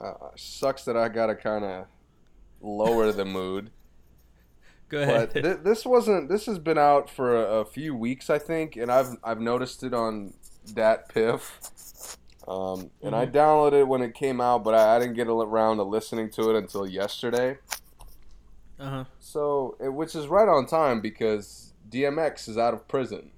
uh, 0.00 0.12
sucks 0.36 0.84
that 0.84 0.96
I 0.96 1.08
gotta 1.08 1.34
kind 1.34 1.64
of 1.64 1.86
lower 2.60 3.12
the 3.12 3.24
mood. 3.24 3.70
go 4.88 5.02
ahead. 5.02 5.30
But 5.34 5.42
th- 5.42 5.58
this 5.62 5.84
wasn't. 5.84 6.28
This 6.28 6.46
has 6.46 6.58
been 6.58 6.78
out 6.78 7.08
for 7.10 7.36
a, 7.36 7.60
a 7.60 7.64
few 7.64 7.94
weeks, 7.94 8.30
I 8.30 8.38
think, 8.38 8.76
and 8.76 8.90
I've 8.90 9.16
I've 9.24 9.40
noticed 9.40 9.82
it 9.82 9.94
on 9.94 10.34
DatPiff. 10.68 12.16
Um, 12.48 12.90
and 13.02 13.12
I 13.16 13.26
downloaded 13.26 13.80
it 13.80 13.88
when 13.88 14.02
it 14.02 14.14
came 14.14 14.40
out, 14.40 14.62
but 14.62 14.72
I, 14.74 14.96
I 14.96 14.98
didn't 15.00 15.14
get 15.14 15.26
around 15.26 15.78
to 15.78 15.82
listening 15.82 16.30
to 16.30 16.50
it 16.50 16.56
until 16.56 16.86
yesterday. 16.86 17.58
uh 18.78 18.88
huh. 18.90 19.04
So, 19.18 19.76
it, 19.80 19.88
which 19.92 20.14
is 20.14 20.28
right 20.28 20.46
on 20.46 20.66
time 20.66 21.00
because 21.00 21.72
DMX 21.90 22.48
is 22.48 22.56
out 22.56 22.72
of 22.72 22.86
prison, 22.86 23.32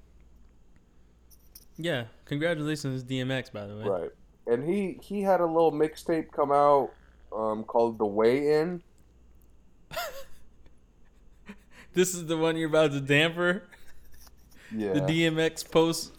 Yeah, 1.79 2.05
congratulations, 2.27 3.03
DMX, 3.03 3.51
by 3.51 3.67
the 3.67 3.77
way. 3.77 3.85
right? 3.85 4.11
And 4.49 4.65
he 4.69 4.99
he 5.03 5.23
had 5.23 5.41
a 5.41 5.47
little 5.47 5.73
mixtape 5.73 6.33
come 6.33 6.51
out 6.51 6.91
um, 7.37 7.65
called 7.65 7.99
The 7.99 8.07
Way 8.07 8.55
In. 8.61 8.83
This 11.95 12.15
is 12.15 12.27
the 12.27 12.37
one 12.37 12.57
you're 12.57 12.69
about 12.69 12.93
to 12.93 13.01
damper. 13.01 13.65
Yeah, 14.75 14.93
The 14.93 15.01
DMX 15.01 15.69
post. 15.69 16.13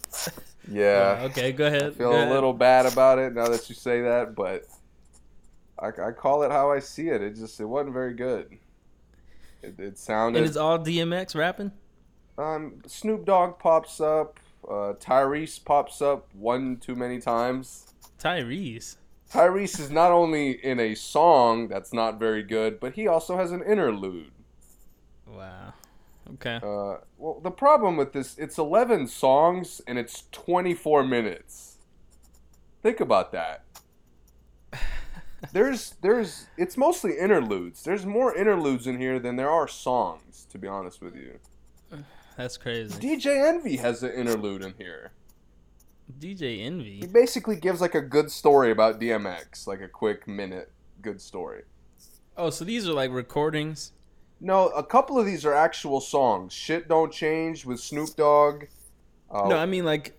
yeah. 0.70 1.20
Uh, 1.22 1.26
okay, 1.28 1.52
go 1.52 1.68
ahead. 1.68 1.84
I 1.84 1.90
feel 1.92 2.10
Go 2.10 2.16
a 2.16 2.16
ahead. 2.22 2.32
little 2.34 2.54
bad 2.54 2.86
about 2.86 3.20
it 3.20 3.34
now 3.34 3.48
that 3.48 3.70
you 3.70 3.76
say 3.76 4.02
that, 4.02 4.36
but 4.36 4.66
I, 5.78 5.88
I 5.88 6.12
call 6.12 6.44
it 6.44 6.52
how 6.52 6.72
I 6.72 6.80
see 6.80 7.10
it. 7.10 7.22
It 7.22 7.36
just 7.36 7.60
it 7.60 7.66
wasn't 7.66 7.94
very 7.94 8.14
good. 8.14 8.58
It, 9.62 9.80
it 9.80 10.00
And 10.10 10.36
it's 10.38 10.58
all 10.58 10.80
DMX 10.80 11.36
rapping. 11.36 11.72
Um, 12.38 12.82
Snoop 12.88 13.26
Dogg 13.26 13.60
pops 13.60 14.02
up. 14.02 14.40
Uh, 14.68 14.94
Tyrese 15.00 15.64
pops 15.64 16.02
up 16.02 16.28
one 16.34 16.78
too 16.78 16.96
many 16.96 17.20
times. 17.20 17.89
Tyrese. 18.20 18.98
Tyrese 19.32 19.80
is 19.80 19.92
not 19.92 20.12
only 20.12 20.52
in 20.52 20.80
a 20.80 20.96
song 20.96 21.68
that's 21.68 21.94
not 21.94 22.20
very 22.20 22.44
good, 22.44 22.80
but 22.80 22.94
he 22.94 23.08
also 23.08 23.38
has 23.38 23.52
an 23.52 23.64
interlude. 23.64 24.32
Wow. 25.28 25.74
Okay. 26.34 26.56
Uh, 26.56 26.98
well, 27.18 27.40
the 27.42 27.52
problem 27.52 27.98
with 27.98 28.14
this, 28.14 28.38
it's 28.38 28.58
11 28.58 29.08
songs 29.08 29.82
and 29.88 29.98
it's 29.98 30.24
24 30.32 31.04
minutes. 31.04 31.78
Think 32.82 33.00
about 33.00 33.32
that. 33.32 33.64
There's, 35.54 35.96
there's, 36.02 36.48
it's 36.58 36.76
mostly 36.76 37.18
interludes. 37.18 37.84
There's 37.84 38.06
more 38.06 38.36
interludes 38.36 38.88
in 38.88 39.00
here 39.00 39.20
than 39.20 39.38
there 39.38 39.50
are 39.50 39.70
songs, 39.70 40.46
to 40.52 40.58
be 40.58 40.68
honest 40.68 41.02
with 41.02 41.16
you. 41.16 41.40
That's 42.36 42.58
crazy. 42.58 43.00
DJ 43.00 43.48
Envy 43.48 43.78
has 43.78 44.04
an 44.04 44.12
interlude 44.12 44.64
in 44.64 44.74
here. 44.78 45.12
DJ 46.18 46.66
Envy. 46.66 47.00
He 47.02 47.08
basically 47.08 47.56
gives 47.56 47.82
like 47.82 47.96
a 47.96 48.02
good 48.02 48.32
story 48.32 48.72
about 48.72 49.00
DMX, 49.00 49.68
like 49.68 49.82
a 49.82 49.88
quick 49.88 50.28
minute 50.28 50.72
good 51.02 51.22
story. 51.22 51.64
Oh, 52.38 52.50
so 52.50 52.66
these 52.66 52.88
are 52.88 52.94
like 52.94 53.12
recordings. 53.12 53.92
No, 54.42 54.70
a 54.70 54.84
couple 54.84 55.20
of 55.20 55.26
these 55.26 55.46
are 55.46 55.54
actual 55.54 56.00
songs. 56.00 56.54
Shit 56.54 56.88
Don't 56.88 57.12
Change 57.12 57.66
with 57.66 57.80
Snoop 57.80 58.16
Dogg. 58.16 58.66
Uh, 59.30 59.48
No, 59.48 59.58
I 59.58 59.66
mean 59.66 59.86
like 59.86 60.18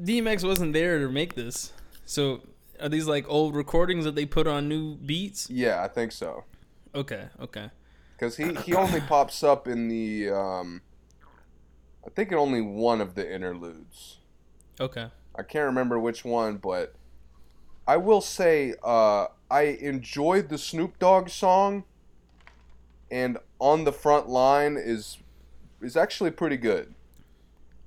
DMX 0.00 0.44
wasn't 0.44 0.72
there 0.72 0.98
to 0.98 1.08
make 1.08 1.34
this. 1.34 1.72
So 2.06 2.40
are 2.80 2.88
these 2.88 3.06
like 3.06 3.28
old 3.28 3.54
recordings 3.54 4.04
that 4.04 4.14
they 4.14 4.26
put 4.26 4.46
on 4.46 4.68
new 4.68 4.96
beats? 4.96 5.48
yeah, 5.50 5.82
I 5.84 5.88
think 5.88 6.12
so. 6.12 6.44
Okay, 6.94 7.28
okay. 7.40 7.70
Because 8.16 8.36
he, 8.36 8.54
he 8.66 8.74
only 8.74 9.00
pops 9.00 9.42
up 9.42 9.66
in 9.66 9.88
the, 9.88 10.30
um, 10.30 10.82
I 12.06 12.10
think 12.10 12.30
in 12.30 12.38
only 12.38 12.60
one 12.60 13.00
of 13.00 13.14
the 13.14 13.32
interludes. 13.34 14.18
Okay. 14.80 15.06
I 15.34 15.42
can't 15.42 15.66
remember 15.66 15.98
which 15.98 16.24
one, 16.24 16.56
but 16.56 16.94
I 17.86 17.96
will 17.96 18.20
say 18.20 18.74
uh, 18.82 19.26
I 19.50 19.62
enjoyed 19.80 20.48
the 20.48 20.58
Snoop 20.58 20.98
Dogg 20.98 21.28
song, 21.28 21.84
and 23.10 23.38
on 23.58 23.84
the 23.84 23.92
front 23.92 24.28
line 24.28 24.76
is 24.78 25.18
is 25.80 25.96
actually 25.96 26.30
pretty 26.30 26.56
good. 26.56 26.94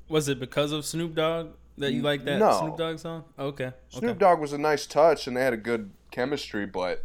Was 0.10 0.28
it 0.28 0.40
because 0.40 0.72
of 0.72 0.86
Snoop 0.86 1.16
Dogg 1.16 1.52
that 1.78 1.94
you 1.94 2.02
like 2.02 2.26
that 2.26 2.40
No. 2.40 2.60
Snoop 2.60 2.78
Dogg 2.78 3.00
song? 3.00 3.24
Okay. 3.40 3.72
Snoop 3.90 4.12
okay. 4.12 4.20
Dogg 4.20 4.40
was 4.40 4.54
a 4.54 4.58
nice 4.58 4.86
touch, 4.86 5.28
and 5.28 5.36
they 5.36 5.42
had 5.42 5.54
a 5.54 5.58
good 5.58 5.92
chemistry, 6.12 6.66
but 6.66 7.04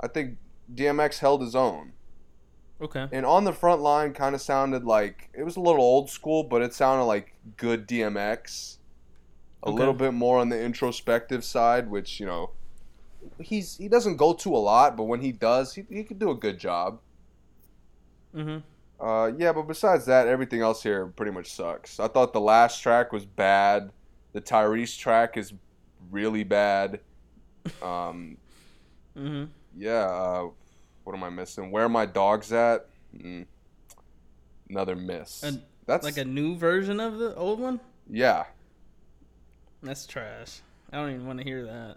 I 0.00 0.08
think 0.08 0.38
DMX 0.72 1.18
held 1.18 1.42
his 1.42 1.54
own. 1.54 1.92
Okay. 2.80 3.06
And 3.10 3.26
on 3.26 3.44
the 3.44 3.52
front 3.52 3.82
line 3.82 4.14
kind 4.14 4.34
of 4.34 4.40
sounded 4.40 4.84
like 4.84 5.30
it 5.34 5.42
was 5.42 5.56
a 5.56 5.60
little 5.60 5.82
old 5.82 6.08
school, 6.08 6.44
but 6.44 6.62
it 6.62 6.72
sounded 6.72 7.04
like 7.04 7.34
good 7.56 7.88
DMX. 7.88 8.77
A 9.62 9.68
Okay. 9.68 9.76
little 9.78 9.94
bit 9.94 10.12
more 10.14 10.38
on 10.38 10.48
the 10.50 10.60
introspective 10.60 11.44
side, 11.44 11.90
which 11.90 12.20
you 12.20 12.26
know, 12.26 12.50
he's 13.40 13.76
he 13.76 13.88
doesn't 13.88 14.16
go 14.16 14.32
to 14.34 14.54
a 14.54 14.58
lot, 14.58 14.96
but 14.96 15.04
when 15.04 15.20
he 15.20 15.32
does, 15.32 15.74
he 15.74 15.84
he 15.90 16.04
could 16.04 16.18
do 16.18 16.30
a 16.30 16.34
good 16.36 16.58
job. 16.58 17.00
Mhm. 18.34 18.62
Uh, 19.00 19.32
yeah, 19.36 19.52
but 19.52 19.62
besides 19.62 20.06
that, 20.06 20.26
everything 20.26 20.60
else 20.60 20.82
here 20.82 21.06
pretty 21.06 21.32
much 21.32 21.52
sucks. 21.52 21.98
I 22.00 22.08
thought 22.08 22.32
the 22.32 22.40
last 22.40 22.80
track 22.82 23.12
was 23.12 23.24
bad. 23.24 23.92
The 24.32 24.40
Tyrese 24.40 24.96
track 24.98 25.36
is 25.36 25.54
really 26.10 26.44
bad. 26.44 27.00
Um, 27.82 28.36
Mhm. 29.16 29.48
yeah, 29.76 30.04
uh, 30.06 30.50
what 31.04 31.14
am 31.16 31.22
I 31.24 31.30
missing? 31.30 31.70
Where 31.70 31.84
are 31.84 31.88
my 31.88 32.06
dogs 32.06 32.52
at? 32.52 32.86
Mm, 33.16 33.46
another 34.70 34.94
miss. 34.96 35.42
And, 35.42 35.62
That's 35.86 36.04
Like 36.04 36.18
a 36.18 36.24
new 36.26 36.54
version 36.54 37.00
of 37.00 37.16
the 37.18 37.34
old 37.34 37.60
one? 37.60 37.80
yeah. 38.10 38.44
That's 39.82 40.06
trash. 40.06 40.60
I 40.92 40.96
don't 40.96 41.10
even 41.10 41.26
want 41.26 41.38
to 41.38 41.44
hear 41.44 41.64
that. 41.64 41.96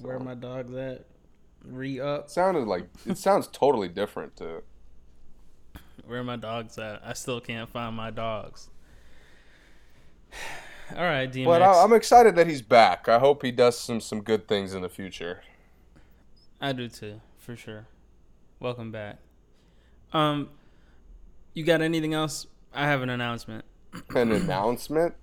Where 0.00 0.18
my 0.18 0.34
dogs 0.34 0.74
at? 0.74 1.04
Re 1.64 2.00
up. 2.00 2.30
Sounded 2.30 2.66
like 2.66 2.86
it 3.06 3.18
sounds 3.18 3.46
totally 3.48 3.88
different 3.88 4.36
to. 4.36 4.62
Where 6.06 6.24
my 6.24 6.36
dogs 6.36 6.78
at? 6.78 7.02
I 7.04 7.12
still 7.12 7.40
can't 7.40 7.68
find 7.68 7.94
my 7.94 8.10
dogs. 8.10 8.70
All 10.96 11.02
right, 11.04 11.30
DMX. 11.30 11.44
But 11.44 11.62
I, 11.62 11.84
I'm 11.84 11.92
excited 11.92 12.34
that 12.36 12.46
he's 12.46 12.62
back. 12.62 13.08
I 13.08 13.18
hope 13.18 13.44
he 13.44 13.52
does 13.52 13.78
some 13.78 14.00
some 14.00 14.22
good 14.22 14.48
things 14.48 14.74
in 14.74 14.82
the 14.82 14.88
future. 14.88 15.42
I 16.60 16.72
do 16.72 16.88
too, 16.88 17.20
for 17.38 17.54
sure. 17.54 17.86
Welcome 18.58 18.90
back. 18.90 19.18
Um, 20.12 20.48
you 21.54 21.64
got 21.64 21.80
anything 21.80 22.14
else? 22.14 22.46
I 22.74 22.86
have 22.86 23.02
an 23.02 23.10
announcement. 23.10 23.64
An 24.14 24.32
announcement. 24.32 25.14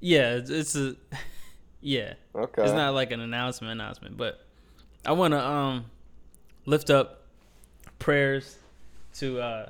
Yeah, 0.00 0.34
it's, 0.34 0.50
it's 0.50 0.76
a 0.76 0.96
yeah. 1.80 2.14
Okay. 2.34 2.62
It's 2.62 2.72
not 2.72 2.94
like 2.94 3.12
an 3.12 3.20
announcement 3.20 3.72
announcement, 3.72 4.16
but 4.16 4.40
I 5.04 5.12
want 5.12 5.32
to 5.32 5.44
um 5.44 5.86
lift 6.64 6.90
up 6.90 7.22
prayers 7.98 8.56
to 9.14 9.40
uh 9.40 9.68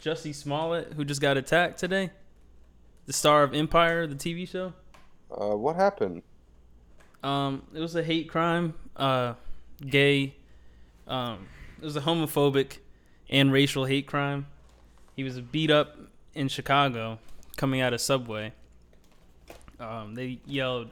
Jussie 0.00 0.34
Smollett 0.34 0.92
who 0.94 1.04
just 1.04 1.20
got 1.20 1.36
attacked 1.36 1.78
today. 1.78 2.10
The 3.06 3.12
star 3.12 3.42
of 3.42 3.54
Empire, 3.54 4.06
the 4.06 4.14
TV 4.14 4.48
show. 4.48 4.72
Uh, 5.30 5.56
what 5.56 5.76
happened? 5.76 6.22
Um, 7.22 7.62
it 7.74 7.80
was 7.80 7.96
a 7.96 8.02
hate 8.02 8.28
crime, 8.28 8.74
uh, 8.96 9.34
gay. 9.86 10.36
Um, 11.06 11.46
it 11.80 11.84
was 11.84 11.96
a 11.96 12.00
homophobic 12.00 12.78
and 13.28 13.52
racial 13.52 13.84
hate 13.84 14.06
crime. 14.06 14.46
He 15.16 15.24
was 15.24 15.40
beat 15.40 15.70
up 15.70 15.96
in 16.34 16.48
Chicago, 16.48 17.18
coming 17.56 17.80
out 17.80 17.92
of 17.92 18.00
Subway. 18.00 18.52
Um, 19.80 20.14
they 20.14 20.40
yelled 20.46 20.90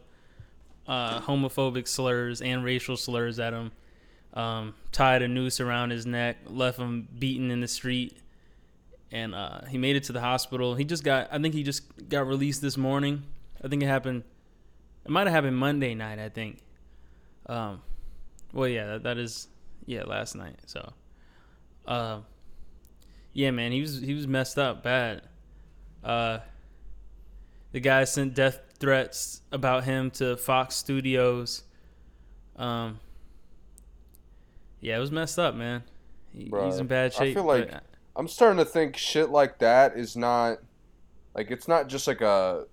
uh, 0.86 1.20
homophobic 1.20 1.86
slurs 1.86 2.42
and 2.42 2.64
racial 2.64 2.96
slurs 2.96 3.38
at 3.38 3.52
him. 3.52 3.72
Um, 4.34 4.74
tied 4.92 5.20
a 5.20 5.28
noose 5.28 5.60
around 5.60 5.90
his 5.90 6.06
neck, 6.06 6.38
left 6.46 6.78
him 6.78 7.06
beaten 7.18 7.50
in 7.50 7.60
the 7.60 7.68
street, 7.68 8.16
and 9.10 9.34
uh, 9.34 9.66
he 9.66 9.76
made 9.76 9.94
it 9.94 10.04
to 10.04 10.12
the 10.12 10.22
hospital. 10.22 10.74
He 10.74 10.84
just 10.84 11.04
got, 11.04 11.28
I 11.30 11.38
think 11.38 11.52
he 11.52 11.62
just 11.62 12.08
got 12.08 12.26
released 12.26 12.62
this 12.62 12.78
morning. 12.78 13.24
I 13.62 13.68
think 13.68 13.82
it 13.82 13.86
happened. 13.86 14.22
It 15.04 15.10
might 15.10 15.26
have 15.26 15.34
happened 15.34 15.58
Monday 15.58 15.94
night, 15.94 16.18
I 16.18 16.30
think. 16.30 16.60
Um, 17.46 17.82
well, 18.54 18.68
yeah, 18.68 18.86
that, 18.86 19.02
that 19.02 19.18
is, 19.18 19.48
yeah, 19.84 20.04
last 20.04 20.34
night. 20.34 20.56
So, 20.66 20.92
uh, 21.86 22.20
yeah, 23.34 23.50
man, 23.50 23.72
he 23.72 23.80
was 23.80 24.00
he 24.00 24.14
was 24.14 24.26
messed 24.26 24.58
up 24.58 24.82
bad. 24.82 25.22
Uh, 26.02 26.38
the 27.72 27.80
guy 27.80 28.04
sent 28.04 28.34
death 28.34 28.60
threats 28.82 29.42
about 29.52 29.84
him 29.84 30.10
to 30.10 30.36
Fox 30.36 30.74
Studios. 30.74 31.62
Um, 32.56 32.98
yeah, 34.80 34.96
it 34.96 35.00
was 35.00 35.12
messed 35.12 35.38
up, 35.38 35.54
man. 35.54 35.84
He, 36.32 36.50
he's 36.64 36.78
in 36.78 36.88
bad 36.88 37.12
shape. 37.14 37.22
I 37.30 37.34
feel 37.34 37.44
like- 37.44 37.70
but- 37.70 37.84
I'm 38.14 38.28
starting 38.28 38.58
to 38.58 38.64
think 38.66 38.96
shit 38.98 39.30
like 39.30 39.58
that 39.60 39.96
is 39.96 40.16
not 40.18 40.58
like 41.34 41.50
it's 41.50 41.66
not 41.66 41.88
just 41.88 42.06
like 42.06 42.20
a 42.20 42.66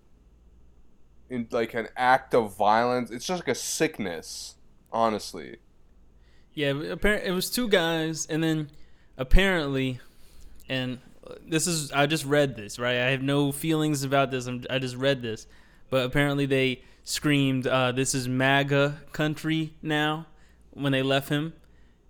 in 1.30 1.48
like 1.52 1.74
an 1.76 1.88
act 1.96 2.34
of 2.36 2.58
violence. 2.58 3.10
It's 3.10 3.26
just 3.26 3.42
like 3.44 3.48
a 3.48 3.56
sickness, 3.56 4.56
honestly. 4.92 5.58
Yeah, 6.54 6.72
apparently 6.92 7.30
it 7.30 7.34
was 7.34 7.50
two 7.50 7.70
guys, 7.70 8.26
and 8.26 8.44
then 8.44 8.70
apparently, 9.18 10.02
and 10.68 11.00
this 11.48 11.68
is 11.68 11.90
I 11.94 12.06
just 12.06 12.26
read 12.26 12.58
this 12.58 12.78
right. 12.78 12.98
I 12.98 13.12
have 13.12 13.22
no 13.22 13.54
feelings 13.54 14.04
about 14.04 14.32
this. 14.32 14.46
I'm, 14.46 14.66
I 14.70 14.78
just 14.80 14.98
read 14.98 15.22
this, 15.22 15.48
but 15.90 16.06
apparently 16.06 16.46
they 16.46 16.84
screamed, 17.04 17.68
uh, 17.68 17.92
"This 17.92 18.14
is 18.14 18.28
MAGA 18.28 19.02
country 19.12 19.74
now" 19.82 20.28
when 20.72 20.92
they 20.92 21.02
left 21.02 21.30
him 21.30 21.54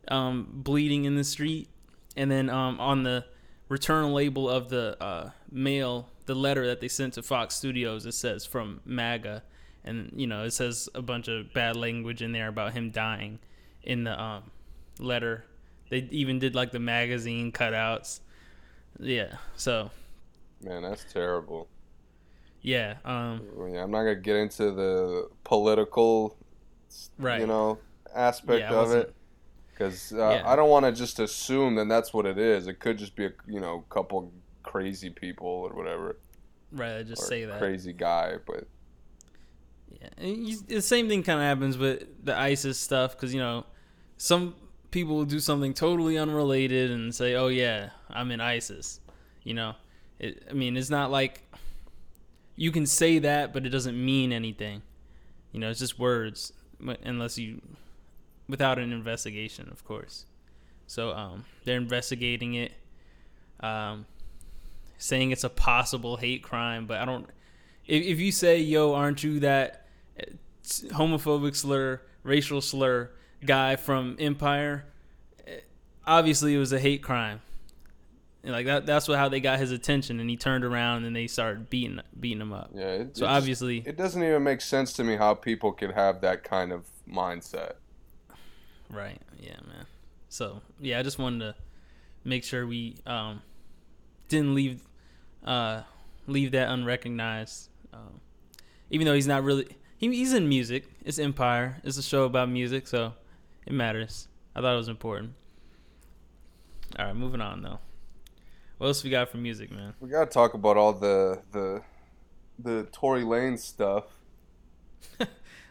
um, 0.09 0.47
bleeding 0.51 1.05
in 1.05 1.15
the 1.15 1.23
street, 1.23 1.69
and 2.15 2.29
then 2.29 2.49
um, 2.49 2.79
on 2.79 3.03
the 3.03 3.25
return 3.69 4.11
label 4.13 4.49
of 4.49 4.69
the 4.69 5.01
uh, 5.01 5.31
mail, 5.51 6.09
the 6.25 6.35
letter 6.35 6.67
that 6.67 6.81
they 6.81 6.87
sent 6.87 7.13
to 7.13 7.23
Fox 7.23 7.55
Studios, 7.55 8.05
it 8.05 8.13
says 8.13 8.45
from 8.45 8.81
MAGA, 8.85 9.43
and 9.83 10.11
you 10.15 10.27
know 10.27 10.43
it 10.43 10.51
says 10.51 10.89
a 10.93 11.01
bunch 11.01 11.27
of 11.27 11.53
bad 11.53 11.75
language 11.75 12.21
in 12.21 12.31
there 12.31 12.47
about 12.47 12.73
him 12.73 12.89
dying 12.89 13.39
in 13.83 14.03
the 14.03 14.19
um, 14.21 14.51
letter. 14.99 15.45
They 15.89 16.07
even 16.11 16.39
did 16.39 16.55
like 16.55 16.71
the 16.71 16.79
magazine 16.79 17.51
cutouts. 17.51 18.19
Yeah. 18.99 19.35
So 19.55 19.91
Man, 20.61 20.81
that's 20.81 21.05
terrible. 21.11 21.67
Yeah. 22.61 22.95
Um. 23.05 23.41
I'm 23.57 23.91
not 23.91 23.99
gonna 24.03 24.15
get 24.15 24.35
into 24.35 24.71
the 24.71 25.29
political, 25.43 26.37
Right. 27.17 27.39
you 27.41 27.47
know, 27.47 27.77
aspect 28.15 28.61
Yeah, 28.61 28.73
of 28.79 28.91
it 28.91 29.13
because 29.71 30.11
uh, 30.13 30.17
Yeah. 30.17 30.43
I 30.51 30.55
don't 30.55 30.69
want 30.69 30.85
to 30.85 30.91
just 30.91 31.19
assume 31.19 31.75
that 31.75 31.87
that's 31.87 32.13
what 32.13 32.25
it 32.25 32.37
is. 32.37 32.67
It 32.67 32.79
could 32.79 32.97
just 32.97 33.15
be 33.15 33.25
a 33.25 33.31
you 33.47 33.59
know 33.59 33.85
couple 33.89 34.31
crazy 34.63 35.09
people 35.09 35.47
or 35.47 35.73
whatever, 35.73 36.17
Right. 36.71 36.97
I 36.97 37.03
just 37.03 37.27
say 37.27 37.45
that. 37.45 37.59
crazy 37.59 37.93
guy. 37.93 38.35
But 38.45 38.67
Yeah. 39.91 40.09
You, 40.19 40.57
the 40.67 40.81
same 40.81 41.07
thing 41.07 41.23
kind 41.23 41.39
of 41.39 41.45
happens 41.45 41.77
with 41.77 42.03
the 42.25 42.37
ISIS 42.37 42.77
stuff 42.79 43.15
because 43.15 43.33
you 43.33 43.39
know 43.39 43.65
some 44.17 44.55
people 44.91 45.15
will 45.15 45.25
do 45.25 45.39
something 45.39 45.73
totally 45.73 46.17
unrelated 46.17 46.91
and 46.91 47.13
say, 47.13 47.35
"Oh 47.35 47.47
yeah, 47.47 47.89
I'm 48.09 48.31
in 48.31 48.41
ISIS." 48.41 48.99
You 49.43 49.53
know. 49.53 49.75
It, 50.19 50.43
I 50.49 50.53
mean, 50.53 50.75
it's 50.75 50.89
not 50.89 51.11
like 51.11 51.43
you 52.59 52.73
can 52.73 52.85
say 52.85 53.19
that, 53.19 53.53
but 53.53 53.65
it 53.65 53.69
doesn't 53.69 53.95
mean 53.95 54.33
anything. 54.33 54.81
You 55.53 55.61
know, 55.61 55.69
it's 55.69 55.79
just 55.79 55.97
words, 55.97 56.51
unless 57.05 57.37
you, 57.37 57.61
without 58.49 58.77
an 58.77 58.91
investigation, 58.91 59.69
of 59.71 59.85
course. 59.85 60.25
So 60.85 61.11
um, 61.11 61.45
they're 61.63 61.77
investigating 61.77 62.55
it, 62.55 62.73
um, 63.61 64.05
saying 64.97 65.31
it's 65.31 65.45
a 65.45 65.49
possible 65.49 66.17
hate 66.17 66.43
crime, 66.43 66.85
but 66.85 66.99
I 66.99 67.05
don't. 67.05 67.29
If, 67.87 68.03
if 68.03 68.19
you 68.19 68.33
say, 68.33 68.59
"Yo, 68.59 68.93
aren't 68.93 69.23
you 69.23 69.39
that 69.39 69.87
uh, 70.19 70.25
homophobic 70.89 71.55
slur, 71.55 72.01
racial 72.23 72.59
slur 72.59 73.09
guy 73.45 73.77
from 73.77 74.17
Empire?" 74.19 74.83
eh, 75.47 75.61
Obviously, 76.05 76.55
it 76.55 76.59
was 76.59 76.73
a 76.73 76.79
hate 76.79 77.01
crime. 77.01 77.39
Like 78.51 78.65
that, 78.67 78.85
that's 78.85 79.07
what 79.07 79.17
how 79.17 79.29
they 79.29 79.39
got 79.39 79.59
his 79.59 79.71
attention, 79.71 80.19
and 80.19 80.29
he 80.29 80.37
turned 80.37 80.63
around 80.65 81.05
and 81.05 81.15
they 81.15 81.27
started 81.27 81.69
beating 81.69 81.99
beating 82.19 82.41
him 82.41 82.53
up. 82.53 82.71
yeah, 82.73 82.85
it, 82.85 83.17
So 83.17 83.25
it 83.25 83.27
just- 83.27 83.37
obviously, 83.37 83.83
it 83.85 83.97
doesn't 83.97 84.21
even 84.23 84.43
make 84.43 84.61
sense 84.61 84.93
to 84.93 85.03
me 85.03 85.15
how 85.15 85.33
people 85.33 85.71
could 85.71 85.91
have 85.91 86.21
that 86.21 86.43
kind 86.43 86.71
of 86.71 86.87
mindset. 87.07 87.73
Right. 88.89 89.21
Yeah, 89.39 89.57
man. 89.67 89.85
So 90.29 90.61
yeah, 90.79 90.99
I 90.99 91.03
just 91.03 91.19
wanted 91.19 91.39
to 91.39 91.55
make 92.23 92.43
sure 92.43 92.65
we 92.67 92.97
um 93.05 93.41
didn't 94.27 94.53
leave 94.55 94.81
uh 95.45 95.81
leave 96.27 96.51
that 96.51 96.69
unrecognized. 96.69 97.69
Um, 97.93 98.19
even 98.91 99.05
though 99.05 99.13
he's 99.15 99.27
not 99.27 99.43
really 99.43 99.67
he, 99.97 100.07
he's 100.07 100.33
in 100.33 100.47
music. 100.49 100.85
It's 101.03 101.19
Empire. 101.19 101.77
It's 101.83 101.97
a 101.97 102.03
show 102.03 102.23
about 102.23 102.49
music, 102.49 102.87
so 102.87 103.13
it 103.65 103.73
matters. 103.73 104.27
I 104.55 104.61
thought 104.61 104.73
it 104.73 104.77
was 104.77 104.87
important. 104.89 105.33
All 106.97 107.05
right, 107.05 107.15
moving 107.15 107.41
on 107.41 107.61
though. 107.61 107.79
What 108.79 108.87
else 108.87 109.03
we 109.03 109.09
got 109.09 109.29
for 109.29 109.37
music, 109.37 109.71
man? 109.71 109.93
We 109.99 110.09
gotta 110.09 110.29
talk 110.31 110.55
about 110.55 110.77
all 110.77 110.93
the 110.93 111.41
the 111.51 111.83
the 112.57 112.87
Tory 112.91 113.23
Lane 113.23 113.57
stuff. 113.57 114.05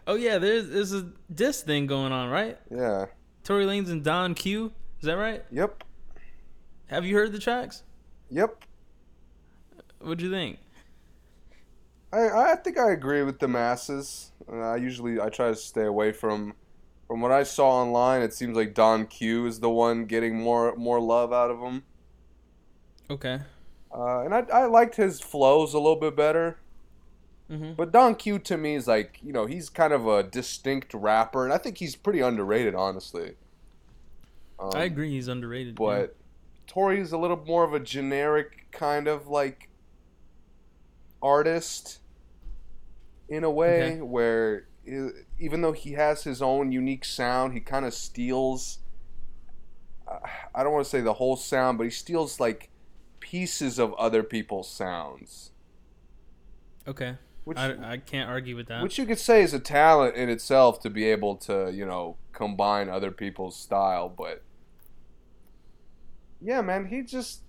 Oh 0.08 0.14
yeah, 0.14 0.38
there's 0.38 0.70
there's 0.70 0.94
a 0.94 1.06
diss 1.34 1.60
thing 1.60 1.86
going 1.86 2.12
on, 2.12 2.30
right? 2.30 2.58
Yeah. 2.70 3.06
Tory 3.44 3.66
Lanez 3.66 3.90
and 3.90 4.02
Don 4.02 4.32
Q. 4.32 4.72
Is 5.00 5.04
that 5.04 5.18
right? 5.18 5.44
Yep. 5.52 5.84
Have 6.86 7.04
you 7.04 7.14
heard 7.14 7.30
the 7.30 7.38
tracks? 7.38 7.82
Yep. 8.30 8.64
What'd 9.98 10.22
you 10.22 10.30
think? 10.30 10.60
I, 12.10 12.52
I 12.52 12.56
think 12.56 12.78
I 12.78 12.92
agree 12.92 13.22
with 13.22 13.38
the 13.38 13.48
masses. 13.48 14.32
Uh, 14.50 14.60
I 14.60 14.76
usually 14.76 15.20
I 15.20 15.28
try 15.28 15.48
to 15.48 15.56
stay 15.56 15.84
away 15.84 16.10
from 16.10 16.54
from 17.06 17.20
what 17.20 17.30
I 17.30 17.42
saw 17.42 17.82
online. 17.82 18.22
It 18.22 18.32
seems 18.32 18.56
like 18.56 18.72
Don 18.72 19.06
Q 19.06 19.44
is 19.44 19.60
the 19.60 19.68
one 19.68 20.06
getting 20.06 20.40
more 20.40 20.74
more 20.76 21.02
love 21.02 21.34
out 21.34 21.50
of 21.50 21.60
him, 21.60 21.82
Okay. 23.10 23.40
uh, 23.94 24.20
and 24.20 24.34
I 24.34 24.40
I 24.52 24.66
liked 24.66 24.96
his 24.96 25.20
flows 25.20 25.74
a 25.74 25.78
little 25.78 25.96
bit 25.96 26.14
better. 26.16 26.58
Mm-hmm. 27.50 27.72
But 27.74 27.92
Don 27.92 28.14
Q 28.14 28.38
to 28.40 28.56
me 28.58 28.74
is 28.74 28.86
like 28.86 29.18
you 29.22 29.32
know 29.32 29.46
he's 29.46 29.70
kind 29.70 29.92
of 29.92 30.06
a 30.06 30.22
distinct 30.22 30.92
rapper, 30.92 31.44
and 31.44 31.52
I 31.52 31.58
think 31.58 31.78
he's 31.78 31.96
pretty 31.96 32.20
underrated, 32.20 32.74
honestly. 32.74 33.34
Um, 34.60 34.70
I 34.74 34.84
agree, 34.84 35.10
he's 35.12 35.28
underrated. 35.28 35.78
yeah. 35.80 35.86
but 35.86 36.16
Tory's 36.66 37.12
a 37.12 37.18
little 37.18 37.42
more 37.46 37.64
of 37.64 37.72
a 37.72 37.80
generic 37.80 38.66
kind 38.72 39.08
of 39.08 39.28
like 39.28 39.70
artist 41.22 42.00
in 43.28 43.44
a 43.44 43.50
way 43.50 43.92
Okay. 43.92 44.00
where 44.00 44.66
even 45.38 45.60
though 45.62 45.72
he 45.72 45.92
has 45.92 46.24
his 46.24 46.40
own 46.40 46.72
unique 46.72 47.04
sound, 47.04 47.52
he 47.52 47.60
kind 47.60 47.84
of 47.84 47.92
steals 47.94 48.78
uh, 50.10 50.18
I 50.54 50.62
don't 50.62 50.72
want 50.72 50.84
to 50.84 50.90
say 50.90 51.02
the 51.02 51.12
whole 51.14 51.36
sound, 51.36 51.76
but 51.78 51.84
he 51.84 51.90
steals 51.90 52.40
like 52.40 52.70
pieces 53.30 53.78
of 53.78 53.92
other 53.94 54.22
people's 54.22 54.70
sounds. 54.70 55.50
okay, 56.86 57.16
Which 57.44 57.58
I, 57.58 57.92
I 57.92 57.96
can't 57.98 58.28
argue 58.30 58.56
with 58.56 58.68
that. 58.68 58.82
which 58.82 58.98
you 58.98 59.06
could 59.06 59.18
say 59.18 59.42
is 59.42 59.52
a 59.54 59.60
talent 59.60 60.14
in 60.16 60.28
itself 60.28 60.80
to 60.80 60.90
be 60.90 61.04
able 61.04 61.36
to, 61.36 61.70
you 61.72 61.84
know, 61.86 62.16
combine 62.32 62.88
other 62.88 63.10
people's 63.10 63.56
style, 63.56 64.08
but 64.08 64.42
yeah, 66.40 66.60
man, 66.62 66.86
he 66.86 67.02
just 67.02 67.42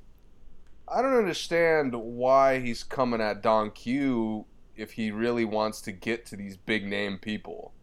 I 0.87 1.01
don't 1.01 1.15
understand 1.17 1.93
why 1.95 2.59
he's 2.59 2.83
coming 2.83 3.21
at 3.21 3.41
Don 3.43 3.71
Q 3.71 4.45
if 4.75 4.93
he 4.93 5.11
really 5.11 5.45
wants 5.45 5.81
to 5.81 5.91
get 5.91 6.25
to 6.27 6.35
these 6.35 6.57
big 6.57 6.85
name 6.85 7.17
people. 7.19 7.73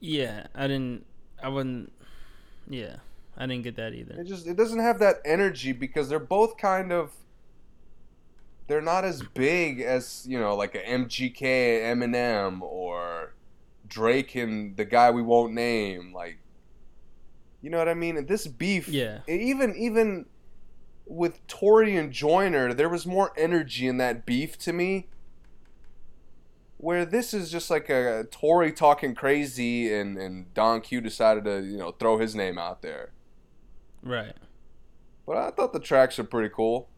yeah, 0.00 0.46
I 0.54 0.66
didn't. 0.66 1.04
I 1.42 1.48
wouldn't. 1.48 1.92
Yeah, 2.68 2.96
I 3.40 3.46
didn't 3.46 3.64
get 3.64 3.76
that 3.76 3.94
either. 3.94 4.20
It 4.20 4.26
just 4.26 4.46
it 4.46 4.54
doesn't 4.54 4.80
have 4.80 4.98
that 4.98 5.22
energy 5.24 5.72
because 5.72 6.10
they're 6.10 6.18
both 6.18 6.58
kind 6.58 6.92
of 6.92 7.10
they're 8.68 8.82
not 8.82 9.02
as 9.04 9.22
big 9.22 9.80
as, 9.80 10.24
you 10.28 10.38
know, 10.38 10.54
like 10.54 10.76
a 10.76 10.80
MGK, 10.80 11.80
Eminem 11.82 12.60
or 12.60 13.34
Drake 13.88 14.36
and 14.36 14.76
the 14.76 14.84
guy 14.84 15.10
we 15.10 15.22
won't 15.22 15.54
name, 15.54 16.12
like 16.12 16.38
you 17.62 17.70
know 17.70 17.78
what 17.78 17.88
I 17.88 17.94
mean? 17.94 18.18
And 18.18 18.28
this 18.28 18.46
beef 18.46 18.88
Yeah. 18.88 19.20
even 19.26 19.74
even 19.74 20.26
with 21.06 21.44
Tory 21.46 21.96
and 21.96 22.12
Joyner, 22.12 22.74
there 22.74 22.90
was 22.90 23.06
more 23.06 23.32
energy 23.38 23.88
in 23.88 23.96
that 23.96 24.26
beef 24.26 24.58
to 24.58 24.74
me. 24.74 25.08
Where 26.76 27.06
this 27.06 27.32
is 27.32 27.50
just 27.50 27.70
like 27.70 27.88
a 27.88 28.26
Tory 28.30 28.70
talking 28.72 29.14
crazy 29.14 29.92
and, 29.94 30.18
and 30.18 30.52
Don 30.52 30.82
Q 30.82 31.00
decided 31.00 31.44
to, 31.44 31.62
you 31.64 31.78
know, 31.78 31.92
throw 31.92 32.18
his 32.18 32.34
name 32.34 32.58
out 32.58 32.82
there. 32.82 33.12
Right. 34.02 34.34
But 35.26 35.36
I 35.36 35.50
thought 35.50 35.72
the 35.72 35.80
tracks 35.80 36.18
are 36.18 36.24
pretty 36.24 36.52
cool. 36.54 36.88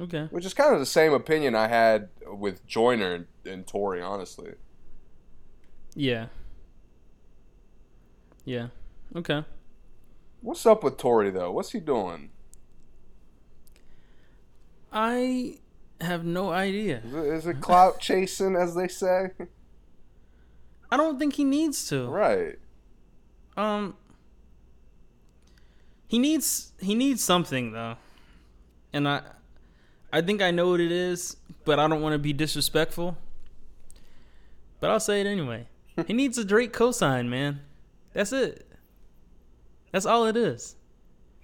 Okay. 0.00 0.28
Which 0.30 0.44
is 0.46 0.54
kind 0.54 0.72
of 0.72 0.80
the 0.80 0.86
same 0.86 1.12
opinion 1.12 1.54
I 1.54 1.68
had 1.68 2.08
with 2.26 2.66
Joyner 2.66 3.14
and, 3.14 3.26
and 3.44 3.66
Tory, 3.66 4.00
honestly. 4.00 4.52
Yeah. 5.94 6.26
Yeah. 8.44 8.68
Okay. 9.14 9.44
What's 10.40 10.64
up 10.64 10.82
with 10.82 10.96
Tory 10.96 11.30
though? 11.30 11.52
What's 11.52 11.72
he 11.72 11.80
doing? 11.80 12.30
I 14.92 15.58
have 16.00 16.24
no 16.24 16.50
idea. 16.50 17.02
Is 17.04 17.14
it, 17.14 17.24
is 17.26 17.46
it 17.46 17.60
clout 17.60 18.00
chasing, 18.00 18.56
as 18.56 18.74
they 18.74 18.88
say? 18.88 19.30
I 20.90 20.96
don't 20.96 21.18
think 21.18 21.34
he 21.34 21.44
needs 21.44 21.86
to. 21.88 22.08
right. 22.08 22.58
Um 23.56 23.96
he 26.10 26.18
needs 26.18 26.72
he 26.80 26.96
needs 26.96 27.22
something 27.22 27.70
though. 27.70 27.94
And 28.92 29.06
I 29.06 29.22
I 30.12 30.22
think 30.22 30.42
I 30.42 30.50
know 30.50 30.70
what 30.70 30.80
it 30.80 30.90
is, 30.90 31.36
but 31.64 31.78
I 31.78 31.86
don't 31.86 32.02
want 32.02 32.14
to 32.14 32.18
be 32.18 32.32
disrespectful. 32.32 33.16
But 34.80 34.90
I'll 34.90 34.98
say 34.98 35.20
it 35.20 35.26
anyway. 35.28 35.68
he 36.08 36.12
needs 36.12 36.36
a 36.36 36.44
Drake 36.44 36.72
cosign, 36.72 37.28
man. 37.28 37.60
That's 38.12 38.32
it. 38.32 38.66
That's 39.92 40.04
all 40.04 40.26
it 40.26 40.36
is. 40.36 40.74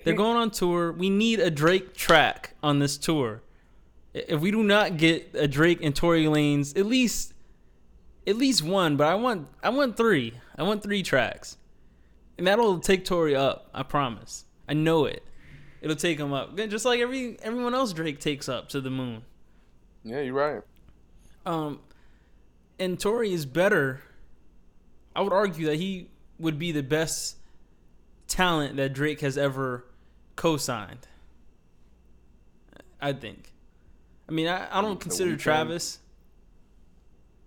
They're 0.02 0.14
going 0.14 0.36
on 0.36 0.50
tour. 0.50 0.90
We 0.90 1.10
need 1.10 1.38
a 1.38 1.50
Drake 1.50 1.94
track 1.94 2.54
on 2.60 2.80
this 2.80 2.98
tour. 2.98 3.42
If 4.14 4.40
we 4.40 4.50
do 4.50 4.64
not 4.64 4.96
get 4.96 5.30
a 5.34 5.46
Drake 5.46 5.78
and 5.80 5.94
Tory 5.94 6.24
Lanez, 6.24 6.76
at 6.76 6.86
least 6.86 7.34
at 8.26 8.36
least 8.36 8.64
one, 8.64 8.96
but 8.96 9.06
I 9.06 9.14
want 9.14 9.46
I 9.62 9.68
want 9.68 9.96
three. 9.96 10.32
I 10.58 10.64
want 10.64 10.82
three 10.82 11.04
tracks. 11.04 11.56
And 12.36 12.48
that'll 12.48 12.80
take 12.80 13.04
Tory 13.04 13.36
up, 13.36 13.70
I 13.72 13.84
promise. 13.84 14.45
I 14.68 14.74
know 14.74 15.04
it. 15.04 15.22
It'll 15.80 15.96
take 15.96 16.18
him 16.18 16.32
up. 16.32 16.56
Just 16.56 16.84
like 16.84 17.00
every 17.00 17.38
everyone 17.42 17.74
else 17.74 17.92
Drake 17.92 18.18
takes 18.18 18.48
up 18.48 18.68
to 18.70 18.80
the 18.80 18.90
moon. 18.90 19.22
Yeah, 20.04 20.20
you're 20.20 20.34
right. 20.34 20.62
Um 21.44 21.80
and 22.78 22.98
Tory 22.98 23.32
is 23.32 23.46
better. 23.46 24.00
I 25.14 25.22
would 25.22 25.32
argue 25.32 25.66
that 25.66 25.76
he 25.76 26.10
would 26.38 26.58
be 26.58 26.72
the 26.72 26.82
best 26.82 27.36
talent 28.28 28.76
that 28.76 28.92
Drake 28.92 29.20
has 29.20 29.38
ever 29.38 29.84
co-signed. 30.34 31.08
I 33.00 33.12
think. 33.12 33.52
I 34.28 34.32
mean, 34.32 34.48
I, 34.48 34.66
I 34.76 34.80
don't 34.80 34.98
The 34.98 35.02
consider 35.04 35.32
Weeknd? 35.32 35.38
Travis 35.38 35.98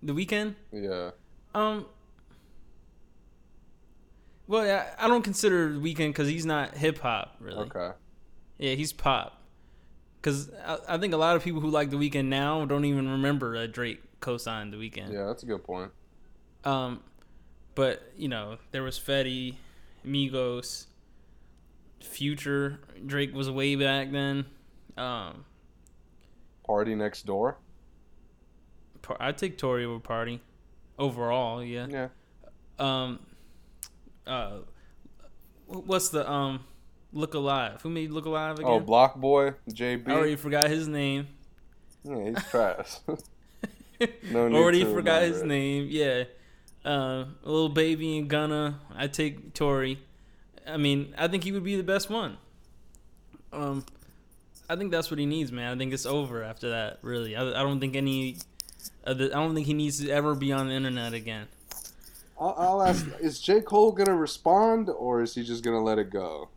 the 0.01 0.13
Weeknd. 0.13 0.55
Yeah. 0.71 1.11
Um. 1.53 1.85
Well, 4.49 4.65
yeah, 4.65 4.95
I 4.97 5.07
don't 5.07 5.21
consider 5.21 5.69
Weeknd 5.69 6.07
because 6.07 6.27
he's 6.27 6.45
not 6.45 6.75
hip 6.75 6.97
hop 6.97 7.35
really. 7.39 7.69
Okay. 7.71 7.91
Yeah, 8.57 8.73
he's 8.73 8.91
pop. 8.91 9.43
Because 10.19 10.49
I, 10.65 10.79
I 10.89 10.97
think 10.97 11.13
a 11.13 11.17
lot 11.17 11.35
of 11.35 11.43
people 11.43 11.61
who 11.61 11.69
like 11.69 11.91
the 11.91 11.97
Weeknd 11.97 12.25
now 12.25 12.65
don't 12.65 12.83
even 12.83 13.07
remember 13.07 13.59
that 13.59 13.71
Drake 13.73 14.01
co-signed 14.21 14.73
the 14.73 14.77
Weeknd. 14.77 15.13
Yeah, 15.13 15.27
that's 15.27 15.43
a 15.43 15.45
good 15.45 15.63
point. 15.63 15.91
Um, 16.65 17.01
but 17.75 18.11
you 18.17 18.27
know 18.27 18.57
there 18.71 18.81
was 18.81 18.99
Fetty, 18.99 19.53
Migos, 20.03 20.87
Future. 22.01 22.79
Drake 23.05 23.35
was 23.35 23.51
way 23.51 23.75
back 23.75 24.11
then. 24.11 24.47
Um, 24.97 25.45
PartyNextDoor. 26.67 27.53
Par- 29.03 29.17
I'd 29.19 29.37
take 29.37 29.59
Tory 29.59 29.85
over 29.85 29.99
Party. 29.99 30.41
Overall, 30.97 31.63
yeah. 31.63 31.85
Yeah. 31.87 32.07
um 32.79 33.19
uh 34.29 34.51
what's 35.67 36.09
the 36.09 36.29
um 36.29 36.61
look 37.11 37.33
alive? 37.33 37.81
Who 37.81 37.89
made 37.89 38.11
look 38.11 38.25
alive 38.25 38.59
again? 38.59 38.71
Oh, 38.71 38.79
Block 38.79 39.15
Boy, 39.15 39.53
JB. 39.69 40.07
i 40.07 40.11
already 40.11 40.35
forgot 40.35 40.69
his 40.69 40.87
name. 40.87 41.27
Yeah, 42.03 42.23
he's 42.25 42.43
trash. 42.49 42.97
No 44.31 44.47
need 44.47 44.55
already 44.55 44.85
forgot 44.85 45.23
his 45.23 45.41
it. 45.41 45.47
name 45.47 45.87
yeah. 45.89 46.23
Uh 46.85 47.25
Lil 47.43 47.67
Baby 47.67 48.17
and 48.19 48.29
gunna 48.29 48.79
i 48.95 49.07
take 49.07 49.53
tory 49.53 49.99
i 50.65 50.77
mean 50.77 51.13
i 51.17 51.27
think 51.27 51.43
he 51.43 51.51
would 51.51 51.65
be 51.65 51.75
the 51.75 51.83
best 51.83 52.09
one. 52.09 52.37
Um 53.51 53.83
i 54.69 54.77
think 54.77 54.91
that's 54.91 55.11
what 55.11 55.19
he 55.19 55.25
needs 55.25 55.51
man. 55.51 55.75
I 55.75 55.77
think 55.77 55.91
it's 55.91 56.05
over 56.05 56.43
after 56.43 56.69
that 56.69 56.99
really. 57.01 57.35
I, 57.35 57.41
I 57.49 57.61
don't 57.63 57.81
think 57.81 57.97
any 57.97 58.37
uh, 59.05 59.13
the, 59.13 59.25
i 59.25 59.35
don't 59.35 59.53
think 59.53 59.67
he 59.67 59.73
needs 59.73 59.99
to 59.99 60.09
ever 60.09 60.33
be 60.33 60.53
on 60.53 60.69
the 60.69 60.73
internet 60.73 61.13
again 61.13 61.47
I'll, 62.39 62.55
I'll 62.57 62.83
ask: 62.83 63.05
Is 63.19 63.39
J 63.39 63.61
Cole 63.61 63.91
gonna 63.91 64.15
respond, 64.15 64.89
or 64.89 65.21
is 65.21 65.35
he 65.35 65.43
just 65.43 65.63
gonna 65.63 65.83
let 65.83 65.99
it 65.99 66.09
go? 66.09 66.49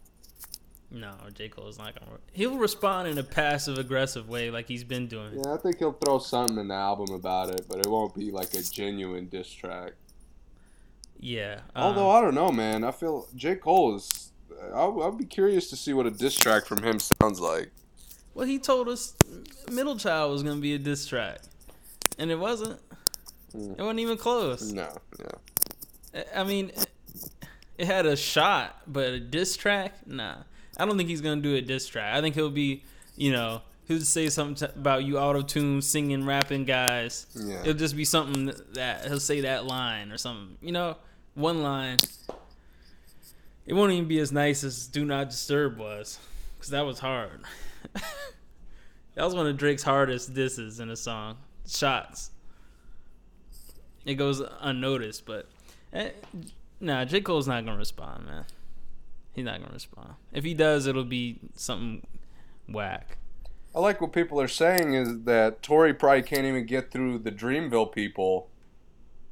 No, 0.94 1.14
J. 1.32 1.48
Cole 1.48 1.68
is 1.68 1.78
not 1.78 1.98
gonna. 1.98 2.18
He'll 2.32 2.58
respond 2.58 3.08
in 3.08 3.16
a 3.16 3.22
passive 3.22 3.78
aggressive 3.78 4.28
way, 4.28 4.50
like 4.50 4.68
he's 4.68 4.84
been 4.84 5.06
doing. 5.06 5.32
Yeah, 5.42 5.54
I 5.54 5.56
think 5.56 5.78
he'll 5.78 5.92
throw 5.92 6.18
something 6.18 6.58
in 6.58 6.68
the 6.68 6.74
album 6.74 7.14
about 7.14 7.48
it, 7.48 7.64
but 7.66 7.78
it 7.78 7.86
won't 7.86 8.14
be 8.14 8.30
like 8.30 8.52
a 8.52 8.62
genuine 8.62 9.28
diss 9.28 9.50
track. 9.50 9.92
Yeah. 11.18 11.60
Although 11.74 12.10
um, 12.10 12.16
I 12.16 12.20
don't 12.20 12.34
know, 12.34 12.52
man. 12.52 12.84
I 12.84 12.90
feel 12.90 13.26
J 13.34 13.54
Cole 13.54 13.96
is. 13.96 14.32
I'll, 14.74 15.02
I'll 15.02 15.12
be 15.12 15.24
curious 15.24 15.70
to 15.70 15.76
see 15.76 15.94
what 15.94 16.06
a 16.06 16.10
diss 16.10 16.34
track 16.34 16.66
from 16.66 16.82
him 16.82 17.00
sounds 17.00 17.40
like. 17.40 17.70
well, 18.34 18.46
he 18.46 18.58
told 18.58 18.88
us 18.88 19.14
Middle 19.70 19.96
Child 19.96 20.30
was 20.32 20.42
gonna 20.42 20.60
be 20.60 20.74
a 20.74 20.78
diss 20.78 21.06
track, 21.06 21.40
and 22.18 22.30
it 22.30 22.38
wasn't. 22.38 22.78
Hmm. 23.52 23.72
It 23.72 23.80
wasn't 23.80 24.00
even 24.00 24.18
close. 24.18 24.70
No, 24.72 24.94
no. 25.18 25.30
I- 26.34 26.44
mean, 26.44 26.72
it 27.78 27.86
had 27.86 28.06
a 28.06 28.16
shot, 28.16 28.82
but 28.86 29.08
a 29.10 29.20
diss 29.20 29.56
track, 29.56 30.06
nah. 30.06 30.36
I 30.76 30.84
don't 30.84 30.96
think 30.96 31.08
he's 31.08 31.20
gonna 31.20 31.40
do 31.40 31.54
a 31.56 31.60
diss 31.60 31.86
track. 31.86 32.14
I 32.14 32.20
think 32.20 32.34
he'll 32.34 32.50
be, 32.50 32.82
you 33.16 33.32
know, 33.32 33.62
he'll 33.86 33.98
just 33.98 34.12
say 34.12 34.28
something 34.28 34.68
t- 34.68 34.74
about 34.74 35.04
you 35.04 35.18
auto 35.18 35.42
tune 35.42 35.82
singing, 35.82 36.24
rapping 36.24 36.64
guys. 36.64 37.26
Yeah. 37.34 37.60
It'll 37.60 37.74
just 37.74 37.96
be 37.96 38.04
something 38.04 38.52
that 38.74 39.06
he'll 39.06 39.20
say 39.20 39.42
that 39.42 39.66
line 39.66 40.10
or 40.12 40.18
something. 40.18 40.56
You 40.62 40.72
know, 40.72 40.96
one 41.34 41.62
line. 41.62 41.98
It 43.66 43.74
won't 43.74 43.92
even 43.92 44.08
be 44.08 44.18
as 44.18 44.32
nice 44.32 44.64
as 44.64 44.86
"Do 44.88 45.04
Not 45.04 45.30
Disturb" 45.30 45.78
was, 45.78 46.18
because 46.56 46.70
that 46.70 46.84
was 46.86 46.98
hard. 46.98 47.42
that 47.94 49.24
was 49.24 49.34
one 49.34 49.46
of 49.46 49.56
Drake's 49.56 49.82
hardest 49.84 50.34
disses 50.34 50.80
in 50.80 50.90
a 50.90 50.96
song. 50.96 51.36
Shots. 51.66 52.30
It 54.04 54.14
goes 54.14 54.42
unnoticed, 54.60 55.26
but 55.26 55.48
nah, 56.80 57.04
J 57.04 57.20
Cole's 57.20 57.48
not 57.48 57.64
gonna 57.64 57.76
respond, 57.78 58.26
man. 58.26 58.44
He's 59.34 59.44
not 59.44 59.60
gonna 59.60 59.72
respond. 59.72 60.14
If 60.32 60.44
he 60.44 60.54
does, 60.54 60.86
it'll 60.86 61.04
be 61.04 61.38
something 61.54 62.06
whack. 62.68 63.18
I 63.74 63.80
like 63.80 64.00
what 64.00 64.12
people 64.12 64.40
are 64.40 64.48
saying 64.48 64.94
is 64.94 65.22
that 65.22 65.62
Tory 65.62 65.94
probably 65.94 66.22
can't 66.22 66.44
even 66.44 66.66
get 66.66 66.90
through 66.90 67.20
the 67.20 67.32
Dreamville 67.32 67.90
people 67.92 68.48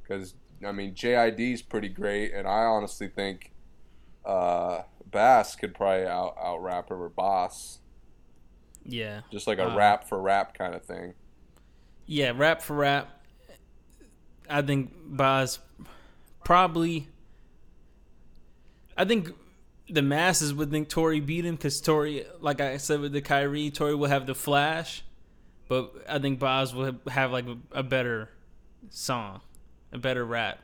because 0.02 0.34
I 0.66 0.72
mean 0.72 0.94
JID's 0.94 1.62
pretty 1.62 1.88
great, 1.88 2.32
and 2.32 2.46
I 2.48 2.64
honestly 2.64 3.08
think 3.08 3.52
uh, 4.24 4.82
Bas 5.10 5.56
could 5.56 5.74
probably 5.74 6.06
out 6.06 6.36
out 6.42 6.62
rap 6.62 6.88
her 6.88 6.96
or 7.04 7.08
Bas, 7.10 7.78
Yeah, 8.84 9.20
just 9.30 9.46
like 9.46 9.58
a 9.58 9.68
Uh, 9.70 9.76
rap 9.76 10.08
for 10.08 10.20
rap 10.20 10.54
kind 10.56 10.74
of 10.74 10.84
thing. 10.84 11.14
yeah, 12.06 12.32
rap 12.34 12.62
for 12.62 12.76
rap. 12.76 13.08
I 14.48 14.62
think 14.62 14.92
Bas 15.04 15.58
probably. 16.50 17.06
I 18.96 19.04
think 19.04 19.30
the 19.88 20.02
masses 20.02 20.52
would 20.52 20.72
think 20.72 20.88
Tory 20.88 21.20
beat 21.20 21.44
him 21.44 21.54
because 21.54 21.80
Tory, 21.80 22.26
like 22.40 22.60
I 22.60 22.76
said 22.78 22.98
with 22.98 23.12
the 23.12 23.20
Kyrie, 23.20 23.70
Tory 23.70 23.94
will 23.94 24.08
have 24.08 24.26
the 24.26 24.34
flash, 24.34 25.04
but 25.68 25.94
I 26.08 26.18
think 26.18 26.40
Bas 26.40 26.74
will 26.74 26.98
have 27.08 27.30
like 27.30 27.44
a, 27.70 27.84
better 27.84 28.30
song, 28.88 29.42
a 29.92 29.98
better 29.98 30.24
rap. 30.24 30.58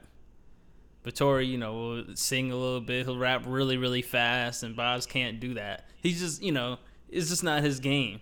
But 1.05 1.15
Tory, 1.15 1.47
you 1.47 1.57
know, 1.57 1.75
will 1.75 2.05
sing 2.17 2.51
a 2.51 2.57
little 2.57 2.81
bit. 2.81 3.07
He'll 3.07 3.17
rap 3.17 3.45
really, 3.47 3.77
really 3.77 4.03
fast, 4.03 4.65
and 4.65 4.75
Bas 4.75 5.07
can't 5.07 5.39
do 5.39 5.55
that. 5.55 5.89
He's 6.03 6.19
just, 6.19 6.43
you 6.43 6.51
know, 6.51 6.79
it's 7.09 7.29
just 7.29 7.45
not 7.45 7.63
his 7.63 7.79
game. 7.79 8.21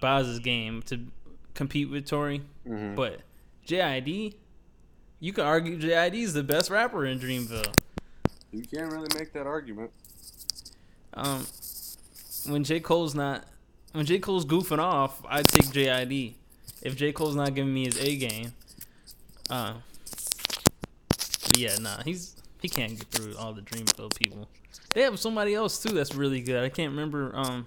Bas's 0.00 0.38
game 0.38 0.80
to 0.84 1.00
compete 1.52 1.90
with 1.90 2.06
Tory. 2.06 2.40
Mm-hmm. 2.66 2.94
But 2.94 3.20
JID, 3.66 4.36
you 5.20 5.32
could 5.32 5.44
argue 5.44 5.78
JID 5.78 6.14
is 6.14 6.34
the 6.34 6.42
best 6.42 6.70
rapper 6.70 7.06
in 7.06 7.18
Dreamville. 7.18 7.74
You 8.52 8.62
can't 8.62 8.92
really 8.92 9.08
make 9.18 9.32
that 9.32 9.46
argument. 9.46 9.90
Um, 11.14 11.46
when 12.46 12.64
J 12.64 12.80
Cole's 12.80 13.14
not, 13.14 13.44
when 13.92 14.06
J 14.06 14.18
Cole's 14.18 14.44
goofing 14.44 14.78
off, 14.78 15.22
I 15.28 15.42
take 15.42 15.66
JID. 15.66 16.34
If 16.82 16.96
J 16.96 17.12
Cole's 17.12 17.34
not 17.34 17.54
giving 17.54 17.72
me 17.72 17.86
his 17.86 17.98
A 18.00 18.16
game, 18.16 18.52
uh, 19.50 19.74
yeah, 21.54 21.76
nah, 21.80 22.02
he's 22.02 22.36
he 22.60 22.68
can't 22.68 22.96
get 22.96 23.08
through 23.08 23.36
all 23.36 23.52
the 23.52 23.62
Dreamville 23.62 24.16
people. 24.18 24.48
They 24.94 25.02
have 25.02 25.18
somebody 25.18 25.54
else 25.54 25.82
too 25.82 25.90
that's 25.90 26.14
really 26.14 26.40
good. 26.40 26.64
I 26.64 26.68
can't 26.68 26.90
remember 26.90 27.32
um 27.34 27.66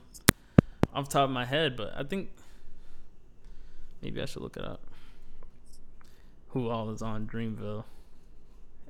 off 0.94 1.10
the 1.10 1.14
top 1.14 1.24
of 1.26 1.32
my 1.32 1.46
head, 1.46 1.76
but 1.76 1.94
I 1.96 2.04
think 2.04 2.30
maybe 4.02 4.22
I 4.22 4.26
should 4.26 4.42
look 4.42 4.58
it 4.58 4.66
up. 4.66 4.82
Who 6.50 6.70
all 6.70 6.90
is 6.90 7.02
on 7.02 7.28
Dreamville? 7.28 7.84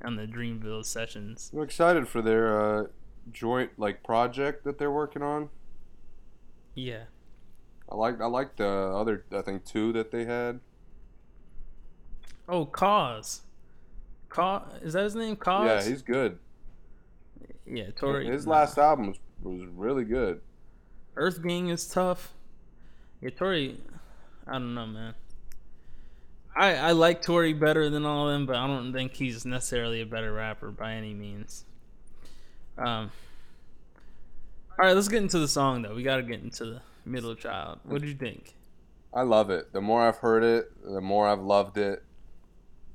On 0.03 0.15
the 0.15 0.25
Dreamville 0.25 0.85
sessions. 0.85 1.51
I'm 1.53 1.61
excited 1.61 2.07
for 2.07 2.21
their 2.21 2.61
uh, 2.61 2.83
joint 3.31 3.71
like 3.77 4.03
project 4.03 4.63
that 4.63 4.77
they're 4.77 4.91
working 4.91 5.21
on. 5.21 5.49
Yeah. 6.73 7.03
I 7.89 7.95
like 7.95 8.21
I 8.21 8.27
like 8.27 8.55
the 8.55 8.67
other 8.67 9.25
I 9.31 9.41
think 9.41 9.65
two 9.65 9.91
that 9.93 10.11
they 10.11 10.25
had. 10.25 10.59
Oh, 12.47 12.65
Cozz. 12.65 13.41
Cozz 14.29 14.83
is 14.83 14.93
that 14.93 15.03
his 15.03 15.15
name? 15.15 15.35
Cozz. 15.35 15.65
Yeah, 15.65 15.83
he's 15.89 16.01
good. 16.01 16.39
yeah. 17.65 17.91
Tory. 17.91 18.27
His 18.27 18.47
last 18.47 18.77
album 18.77 19.07
was, 19.07 19.17
was 19.43 19.67
really 19.75 20.05
good. 20.05 20.41
EarthGang 21.15 21.69
is 21.71 21.87
tough. 21.87 22.33
Yeah, 23.21 23.31
Tory. 23.31 23.77
I 24.47 24.53
don't 24.53 24.73
know, 24.73 24.87
man. 24.87 25.13
I 26.59 26.75
I 26.75 26.91
like 26.91 27.21
Tory 27.21 27.53
better 27.53 27.89
than 27.89 28.05
all 28.05 28.27
of 28.27 28.33
them, 28.33 28.45
but 28.45 28.57
I 28.57 28.67
don't 28.67 28.91
think 28.91 29.15
he's 29.15 29.45
necessarily 29.45 30.01
a 30.01 30.05
better 30.05 30.33
rapper 30.33 30.71
by 30.71 30.93
any 30.93 31.13
means. 31.13 31.63
Um. 32.77 33.11
All 34.77 34.85
right, 34.85 34.95
let's 34.95 35.07
get 35.07 35.21
into 35.21 35.39
the 35.39 35.47
song 35.47 35.81
though. 35.81 35.95
We 35.95 36.03
got 36.03 36.17
to 36.17 36.23
get 36.23 36.41
into 36.41 36.65
the 36.65 36.81
middle 37.05 37.33
child. 37.35 37.79
What 37.83 38.01
did 38.01 38.09
you 38.09 38.15
think? 38.15 38.55
I 39.13 39.21
love 39.21 39.49
it. 39.49 39.71
The 39.73 39.81
more 39.81 40.07
I've 40.07 40.17
heard 40.17 40.43
it, 40.43 40.71
the 40.83 41.01
more 41.01 41.27
I've 41.27 41.41
loved 41.41 41.77
it. 41.77 42.03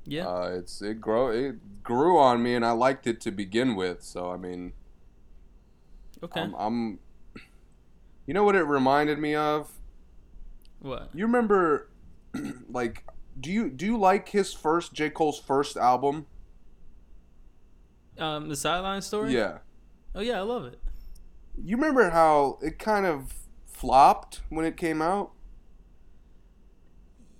Yeah. 0.05 0.27
Uh, 0.27 0.55
it's 0.59 0.81
it 0.83 1.01
grow 1.01 1.29
it 1.29 1.83
grew 1.83 2.19
on 2.19 2.43
me, 2.43 2.53
and 2.53 2.63
I 2.63 2.71
liked 2.71 3.07
it 3.07 3.19
to 3.21 3.31
begin 3.31 3.75
with. 3.75 4.03
So 4.03 4.31
I 4.31 4.37
mean, 4.37 4.73
okay. 6.23 6.41
I'm, 6.41 6.53
I'm. 6.53 6.99
You 8.27 8.33
know 8.35 8.43
what 8.43 8.55
it 8.55 8.63
reminded 8.63 9.17
me 9.19 9.35
of? 9.35 9.71
what? 10.81 11.09
You 11.13 11.25
remember, 11.25 11.89
like, 12.69 13.03
do 13.39 13.51
you 13.51 13.69
do 13.69 13.85
you 13.85 13.97
like 13.97 14.29
his 14.29 14.53
first 14.53 14.93
J 14.93 15.09
Cole's 15.09 15.39
first 15.39 15.77
album? 15.77 16.25
Um, 18.17 18.47
the 18.47 18.55
sideline 18.55 19.01
story. 19.01 19.33
Yeah. 19.33 19.59
Oh 20.13 20.21
yeah, 20.21 20.37
I 20.37 20.41
love 20.41 20.65
it. 20.65 20.79
You 21.61 21.75
remember 21.75 22.09
how 22.09 22.59
it 22.61 22.79
kind 22.79 23.05
of 23.05 23.33
flopped 23.65 24.41
when 24.49 24.65
it 24.65 24.77
came 24.77 25.01
out? 25.01 25.31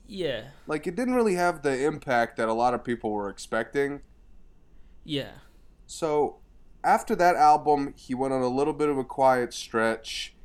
Yeah. 0.08 0.50
Like 0.68 0.86
it 0.88 0.96
didn't 0.96 1.16
really 1.16 1.36
have 1.36 1.62
the 1.62 1.86
impact 1.86 2.38
that 2.38 2.50
a 2.50 2.54
lot 2.54 2.74
of 2.74 2.84
people 2.84 3.12
were 3.12 3.30
expecting. 3.30 4.02
Yeah. 5.04 5.32
So 5.88 6.38
after 6.84 7.16
that 7.16 7.36
album, 7.36 7.94
he 7.98 8.14
went 8.14 8.34
on 8.34 8.42
a 8.42 8.48
little 8.48 8.74
bit 8.74 8.90
of 8.90 8.98
a 8.98 9.04
quiet 9.04 9.54
stretch, 9.54 10.36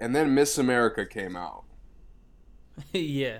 and 0.00 0.14
then 0.14 0.34
Miss 0.34 0.56
America 0.58 1.04
came 1.04 1.36
out. 1.36 1.64
yeah. 2.92 3.38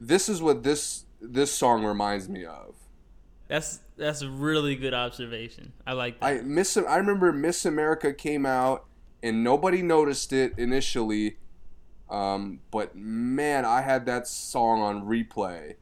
This 0.00 0.28
is 0.28 0.40
what 0.40 0.62
this 0.62 1.04
this 1.20 1.52
song 1.52 1.84
reminds 1.84 2.28
me 2.28 2.44
of. 2.44 2.74
That's 3.48 3.80
that's 3.96 4.22
a 4.22 4.30
really 4.30 4.76
good 4.76 4.94
observation. 4.94 5.72
I 5.86 5.92
like 5.92 6.20
that. 6.20 6.26
I 6.26 6.40
miss 6.42 6.76
I 6.76 6.96
remember 6.96 7.32
Miss 7.32 7.64
America 7.64 8.12
came 8.12 8.46
out 8.46 8.86
and 9.22 9.42
nobody 9.42 9.82
noticed 9.82 10.32
it 10.32 10.54
initially. 10.58 11.38
Um, 12.08 12.60
but 12.70 12.94
man, 12.96 13.64
I 13.64 13.82
had 13.82 14.06
that 14.06 14.26
song 14.26 14.80
on 14.80 15.04
replay. 15.04 15.74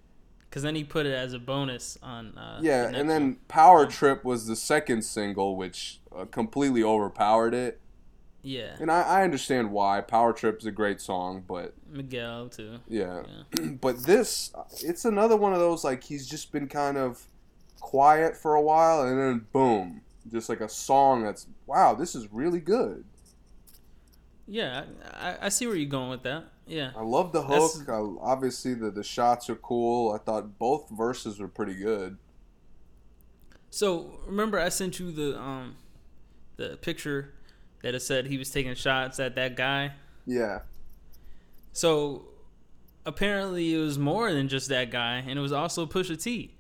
Because 0.48 0.62
then 0.62 0.74
he 0.74 0.84
put 0.84 1.06
it 1.06 1.12
as 1.12 1.32
a 1.34 1.38
bonus 1.38 1.98
on. 2.02 2.36
Uh, 2.36 2.60
Yeah, 2.62 2.88
the 2.88 2.98
and 2.98 3.10
then 3.10 3.22
one. 3.22 3.36
Power 3.48 3.86
Trip 3.86 4.24
was 4.24 4.46
the 4.46 4.56
second 4.56 5.02
single, 5.02 5.56
which 5.56 6.00
uh, 6.16 6.24
completely 6.24 6.82
overpowered 6.82 7.52
it. 7.54 7.80
Yeah, 8.46 8.76
And 8.78 8.92
I, 8.92 9.02
I 9.02 9.22
understand 9.24 9.72
why. 9.72 10.00
Power 10.00 10.32
Trip's 10.32 10.62
is 10.62 10.68
a 10.68 10.70
great 10.70 11.00
song, 11.00 11.42
but 11.48 11.74
Miguel 11.90 12.48
too. 12.48 12.78
yeah. 12.88 13.22
Yeah. 13.58 13.70
but 13.80 14.04
this, 14.04 14.52
it's 14.84 15.04
another 15.04 15.36
one 15.36 15.52
of 15.52 15.58
those 15.58 15.82
like 15.82 16.04
he's 16.04 16.28
just 16.28 16.52
been 16.52 16.68
kind 16.68 16.96
of 16.96 17.24
quiet 17.80 18.36
for 18.36 18.54
a 18.54 18.62
while, 18.62 19.02
and 19.02 19.18
then 19.18 19.46
boom, 19.52 20.02
just 20.30 20.48
like 20.48 20.60
a 20.60 20.68
song 20.68 21.24
that's 21.24 21.48
wow, 21.66 21.94
this 21.94 22.14
is 22.14 22.32
really 22.32 22.60
good. 22.60 23.04
Yeah, 24.46 24.84
I, 25.12 25.30
I, 25.30 25.36
I 25.42 25.48
see 25.48 25.66
where 25.66 25.74
you're 25.74 25.90
going 25.90 26.10
with 26.10 26.22
that. 26.22 26.44
Yeah, 26.68 26.92
I 26.96 27.02
love 27.02 27.32
the 27.32 27.42
hook. 27.42 27.88
I, 27.88 27.98
obviously, 28.20 28.74
the 28.74 28.92
the 28.92 29.02
shots 29.02 29.50
are 29.50 29.56
cool. 29.56 30.12
I 30.12 30.18
thought 30.18 30.56
both 30.56 30.88
verses 30.90 31.40
were 31.40 31.48
pretty 31.48 31.74
good. 31.74 32.16
So 33.70 34.20
remember, 34.24 34.60
I 34.60 34.68
sent 34.68 35.00
you 35.00 35.10
the 35.10 35.36
um, 35.36 35.74
the 36.56 36.76
picture 36.76 37.32
that 37.86 37.94
it 37.94 38.00
said 38.00 38.26
he 38.26 38.36
was 38.36 38.50
taking 38.50 38.74
shots 38.74 39.20
at 39.20 39.36
that 39.36 39.54
guy. 39.54 39.92
Yeah, 40.26 40.62
So 41.72 42.24
apparently, 43.04 43.72
it 43.72 43.78
was 43.78 43.96
more 43.96 44.32
than 44.32 44.48
just 44.48 44.68
that 44.70 44.90
guy, 44.90 45.18
and 45.24 45.38
it 45.38 45.40
was 45.40 45.52
also 45.52 45.86
Pusha 45.86 46.20
T. 46.20 46.52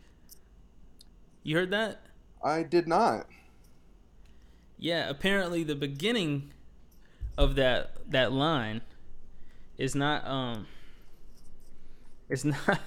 You 1.42 1.56
heard 1.56 1.72
that? 1.72 2.02
I 2.44 2.62
did 2.62 2.86
not. 2.86 3.26
Yeah, 4.78 5.10
apparently 5.10 5.64
the 5.64 5.74
beginning 5.74 6.52
of 7.36 7.56
that 7.56 7.90
that 8.08 8.30
line 8.30 8.82
is 9.78 9.96
not 9.96 10.24
um 10.28 10.68
it's 12.28 12.44
not 12.44 12.78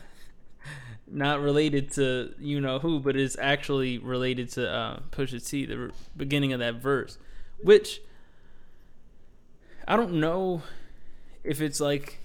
not 1.12 1.42
related 1.42 1.92
to 1.94 2.34
you 2.40 2.62
know 2.62 2.80
who, 2.80 3.02
but 3.02 3.18
it's 3.18 3.38
actually 3.38 3.98
related 3.98 4.50
to 4.52 4.72
uh, 4.72 5.00
Pusha 5.12 5.46
T. 5.46 5.66
The 5.66 5.92
beginning 6.16 6.54
of 6.54 6.62
that 6.62 6.76
verse, 6.76 7.18
which 7.62 8.02
I 9.90 9.98
don't 9.98 10.14
know 10.22 10.62
if 11.44 11.60
it's 11.60 11.82
like 11.82 12.20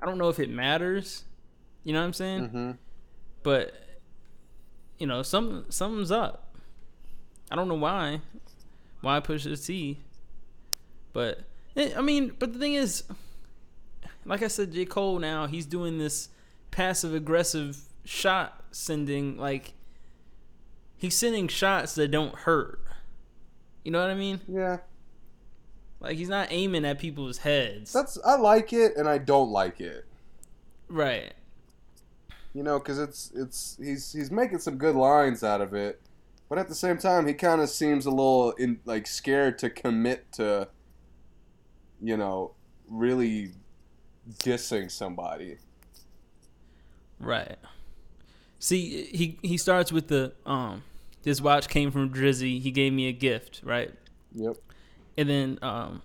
I 0.00 0.06
don't 0.06 0.18
know 0.18 0.28
if 0.28 0.38
it 0.38 0.50
matters. 0.50 1.24
You 1.82 1.92
know 1.94 2.00
what 2.00 2.06
I'm 2.06 2.12
saying? 2.12 2.48
hmm 2.48 2.70
but 3.42 3.74
you 4.98 5.06
know, 5.06 5.22
some 5.22 5.66
something's 5.68 6.10
up. 6.10 6.54
I 7.50 7.56
don't 7.56 7.68
know 7.68 7.74
why, 7.74 8.20
why 9.02 9.20
Pusha 9.20 9.62
T, 9.66 9.98
but 11.12 11.40
eh, 11.76 11.90
I 11.96 12.00
mean, 12.00 12.32
but 12.38 12.54
the 12.54 12.58
thing 12.58 12.72
is, 12.74 13.04
like 14.24 14.42
I 14.42 14.48
said, 14.48 14.72
J. 14.72 14.86
Cole 14.86 15.18
now 15.18 15.46
he's 15.46 15.66
doing 15.66 15.98
this 15.98 16.30
passive 16.70 17.14
aggressive 17.14 17.78
shot 18.04 18.64
sending 18.70 19.36
like 19.36 19.74
he's 20.96 21.16
sending 21.16 21.46
shots 21.48 21.94
that 21.96 22.08
don't 22.10 22.34
hurt. 22.34 22.80
You 23.84 23.90
know 23.90 24.00
what 24.00 24.10
I 24.10 24.14
mean? 24.14 24.40
Yeah, 24.48 24.78
Like 26.04 26.16
he's 26.18 26.28
not 26.28 26.48
aiming 26.50 26.84
at 26.84 26.98
people's 26.98 27.38
heads. 27.38 27.92
that's 27.92 28.18
I 28.24 28.36
like 28.36 28.72
it 28.72 28.96
and 28.96 29.08
I 29.08 29.18
don't 29.18 29.50
like 29.50 29.80
it. 29.80 30.04
right. 30.88 31.32
You 32.52 32.62
know, 32.62 32.78
because 32.78 33.00
it's 33.00 33.32
it's 33.34 33.76
he's 33.82 34.12
he's 34.12 34.30
making 34.30 34.58
some 34.60 34.76
good 34.76 34.94
lines 34.94 35.42
out 35.42 35.60
of 35.60 35.74
it, 35.74 36.00
but 36.48 36.56
at 36.56 36.68
the 36.68 36.74
same 36.74 36.98
time, 36.98 37.26
he 37.26 37.34
kind 37.34 37.60
of 37.60 37.68
seems 37.68 38.06
a 38.06 38.10
little 38.10 38.52
in 38.52 38.78
like 38.84 39.08
scared 39.08 39.58
to 39.58 39.70
commit 39.70 40.30
to, 40.34 40.68
you 42.00 42.16
know, 42.16 42.52
really 42.88 43.50
dissing 44.38 44.88
somebody. 44.88 45.56
Right. 47.18 47.56
See, 48.60 49.04
he 49.06 49.38
he 49.42 49.56
starts 49.56 49.90
with 49.90 50.06
the 50.08 50.32
um 50.46 50.84
this 51.24 51.40
watch 51.40 51.68
came 51.68 51.90
from 51.90 52.12
Drizzy. 52.12 52.60
He 52.60 52.70
gave 52.70 52.92
me 52.92 53.08
a 53.08 53.12
gift, 53.12 53.62
right? 53.64 53.92
Yep. 54.34 54.56
And 55.16 55.28
then 55.28 55.58
um 55.62 56.02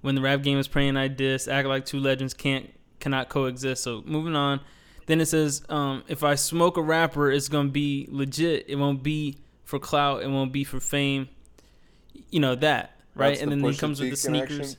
when 0.00 0.14
the 0.14 0.20
rap 0.20 0.42
game 0.42 0.58
is 0.58 0.68
praying 0.68 0.96
I 0.96 1.08
diss, 1.08 1.48
act 1.48 1.66
like 1.66 1.86
two 1.86 1.98
legends 1.98 2.34
can't 2.34 2.70
cannot 3.00 3.28
coexist. 3.28 3.82
So 3.82 4.02
moving 4.04 4.36
on. 4.36 4.60
Then 5.06 5.20
it 5.20 5.26
says, 5.26 5.62
um, 5.68 6.02
if 6.08 6.24
I 6.24 6.34
smoke 6.34 6.78
a 6.78 6.82
rapper, 6.82 7.30
it's 7.30 7.48
gonna 7.48 7.68
be 7.68 8.08
legit. 8.10 8.64
It 8.68 8.76
won't 8.76 9.02
be 9.02 9.38
for 9.64 9.78
clout. 9.78 10.22
It 10.22 10.28
won't 10.28 10.52
be 10.52 10.64
for 10.64 10.80
fame. 10.80 11.28
You 12.30 12.40
know 12.40 12.54
that, 12.54 12.98
right? 13.14 13.30
That's 13.30 13.42
and 13.42 13.52
the 13.52 13.56
then 13.56 13.72
he 13.72 13.76
comes 13.76 14.00
with 14.00 14.10
the 14.10 14.16
sneakers. 14.16 14.48
connection? 14.48 14.78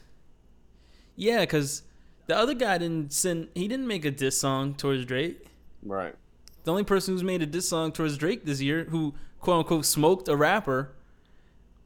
Yeah, 1.16 1.42
because 1.42 1.84
the 2.28 2.36
other 2.36 2.54
guy 2.54 2.78
didn't 2.78 3.14
send. 3.14 3.50
He 3.54 3.68
didn't 3.68 3.88
make 3.88 4.04
a 4.06 4.12
diss 4.12 4.40
song 4.40 4.74
towards 4.74 5.06
Drake. 5.06 5.46
Right. 5.84 6.16
The 6.64 6.72
only 6.72 6.84
person 6.84 7.14
who's 7.14 7.24
made 7.24 7.44
a 7.44 7.46
diss 7.46 7.70
song 7.70 7.92
towards 7.92 8.18
Drake 8.18 8.46
this 8.46 8.62
year, 8.62 8.86
who 8.86 9.14
quote 9.40 9.60
unquote 9.60 9.86
smoked 9.86 10.28
a 10.28 10.36
rapper, 10.36 10.96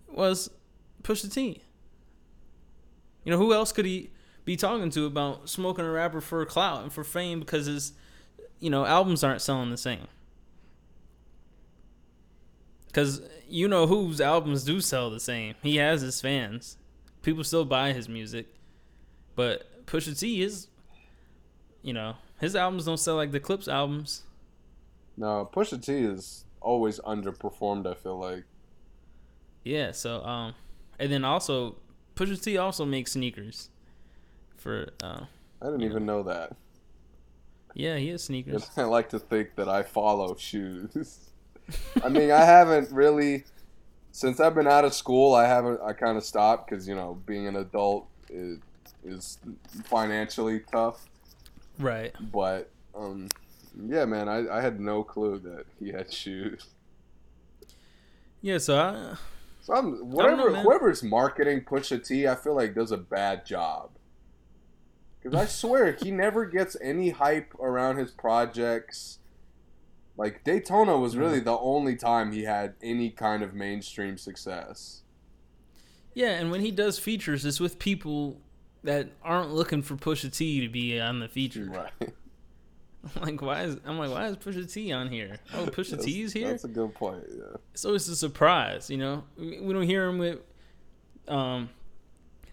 was 0.08 0.50
Pusha 1.04 1.32
T. 1.32 1.62
You 3.24 3.32
know 3.32 3.38
who 3.38 3.54
else 3.54 3.72
could 3.72 3.86
he 3.86 4.12
be 4.46 4.56
talking 4.56 4.90
to 4.90 5.06
about 5.06 5.50
smoking 5.50 5.86
a 5.86 5.92
rapper 5.92 6.22
for 6.22 6.44
clout 6.46 6.82
and 6.82 6.92
for 6.92 7.04
fame 7.04 7.40
because 7.40 7.68
his, 7.68 7.94
you 8.60 8.70
know, 8.70 8.86
albums 8.86 9.24
aren't 9.24 9.42
selling 9.42 9.70
the 9.70 9.78
same. 9.78 10.08
Because 12.88 13.22
you 13.48 13.68
know 13.68 13.86
whose 13.86 14.20
albums 14.20 14.64
do 14.64 14.82
sell 14.82 15.10
the 15.10 15.20
same. 15.20 15.56
He 15.62 15.76
has 15.76 16.02
his 16.02 16.20
fans. 16.20 16.78
People 17.22 17.44
still 17.44 17.66
buy 17.66 17.94
his 17.94 18.10
music, 18.10 18.48
but 19.36 19.86
Pusha 19.86 20.18
T 20.18 20.42
is, 20.42 20.68
you 21.84 21.94
know, 21.94 22.16
his 22.40 22.56
albums 22.56 22.86
don't 22.86 22.98
sell 22.98 23.16
like 23.16 23.32
the 23.32 23.40
Clipse 23.40 23.68
albums. 23.68 24.24
No, 25.18 25.48
Pusha 25.54 25.84
T 25.84 25.94
is 25.94 26.46
always 26.62 27.00
underperformed. 27.02 27.86
I 27.86 27.94
feel 27.94 28.18
like. 28.18 28.46
Yeah, 29.64 29.92
so 29.92 30.24
um 30.24 30.56
and 30.98 31.12
then 31.12 31.24
also 31.24 31.76
Pusha 32.20 32.42
T 32.42 32.58
also 32.58 32.84
makes 32.84 33.14
sneakers 33.14 33.70
for 34.58 34.90
uh 35.02 35.22
I 35.62 35.66
didn't 35.66 35.84
even 35.84 36.06
know 36.06 36.24
that. 36.24 36.56
yeah, 37.74 37.96
he 37.96 38.10
has 38.10 38.24
sneakers. 38.24 38.70
I 38.78 38.84
like 38.84 39.10
to 39.10 39.20
think 39.20 39.56
that 39.56 39.70
I 39.70 39.84
follow 39.84 40.36
shoes. 40.36 41.30
I 42.04 42.10
mean, 42.10 42.32
I 42.32 42.44
haven't 42.44 42.92
really 42.92 43.46
since 44.12 44.42
I've 44.42 44.54
been 44.54 44.68
out 44.68 44.84
of 44.84 44.94
school. 44.94 45.34
I 45.34 45.48
haven't. 45.48 45.80
I 45.82 45.94
kind 45.94 46.18
of 46.18 46.26
stopped 46.26 46.70
because 46.70 46.88
you 46.90 46.96
know 46.96 47.22
being 47.26 47.48
an 47.48 47.56
adult 47.56 48.08
is, 48.30 48.60
is 49.06 49.38
financially 49.86 50.62
tough. 50.72 51.08
Right. 51.78 52.14
But 52.34 52.70
um, 52.94 53.30
yeah, 53.88 54.04
man, 54.04 54.28
I, 54.28 54.58
I 54.58 54.62
had 54.62 54.82
no 54.82 55.04
clue 55.04 55.40
that 55.40 55.66
he 55.80 55.94
had 55.94 56.12
shoes. 56.12 56.66
Yeah, 58.42 58.58
so 58.58 58.78
I 58.78 59.16
I'm 59.74 59.92
know, 59.92 59.98
whatever 60.04 60.52
man. 60.52 60.64
whoever's 60.64 61.04
marketing 61.04 61.62
Pusha 61.62 62.06
T, 62.06 62.28
I 62.28 62.36
feel 62.36 62.56
like 62.56 62.76
does 62.76 62.92
a 62.92 62.98
bad 62.98 63.46
job. 63.46 63.92
Because 65.22 65.40
I 65.40 65.46
swear 65.48 65.92
he 65.94 66.12
never 66.12 66.46
gets 66.46 66.76
any 66.82 67.10
hype 67.10 67.54
around 67.56 67.98
his 67.98 68.12
projects. 68.12 69.20
Like 70.18 70.44
Daytona 70.44 70.98
was 70.98 71.16
really 71.16 71.40
the 71.40 71.58
only 71.58 71.96
time 71.96 72.32
he 72.32 72.44
had 72.44 72.76
any 72.82 73.10
kind 73.10 73.42
of 73.42 73.54
mainstream 73.54 74.18
success. 74.18 75.04
Yeah, 76.14 76.32
and 76.32 76.52
when 76.52 76.62
he 76.62 76.72
does 76.72 77.00
features 77.00 77.46
it's 77.46 77.60
with 77.60 77.80
people 77.80 78.42
that 78.84 79.10
aren't 79.24 79.52
looking 79.52 79.82
for 79.82 79.96
Pusha 79.96 80.36
T 80.36 80.62
to 80.62 80.70
be 80.70 81.00
on 81.00 81.20
the 81.20 81.28
feature. 81.28 81.66
Right. 81.66 82.14
I'm 83.16 83.22
like, 83.22 83.42
why 83.42 83.64
is 83.64 83.78
I'm 83.86 83.98
like, 83.98 84.12
why 84.12 84.28
is 84.28 84.36
Pusha 84.38 84.72
T 84.72 84.92
on 84.92 85.10
here? 85.10 85.38
Oh, 85.54 85.66
Pusha 85.68 85.92
That's- 85.92 86.06
T's 86.06 86.34
here. 86.34 86.50
That's 86.50 86.64
a 86.66 86.68
good 86.68 86.94
point. 86.94 87.24
Yeah. 87.30 87.44
So 87.44 87.60
It's 87.74 87.86
always 87.86 88.08
a 88.10 88.16
surprise, 88.16 88.90
you 88.90 88.98
know. 88.98 89.24
We 89.38 89.60
we 89.62 89.74
don't 89.74 89.84
hear 89.84 90.06
him 90.08 90.18
with 90.18 90.40
um 91.28 91.70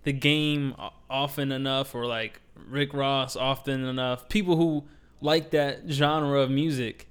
the 0.05 0.13
game 0.13 0.75
often 1.11 1.51
enough, 1.51 1.95
or 1.95 2.07
like 2.07 2.41
Rick 2.69 2.95
Ross 2.95 3.35
often 3.37 3.85
enough. 3.85 4.29
People 4.29 4.57
who 4.57 4.85
like 5.21 5.51
that 5.51 5.81
genre 5.89 6.41
of 6.41 6.51
music, 6.51 7.09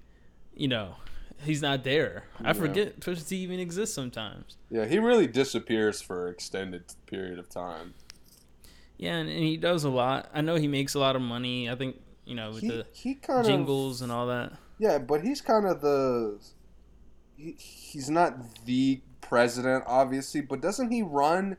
you 0.54 0.68
know, 0.70 0.96
he's 1.44 1.62
not 1.62 1.84
there. 1.84 2.24
I 2.42 2.48
Yeah. 2.48 2.54
forget 2.54 3.00
Pusha 3.02 3.28
T 3.28 3.36
even 3.38 3.60
exists 3.60 3.94
sometimes. 3.94 4.56
Yeah, 4.70 4.86
he 4.86 4.98
really 5.00 5.28
disappears 5.28 6.02
for 6.02 6.28
an 6.28 6.34
extended 6.34 6.84
period 7.06 7.38
of 7.38 7.50
time. 7.50 7.96
Yeah, 8.98 9.16
and, 9.18 9.28
and 9.30 9.40
he 9.40 9.58
does 9.58 9.84
a 9.84 9.90
lot. 9.90 10.30
I 10.34 10.40
know 10.40 10.56
he 10.56 10.70
makes 10.70 10.94
a 10.94 11.00
lot 11.00 11.18
of 11.18 11.22
money. 11.22 11.70
I 11.70 11.76
think 11.76 12.00
you 12.26 12.36
know 12.36 12.52
with 12.52 12.62
He, 12.62 12.68
the 12.68 12.86
he 12.92 13.16
kind 13.16 13.40
of 13.42 13.46
jingles 13.46 14.02
and 14.02 14.12
all 14.12 14.28
that. 14.28 14.54
Yeah, 14.78 14.98
but 14.98 15.22
he's 15.22 15.42
kind 15.42 15.66
of 15.66 15.82
the. 15.82 16.40
He, 17.38 17.52
he's 17.58 18.10
not 18.10 18.66
the 18.66 19.02
president, 19.22 19.84
obviously, 19.88 20.42
but 20.42 20.62
doesn't 20.62 20.92
he 20.92 21.02
run 21.02 21.58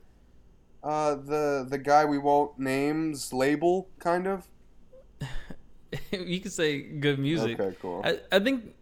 uh, 0.82 1.14
the 1.14 1.66
the 1.68 1.78
guy 1.78 2.04
we 2.04 2.18
won't 2.18 2.58
name's 2.58 3.32
label, 3.32 3.88
kind 3.98 4.26
of? 4.26 4.46
you 6.12 6.40
could 6.40 6.52
say 6.52 6.80
good 6.82 7.18
music. 7.18 7.58
Okay, 7.58 7.76
cool. 7.80 8.02
I, 8.04 8.20
I 8.30 8.38
think, 8.38 8.74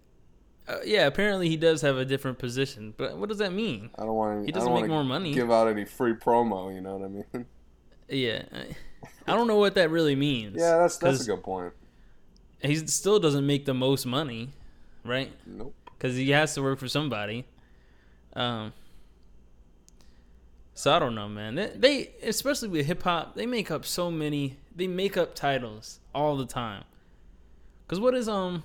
uh, 0.69 0.79
yeah. 0.85 1.07
Apparently, 1.07 1.49
he 1.49 1.57
does 1.57 1.81
have 1.83 1.97
a 1.97 2.05
different 2.05 2.39
position, 2.39 2.95
but 2.97 3.17
what 3.17 3.29
does 3.29 3.39
that 3.39 3.53
mean? 3.53 3.91
I 3.97 4.03
don't 4.03 4.15
want 4.15 4.41
to. 4.41 4.47
he 4.47 4.53
doesn't 4.53 4.73
make 4.73 4.87
more 4.87 5.05
money. 5.05 5.33
Give 5.33 5.51
out 5.51 5.69
any 5.69 5.85
free 5.85 6.15
promo, 6.15 6.75
you 6.75 6.81
know 6.81 6.97
what 6.97 7.05
I 7.05 7.09
mean? 7.09 7.47
Yeah, 8.07 8.43
I- 9.27 9.35
don't 9.37 9.47
know 9.47 9.57
what 9.57 9.75
that 9.75 9.91
really 9.91 10.15
means. 10.17 10.57
yeah, 10.59 10.77
that's 10.79 10.97
that's 10.99 11.23
a 11.23 11.27
good 11.33 11.43
point. 11.43 11.73
He 12.63 12.77
still 12.87 13.19
doesn't 13.21 13.47
make 13.47 13.65
the 13.67 13.75
most 13.75 14.07
money, 14.07 14.51
right? 15.05 15.31
Nope. 15.47 15.75
Because 15.85 16.17
he 16.17 16.31
has 16.31 16.55
to 16.55 16.63
work 16.63 16.79
for 16.79 16.89
somebody. 16.89 17.45
Um. 18.35 18.73
So 20.77 20.93
I 20.93 20.99
don't 20.99 21.15
know, 21.15 21.29
man. 21.29 21.55
They, 21.55 21.71
they 21.77 22.11
especially 22.23 22.69
with 22.69 22.87
hip 22.87 23.03
hop, 23.03 23.37
they 23.37 23.47
make 23.47 23.71
up 23.71 23.85
so 23.85 24.11
many. 24.11 24.57
They 24.75 24.89
make 24.89 25.17
up 25.17 25.35
titles 25.35 26.01
all 26.15 26.37
the 26.37 26.47
time. 26.47 26.85
Cause 27.87 28.01
what 28.01 28.15
is 28.15 28.29
um, 28.29 28.65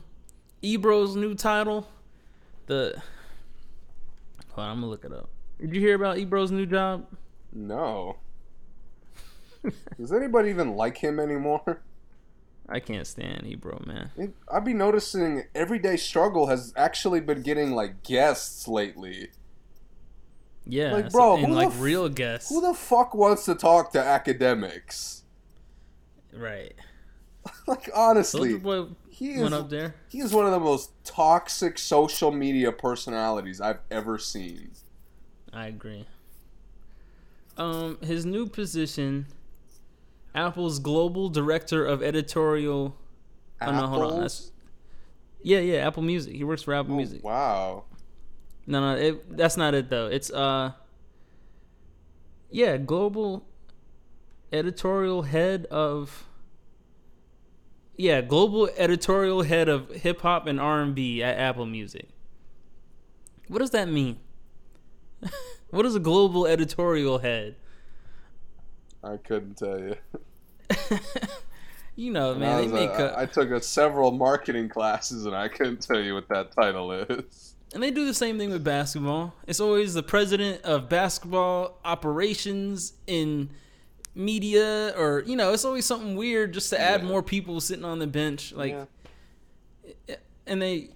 Ebro's 0.61 1.15
new 1.15 1.35
title? 1.35 1.87
The. 2.65 3.01
Hold 4.53 4.65
on, 4.65 4.71
I'm 4.71 4.77
gonna 4.77 4.87
look 4.89 5.05
it 5.05 5.11
up. 5.11 5.29
Did 5.59 5.75
you 5.75 5.81
hear 5.81 5.95
about 5.95 6.17
Ebro's 6.17 6.51
new 6.51 6.65
job? 6.65 7.05
No. 7.53 8.15
Does 9.99 10.11
anybody 10.13 10.49
even 10.49 10.75
like 10.75 10.97
him 10.97 11.19
anymore? 11.19 11.81
I 12.67 12.79
can't 12.79 13.07
stand 13.07 13.45
Ebro, 13.47 13.81
man. 13.85 14.11
It, 14.15 14.33
I've 14.51 14.63
been 14.63 14.77
noticing 14.77 15.43
Everyday 15.55 15.97
Struggle 15.97 16.47
has 16.47 16.71
actually 16.77 17.19
been 17.19 17.41
getting 17.41 17.71
like 17.71 18.03
guests 18.03 18.67
lately. 18.67 19.29
Yeah, 20.65 20.93
Like, 20.93 21.11
bro, 21.11 21.37
and 21.37 21.55
like 21.55 21.69
f- 21.69 21.79
real 21.81 22.09
guests, 22.09 22.49
Who 22.49 22.61
the 22.61 22.75
fuck 22.75 23.15
wants 23.15 23.45
to 23.45 23.55
talk 23.55 23.91
to 23.93 23.99
academics? 23.99 25.23
right? 26.33 26.73
Like 27.67 27.89
honestly, 27.95 28.57
Boy 28.57 28.85
he 29.09 29.31
is 29.31 29.51
up 29.51 29.69
there. 29.69 29.95
he 30.07 30.19
is 30.19 30.31
one 30.33 30.45
of 30.45 30.51
the 30.51 30.59
most 30.59 30.91
toxic 31.03 31.79
social 31.79 32.31
media 32.31 32.71
personalities 32.71 33.59
I've 33.59 33.79
ever 33.89 34.17
seen. 34.19 34.71
I 35.51 35.65
agree. 35.67 36.05
Um, 37.57 37.97
his 38.01 38.25
new 38.25 38.45
position, 38.47 39.25
Apple's 40.35 40.79
global 40.79 41.29
director 41.29 41.85
of 41.85 42.01
editorial. 42.03 42.95
Oh, 43.61 43.71
no, 43.71 43.87
hold 43.87 44.03
on, 44.03 44.09
that's- 44.15 44.51
Yeah, 45.41 45.59
yeah, 45.59 45.87
Apple 45.87 46.03
Music. 46.03 46.35
He 46.35 46.43
works 46.43 46.61
for 46.63 46.73
Apple 46.73 46.93
Oh, 46.93 46.97
Music. 46.97 47.23
wow. 47.23 47.85
No, 48.67 48.79
no, 48.81 48.99
it, 48.99 49.35
that's 49.37 49.57
not 49.57 49.73
it 49.73 49.89
though. 49.89 50.07
It's 50.07 50.29
uh, 50.31 50.73
yeah, 52.51 52.77
global 52.77 53.45
editorial 54.53 55.23
head 55.23 55.65
of. 55.65 56.25
Yeah, 57.97 58.21
global 58.21 58.69
editorial 58.77 59.41
head 59.41 59.67
of 59.67 59.89
hip 59.89 60.21
hop 60.21 60.47
and 60.47 60.59
R 60.59 60.81
and 60.81 60.95
B 60.95 61.21
at 61.23 61.37
Apple 61.37 61.65
Music. 61.65 62.07
What 63.47 63.59
does 63.59 63.71
that 63.71 63.89
mean? 63.89 64.19
what 65.71 65.85
is 65.85 65.95
a 65.95 65.99
global 65.99 66.45
editorial 66.45 67.17
head? 67.19 67.55
I 69.03 69.17
couldn't 69.17 69.55
tell 69.57 69.79
you. 69.79 69.95
You 71.95 72.13
know, 72.13 72.33
man, 72.33 72.55
I, 72.55 72.61
they 72.61 72.67
make 72.67 72.89
uh, 72.91 73.11
a, 73.13 73.19
I 73.19 73.25
took 73.25 73.51
a 73.51 73.61
several 73.61 74.11
marketing 74.11 74.69
classes, 74.69 75.25
and 75.25 75.35
I 75.35 75.49
couldn't 75.49 75.81
tell 75.81 75.99
you 75.99 76.13
what 76.13 76.29
that 76.29 76.53
title 76.53 76.93
is. 76.93 77.55
and 77.73 77.83
they 77.83 77.91
do 77.91 78.05
the 78.05 78.13
same 78.13 78.37
thing 78.37 78.51
with 78.51 78.63
basketball. 78.63 79.33
It's 79.47 79.59
always 79.59 79.93
the 79.95 80.03
president 80.03 80.61
of 80.63 80.87
basketball 80.87 81.77
operations 81.83 82.93
in 83.05 83.49
media, 84.15 84.93
or 84.97 85.23
you 85.25 85.35
know, 85.35 85.51
it's 85.51 85.65
always 85.65 85.85
something 85.85 86.15
weird 86.15 86.53
just 86.53 86.69
to 86.69 86.79
add 86.79 87.01
Yeah. 87.01 87.07
more 87.07 87.21
people 87.21 87.59
sitting 87.59 87.83
on 87.83 87.99
the 87.99 88.07
bench. 88.07 88.53
Like, 88.53 88.77
Yeah. 90.07 90.15
and 90.47 90.61
they, 90.61 90.91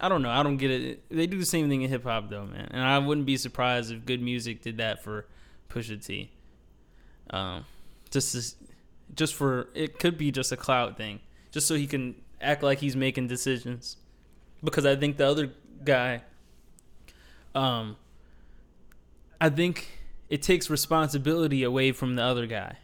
I 0.00 0.08
don't 0.08 0.22
know, 0.22 0.30
I 0.30 0.42
don't 0.42 0.56
get 0.56 0.70
it. 0.70 1.02
They 1.10 1.26
do 1.26 1.38
the 1.38 1.44
same 1.44 1.68
thing 1.68 1.82
in 1.82 1.90
hip 1.90 2.04
hop 2.04 2.30
though, 2.30 2.46
man. 2.46 2.68
And 2.70 2.82
I 2.82 2.98
wouldn't 3.00 3.26
be 3.26 3.36
surprised 3.36 3.92
if 3.92 4.06
Good 4.06 4.22
Music 4.22 4.62
did 4.62 4.78
that 4.78 5.04
for 5.04 5.26
Pusha 5.68 6.02
T. 6.02 6.30
Um, 7.30 7.64
just 8.10 8.34
as, 8.34 8.56
just 9.14 9.34
for 9.34 9.68
it 9.74 9.98
could 9.98 10.16
be 10.16 10.30
just 10.30 10.52
a 10.52 10.56
clout 10.56 10.96
thing, 10.96 11.20
just 11.50 11.66
so 11.66 11.74
he 11.74 11.86
can 11.86 12.14
act 12.40 12.62
like 12.62 12.78
he's 12.78 12.96
making 12.96 13.28
decisions. 13.28 13.96
Because 14.62 14.86
I 14.86 14.96
think 14.96 15.16
the 15.16 15.26
other 15.26 15.52
guy, 15.84 16.22
um, 17.54 17.96
I 19.40 19.50
think 19.50 19.88
it 20.28 20.42
takes 20.42 20.70
responsibility 20.70 21.62
away 21.62 21.92
from 21.92 22.16
the 22.16 22.22
other 22.22 22.46
guy. 22.46 22.78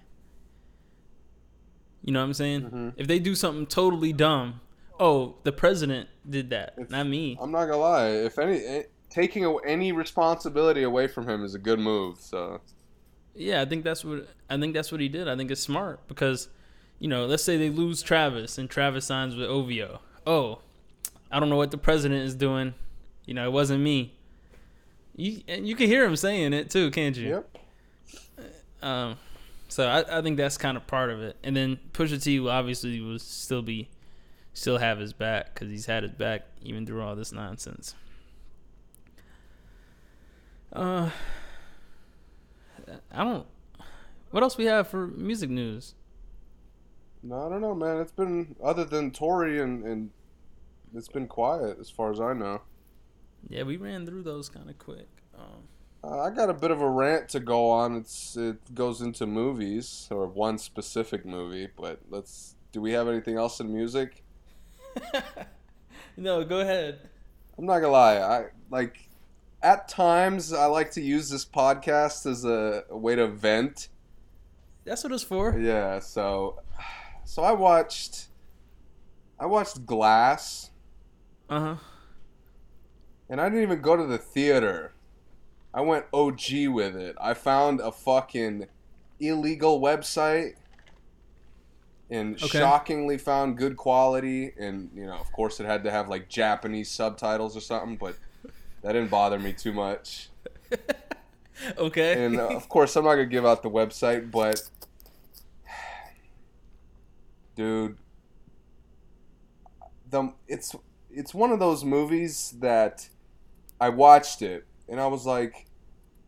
You 2.05 2.13
know 2.13 2.21
what 2.21 2.27
I'm 2.27 2.35
saying? 2.35 2.63
Mm-hmm. 2.63 2.89
If 2.97 3.07
they 3.07 3.19
do 3.19 3.35
something 3.35 3.67
totally 3.67 4.13
dumb, 4.13 4.61
oh, 4.99 5.37
the 5.45 5.53
president 5.53 6.09
did 6.29 6.51
that, 6.51 6.75
If- 6.77 6.91
not 6.91 7.07
me. 7.07 7.39
I'm 7.41 7.51
not 7.51 7.67
gonna 7.67 7.79
lie. 7.79 8.09
If 8.09 8.39
any 8.39 8.59
eh, 8.59 8.83
taking 9.09 9.59
any 9.67 9.93
responsibility 9.93 10.83
away 10.83 11.07
from 11.07 11.29
him 11.29 11.45
is 11.45 11.55
a 11.55 11.59
good 11.59 11.79
move. 11.79 12.19
So 12.19 12.61
Yeah, 13.35 13.63
I 13.63 13.65
think 13.65 13.85
that's 13.85 14.05
what 14.05 14.29
I 14.51 14.59
think 14.59 14.75
that's 14.75 14.93
what 14.93 15.01
he 15.01 15.09
did. 15.09 15.29
I 15.29 15.37
think 15.37 15.51
it's 15.51 15.61
smart 15.61 16.07
because, 16.09 16.49
you 16.99 17.09
know, 17.09 17.27
let's 17.27 17.43
say 17.43 17.57
they 17.57 17.71
lose 17.71 18.03
Travis 18.03 18.59
and 18.59 18.69
Travis 18.69 19.07
signs 19.07 19.35
with 19.35 19.49
OVO. 19.49 20.01
Oh, 20.27 20.59
I 21.31 21.41
don't 21.41 21.49
know 21.49 21.57
what 21.57 21.71
the 21.71 21.79
president 21.79 22.23
is 22.23 22.35
doing. 22.35 22.75
You 23.25 23.35
know, 23.35 23.47
it 23.47 23.53
wasn't 23.53 23.83
me. 23.83 24.15
You 25.17 25.43
and 25.49 25.67
you 25.67 25.75
can 25.75 25.87
hear 25.87 26.05
him 26.05 26.17
saying 26.17 26.53
it 26.53 26.71
too, 26.71 26.91
can't 26.91 27.17
you? 27.17 27.29
yep. 27.29 27.59
Um, 28.83 29.17
so 29.69 29.89
I, 29.89 30.19
I 30.19 30.23
think 30.23 30.37
that's 30.37 30.59
kind 30.59 30.77
of 30.77 30.87
part 30.87 31.11
of 31.11 31.23
it. 31.23 31.37
And 31.43 31.57
then 31.57 31.79
Pusha 31.93 32.23
T 32.23 32.39
will 32.41 32.51
obviously 32.51 33.01
will 33.01 33.19
still 33.19 33.63
be, 33.63 33.89
still 34.53 34.79
have 34.79 34.99
his 34.99 35.13
back 35.13 35.55
because 35.55 35.71
he's 35.71 35.87
had 35.87 36.03
his 36.03 36.13
back 36.13 36.43
even 36.63 36.85
through 36.85 37.03
all 37.03 37.17
this 37.17 37.33
nonsense. 37.33 37.95
Uh, 40.73 41.11
I 43.11 43.25
don't. 43.25 43.47
What 44.31 44.43
else 44.43 44.57
we 44.57 44.65
have 44.67 44.89
for 44.89 45.07
music 45.07 45.51
news? 45.51 45.95
No, 47.23 47.47
I 47.47 47.49
don't 47.49 47.61
know, 47.61 47.75
man. 47.75 47.99
It's 48.01 48.13
been 48.13 48.57
other 48.63 48.85
than 48.85 49.11
Tory 49.11 49.61
and 49.61 49.85
and 49.85 50.11
it's 50.95 51.09
been 51.09 51.27
quiet 51.29 51.79
as 51.81 51.91
far 51.91 52.11
as 52.11 52.21
I 52.21 52.33
know. 52.33 52.63
Yeah, 53.49 53.65
we 53.65 53.77
ran 53.77 54.07
through 54.07 54.23
those 54.23 54.49
kind 54.49 54.71
of 54.71 54.79
quick. 54.79 55.09
Um, 55.35 55.69
Uh, 56.05 56.21
I 56.21 56.31
got 56.31 56.51
a 56.51 56.55
bit 56.55 56.71
of 56.73 56.81
a 56.81 56.89
rant 56.91 57.29
to 57.31 57.41
go 57.41 57.71
on. 57.71 57.97
It's 57.97 58.37
it 58.37 58.75
goes 58.75 59.01
into 59.01 59.27
movies 59.27 60.09
or 60.11 60.27
one 60.27 60.59
specific 60.59 61.25
movie, 61.25 61.69
but 61.77 62.01
let's. 62.11 62.57
Do 62.73 62.81
we 62.81 62.93
have 62.93 63.07
anything 63.09 63.37
else 63.37 63.61
in 63.61 63.73
music? 63.73 64.25
no, 66.17 66.45
go 66.45 66.61
ahead. 66.61 67.09
I'm 67.59 67.67
not 67.67 67.81
gonna 67.81 67.93
lie. 67.93 68.17
I 68.19 68.47
like 68.71 69.09
at 69.63 69.89
times 69.89 70.53
I 70.53 70.67
like 70.67 70.91
to 70.93 71.01
use 71.01 71.31
this 71.31 71.45
podcast 71.45 72.27
as 72.31 72.45
a, 72.45 72.85
a 72.91 72.97
way 72.97 73.15
to 73.17 73.27
vent. 73.29 73.89
That's 74.85 75.05
what 75.05 75.13
it's 75.13 75.23
for. 75.23 75.59
Yeah. 75.59 76.01
So, 76.01 76.61
so 77.25 77.43
I 77.43 77.53
watched. 77.53 78.29
I 79.39 79.47
watched 79.47 79.85
Glass, 79.87 80.71
Uh 81.49 81.61
huh. 81.61 81.75
and 83.29 83.41
I 83.41 83.49
didn't 83.49 83.63
even 83.63 83.81
go 83.81 83.97
to 83.97 84.07
the 84.07 84.19
theater. 84.19 84.93
I 85.75 85.81
went 85.81 86.05
OG 86.13 86.69
with 86.69 86.95
it. 86.97 87.17
I 87.21 87.35
found 87.35 87.81
a 87.81 87.91
fucking 87.91 88.67
illegal 89.19 89.81
website 89.81 90.55
and 92.11 92.37
Okay. 92.37 92.47
shockingly 92.59 93.17
found 93.19 93.57
good 93.57 93.77
quality 93.77 94.53
and 94.61 94.91
you 94.95 95.07
know, 95.07 95.15
of 95.15 95.33
course 95.33 95.59
it 95.61 95.67
had 95.67 95.83
to 95.85 95.91
have 95.91 96.09
like 96.09 96.29
Japanese 96.29 96.91
subtitles 96.91 97.57
or 97.57 97.61
something, 97.61 97.97
but 97.97 98.17
that 98.83 98.93
didn't 98.93 99.11
bother 99.11 99.39
me 99.39 99.53
too 99.53 99.73
much. 99.73 100.29
Okay. 101.79 102.25
And 102.25 102.41
uh, 102.41 102.49
of 102.49 102.69
course 102.69 102.97
I'm 102.97 103.05
not 103.05 103.15
going 103.15 103.29
to 103.29 103.31
give 103.31 103.47
out 103.47 103.63
the 103.63 103.71
website, 103.71 104.33
but 104.33 104.61
dude 107.55 107.99
the 110.13 110.33
it's 110.47 110.77
it's 111.11 111.35
one 111.35 111.51
of 111.51 111.59
those 111.59 111.85
movies 111.85 112.55
that 112.61 113.09
I 113.81 113.89
watched 113.89 114.43
it 114.43 114.67
and 114.89 115.01
I 115.01 115.09
was 115.09 115.27
like, 115.27 115.67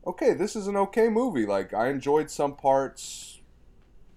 okay, 0.06 0.32
this 0.35 0.56
is 0.56 0.66
an 0.66 0.76
okay 0.76 1.09
movie. 1.09 1.47
Like 1.47 1.72
I 1.72 1.89
enjoyed 1.89 2.31
some 2.31 2.56
parts, 2.56 3.40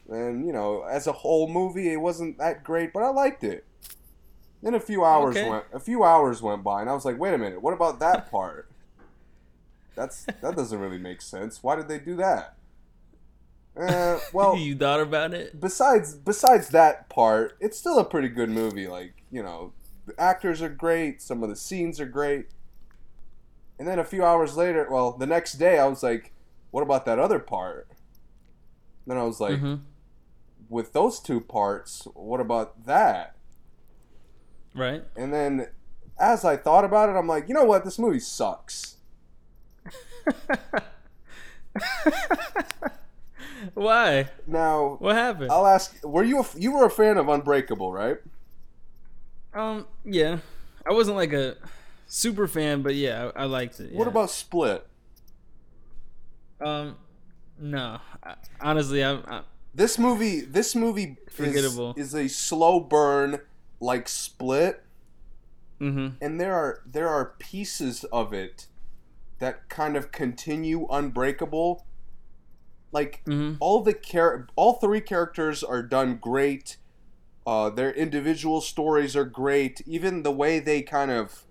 and 0.09 0.45
you 0.45 0.53
know, 0.53 0.83
as 0.83 1.05
a 1.05 1.11
whole 1.11 1.47
movie, 1.47 1.91
it 1.91 1.97
wasn't 1.97 2.39
that 2.39 2.63
great, 2.63 2.93
but 2.93 3.03
I 3.03 3.09
liked 3.09 3.43
it. 3.43 3.65
Then 4.61 4.73
a 4.73 4.79
few 4.79 5.05
hours 5.05 5.35
Okay. 5.37 5.49
went 5.49 5.65
a 5.73 5.79
few 5.79 6.03
hours 6.03 6.41
went 6.41 6.63
by, 6.63 6.81
and 6.81 6.89
I 6.89 6.93
was 6.93 7.05
like, 7.05 7.19
wait 7.19 7.33
a 7.33 7.37
minute, 7.37 7.61
what 7.61 7.73
about 7.73 7.99
that 7.99 8.29
part? 8.31 8.71
That's 9.95 10.29
that 10.41 10.55
doesn't 10.55 10.79
really 10.79 10.97
make 10.99 11.21
sense. 11.21 11.63
Why 11.63 11.75
did 11.75 11.87
they 11.87 11.99
do 11.99 12.15
that? 12.17 12.57
Uh, 13.79 14.19
well, 14.33 14.55
you 14.57 14.75
thought 14.75 14.99
about 14.99 15.33
it? 15.33 15.59
besides 15.59 16.15
besides 16.15 16.69
that 16.69 17.09
part, 17.09 17.57
it's 17.59 17.77
still 17.77 17.99
a 17.99 18.05
pretty 18.05 18.29
good 18.29 18.49
movie. 18.49 18.87
Like 18.87 19.23
you 19.31 19.43
know, 19.43 19.73
the 20.05 20.19
actors 20.19 20.61
are 20.61 20.69
great, 20.69 21.21
some 21.21 21.43
of 21.43 21.49
the 21.49 21.55
scenes 21.55 21.99
are 21.99 22.05
great. 22.07 22.47
And 23.79 23.87
then 23.87 23.99
a 23.99 24.05
few 24.05 24.25
hours 24.25 24.57
later, 24.57 24.87
well, 24.89 25.11
the 25.13 25.27
next 25.27 25.53
day, 25.53 25.77
I 25.79 25.85
was 25.87 26.01
like, 26.01 26.33
"What 26.71 26.81
about 26.81 27.05
that 27.05 27.19
other 27.19 27.39
part?" 27.39 27.87
Then 29.05 29.17
I 29.17 29.23
was 29.23 29.39
like, 29.39 29.59
Mhm. 29.61 29.81
"With 30.69 30.93
those 30.93 31.19
two 31.19 31.41
parts, 31.41 32.07
what 32.13 32.39
about 32.41 32.85
that?" 32.85 33.36
Right. 34.77 35.03
And 35.15 35.33
then, 35.33 35.67
as 36.19 36.45
I 36.45 36.55
thought 36.55 36.85
about 36.85 37.09
it, 37.09 37.13
I'm 37.13 37.27
like, 37.27 37.47
"You 37.49 37.55
know 37.55 37.65
what? 37.65 37.83
This 37.83 37.97
movie 37.99 38.19
sucks." 38.19 38.97
Why? 43.73 44.29
Now, 44.45 44.97
What 44.99 45.15
happened? 45.15 45.51
I'll 45.51 45.65
ask: 45.67 45.97
Were 46.03 46.23
you 46.23 46.41
a, 46.41 46.45
you 46.55 46.71
were 46.73 46.85
a 46.85 46.89
fan 46.89 47.17
of 47.17 47.27
Unbreakable, 47.27 47.91
right? 47.91 48.17
Um, 49.53 49.87
yeah, 50.05 50.37
I 50.87 50.93
wasn't 50.93 51.17
like 51.17 51.33
a 51.33 51.57
super 52.07 52.47
fan, 52.47 52.81
but 52.83 52.95
yeah, 52.95 53.31
I, 53.35 53.43
I 53.43 53.45
liked 53.45 53.79
it. 53.79 53.93
What 53.93 54.07
about 54.07 54.29
Split? 54.29 54.85
Um, 56.61 56.95
no, 57.59 57.99
I, 58.23 58.35
honestly, 58.61 59.03
I'm. 59.03 59.23
I, 59.27 59.41
This 59.73 59.97
movie, 59.97 60.41
this 60.41 60.75
movie 60.75 61.17
is, 61.27 61.33
Forgettable. 61.33 61.93
is 61.97 62.13
a 62.13 62.27
slow 62.27 62.79
burn, 62.79 63.39
like 63.79 64.07
Split, 64.09 64.83
mm-hmm. 65.79 66.15
and 66.21 66.39
there 66.39 66.53
are 66.55 66.81
there 66.85 67.09
are 67.09 67.35
pieces 67.39 68.03
of 68.05 68.33
it 68.33 68.67
that 69.39 69.69
kind 69.69 69.95
of 69.95 70.11
continue 70.11 70.87
Unbreakable. 70.89 71.85
Like 72.91 73.21
Mm-hmm. 73.25 73.55
all 73.59 73.81
the 73.81 73.93
char- 73.93 74.47
all 74.55 74.73
three 74.73 75.01
characters 75.01 75.63
are 75.63 75.83
done 75.83 76.17
great. 76.17 76.77
Uh, 77.45 77.69
their 77.69 77.91
individual 77.93 78.59
stories 78.61 79.15
are 79.15 79.25
great. 79.25 79.81
Even 79.85 80.23
the 80.23 80.31
way 80.31 80.59
they 80.59 80.81
kind 80.81 81.11
of 81.11 81.45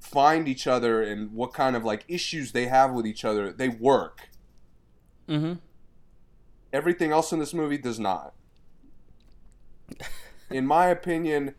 find 0.00 0.46
each 0.48 0.66
other 0.66 1.02
and 1.02 1.32
what 1.32 1.54
kind 1.54 1.74
of 1.76 1.84
like 1.84 2.04
issues 2.08 2.52
they 2.52 2.66
have 2.66 2.92
with 2.92 3.06
each 3.06 3.24
other, 3.24 3.52
they 3.52 3.68
work. 3.68 4.28
Mm-hmm. 5.28 5.54
Everything 6.72 7.12
else 7.12 7.32
in 7.32 7.38
this 7.38 7.54
movie 7.54 7.78
does 7.78 7.98
not. 7.98 8.34
In 10.50 10.66
my 10.66 10.86
opinion, 10.86 11.54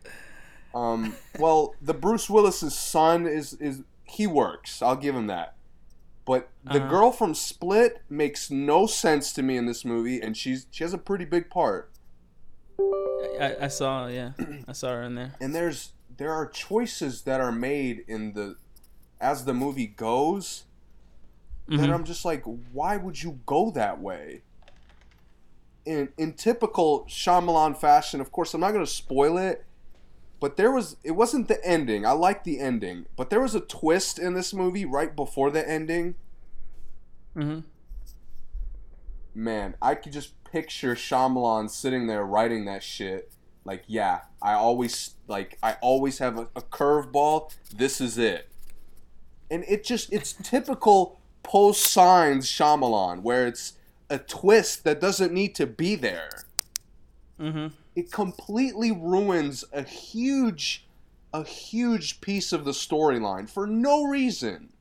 um, 0.74 1.16
well, 1.38 1.74
the 1.82 1.94
Bruce 1.94 2.28
Willis's 2.30 2.76
son 2.76 3.26
is 3.26 3.54
is 3.54 3.82
he 4.04 4.26
works. 4.26 4.80
I'll 4.82 4.96
give 4.96 5.14
him 5.14 5.26
that. 5.26 5.54
But 6.24 6.48
the 6.64 6.80
Uh-huh. 6.80 6.88
girl 6.88 7.12
from 7.12 7.34
Split 7.34 8.02
makes 8.10 8.50
no 8.50 8.86
sense 8.86 9.32
to 9.34 9.42
me 9.42 9.56
in 9.56 9.66
this 9.66 9.84
movie, 9.84 10.20
and 10.20 10.36
she's 10.36 10.66
she 10.70 10.82
has 10.84 10.92
a 10.92 10.98
pretty 10.98 11.24
big 11.24 11.50
part. 11.50 11.90
I, 13.40 13.56
I 13.62 13.68
saw, 13.68 14.06
yeah, 14.06 14.32
I 14.66 14.72
saw 14.72 14.88
her 14.92 15.02
in 15.02 15.14
there. 15.14 15.32
And 15.40 15.54
there's 15.54 15.92
there 16.16 16.32
are 16.32 16.46
choices 16.48 17.22
that 17.22 17.40
are 17.40 17.52
made 17.52 18.04
in 18.08 18.32
the 18.32 18.56
as 19.20 19.44
the 19.44 19.54
movie 19.54 19.86
goes 19.86 20.64
that 21.68 21.78
Mhm. 21.78 21.92
I'm 21.94 22.04
just 22.04 22.24
like, 22.24 22.44
why 22.72 22.96
would 22.96 23.22
you 23.22 23.40
go 23.44 23.70
that 23.72 24.00
way? 24.00 24.42
In 25.86 26.08
in 26.18 26.32
typical 26.34 27.04
Shyamalan 27.08 27.76
fashion, 27.76 28.20
of 28.20 28.32
course, 28.32 28.52
I'm 28.54 28.60
not 28.60 28.72
gonna 28.72 28.86
spoil 28.86 29.38
it, 29.38 29.64
but 30.40 30.56
there 30.56 30.72
was 30.72 30.96
it 31.04 31.12
wasn't 31.12 31.46
the 31.48 31.64
ending. 31.64 32.04
I 32.04 32.10
like 32.12 32.44
the 32.44 32.58
ending, 32.58 33.06
but 33.16 33.30
there 33.30 33.40
was 33.40 33.54
a 33.54 33.60
twist 33.60 34.18
in 34.18 34.34
this 34.34 34.52
movie 34.52 34.84
right 34.84 35.14
before 35.14 35.50
the 35.50 35.66
ending, 35.68 36.16
Mm-hmm. 37.36 37.60
man, 39.34 39.74
I 39.82 39.94
could 39.94 40.12
just 40.12 40.42
picture 40.44 40.94
Shyamalan 40.94 41.68
sitting 41.70 42.06
there 42.06 42.24
writing 42.24 42.64
that 42.64 42.82
shit. 42.82 43.30
Like, 43.64 43.84
yeah, 43.86 44.20
I 44.40 44.54
always 44.54 45.14
like 45.28 45.58
I 45.62 45.74
always 45.80 46.18
have 46.18 46.38
a, 46.38 46.48
a 46.56 46.62
curveball. 46.62 47.52
This 47.74 48.00
is 48.00 48.16
it, 48.16 48.48
and 49.50 49.64
it 49.68 49.84
just 49.84 50.12
it's 50.12 50.32
typical 50.32 51.20
post 51.42 51.82
signs 51.82 52.48
Shyamalan, 52.48 53.22
where 53.22 53.46
it's 53.46 53.74
a 54.10 54.18
twist 54.18 54.84
that 54.84 55.00
doesn't 55.00 55.32
need 55.32 55.54
to 55.56 55.66
be 55.66 55.94
there. 55.94 56.30
Mm-hmm. 57.40 57.68
It 57.94 58.12
completely 58.12 58.92
ruins 58.92 59.64
a 59.72 59.82
huge, 59.82 60.86
a 61.32 61.44
huge 61.44 62.20
piece 62.20 62.52
of 62.52 62.64
the 62.64 62.70
storyline 62.72 63.48
for 63.48 63.66
no 63.66 64.04
reason. 64.04 64.72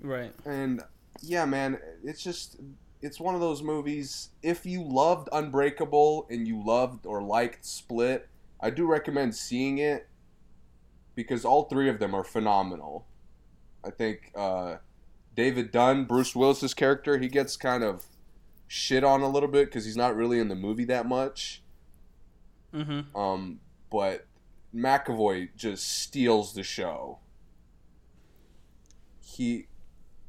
Right. 0.00 0.32
And 0.44 0.82
yeah, 1.22 1.44
man, 1.44 1.78
it's 2.02 2.22
just 2.22 2.56
it's 3.00 3.20
one 3.20 3.34
of 3.34 3.40
those 3.40 3.62
movies. 3.62 4.30
If 4.42 4.64
you 4.64 4.82
loved 4.82 5.28
Unbreakable 5.32 6.26
and 6.30 6.48
you 6.48 6.62
loved 6.64 7.06
or 7.06 7.22
liked 7.22 7.64
Split, 7.64 8.28
I 8.60 8.70
do 8.70 8.86
recommend 8.86 9.34
seeing 9.34 9.78
it 9.78 10.08
because 11.14 11.44
all 11.44 11.64
three 11.64 11.88
of 11.88 11.98
them 11.98 12.14
are 12.14 12.24
phenomenal. 12.24 13.06
I 13.84 13.90
think 13.90 14.32
uh, 14.34 14.76
David 15.34 15.70
Dunn, 15.72 16.04
Bruce 16.04 16.34
Willis's 16.34 16.74
character, 16.74 17.18
he 17.18 17.28
gets 17.28 17.56
kind 17.56 17.82
of 17.82 18.04
shit 18.68 19.04
on 19.04 19.20
a 19.20 19.28
little 19.28 19.48
bit 19.48 19.66
because 19.66 19.84
he's 19.84 19.96
not 19.96 20.16
really 20.16 20.38
in 20.38 20.48
the 20.48 20.54
movie 20.54 20.84
that 20.84 21.06
much. 21.06 21.62
Mm-hmm. 22.74 23.16
Um, 23.16 23.60
but 23.90 24.26
McAvoy 24.74 25.50
just 25.56 25.86
steals 26.00 26.54
the 26.54 26.62
show. 26.62 27.18
He, 29.22 29.66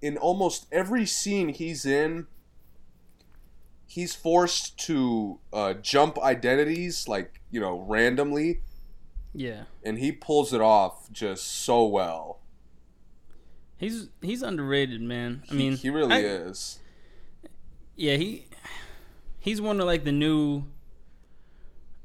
in 0.02 0.18
almost 0.18 0.66
every 0.72 1.06
scene 1.06 1.50
he's 1.50 1.86
in, 1.86 2.28
he's 3.88 4.16
forced 4.16 4.78
to 4.86 5.40
uh, 5.54 5.74
jump 5.76 6.18
identities, 6.20 7.08
like, 7.08 7.42
you 7.52 7.60
know, 7.60 7.80
randomly, 7.88 8.62
Yeah. 9.34 9.64
and 9.84 10.00
he 10.00 10.12
pulls 10.12 10.54
it 10.54 10.62
off 10.62 11.12
just 11.12 11.46
so 11.48 11.86
well. 11.86 12.40
He's 13.86 14.10
he's 14.24 14.42
underrated, 14.42 15.00
man. 15.00 15.44
I 15.52 15.54
mean, 15.54 15.78
he 15.78 15.92
really 15.92 16.12
I- 16.12 16.20
is. 16.22 16.80
Yeah, 17.96 18.16
he 18.16 18.48
he's 19.40 19.62
one 19.62 19.80
of 19.80 19.86
like 19.86 20.04
the 20.04 20.12
new 20.12 20.64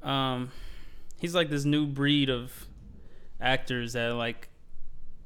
um 0.02 0.50
he's 1.18 1.34
like 1.34 1.48
this 1.48 1.64
new 1.64 1.86
breed 1.86 2.28
of 2.28 2.66
actors 3.40 3.94
that 3.94 4.08
like 4.14 4.50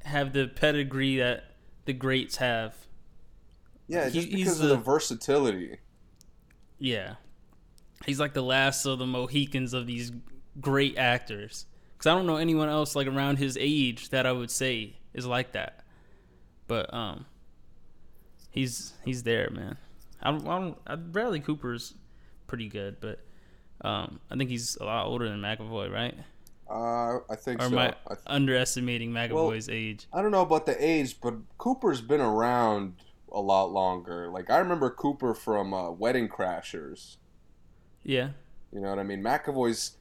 have 0.05 0.31
the 0.31 0.47
pedigree 0.47 1.17
that 1.17 1.43
the 1.83 1.91
greats 1.91 2.37
have. 2.37 2.73
Yeah, 3.87 4.07
He- 4.07 4.19
just 4.21 4.31
because 4.31 4.59
of 4.61 4.69
the 4.69 4.75
the- 4.77 4.81
versatility. 4.81 5.79
Yeah. 6.79 7.15
He's 8.05 8.19
like 8.19 8.33
the 8.33 8.43
last 8.43 8.85
of 8.85 8.97
the 8.99 9.05
Mohicans 9.05 9.73
of 9.73 9.87
these 9.87 10.13
great 10.61 10.97
actors. 10.97 11.65
Cuz 11.97 12.07
I 12.07 12.15
don't 12.15 12.25
know 12.27 12.37
anyone 12.37 12.69
else 12.69 12.95
like 12.95 13.07
around 13.07 13.39
his 13.39 13.57
age 13.59 14.07
that 14.09 14.25
I 14.25 14.31
would 14.31 14.51
say 14.51 14.95
is 15.13 15.25
like 15.25 15.51
that. 15.51 15.81
But 16.67 16.93
um 16.93 17.25
he's 18.51 18.93
he's 19.03 19.23
there, 19.23 19.49
man. 19.51 19.77
I 20.21 20.31
don't, 20.31 20.47
I 20.47 20.59
don't 20.59 20.77
I, 20.87 20.95
Bradley 20.95 21.39
Cooper's 21.39 21.93
pretty 22.47 22.67
good, 22.69 22.97
but 22.99 23.19
um 23.81 24.19
I 24.31 24.35
think 24.35 24.49
he's 24.49 24.75
a 24.77 24.85
lot 24.85 25.05
older 25.07 25.29
than 25.29 25.41
McAvoy, 25.41 25.91
right? 25.91 26.15
Uh, 26.67 27.19
I 27.29 27.35
think 27.35 27.61
Or 27.61 27.65
so. 27.65 27.73
am 27.73 27.77
I 27.77 27.87
I, 28.07 28.15
th- 28.15 28.19
underestimating 28.25 29.11
McAvoy's 29.11 29.69
age? 29.69 30.07
I 30.11 30.23
don't 30.23 30.31
know 30.31 30.41
about 30.41 30.65
the 30.65 30.75
age, 30.83 31.21
but 31.21 31.35
Cooper's 31.59 32.01
been 32.01 32.21
around 32.21 32.95
a 33.31 33.39
lot 33.39 33.71
longer. 33.71 34.29
Like 34.31 34.49
I 34.49 34.57
remember 34.57 34.89
Cooper 34.89 35.35
from 35.35 35.73
uh, 35.75 35.91
Wedding 35.91 36.27
Crashers. 36.27 37.17
Yeah. 38.03 38.29
You 38.71 38.81
know 38.81 38.89
what 38.89 38.97
I 38.97 39.03
mean? 39.03 39.21
McAvoy's 39.21 39.97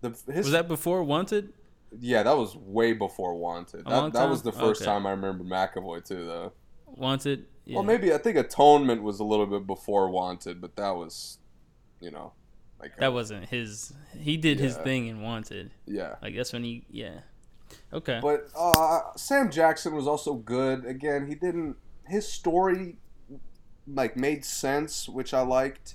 the 0.00 0.10
his 0.32 0.46
Was 0.46 0.50
that 0.50 0.66
before 0.66 1.04
Wanted? 1.04 1.52
Yeah 1.98 2.22
that 2.22 2.36
was 2.36 2.54
way 2.56 2.92
before 2.92 3.34
Wanted. 3.34 3.84
That, 3.86 4.12
that 4.12 4.28
was 4.28 4.42
the 4.42 4.52
first 4.52 4.82
Okay. 4.82 4.90
time 4.90 5.06
I 5.06 5.10
remember 5.10 5.44
McAvoy 5.44 6.04
too, 6.06 6.26
though. 6.26 6.52
Wanted. 6.86 7.46
Yeah. 7.64 7.76
Well, 7.76 7.84
maybe 7.84 8.12
I 8.12 8.18
think 8.18 8.36
Atonement 8.36 9.02
was 9.02 9.20
a 9.20 9.24
little 9.24 9.46
bit 9.46 9.66
before 9.66 10.08
Wanted, 10.10 10.60
but 10.60 10.76
that 10.76 10.90
was, 10.90 11.38
you 12.00 12.10
know, 12.10 12.32
like 12.80 12.96
that 12.98 13.12
wasn't 13.12 13.46
his. 13.46 13.92
He 14.18 14.36
did 14.36 14.58
his 14.58 14.76
thing 14.76 15.06
in 15.06 15.20
Wanted. 15.20 15.70
yeah. 15.86 16.16
Like 16.22 16.34
that's 16.36 16.52
when 16.52 16.64
he. 16.64 16.84
Yeah. 16.90 17.20
Okay. 17.92 18.18
But 18.20 18.48
uh, 18.56 19.00
Sam 19.16 19.50
Jackson 19.50 19.94
was 19.94 20.06
also 20.08 20.34
good. 20.34 20.84
Again, 20.84 21.26
he 21.28 21.34
didn't. 21.36 21.76
His 22.08 22.26
story, 22.26 22.96
like, 23.86 24.16
made 24.16 24.44
sense, 24.44 25.08
which 25.08 25.32
I 25.32 25.42
liked. 25.42 25.94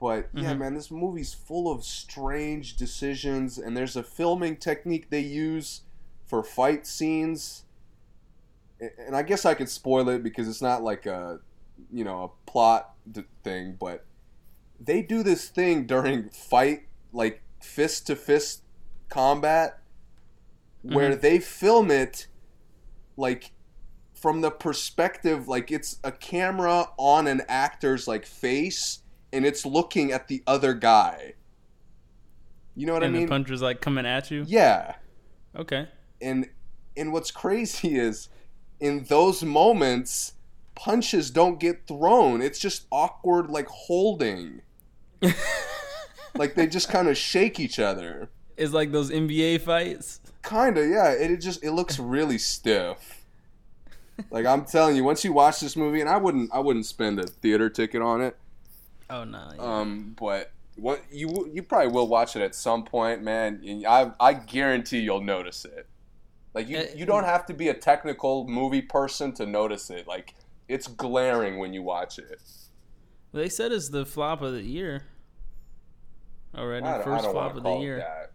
But 0.00 0.28
yeah, 0.34 0.54
Mhm. 0.54 0.58
man, 0.58 0.74
this 0.74 0.90
movie's 0.90 1.32
full 1.34 1.70
of 1.70 1.84
strange 1.84 2.76
decisions, 2.76 3.58
and 3.58 3.76
there's 3.76 3.96
a 3.96 4.02
filming 4.02 4.56
technique 4.56 5.08
they 5.10 5.20
use 5.20 5.82
for 6.26 6.42
fight 6.42 6.86
scenes. 6.86 7.64
And 8.80 9.14
I 9.16 9.22
guess 9.22 9.44
I 9.44 9.54
could 9.54 9.68
spoil 9.68 10.08
it 10.08 10.22
because 10.22 10.48
it's 10.48 10.60
not 10.60 10.82
like 10.82 11.06
a, 11.06 11.40
you 11.92 12.04
know, 12.04 12.24
a 12.24 12.50
plot 12.50 12.94
d- 13.10 13.24
thing, 13.42 13.76
but 13.78 14.04
they 14.80 15.00
do 15.00 15.22
this 15.22 15.48
thing 15.48 15.86
during 15.86 16.28
fight, 16.28 16.88
like 17.12 17.42
fist 17.60 18.06
to 18.08 18.16
fist 18.16 18.62
combat, 19.08 19.78
where 20.82 21.14
they 21.16 21.38
film 21.38 21.90
it 21.90 22.26
like 23.16 23.52
from 24.12 24.40
the 24.40 24.50
perspective 24.50 25.46
like 25.48 25.70
it's 25.70 25.98
a 26.02 26.10
camera 26.12 26.88
on 26.98 27.26
an 27.26 27.42
actor's 27.48 28.08
like 28.08 28.26
face 28.26 28.98
and 29.34 29.44
it's 29.44 29.66
looking 29.66 30.12
at 30.12 30.28
the 30.28 30.42
other 30.46 30.72
guy. 30.72 31.34
You 32.76 32.86
know 32.86 32.94
what 32.94 33.02
and 33.02 33.14
I 33.14 33.18
mean? 33.18 33.26
the 33.26 33.30
puncher's 33.30 33.60
like 33.62 33.80
coming 33.80 34.06
at 34.06 34.30
you. 34.30 34.44
yeah. 34.46 34.94
Okay. 35.56 35.88
And 36.20 36.48
and 36.96 37.12
what's 37.12 37.30
crazy 37.30 37.96
is 37.96 38.28
in 38.80 39.04
those 39.04 39.42
moments 39.42 40.34
punches 40.74 41.30
don't 41.30 41.60
get 41.60 41.86
thrown. 41.86 42.42
It's 42.42 42.58
just 42.58 42.86
awkward 42.90 43.50
like 43.50 43.66
holding. 43.68 44.62
like 46.36 46.54
they 46.54 46.66
just 46.66 46.88
kind 46.88 47.08
of 47.08 47.16
shake 47.16 47.60
each 47.60 47.78
other. 47.78 48.30
It's 48.56 48.72
like 48.72 48.92
those 48.92 49.10
NBA 49.10 49.60
fights. 49.60 50.20
Kinda, 50.42 50.86
yeah. 50.86 51.10
It, 51.12 51.30
it 51.30 51.36
just 51.38 51.64
it 51.64 51.72
looks 51.72 51.98
really 51.98 52.38
stiff. 52.38 53.24
Like 54.30 54.46
I'm 54.46 54.64
telling 54.64 54.94
you, 54.94 55.02
once 55.02 55.24
you 55.24 55.32
watch 55.32 55.60
this 55.60 55.76
movie, 55.76 56.00
and 56.00 56.08
I 56.08 56.16
wouldn't, 56.16 56.50
I 56.52 56.60
wouldn't 56.60 56.86
spend 56.86 57.18
a 57.18 57.26
theater 57.26 57.68
ticket 57.68 58.00
on 58.00 58.20
it. 58.20 58.36
Oh 59.14 59.24
no. 59.24 59.52
yeah. 59.54 59.62
Um, 59.62 60.16
but 60.18 60.52
what 60.76 61.02
you 61.10 61.48
you 61.52 61.62
probably 61.62 61.92
will 61.92 62.08
watch 62.08 62.36
it 62.36 62.42
at 62.42 62.54
some 62.54 62.84
point, 62.84 63.22
man. 63.22 63.62
and 63.66 63.86
I 63.86 64.12
I 64.18 64.34
guarantee 64.34 65.00
you'll 65.00 65.20
notice 65.22 65.64
it. 65.64 65.86
Like 66.52 66.68
you 66.68 66.78
Uh, 66.78 66.86
you 66.94 67.06
don't 67.06 67.24
have 67.24 67.46
to 67.46 67.54
be 67.54 67.68
a 67.68 67.74
technical 67.74 68.46
movie 68.48 68.82
person 68.82 69.32
to 69.34 69.46
notice 69.46 69.90
it. 69.90 70.06
Like 70.08 70.34
it's 70.68 70.86
glaring 70.86 71.58
when 71.58 71.72
you 71.72 71.82
watch 71.82 72.18
it. 72.18 72.40
They 73.32 73.48
said 73.48 73.72
it's 73.72 73.88
the 73.88 74.06
flop 74.06 74.42
of 74.42 74.52
the 74.52 74.62
year. 74.62 75.04
Already, 76.56 76.86
I 76.86 76.98
don't, 76.98 77.00
I 77.00 77.04
first 77.18 77.30
flop 77.30 77.56
of 77.56 77.62
the 77.64 77.74
year. 77.76 78.28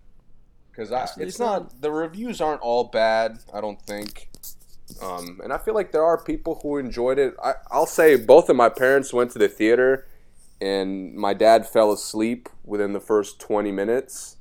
because 0.71 0.89
they 0.89 1.23
it's 1.25 1.39
not. 1.39 1.81
The 1.81 1.91
reviews 1.91 2.41
aren't 2.41 2.61
all 2.61 2.85
bad. 2.85 3.39
I 3.53 3.61
don't 3.61 3.81
think. 3.81 4.29
Um, 5.01 5.39
and 5.43 5.53
I 5.53 5.57
feel 5.57 5.73
like 5.73 5.91
there 5.91 6.03
are 6.03 6.21
people 6.21 6.59
who 6.61 6.77
enjoyed 6.77 7.19
it. 7.19 7.35
I, 7.43 7.53
I'll 7.71 7.85
say 7.85 8.15
both 8.15 8.49
of 8.49 8.55
my 8.55 8.69
parents 8.69 9.13
went 9.13 9.31
to 9.31 9.39
the 9.39 9.47
theater, 9.47 10.07
and 10.61 11.13
my 11.15 11.33
dad 11.33 11.67
fell 11.67 11.91
asleep 11.91 12.49
within 12.65 12.93
the 12.93 12.99
first 12.99 13.39
twenty 13.39 13.71
minutes, 13.71 14.37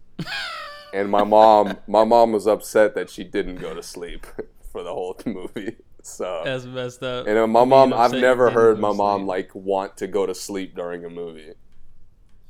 and 0.92 1.10
my 1.10 1.24
mom, 1.24 1.76
my 1.86 2.04
mom 2.04 2.32
was 2.32 2.46
upset 2.46 2.94
that 2.94 3.10
she 3.10 3.24
didn't 3.24 3.56
go 3.56 3.74
to 3.74 3.82
sleep 3.82 4.26
for 4.72 4.82
the 4.82 4.92
whole 4.92 5.16
movie. 5.26 5.76
So, 6.02 6.42
That's 6.44 6.64
messed 6.64 7.02
up. 7.02 7.26
and 7.26 7.36
uh, 7.36 7.46
my 7.46 7.64
mom, 7.64 7.92
I've 7.92 8.12
never 8.12 8.50
heard 8.50 8.78
my 8.78 8.92
mom 8.92 9.20
sleep. 9.22 9.28
like 9.28 9.54
want 9.54 9.96
to 9.98 10.06
go 10.06 10.24
to 10.26 10.34
sleep 10.34 10.74
during 10.74 11.04
a 11.04 11.10
movie. 11.10 11.52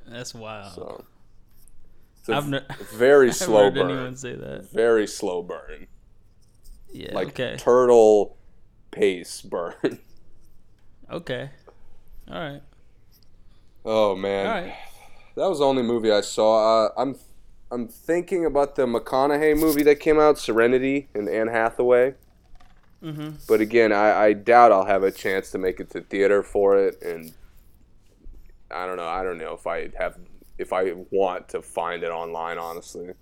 That's 0.07 0.33
wild. 0.35 0.75
So, 0.75 1.05
it's 2.21 2.29
a 2.29 2.35
I've 2.37 2.49
ne- 2.49 2.61
very 2.95 3.33
slow 3.33 3.65
heard 3.65 3.75
burn. 3.75 3.91
anyone 3.91 4.17
say 4.17 4.35
that. 4.37 4.71
very 4.71 5.07
slow 5.09 5.43
burn, 5.43 5.89
Yeah. 6.93 7.15
like 7.15 7.29
okay. 7.29 7.57
turtle 7.59 8.37
pace 8.93 9.43
burn. 9.43 9.99
okay. 11.11 11.51
All 12.31 12.39
right. 12.41 12.63
Oh 13.89 14.15
man, 14.15 14.47
right. 14.47 14.77
that 15.37 15.49
was 15.49 15.59
the 15.59 15.65
only 15.65 15.83
movie 15.83 16.13
I 16.13 16.21
saw. 16.21 16.87
Uh, 16.87 16.91
I'm 16.97 17.17
I'm 17.71 17.89
thinking 17.89 18.45
about 18.45 18.77
the 18.77 18.87
McConaughey 18.87 19.59
movie 19.59 19.83
that 19.85 19.97
came 19.97 20.19
out, 20.19 20.39
Serenity, 20.39 21.09
and 21.15 21.29
Anne 21.29 21.49
Hathaway. 21.49 22.15
Mm-hmm. 23.03 23.31
But 23.47 23.61
again, 23.61 23.93
I, 23.93 24.27
I 24.27 24.33
doubt 24.33 24.73
I'll 24.73 24.85
have 24.85 25.03
a 25.03 25.11
chance 25.11 25.51
to 25.53 25.59
make 25.59 25.81
it 25.81 25.91
to 25.91 26.01
theater 26.01 26.43
for 26.43 26.77
it, 26.79 27.01
and 27.03 27.33
I 28.71 28.87
don't 28.87 28.97
know. 28.97 29.07
I 29.07 29.23
don't 29.23 29.39
know 29.39 29.55
if 29.55 29.67
I 29.67 29.91
have 29.99 30.19
if 30.59 30.73
I 30.73 30.93
want 31.11 31.49
to 31.51 31.63
find 31.63 32.03
it 32.03 32.11
online. 32.11 32.59
Honestly, 32.59 33.13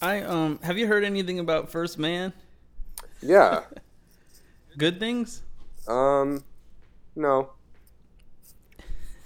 I 0.00 0.22
um. 0.22 0.60
Have 0.62 0.78
you 0.78 0.86
heard 0.86 1.04
anything 1.04 1.38
about 1.38 1.70
First 1.70 1.98
Man? 1.98 2.32
yeah. 3.20 3.62
Good 4.78 5.00
things. 5.00 5.42
Um, 5.88 6.44
No. 7.14 7.55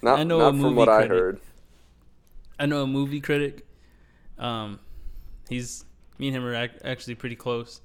Not, 0.02 0.18
I 0.18 0.22
know 0.24 0.38
not 0.38 0.48
a 0.48 0.50
from 0.50 0.58
movie 0.60 0.74
what 0.76 0.88
I 0.88 1.06
heard. 1.06 1.40
I 2.58 2.66
know 2.66 2.82
a 2.82 2.86
movie 2.86 3.20
critic. 3.20 3.66
Um, 4.38 4.78
he's 5.48 5.84
me 6.18 6.28
and 6.28 6.36
him 6.36 6.44
are 6.44 6.54
ac- 6.54 6.78
actually 6.84 7.14
pretty 7.16 7.36
close, 7.36 7.80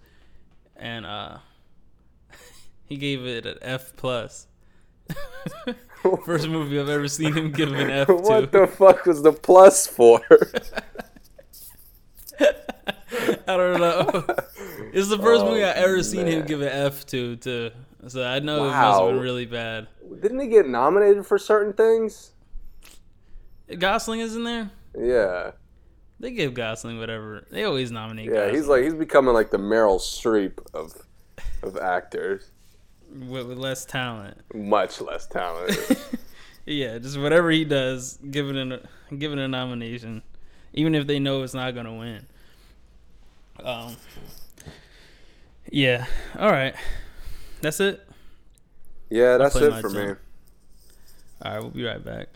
and 0.75 1.05
uh, 1.05 1.37
he 2.85 2.97
gave 2.97 3.25
it 3.25 3.45
an 3.45 3.57
F 3.61 3.93
plus. 3.97 4.47
First 6.25 6.47
movie 6.49 6.79
I've 6.79 6.89
ever 6.89 7.07
seen 7.07 7.33
him 7.33 7.51
give 7.51 7.71
an 7.73 7.89
F 7.89 8.07
to. 8.07 8.13
what 8.13 8.51
the 8.51 8.67
fuck 8.67 9.05
was 9.05 9.21
the 9.23 9.31
plus 9.33 9.87
for? 9.87 10.21
I 12.39 13.57
don't 13.57 13.79
know. 13.79 14.25
it's 14.93 15.09
the 15.09 15.17
first 15.17 15.43
Oh, 15.43 15.49
movie 15.49 15.63
I 15.63 15.71
ever 15.71 16.03
seen 16.03 16.27
him 16.27 16.45
give 16.45 16.61
an 16.61 16.67
F 16.67 17.05
to. 17.07 17.35
To 17.37 17.71
so 18.07 18.23
I 18.23 18.39
know 18.39 18.65
it 18.65 18.71
must 18.71 18.99
have 19.01 19.07
been 19.09 19.19
really 19.19 19.45
bad. 19.45 19.87
Didn't 20.21 20.39
he 20.39 20.47
get 20.47 20.67
nominated 20.67 21.25
for 21.25 21.37
certain 21.37 21.73
things? 21.73 22.31
Gosling 23.79 24.19
is 24.19 24.35
in 24.35 24.43
there. 24.43 24.71
Yeah. 24.97 25.51
They 26.19 26.31
give 26.31 26.53
Gosling 26.53 26.99
whatever. 26.99 27.45
They 27.51 27.63
always 27.63 27.91
nominate. 27.91 28.29
Yeah, 28.31 28.51
he's 28.51 28.67
like 28.67 28.83
he's 28.83 28.93
becoming 28.93 29.33
like 29.33 29.51
the 29.51 29.57
Meryl 29.57 29.99
Streep 29.99 30.59
of 30.73 30.93
of 31.63 31.77
actors. 31.77 32.51
with, 33.11 33.47
with 33.47 33.57
less 33.57 33.85
talent. 33.85 34.37
Much 34.53 35.01
less 35.01 35.27
talent. 35.27 35.75
Yeah, 36.67 36.97
just 36.97 37.19
whatever 37.19 37.51
he 37.51 37.63
does, 37.63 38.17
give 38.31 38.49
it 38.49 38.55
a 38.55 38.81
give 39.15 39.31
it 39.31 39.37
a 39.37 39.47
nomination, 39.47 40.23
even 40.73 40.95
if 40.95 41.05
they 41.05 41.19
know 41.19 41.43
it's 41.43 41.53
not 41.53 41.75
gonna 41.75 41.93
win. 41.93 42.25
Um. 43.63 43.95
Yeah. 45.69 46.07
All 46.39 46.49
right. 46.49 46.73
That's 47.65 47.79
it. 47.79 48.07
yeah, 49.09 49.37
that's 49.39 49.55
it 49.55 49.71
my 49.71 49.81
for 49.81 49.89
me. 49.89 49.95
jump. 50.05 50.19
All 51.41 51.51
right. 51.51 51.61
We'll 51.61 51.71
be 51.71 51.83
right 51.83 52.05
back. 52.05 52.27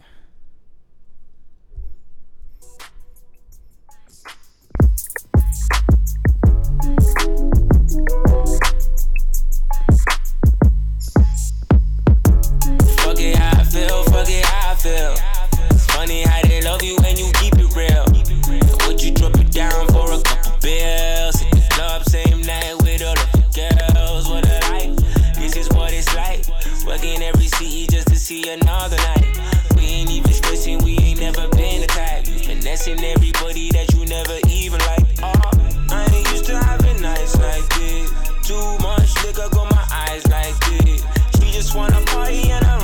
Fuck 13.01 13.19
it 13.19 13.35
how 13.35 13.59
I 13.59 13.63
feel, 13.63 14.03
fuck 14.05 14.27
it 14.29 14.45
how 14.45 14.71
I 14.71 14.75
feel. 14.75 15.15
It's 15.71 15.85
funny 15.87 16.23
how 16.23 16.41
they 16.47 16.61
love 16.61 16.81
you 16.83 16.95
when 16.97 17.17
you 17.17 17.31
keep 17.35 17.53
it 17.57 17.75
real. 17.75 18.05
Would 18.87 19.01
you 19.01 19.11
drop 19.11 19.35
it 19.39 19.51
down 19.51 19.87
for 19.87 20.11
a 20.11 20.21
couple 20.21 20.57
bills? 20.61 21.35
Hit 21.39 21.51
the 21.51 21.67
club 21.71 22.03
same 22.03 22.41
night 22.41 22.78
see 28.29 28.47
another 28.47 28.95
night. 28.95 29.25
We 29.75 29.85
ain't 29.85 30.11
even 30.11 30.31
stressing, 30.31 30.83
we 30.83 30.99
ain't 30.99 31.19
never 31.19 31.47
been 31.49 31.81
the 31.81 31.87
type. 31.87 32.27
Finessing 32.27 33.03
everybody 33.03 33.71
that 33.71 33.91
you 33.95 34.05
never 34.05 34.37
even 34.47 34.79
liked. 34.81 35.19
Oh, 35.23 35.33
I 35.89 36.05
ain't 36.13 36.29
used 36.29 36.45
to 36.45 36.55
having 36.55 37.01
nights 37.01 37.35
like 37.39 37.67
this. 37.73 38.13
Too 38.45 38.77
much 38.85 39.09
liquor 39.25 39.49
got 39.49 39.71
my 39.71 39.83
eyes 39.91 40.27
like 40.27 40.53
this. 40.69 41.01
She 41.39 41.51
just 41.51 41.73
wanna 41.73 42.05
party 42.05 42.51
and 42.51 42.65
a 42.67 42.78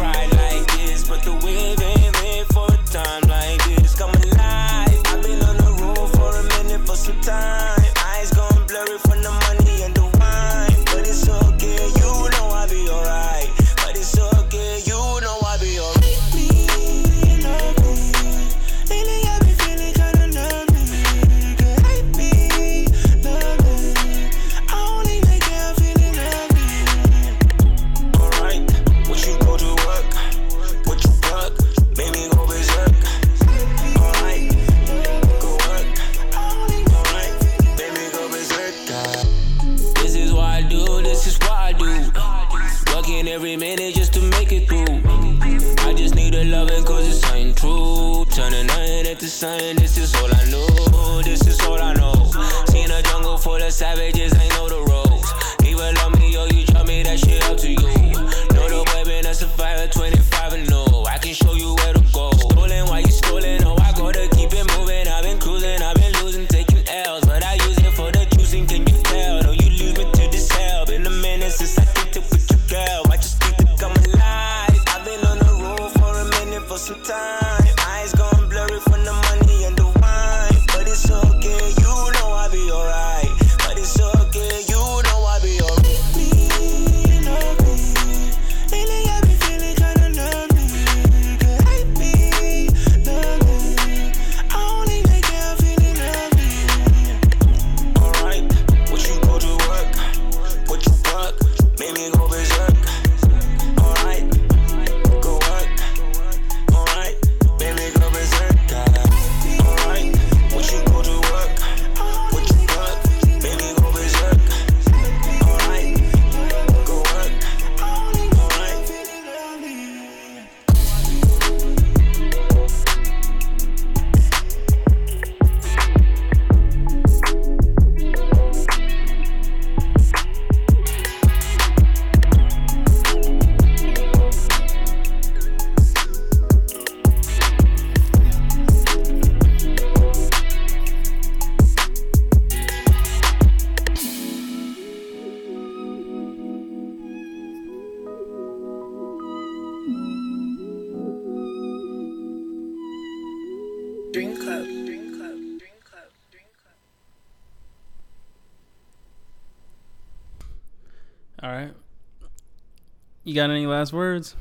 You 163.36 163.42
got 163.42 163.50
any 163.50 163.66
last 163.66 163.92
words? 163.92 164.34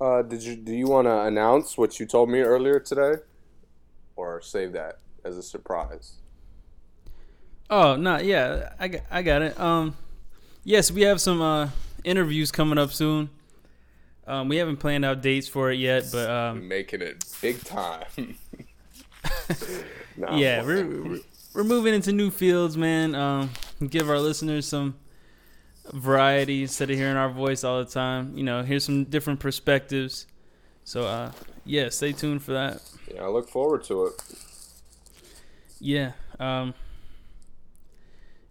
Uh, 0.00 0.22
did 0.22 0.42
you 0.42 0.56
do 0.56 0.72
you 0.72 0.86
want 0.86 1.06
to 1.06 1.20
announce 1.24 1.76
what 1.76 2.00
you 2.00 2.06
told 2.06 2.30
me 2.30 2.40
earlier 2.40 2.80
today, 2.80 3.16
or 4.16 4.40
save 4.40 4.72
that 4.72 5.00
as 5.22 5.36
a 5.36 5.42
surprise? 5.42 6.14
Oh 7.68 7.96
no, 7.96 8.16
yeah, 8.16 8.72
I 8.80 8.88
got, 8.88 9.02
I 9.10 9.20
got 9.20 9.42
it. 9.42 9.60
Um, 9.60 9.98
yes, 10.64 10.90
we 10.90 11.02
have 11.02 11.20
some 11.20 11.42
uh 11.42 11.68
interviews 12.04 12.50
coming 12.50 12.78
up 12.78 12.90
soon. 12.90 13.28
Um, 14.26 14.48
we 14.48 14.56
haven't 14.56 14.78
planned 14.78 15.04
out 15.04 15.20
dates 15.20 15.46
for 15.46 15.70
it 15.70 15.78
yet, 15.78 16.04
but 16.10 16.30
um, 16.30 16.66
Making 16.66 17.02
it 17.02 17.22
big 17.42 17.62
time. 17.64 18.06
Nah, 20.16 20.36
yeah, 20.38 20.64
we're, 20.64 20.86
we're 20.86 21.18
we're 21.52 21.64
moving 21.64 21.92
into 21.92 22.12
new 22.12 22.30
fields, 22.30 22.78
man. 22.78 23.14
Um, 23.14 23.50
give 23.90 24.08
our 24.08 24.18
listeners 24.18 24.66
some 24.66 24.94
variety 25.92 26.62
instead 26.62 26.90
of 26.90 26.96
hearing 26.96 27.16
our 27.16 27.30
voice 27.30 27.64
all 27.64 27.82
the 27.82 27.90
time. 27.90 28.36
You 28.36 28.44
know, 28.44 28.62
hear 28.62 28.80
some 28.80 29.04
different 29.04 29.40
perspectives. 29.40 30.26
So, 30.84 31.04
uh, 31.06 31.32
yeah, 31.64 31.88
stay 31.90 32.12
tuned 32.12 32.42
for 32.42 32.52
that. 32.52 32.80
Yeah, 33.12 33.24
I 33.24 33.28
look 33.28 33.48
forward 33.48 33.84
to 33.84 34.06
it. 34.06 34.12
Yeah. 35.80 36.12
Um, 36.40 36.74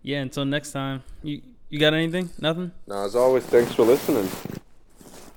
yeah. 0.02 0.22
Until 0.22 0.46
next 0.46 0.72
time. 0.72 1.04
You 1.24 1.42
you 1.70 1.80
got 1.80 1.94
anything? 1.94 2.30
Nothing. 2.40 2.72
Now, 2.88 3.06
as 3.06 3.16
always, 3.16 3.44
thanks 3.46 3.74
for 3.74 3.84
listening. 3.84 4.30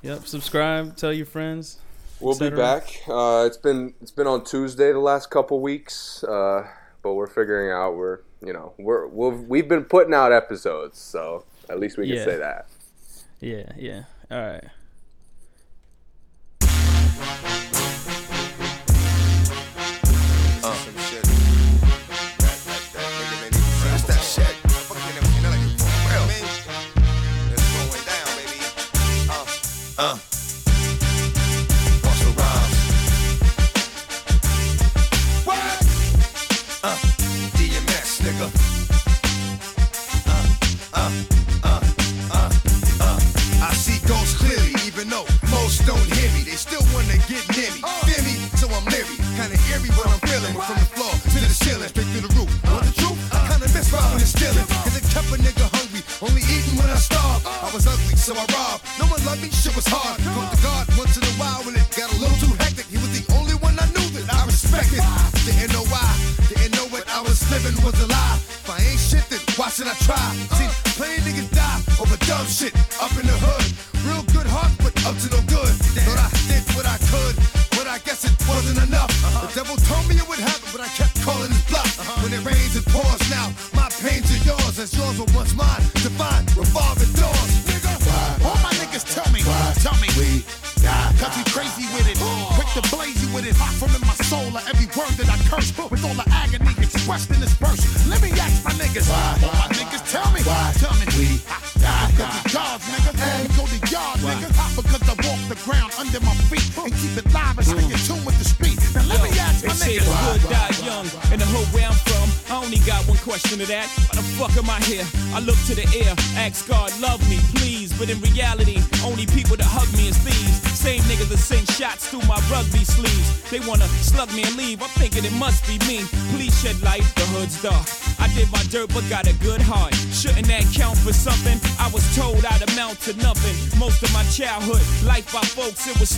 Yep. 0.03 0.27
Subscribe. 0.27 0.97
Tell 0.97 1.13
your 1.13 1.27
friends. 1.27 1.79
We'll 2.21 2.39
be 2.39 2.51
back. 2.51 3.03
Uh, 3.09 3.45
it's 3.47 3.57
been 3.57 3.95
it's 4.03 4.11
been 4.11 4.27
on 4.27 4.45
Tuesday 4.45 4.93
the 4.93 4.99
last 4.99 5.31
couple 5.31 5.59
weeks, 5.61 6.23
uh, 6.25 6.67
but 7.03 7.15
we're 7.15 7.27
figuring 7.27 7.71
out 7.73 7.97
we're 7.97 8.21
you 8.45 8.53
know 8.53 8.75
we're 8.79 9.07
we've, 9.07 9.41
we've 9.49 9.69
been 9.69 9.85
putting 9.85 10.13
out 10.13 10.31
episodes, 10.31 10.99
so 10.99 11.45
at 11.71 11.79
least 11.79 11.97
we 11.97 12.07
can 12.07 12.17
Yeah. 12.17 12.25
say 12.25 12.37
that. 12.39 12.67
Yeah. 13.41 13.73
Yeah. 13.77 14.03
All 14.31 14.39
right. 14.41 14.65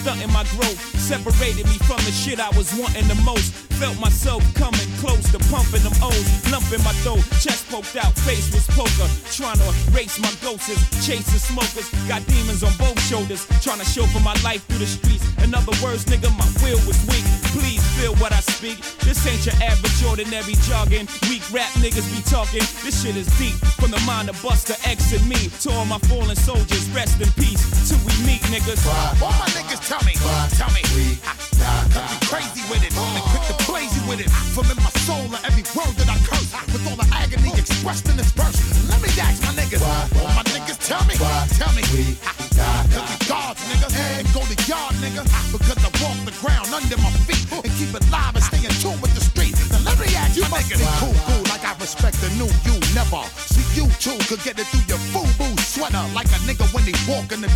Stunting 0.03 0.33
my 0.33 0.43
growth. 0.59 0.79
Separated 0.99 1.67
me 1.71 1.79
from 1.87 2.03
the 2.03 2.11
shit 2.11 2.41
I 2.41 2.51
was 2.59 2.75
wanting 2.75 3.07
the 3.07 3.15
most. 3.23 3.55
Felt 3.79 3.99
myself 4.01 4.43
coming 4.55 4.89
close 4.99 5.31
to 5.31 5.39
pumping 5.47 5.83
them 5.87 5.95
O's. 6.03 6.27
Lumping 6.51 6.83
my 6.83 6.95
throat, 7.07 7.23
chest 7.39 7.71
poked 7.71 7.95
out, 7.95 8.13
face 8.27 8.51
was 8.51 8.67
poker. 8.75 9.09
Trying 9.31 9.63
to 9.63 9.71
erase 9.91 10.19
my 10.19 10.33
ghosts, 10.43 10.75
chasing 11.07 11.39
smokers. 11.39 11.87
Got 12.11 12.27
demons 12.27 12.63
on 12.63 12.75
both 12.79 12.99
shoulders, 13.07 13.47
trying 13.63 13.79
to 13.79 13.87
show 13.87 14.07
for 14.11 14.21
my 14.21 14.35
life 14.43 14.67
through 14.67 14.83
the 14.83 14.91
streets. 14.91 15.23
In 15.43 15.55
other 15.55 15.75
words, 15.83 16.05
nigga, 16.07 16.31
my 16.35 16.47
will 16.63 16.83
was 16.87 16.99
weak. 17.07 17.27
Please 17.55 17.83
feel 17.99 18.15
what 18.19 18.33
I 18.33 18.41
speak. 18.41 18.83
This 19.07 19.23
ain't 19.27 19.47
your 19.47 19.57
average 19.63 20.03
ordinary 20.03 20.55
jogging. 20.67 21.07
Weak 21.31 21.43
rap 21.55 21.71
niggas 21.79 22.11
be 22.11 22.23
talking. 22.27 22.67
This 22.83 23.03
shit 23.03 23.17
is 23.17 23.31
deep. 23.39 23.55
From 23.79 23.91
the 23.91 24.03
mind 24.03 24.29
of 24.29 24.41
Buster 24.43 24.75
X 24.83 25.15
and 25.15 25.23
me 25.29 25.51
to 25.63 25.71
all 25.71 25.87
my 25.87 25.99
fallen 26.11 26.37
soldiers, 26.37 26.91
rest 26.91 27.21
in 27.21 27.31
peace. 27.39 27.63
We 28.13 28.27
meet, 28.27 28.43
niggas. 28.53 28.85
All 29.23 29.33
my 29.41 29.49
niggas 29.57 29.81
tell 29.89 30.03
me, 30.05 30.13
tell 30.57 30.71
me. 30.77 30.83
We 30.93 31.17
Cause 31.63 32.11
we 32.11 32.19
crazy 32.27 32.63
with 32.69 32.83
it, 32.83 32.93
and 32.93 33.25
quick 33.31 33.45
to 33.47 33.57
blaze 33.71 33.95
you 33.95 34.03
with 34.09 34.21
it. 34.21 34.29
From 34.53 34.67
in 34.69 34.77
my 34.83 34.91
soul, 35.07 35.31
of 35.31 35.41
every 35.47 35.63
word 35.73 35.95
that 35.97 36.11
I 36.11 36.19
curse, 36.27 36.51
with 36.73 36.83
all 36.91 36.97
the 36.97 37.09
agony 37.15 37.55
expressed 37.55 38.09
in 38.09 38.17
this 38.17 38.33
verse. 38.33 38.59
Let 38.91 39.01
me 39.01 39.09
ask 39.21 39.41
my 39.47 39.55
niggas, 39.55 39.81
all 39.81 40.33
my 40.35 40.43
niggas 40.53 40.83
tell 40.83 41.05
me, 41.07 41.15
tell 41.57 41.73
me. 41.73 41.83
We 41.95 42.19
Cause 42.93 43.09
we 43.09 43.17
gods, 43.31 43.63
nigga, 43.71 43.89
and 44.19 44.27
go 44.35 44.43
to 44.43 44.57
yard, 44.69 44.95
nigga. 44.99 45.23
Because 45.55 45.79
I 45.81 45.91
walk 46.03 46.19
the 46.27 46.35
ground 46.43 46.69
under 46.75 46.99
my 46.99 47.11
feet 47.25 47.47
and 47.53 47.73
keep 47.79 47.95
it 47.95 48.05
live 48.11 48.35
and 48.35 48.45
stay 48.45 48.61
in 48.61 48.75
tune 48.83 48.99
with 49.01 49.15
the 49.15 49.23
street. 49.23 49.55
Now 49.71 49.81
let 49.87 49.97
me 50.03 50.11
ask 50.19 50.37
you 50.37 50.45
my 50.51 50.61
niggas, 50.61 50.83
cool, 50.99 51.15
cool, 51.31 51.45
like 51.49 51.65
I 51.65 51.79
respect 51.79 52.19
the 52.21 52.29
new 52.37 52.51
you, 52.67 52.77
never. 52.93 53.23
See 53.49 53.65
you 53.79 53.87
too 54.03 54.19
could 54.29 54.43
get 54.43 54.59
it 54.59 54.67
through 54.69 54.87
your 54.91 55.03
FUBU 55.15 55.57
sweater, 55.61 56.05
like 56.13 56.29
a 56.35 56.41
nigga 56.49 56.67
when 56.75 56.85
he 56.85 56.95
walk 57.09 57.33
in 57.33 57.41
the 57.41 57.51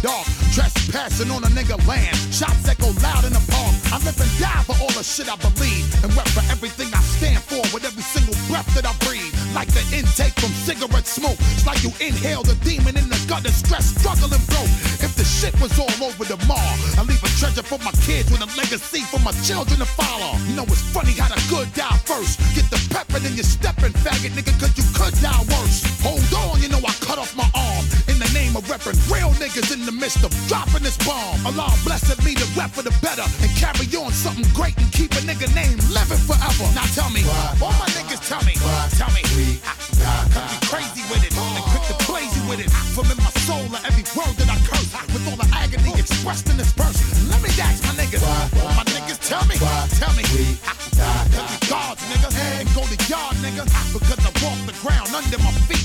trespassing 0.97 1.31
on 1.31 1.44
a 1.44 1.51
nigga 1.52 1.77
land. 1.86 2.16
Shots 2.32 2.68
echo 2.68 2.89
loud 3.05 3.24
in 3.24 3.32
the 3.32 3.44
park. 3.52 3.74
I 3.93 4.01
live 4.05 4.18
and 4.20 4.32
die 4.40 4.62
for 4.64 4.77
all 4.81 4.93
the 4.97 5.05
shit 5.05 5.28
I 5.28 5.36
believe, 5.36 5.85
and 6.02 6.12
rep 6.16 6.28
for 6.28 6.44
everything 6.51 6.89
I 6.93 7.01
stand 7.16 7.40
for 7.43 7.60
with 7.73 7.85
every 7.85 8.02
single 8.02 8.35
breath 8.48 8.68
that 8.74 8.86
I 8.86 8.94
breathe. 9.05 9.32
Like 9.55 9.68
the 9.73 9.85
intake 9.93 10.35
from 10.40 10.52
cigarette 10.64 11.06
smoke, 11.06 11.39
it's 11.52 11.66
like 11.66 11.82
you 11.85 11.93
inhale 12.01 12.43
the 12.43 12.56
demon 12.64 12.97
in 12.97 13.09
the 13.09 13.20
gut 13.28 13.44
of 13.44 13.52
stress, 13.52 13.97
struggling 13.97 14.43
broke. 14.48 14.73
If 15.05 15.16
the 15.16 15.24
shit 15.24 15.55
was 15.60 15.73
all 15.78 15.93
over 16.01 16.24
the 16.24 16.39
mall, 16.48 16.74
I 16.97 17.05
leave 17.05 17.23
a 17.23 17.31
treasure 17.40 17.64
for 17.64 17.78
my 17.85 17.93
kids 18.05 18.31
with 18.32 18.40
a 18.40 18.51
legacy 18.56 19.05
for 19.12 19.20
my 19.20 19.32
children 19.44 19.78
to 19.81 19.89
follow. 19.89 20.36
You 20.48 20.56
know 20.56 20.66
it's 20.68 20.82
funny 20.93 21.12
how 21.12 21.28
the 21.28 21.40
good 21.48 21.68
die 21.74 21.97
first. 22.05 22.40
Get 22.56 22.68
the 22.73 22.81
pepper, 22.93 23.20
then 23.20 23.36
you 23.36 23.44
stepping 23.44 23.93
faggot, 24.05 24.32
nigga, 24.36 24.52
cause 24.60 24.74
you 24.77 24.85
could 24.97 25.14
die 25.20 25.44
niggas 29.57 29.73
in 29.73 29.87
the 29.87 29.93
midst 29.93 30.23
of 30.23 30.31
dropping 30.49 30.83
this 30.83 30.97
bomb. 31.01 31.41
Allah 31.47 31.73
blessed 31.85 32.20
me 32.24 32.35
to 32.35 32.45
rep 32.59 32.70
for 32.70 32.83
the 32.83 32.93
better 33.01 33.24
and 33.41 33.51
carry 33.57 33.89
on 33.97 34.12
something 34.12 34.45
great 34.53 34.77
and 34.77 34.91
keep 34.93 35.12
a 35.12 35.23
nigga 35.24 35.49
name 35.55 35.81
living 35.89 36.20
forever. 36.28 36.69
Now 36.77 36.85
tell 36.93 37.09
me, 37.11 37.24
all 37.61 37.73
my 37.81 37.89
niggas 37.97 38.20
tell 38.28 38.45
me, 38.45 38.53
tell 39.01 39.09
me, 39.16 39.24
cause 39.24 40.49
we 40.53 40.59
crazy 40.69 41.03
with 41.09 41.24
it 41.24 41.33
and 41.33 41.65
quick 41.73 41.85
to 41.89 41.97
blaze 42.05 42.33
you 42.37 42.45
with 42.49 42.61
it. 42.61 42.70
From 42.93 43.09
in 43.09 43.16
my 43.16 43.33
soul, 43.49 43.65
of 43.65 43.81
every 43.89 44.05
word 44.12 44.37
that 44.37 44.49
I 44.53 44.59
curse, 44.69 44.93
with 45.12 45.24
all 45.28 45.41
the 45.41 45.49
agony 45.57 45.93
expressed 45.97 46.49
in 46.51 46.57
this 46.57 46.73
verse. 46.77 47.01
Let 47.28 47.41
me 47.41 47.51
ask 47.57 47.81
my 47.85 47.97
niggas, 47.97 48.20
all 48.61 48.77
my 48.77 48.85
niggas 48.93 49.20
tell 49.24 49.45
me, 49.49 49.57
why, 49.57 49.89
tell 49.97 50.12
me, 50.12 50.24
we, 50.37 50.61
cause 51.33 51.49
we 51.49 51.59
gods, 51.69 52.03
nigga, 52.12 52.28
and 52.61 52.69
go 52.77 52.85
to 52.85 52.99
yard, 53.09 53.37
nigga, 53.41 53.65
because 53.93 54.20
I 54.20 54.31
walk 54.45 54.61
the 54.69 54.77
ground 54.85 55.09
under 55.16 55.39
my 55.41 55.53
feet 55.65 55.76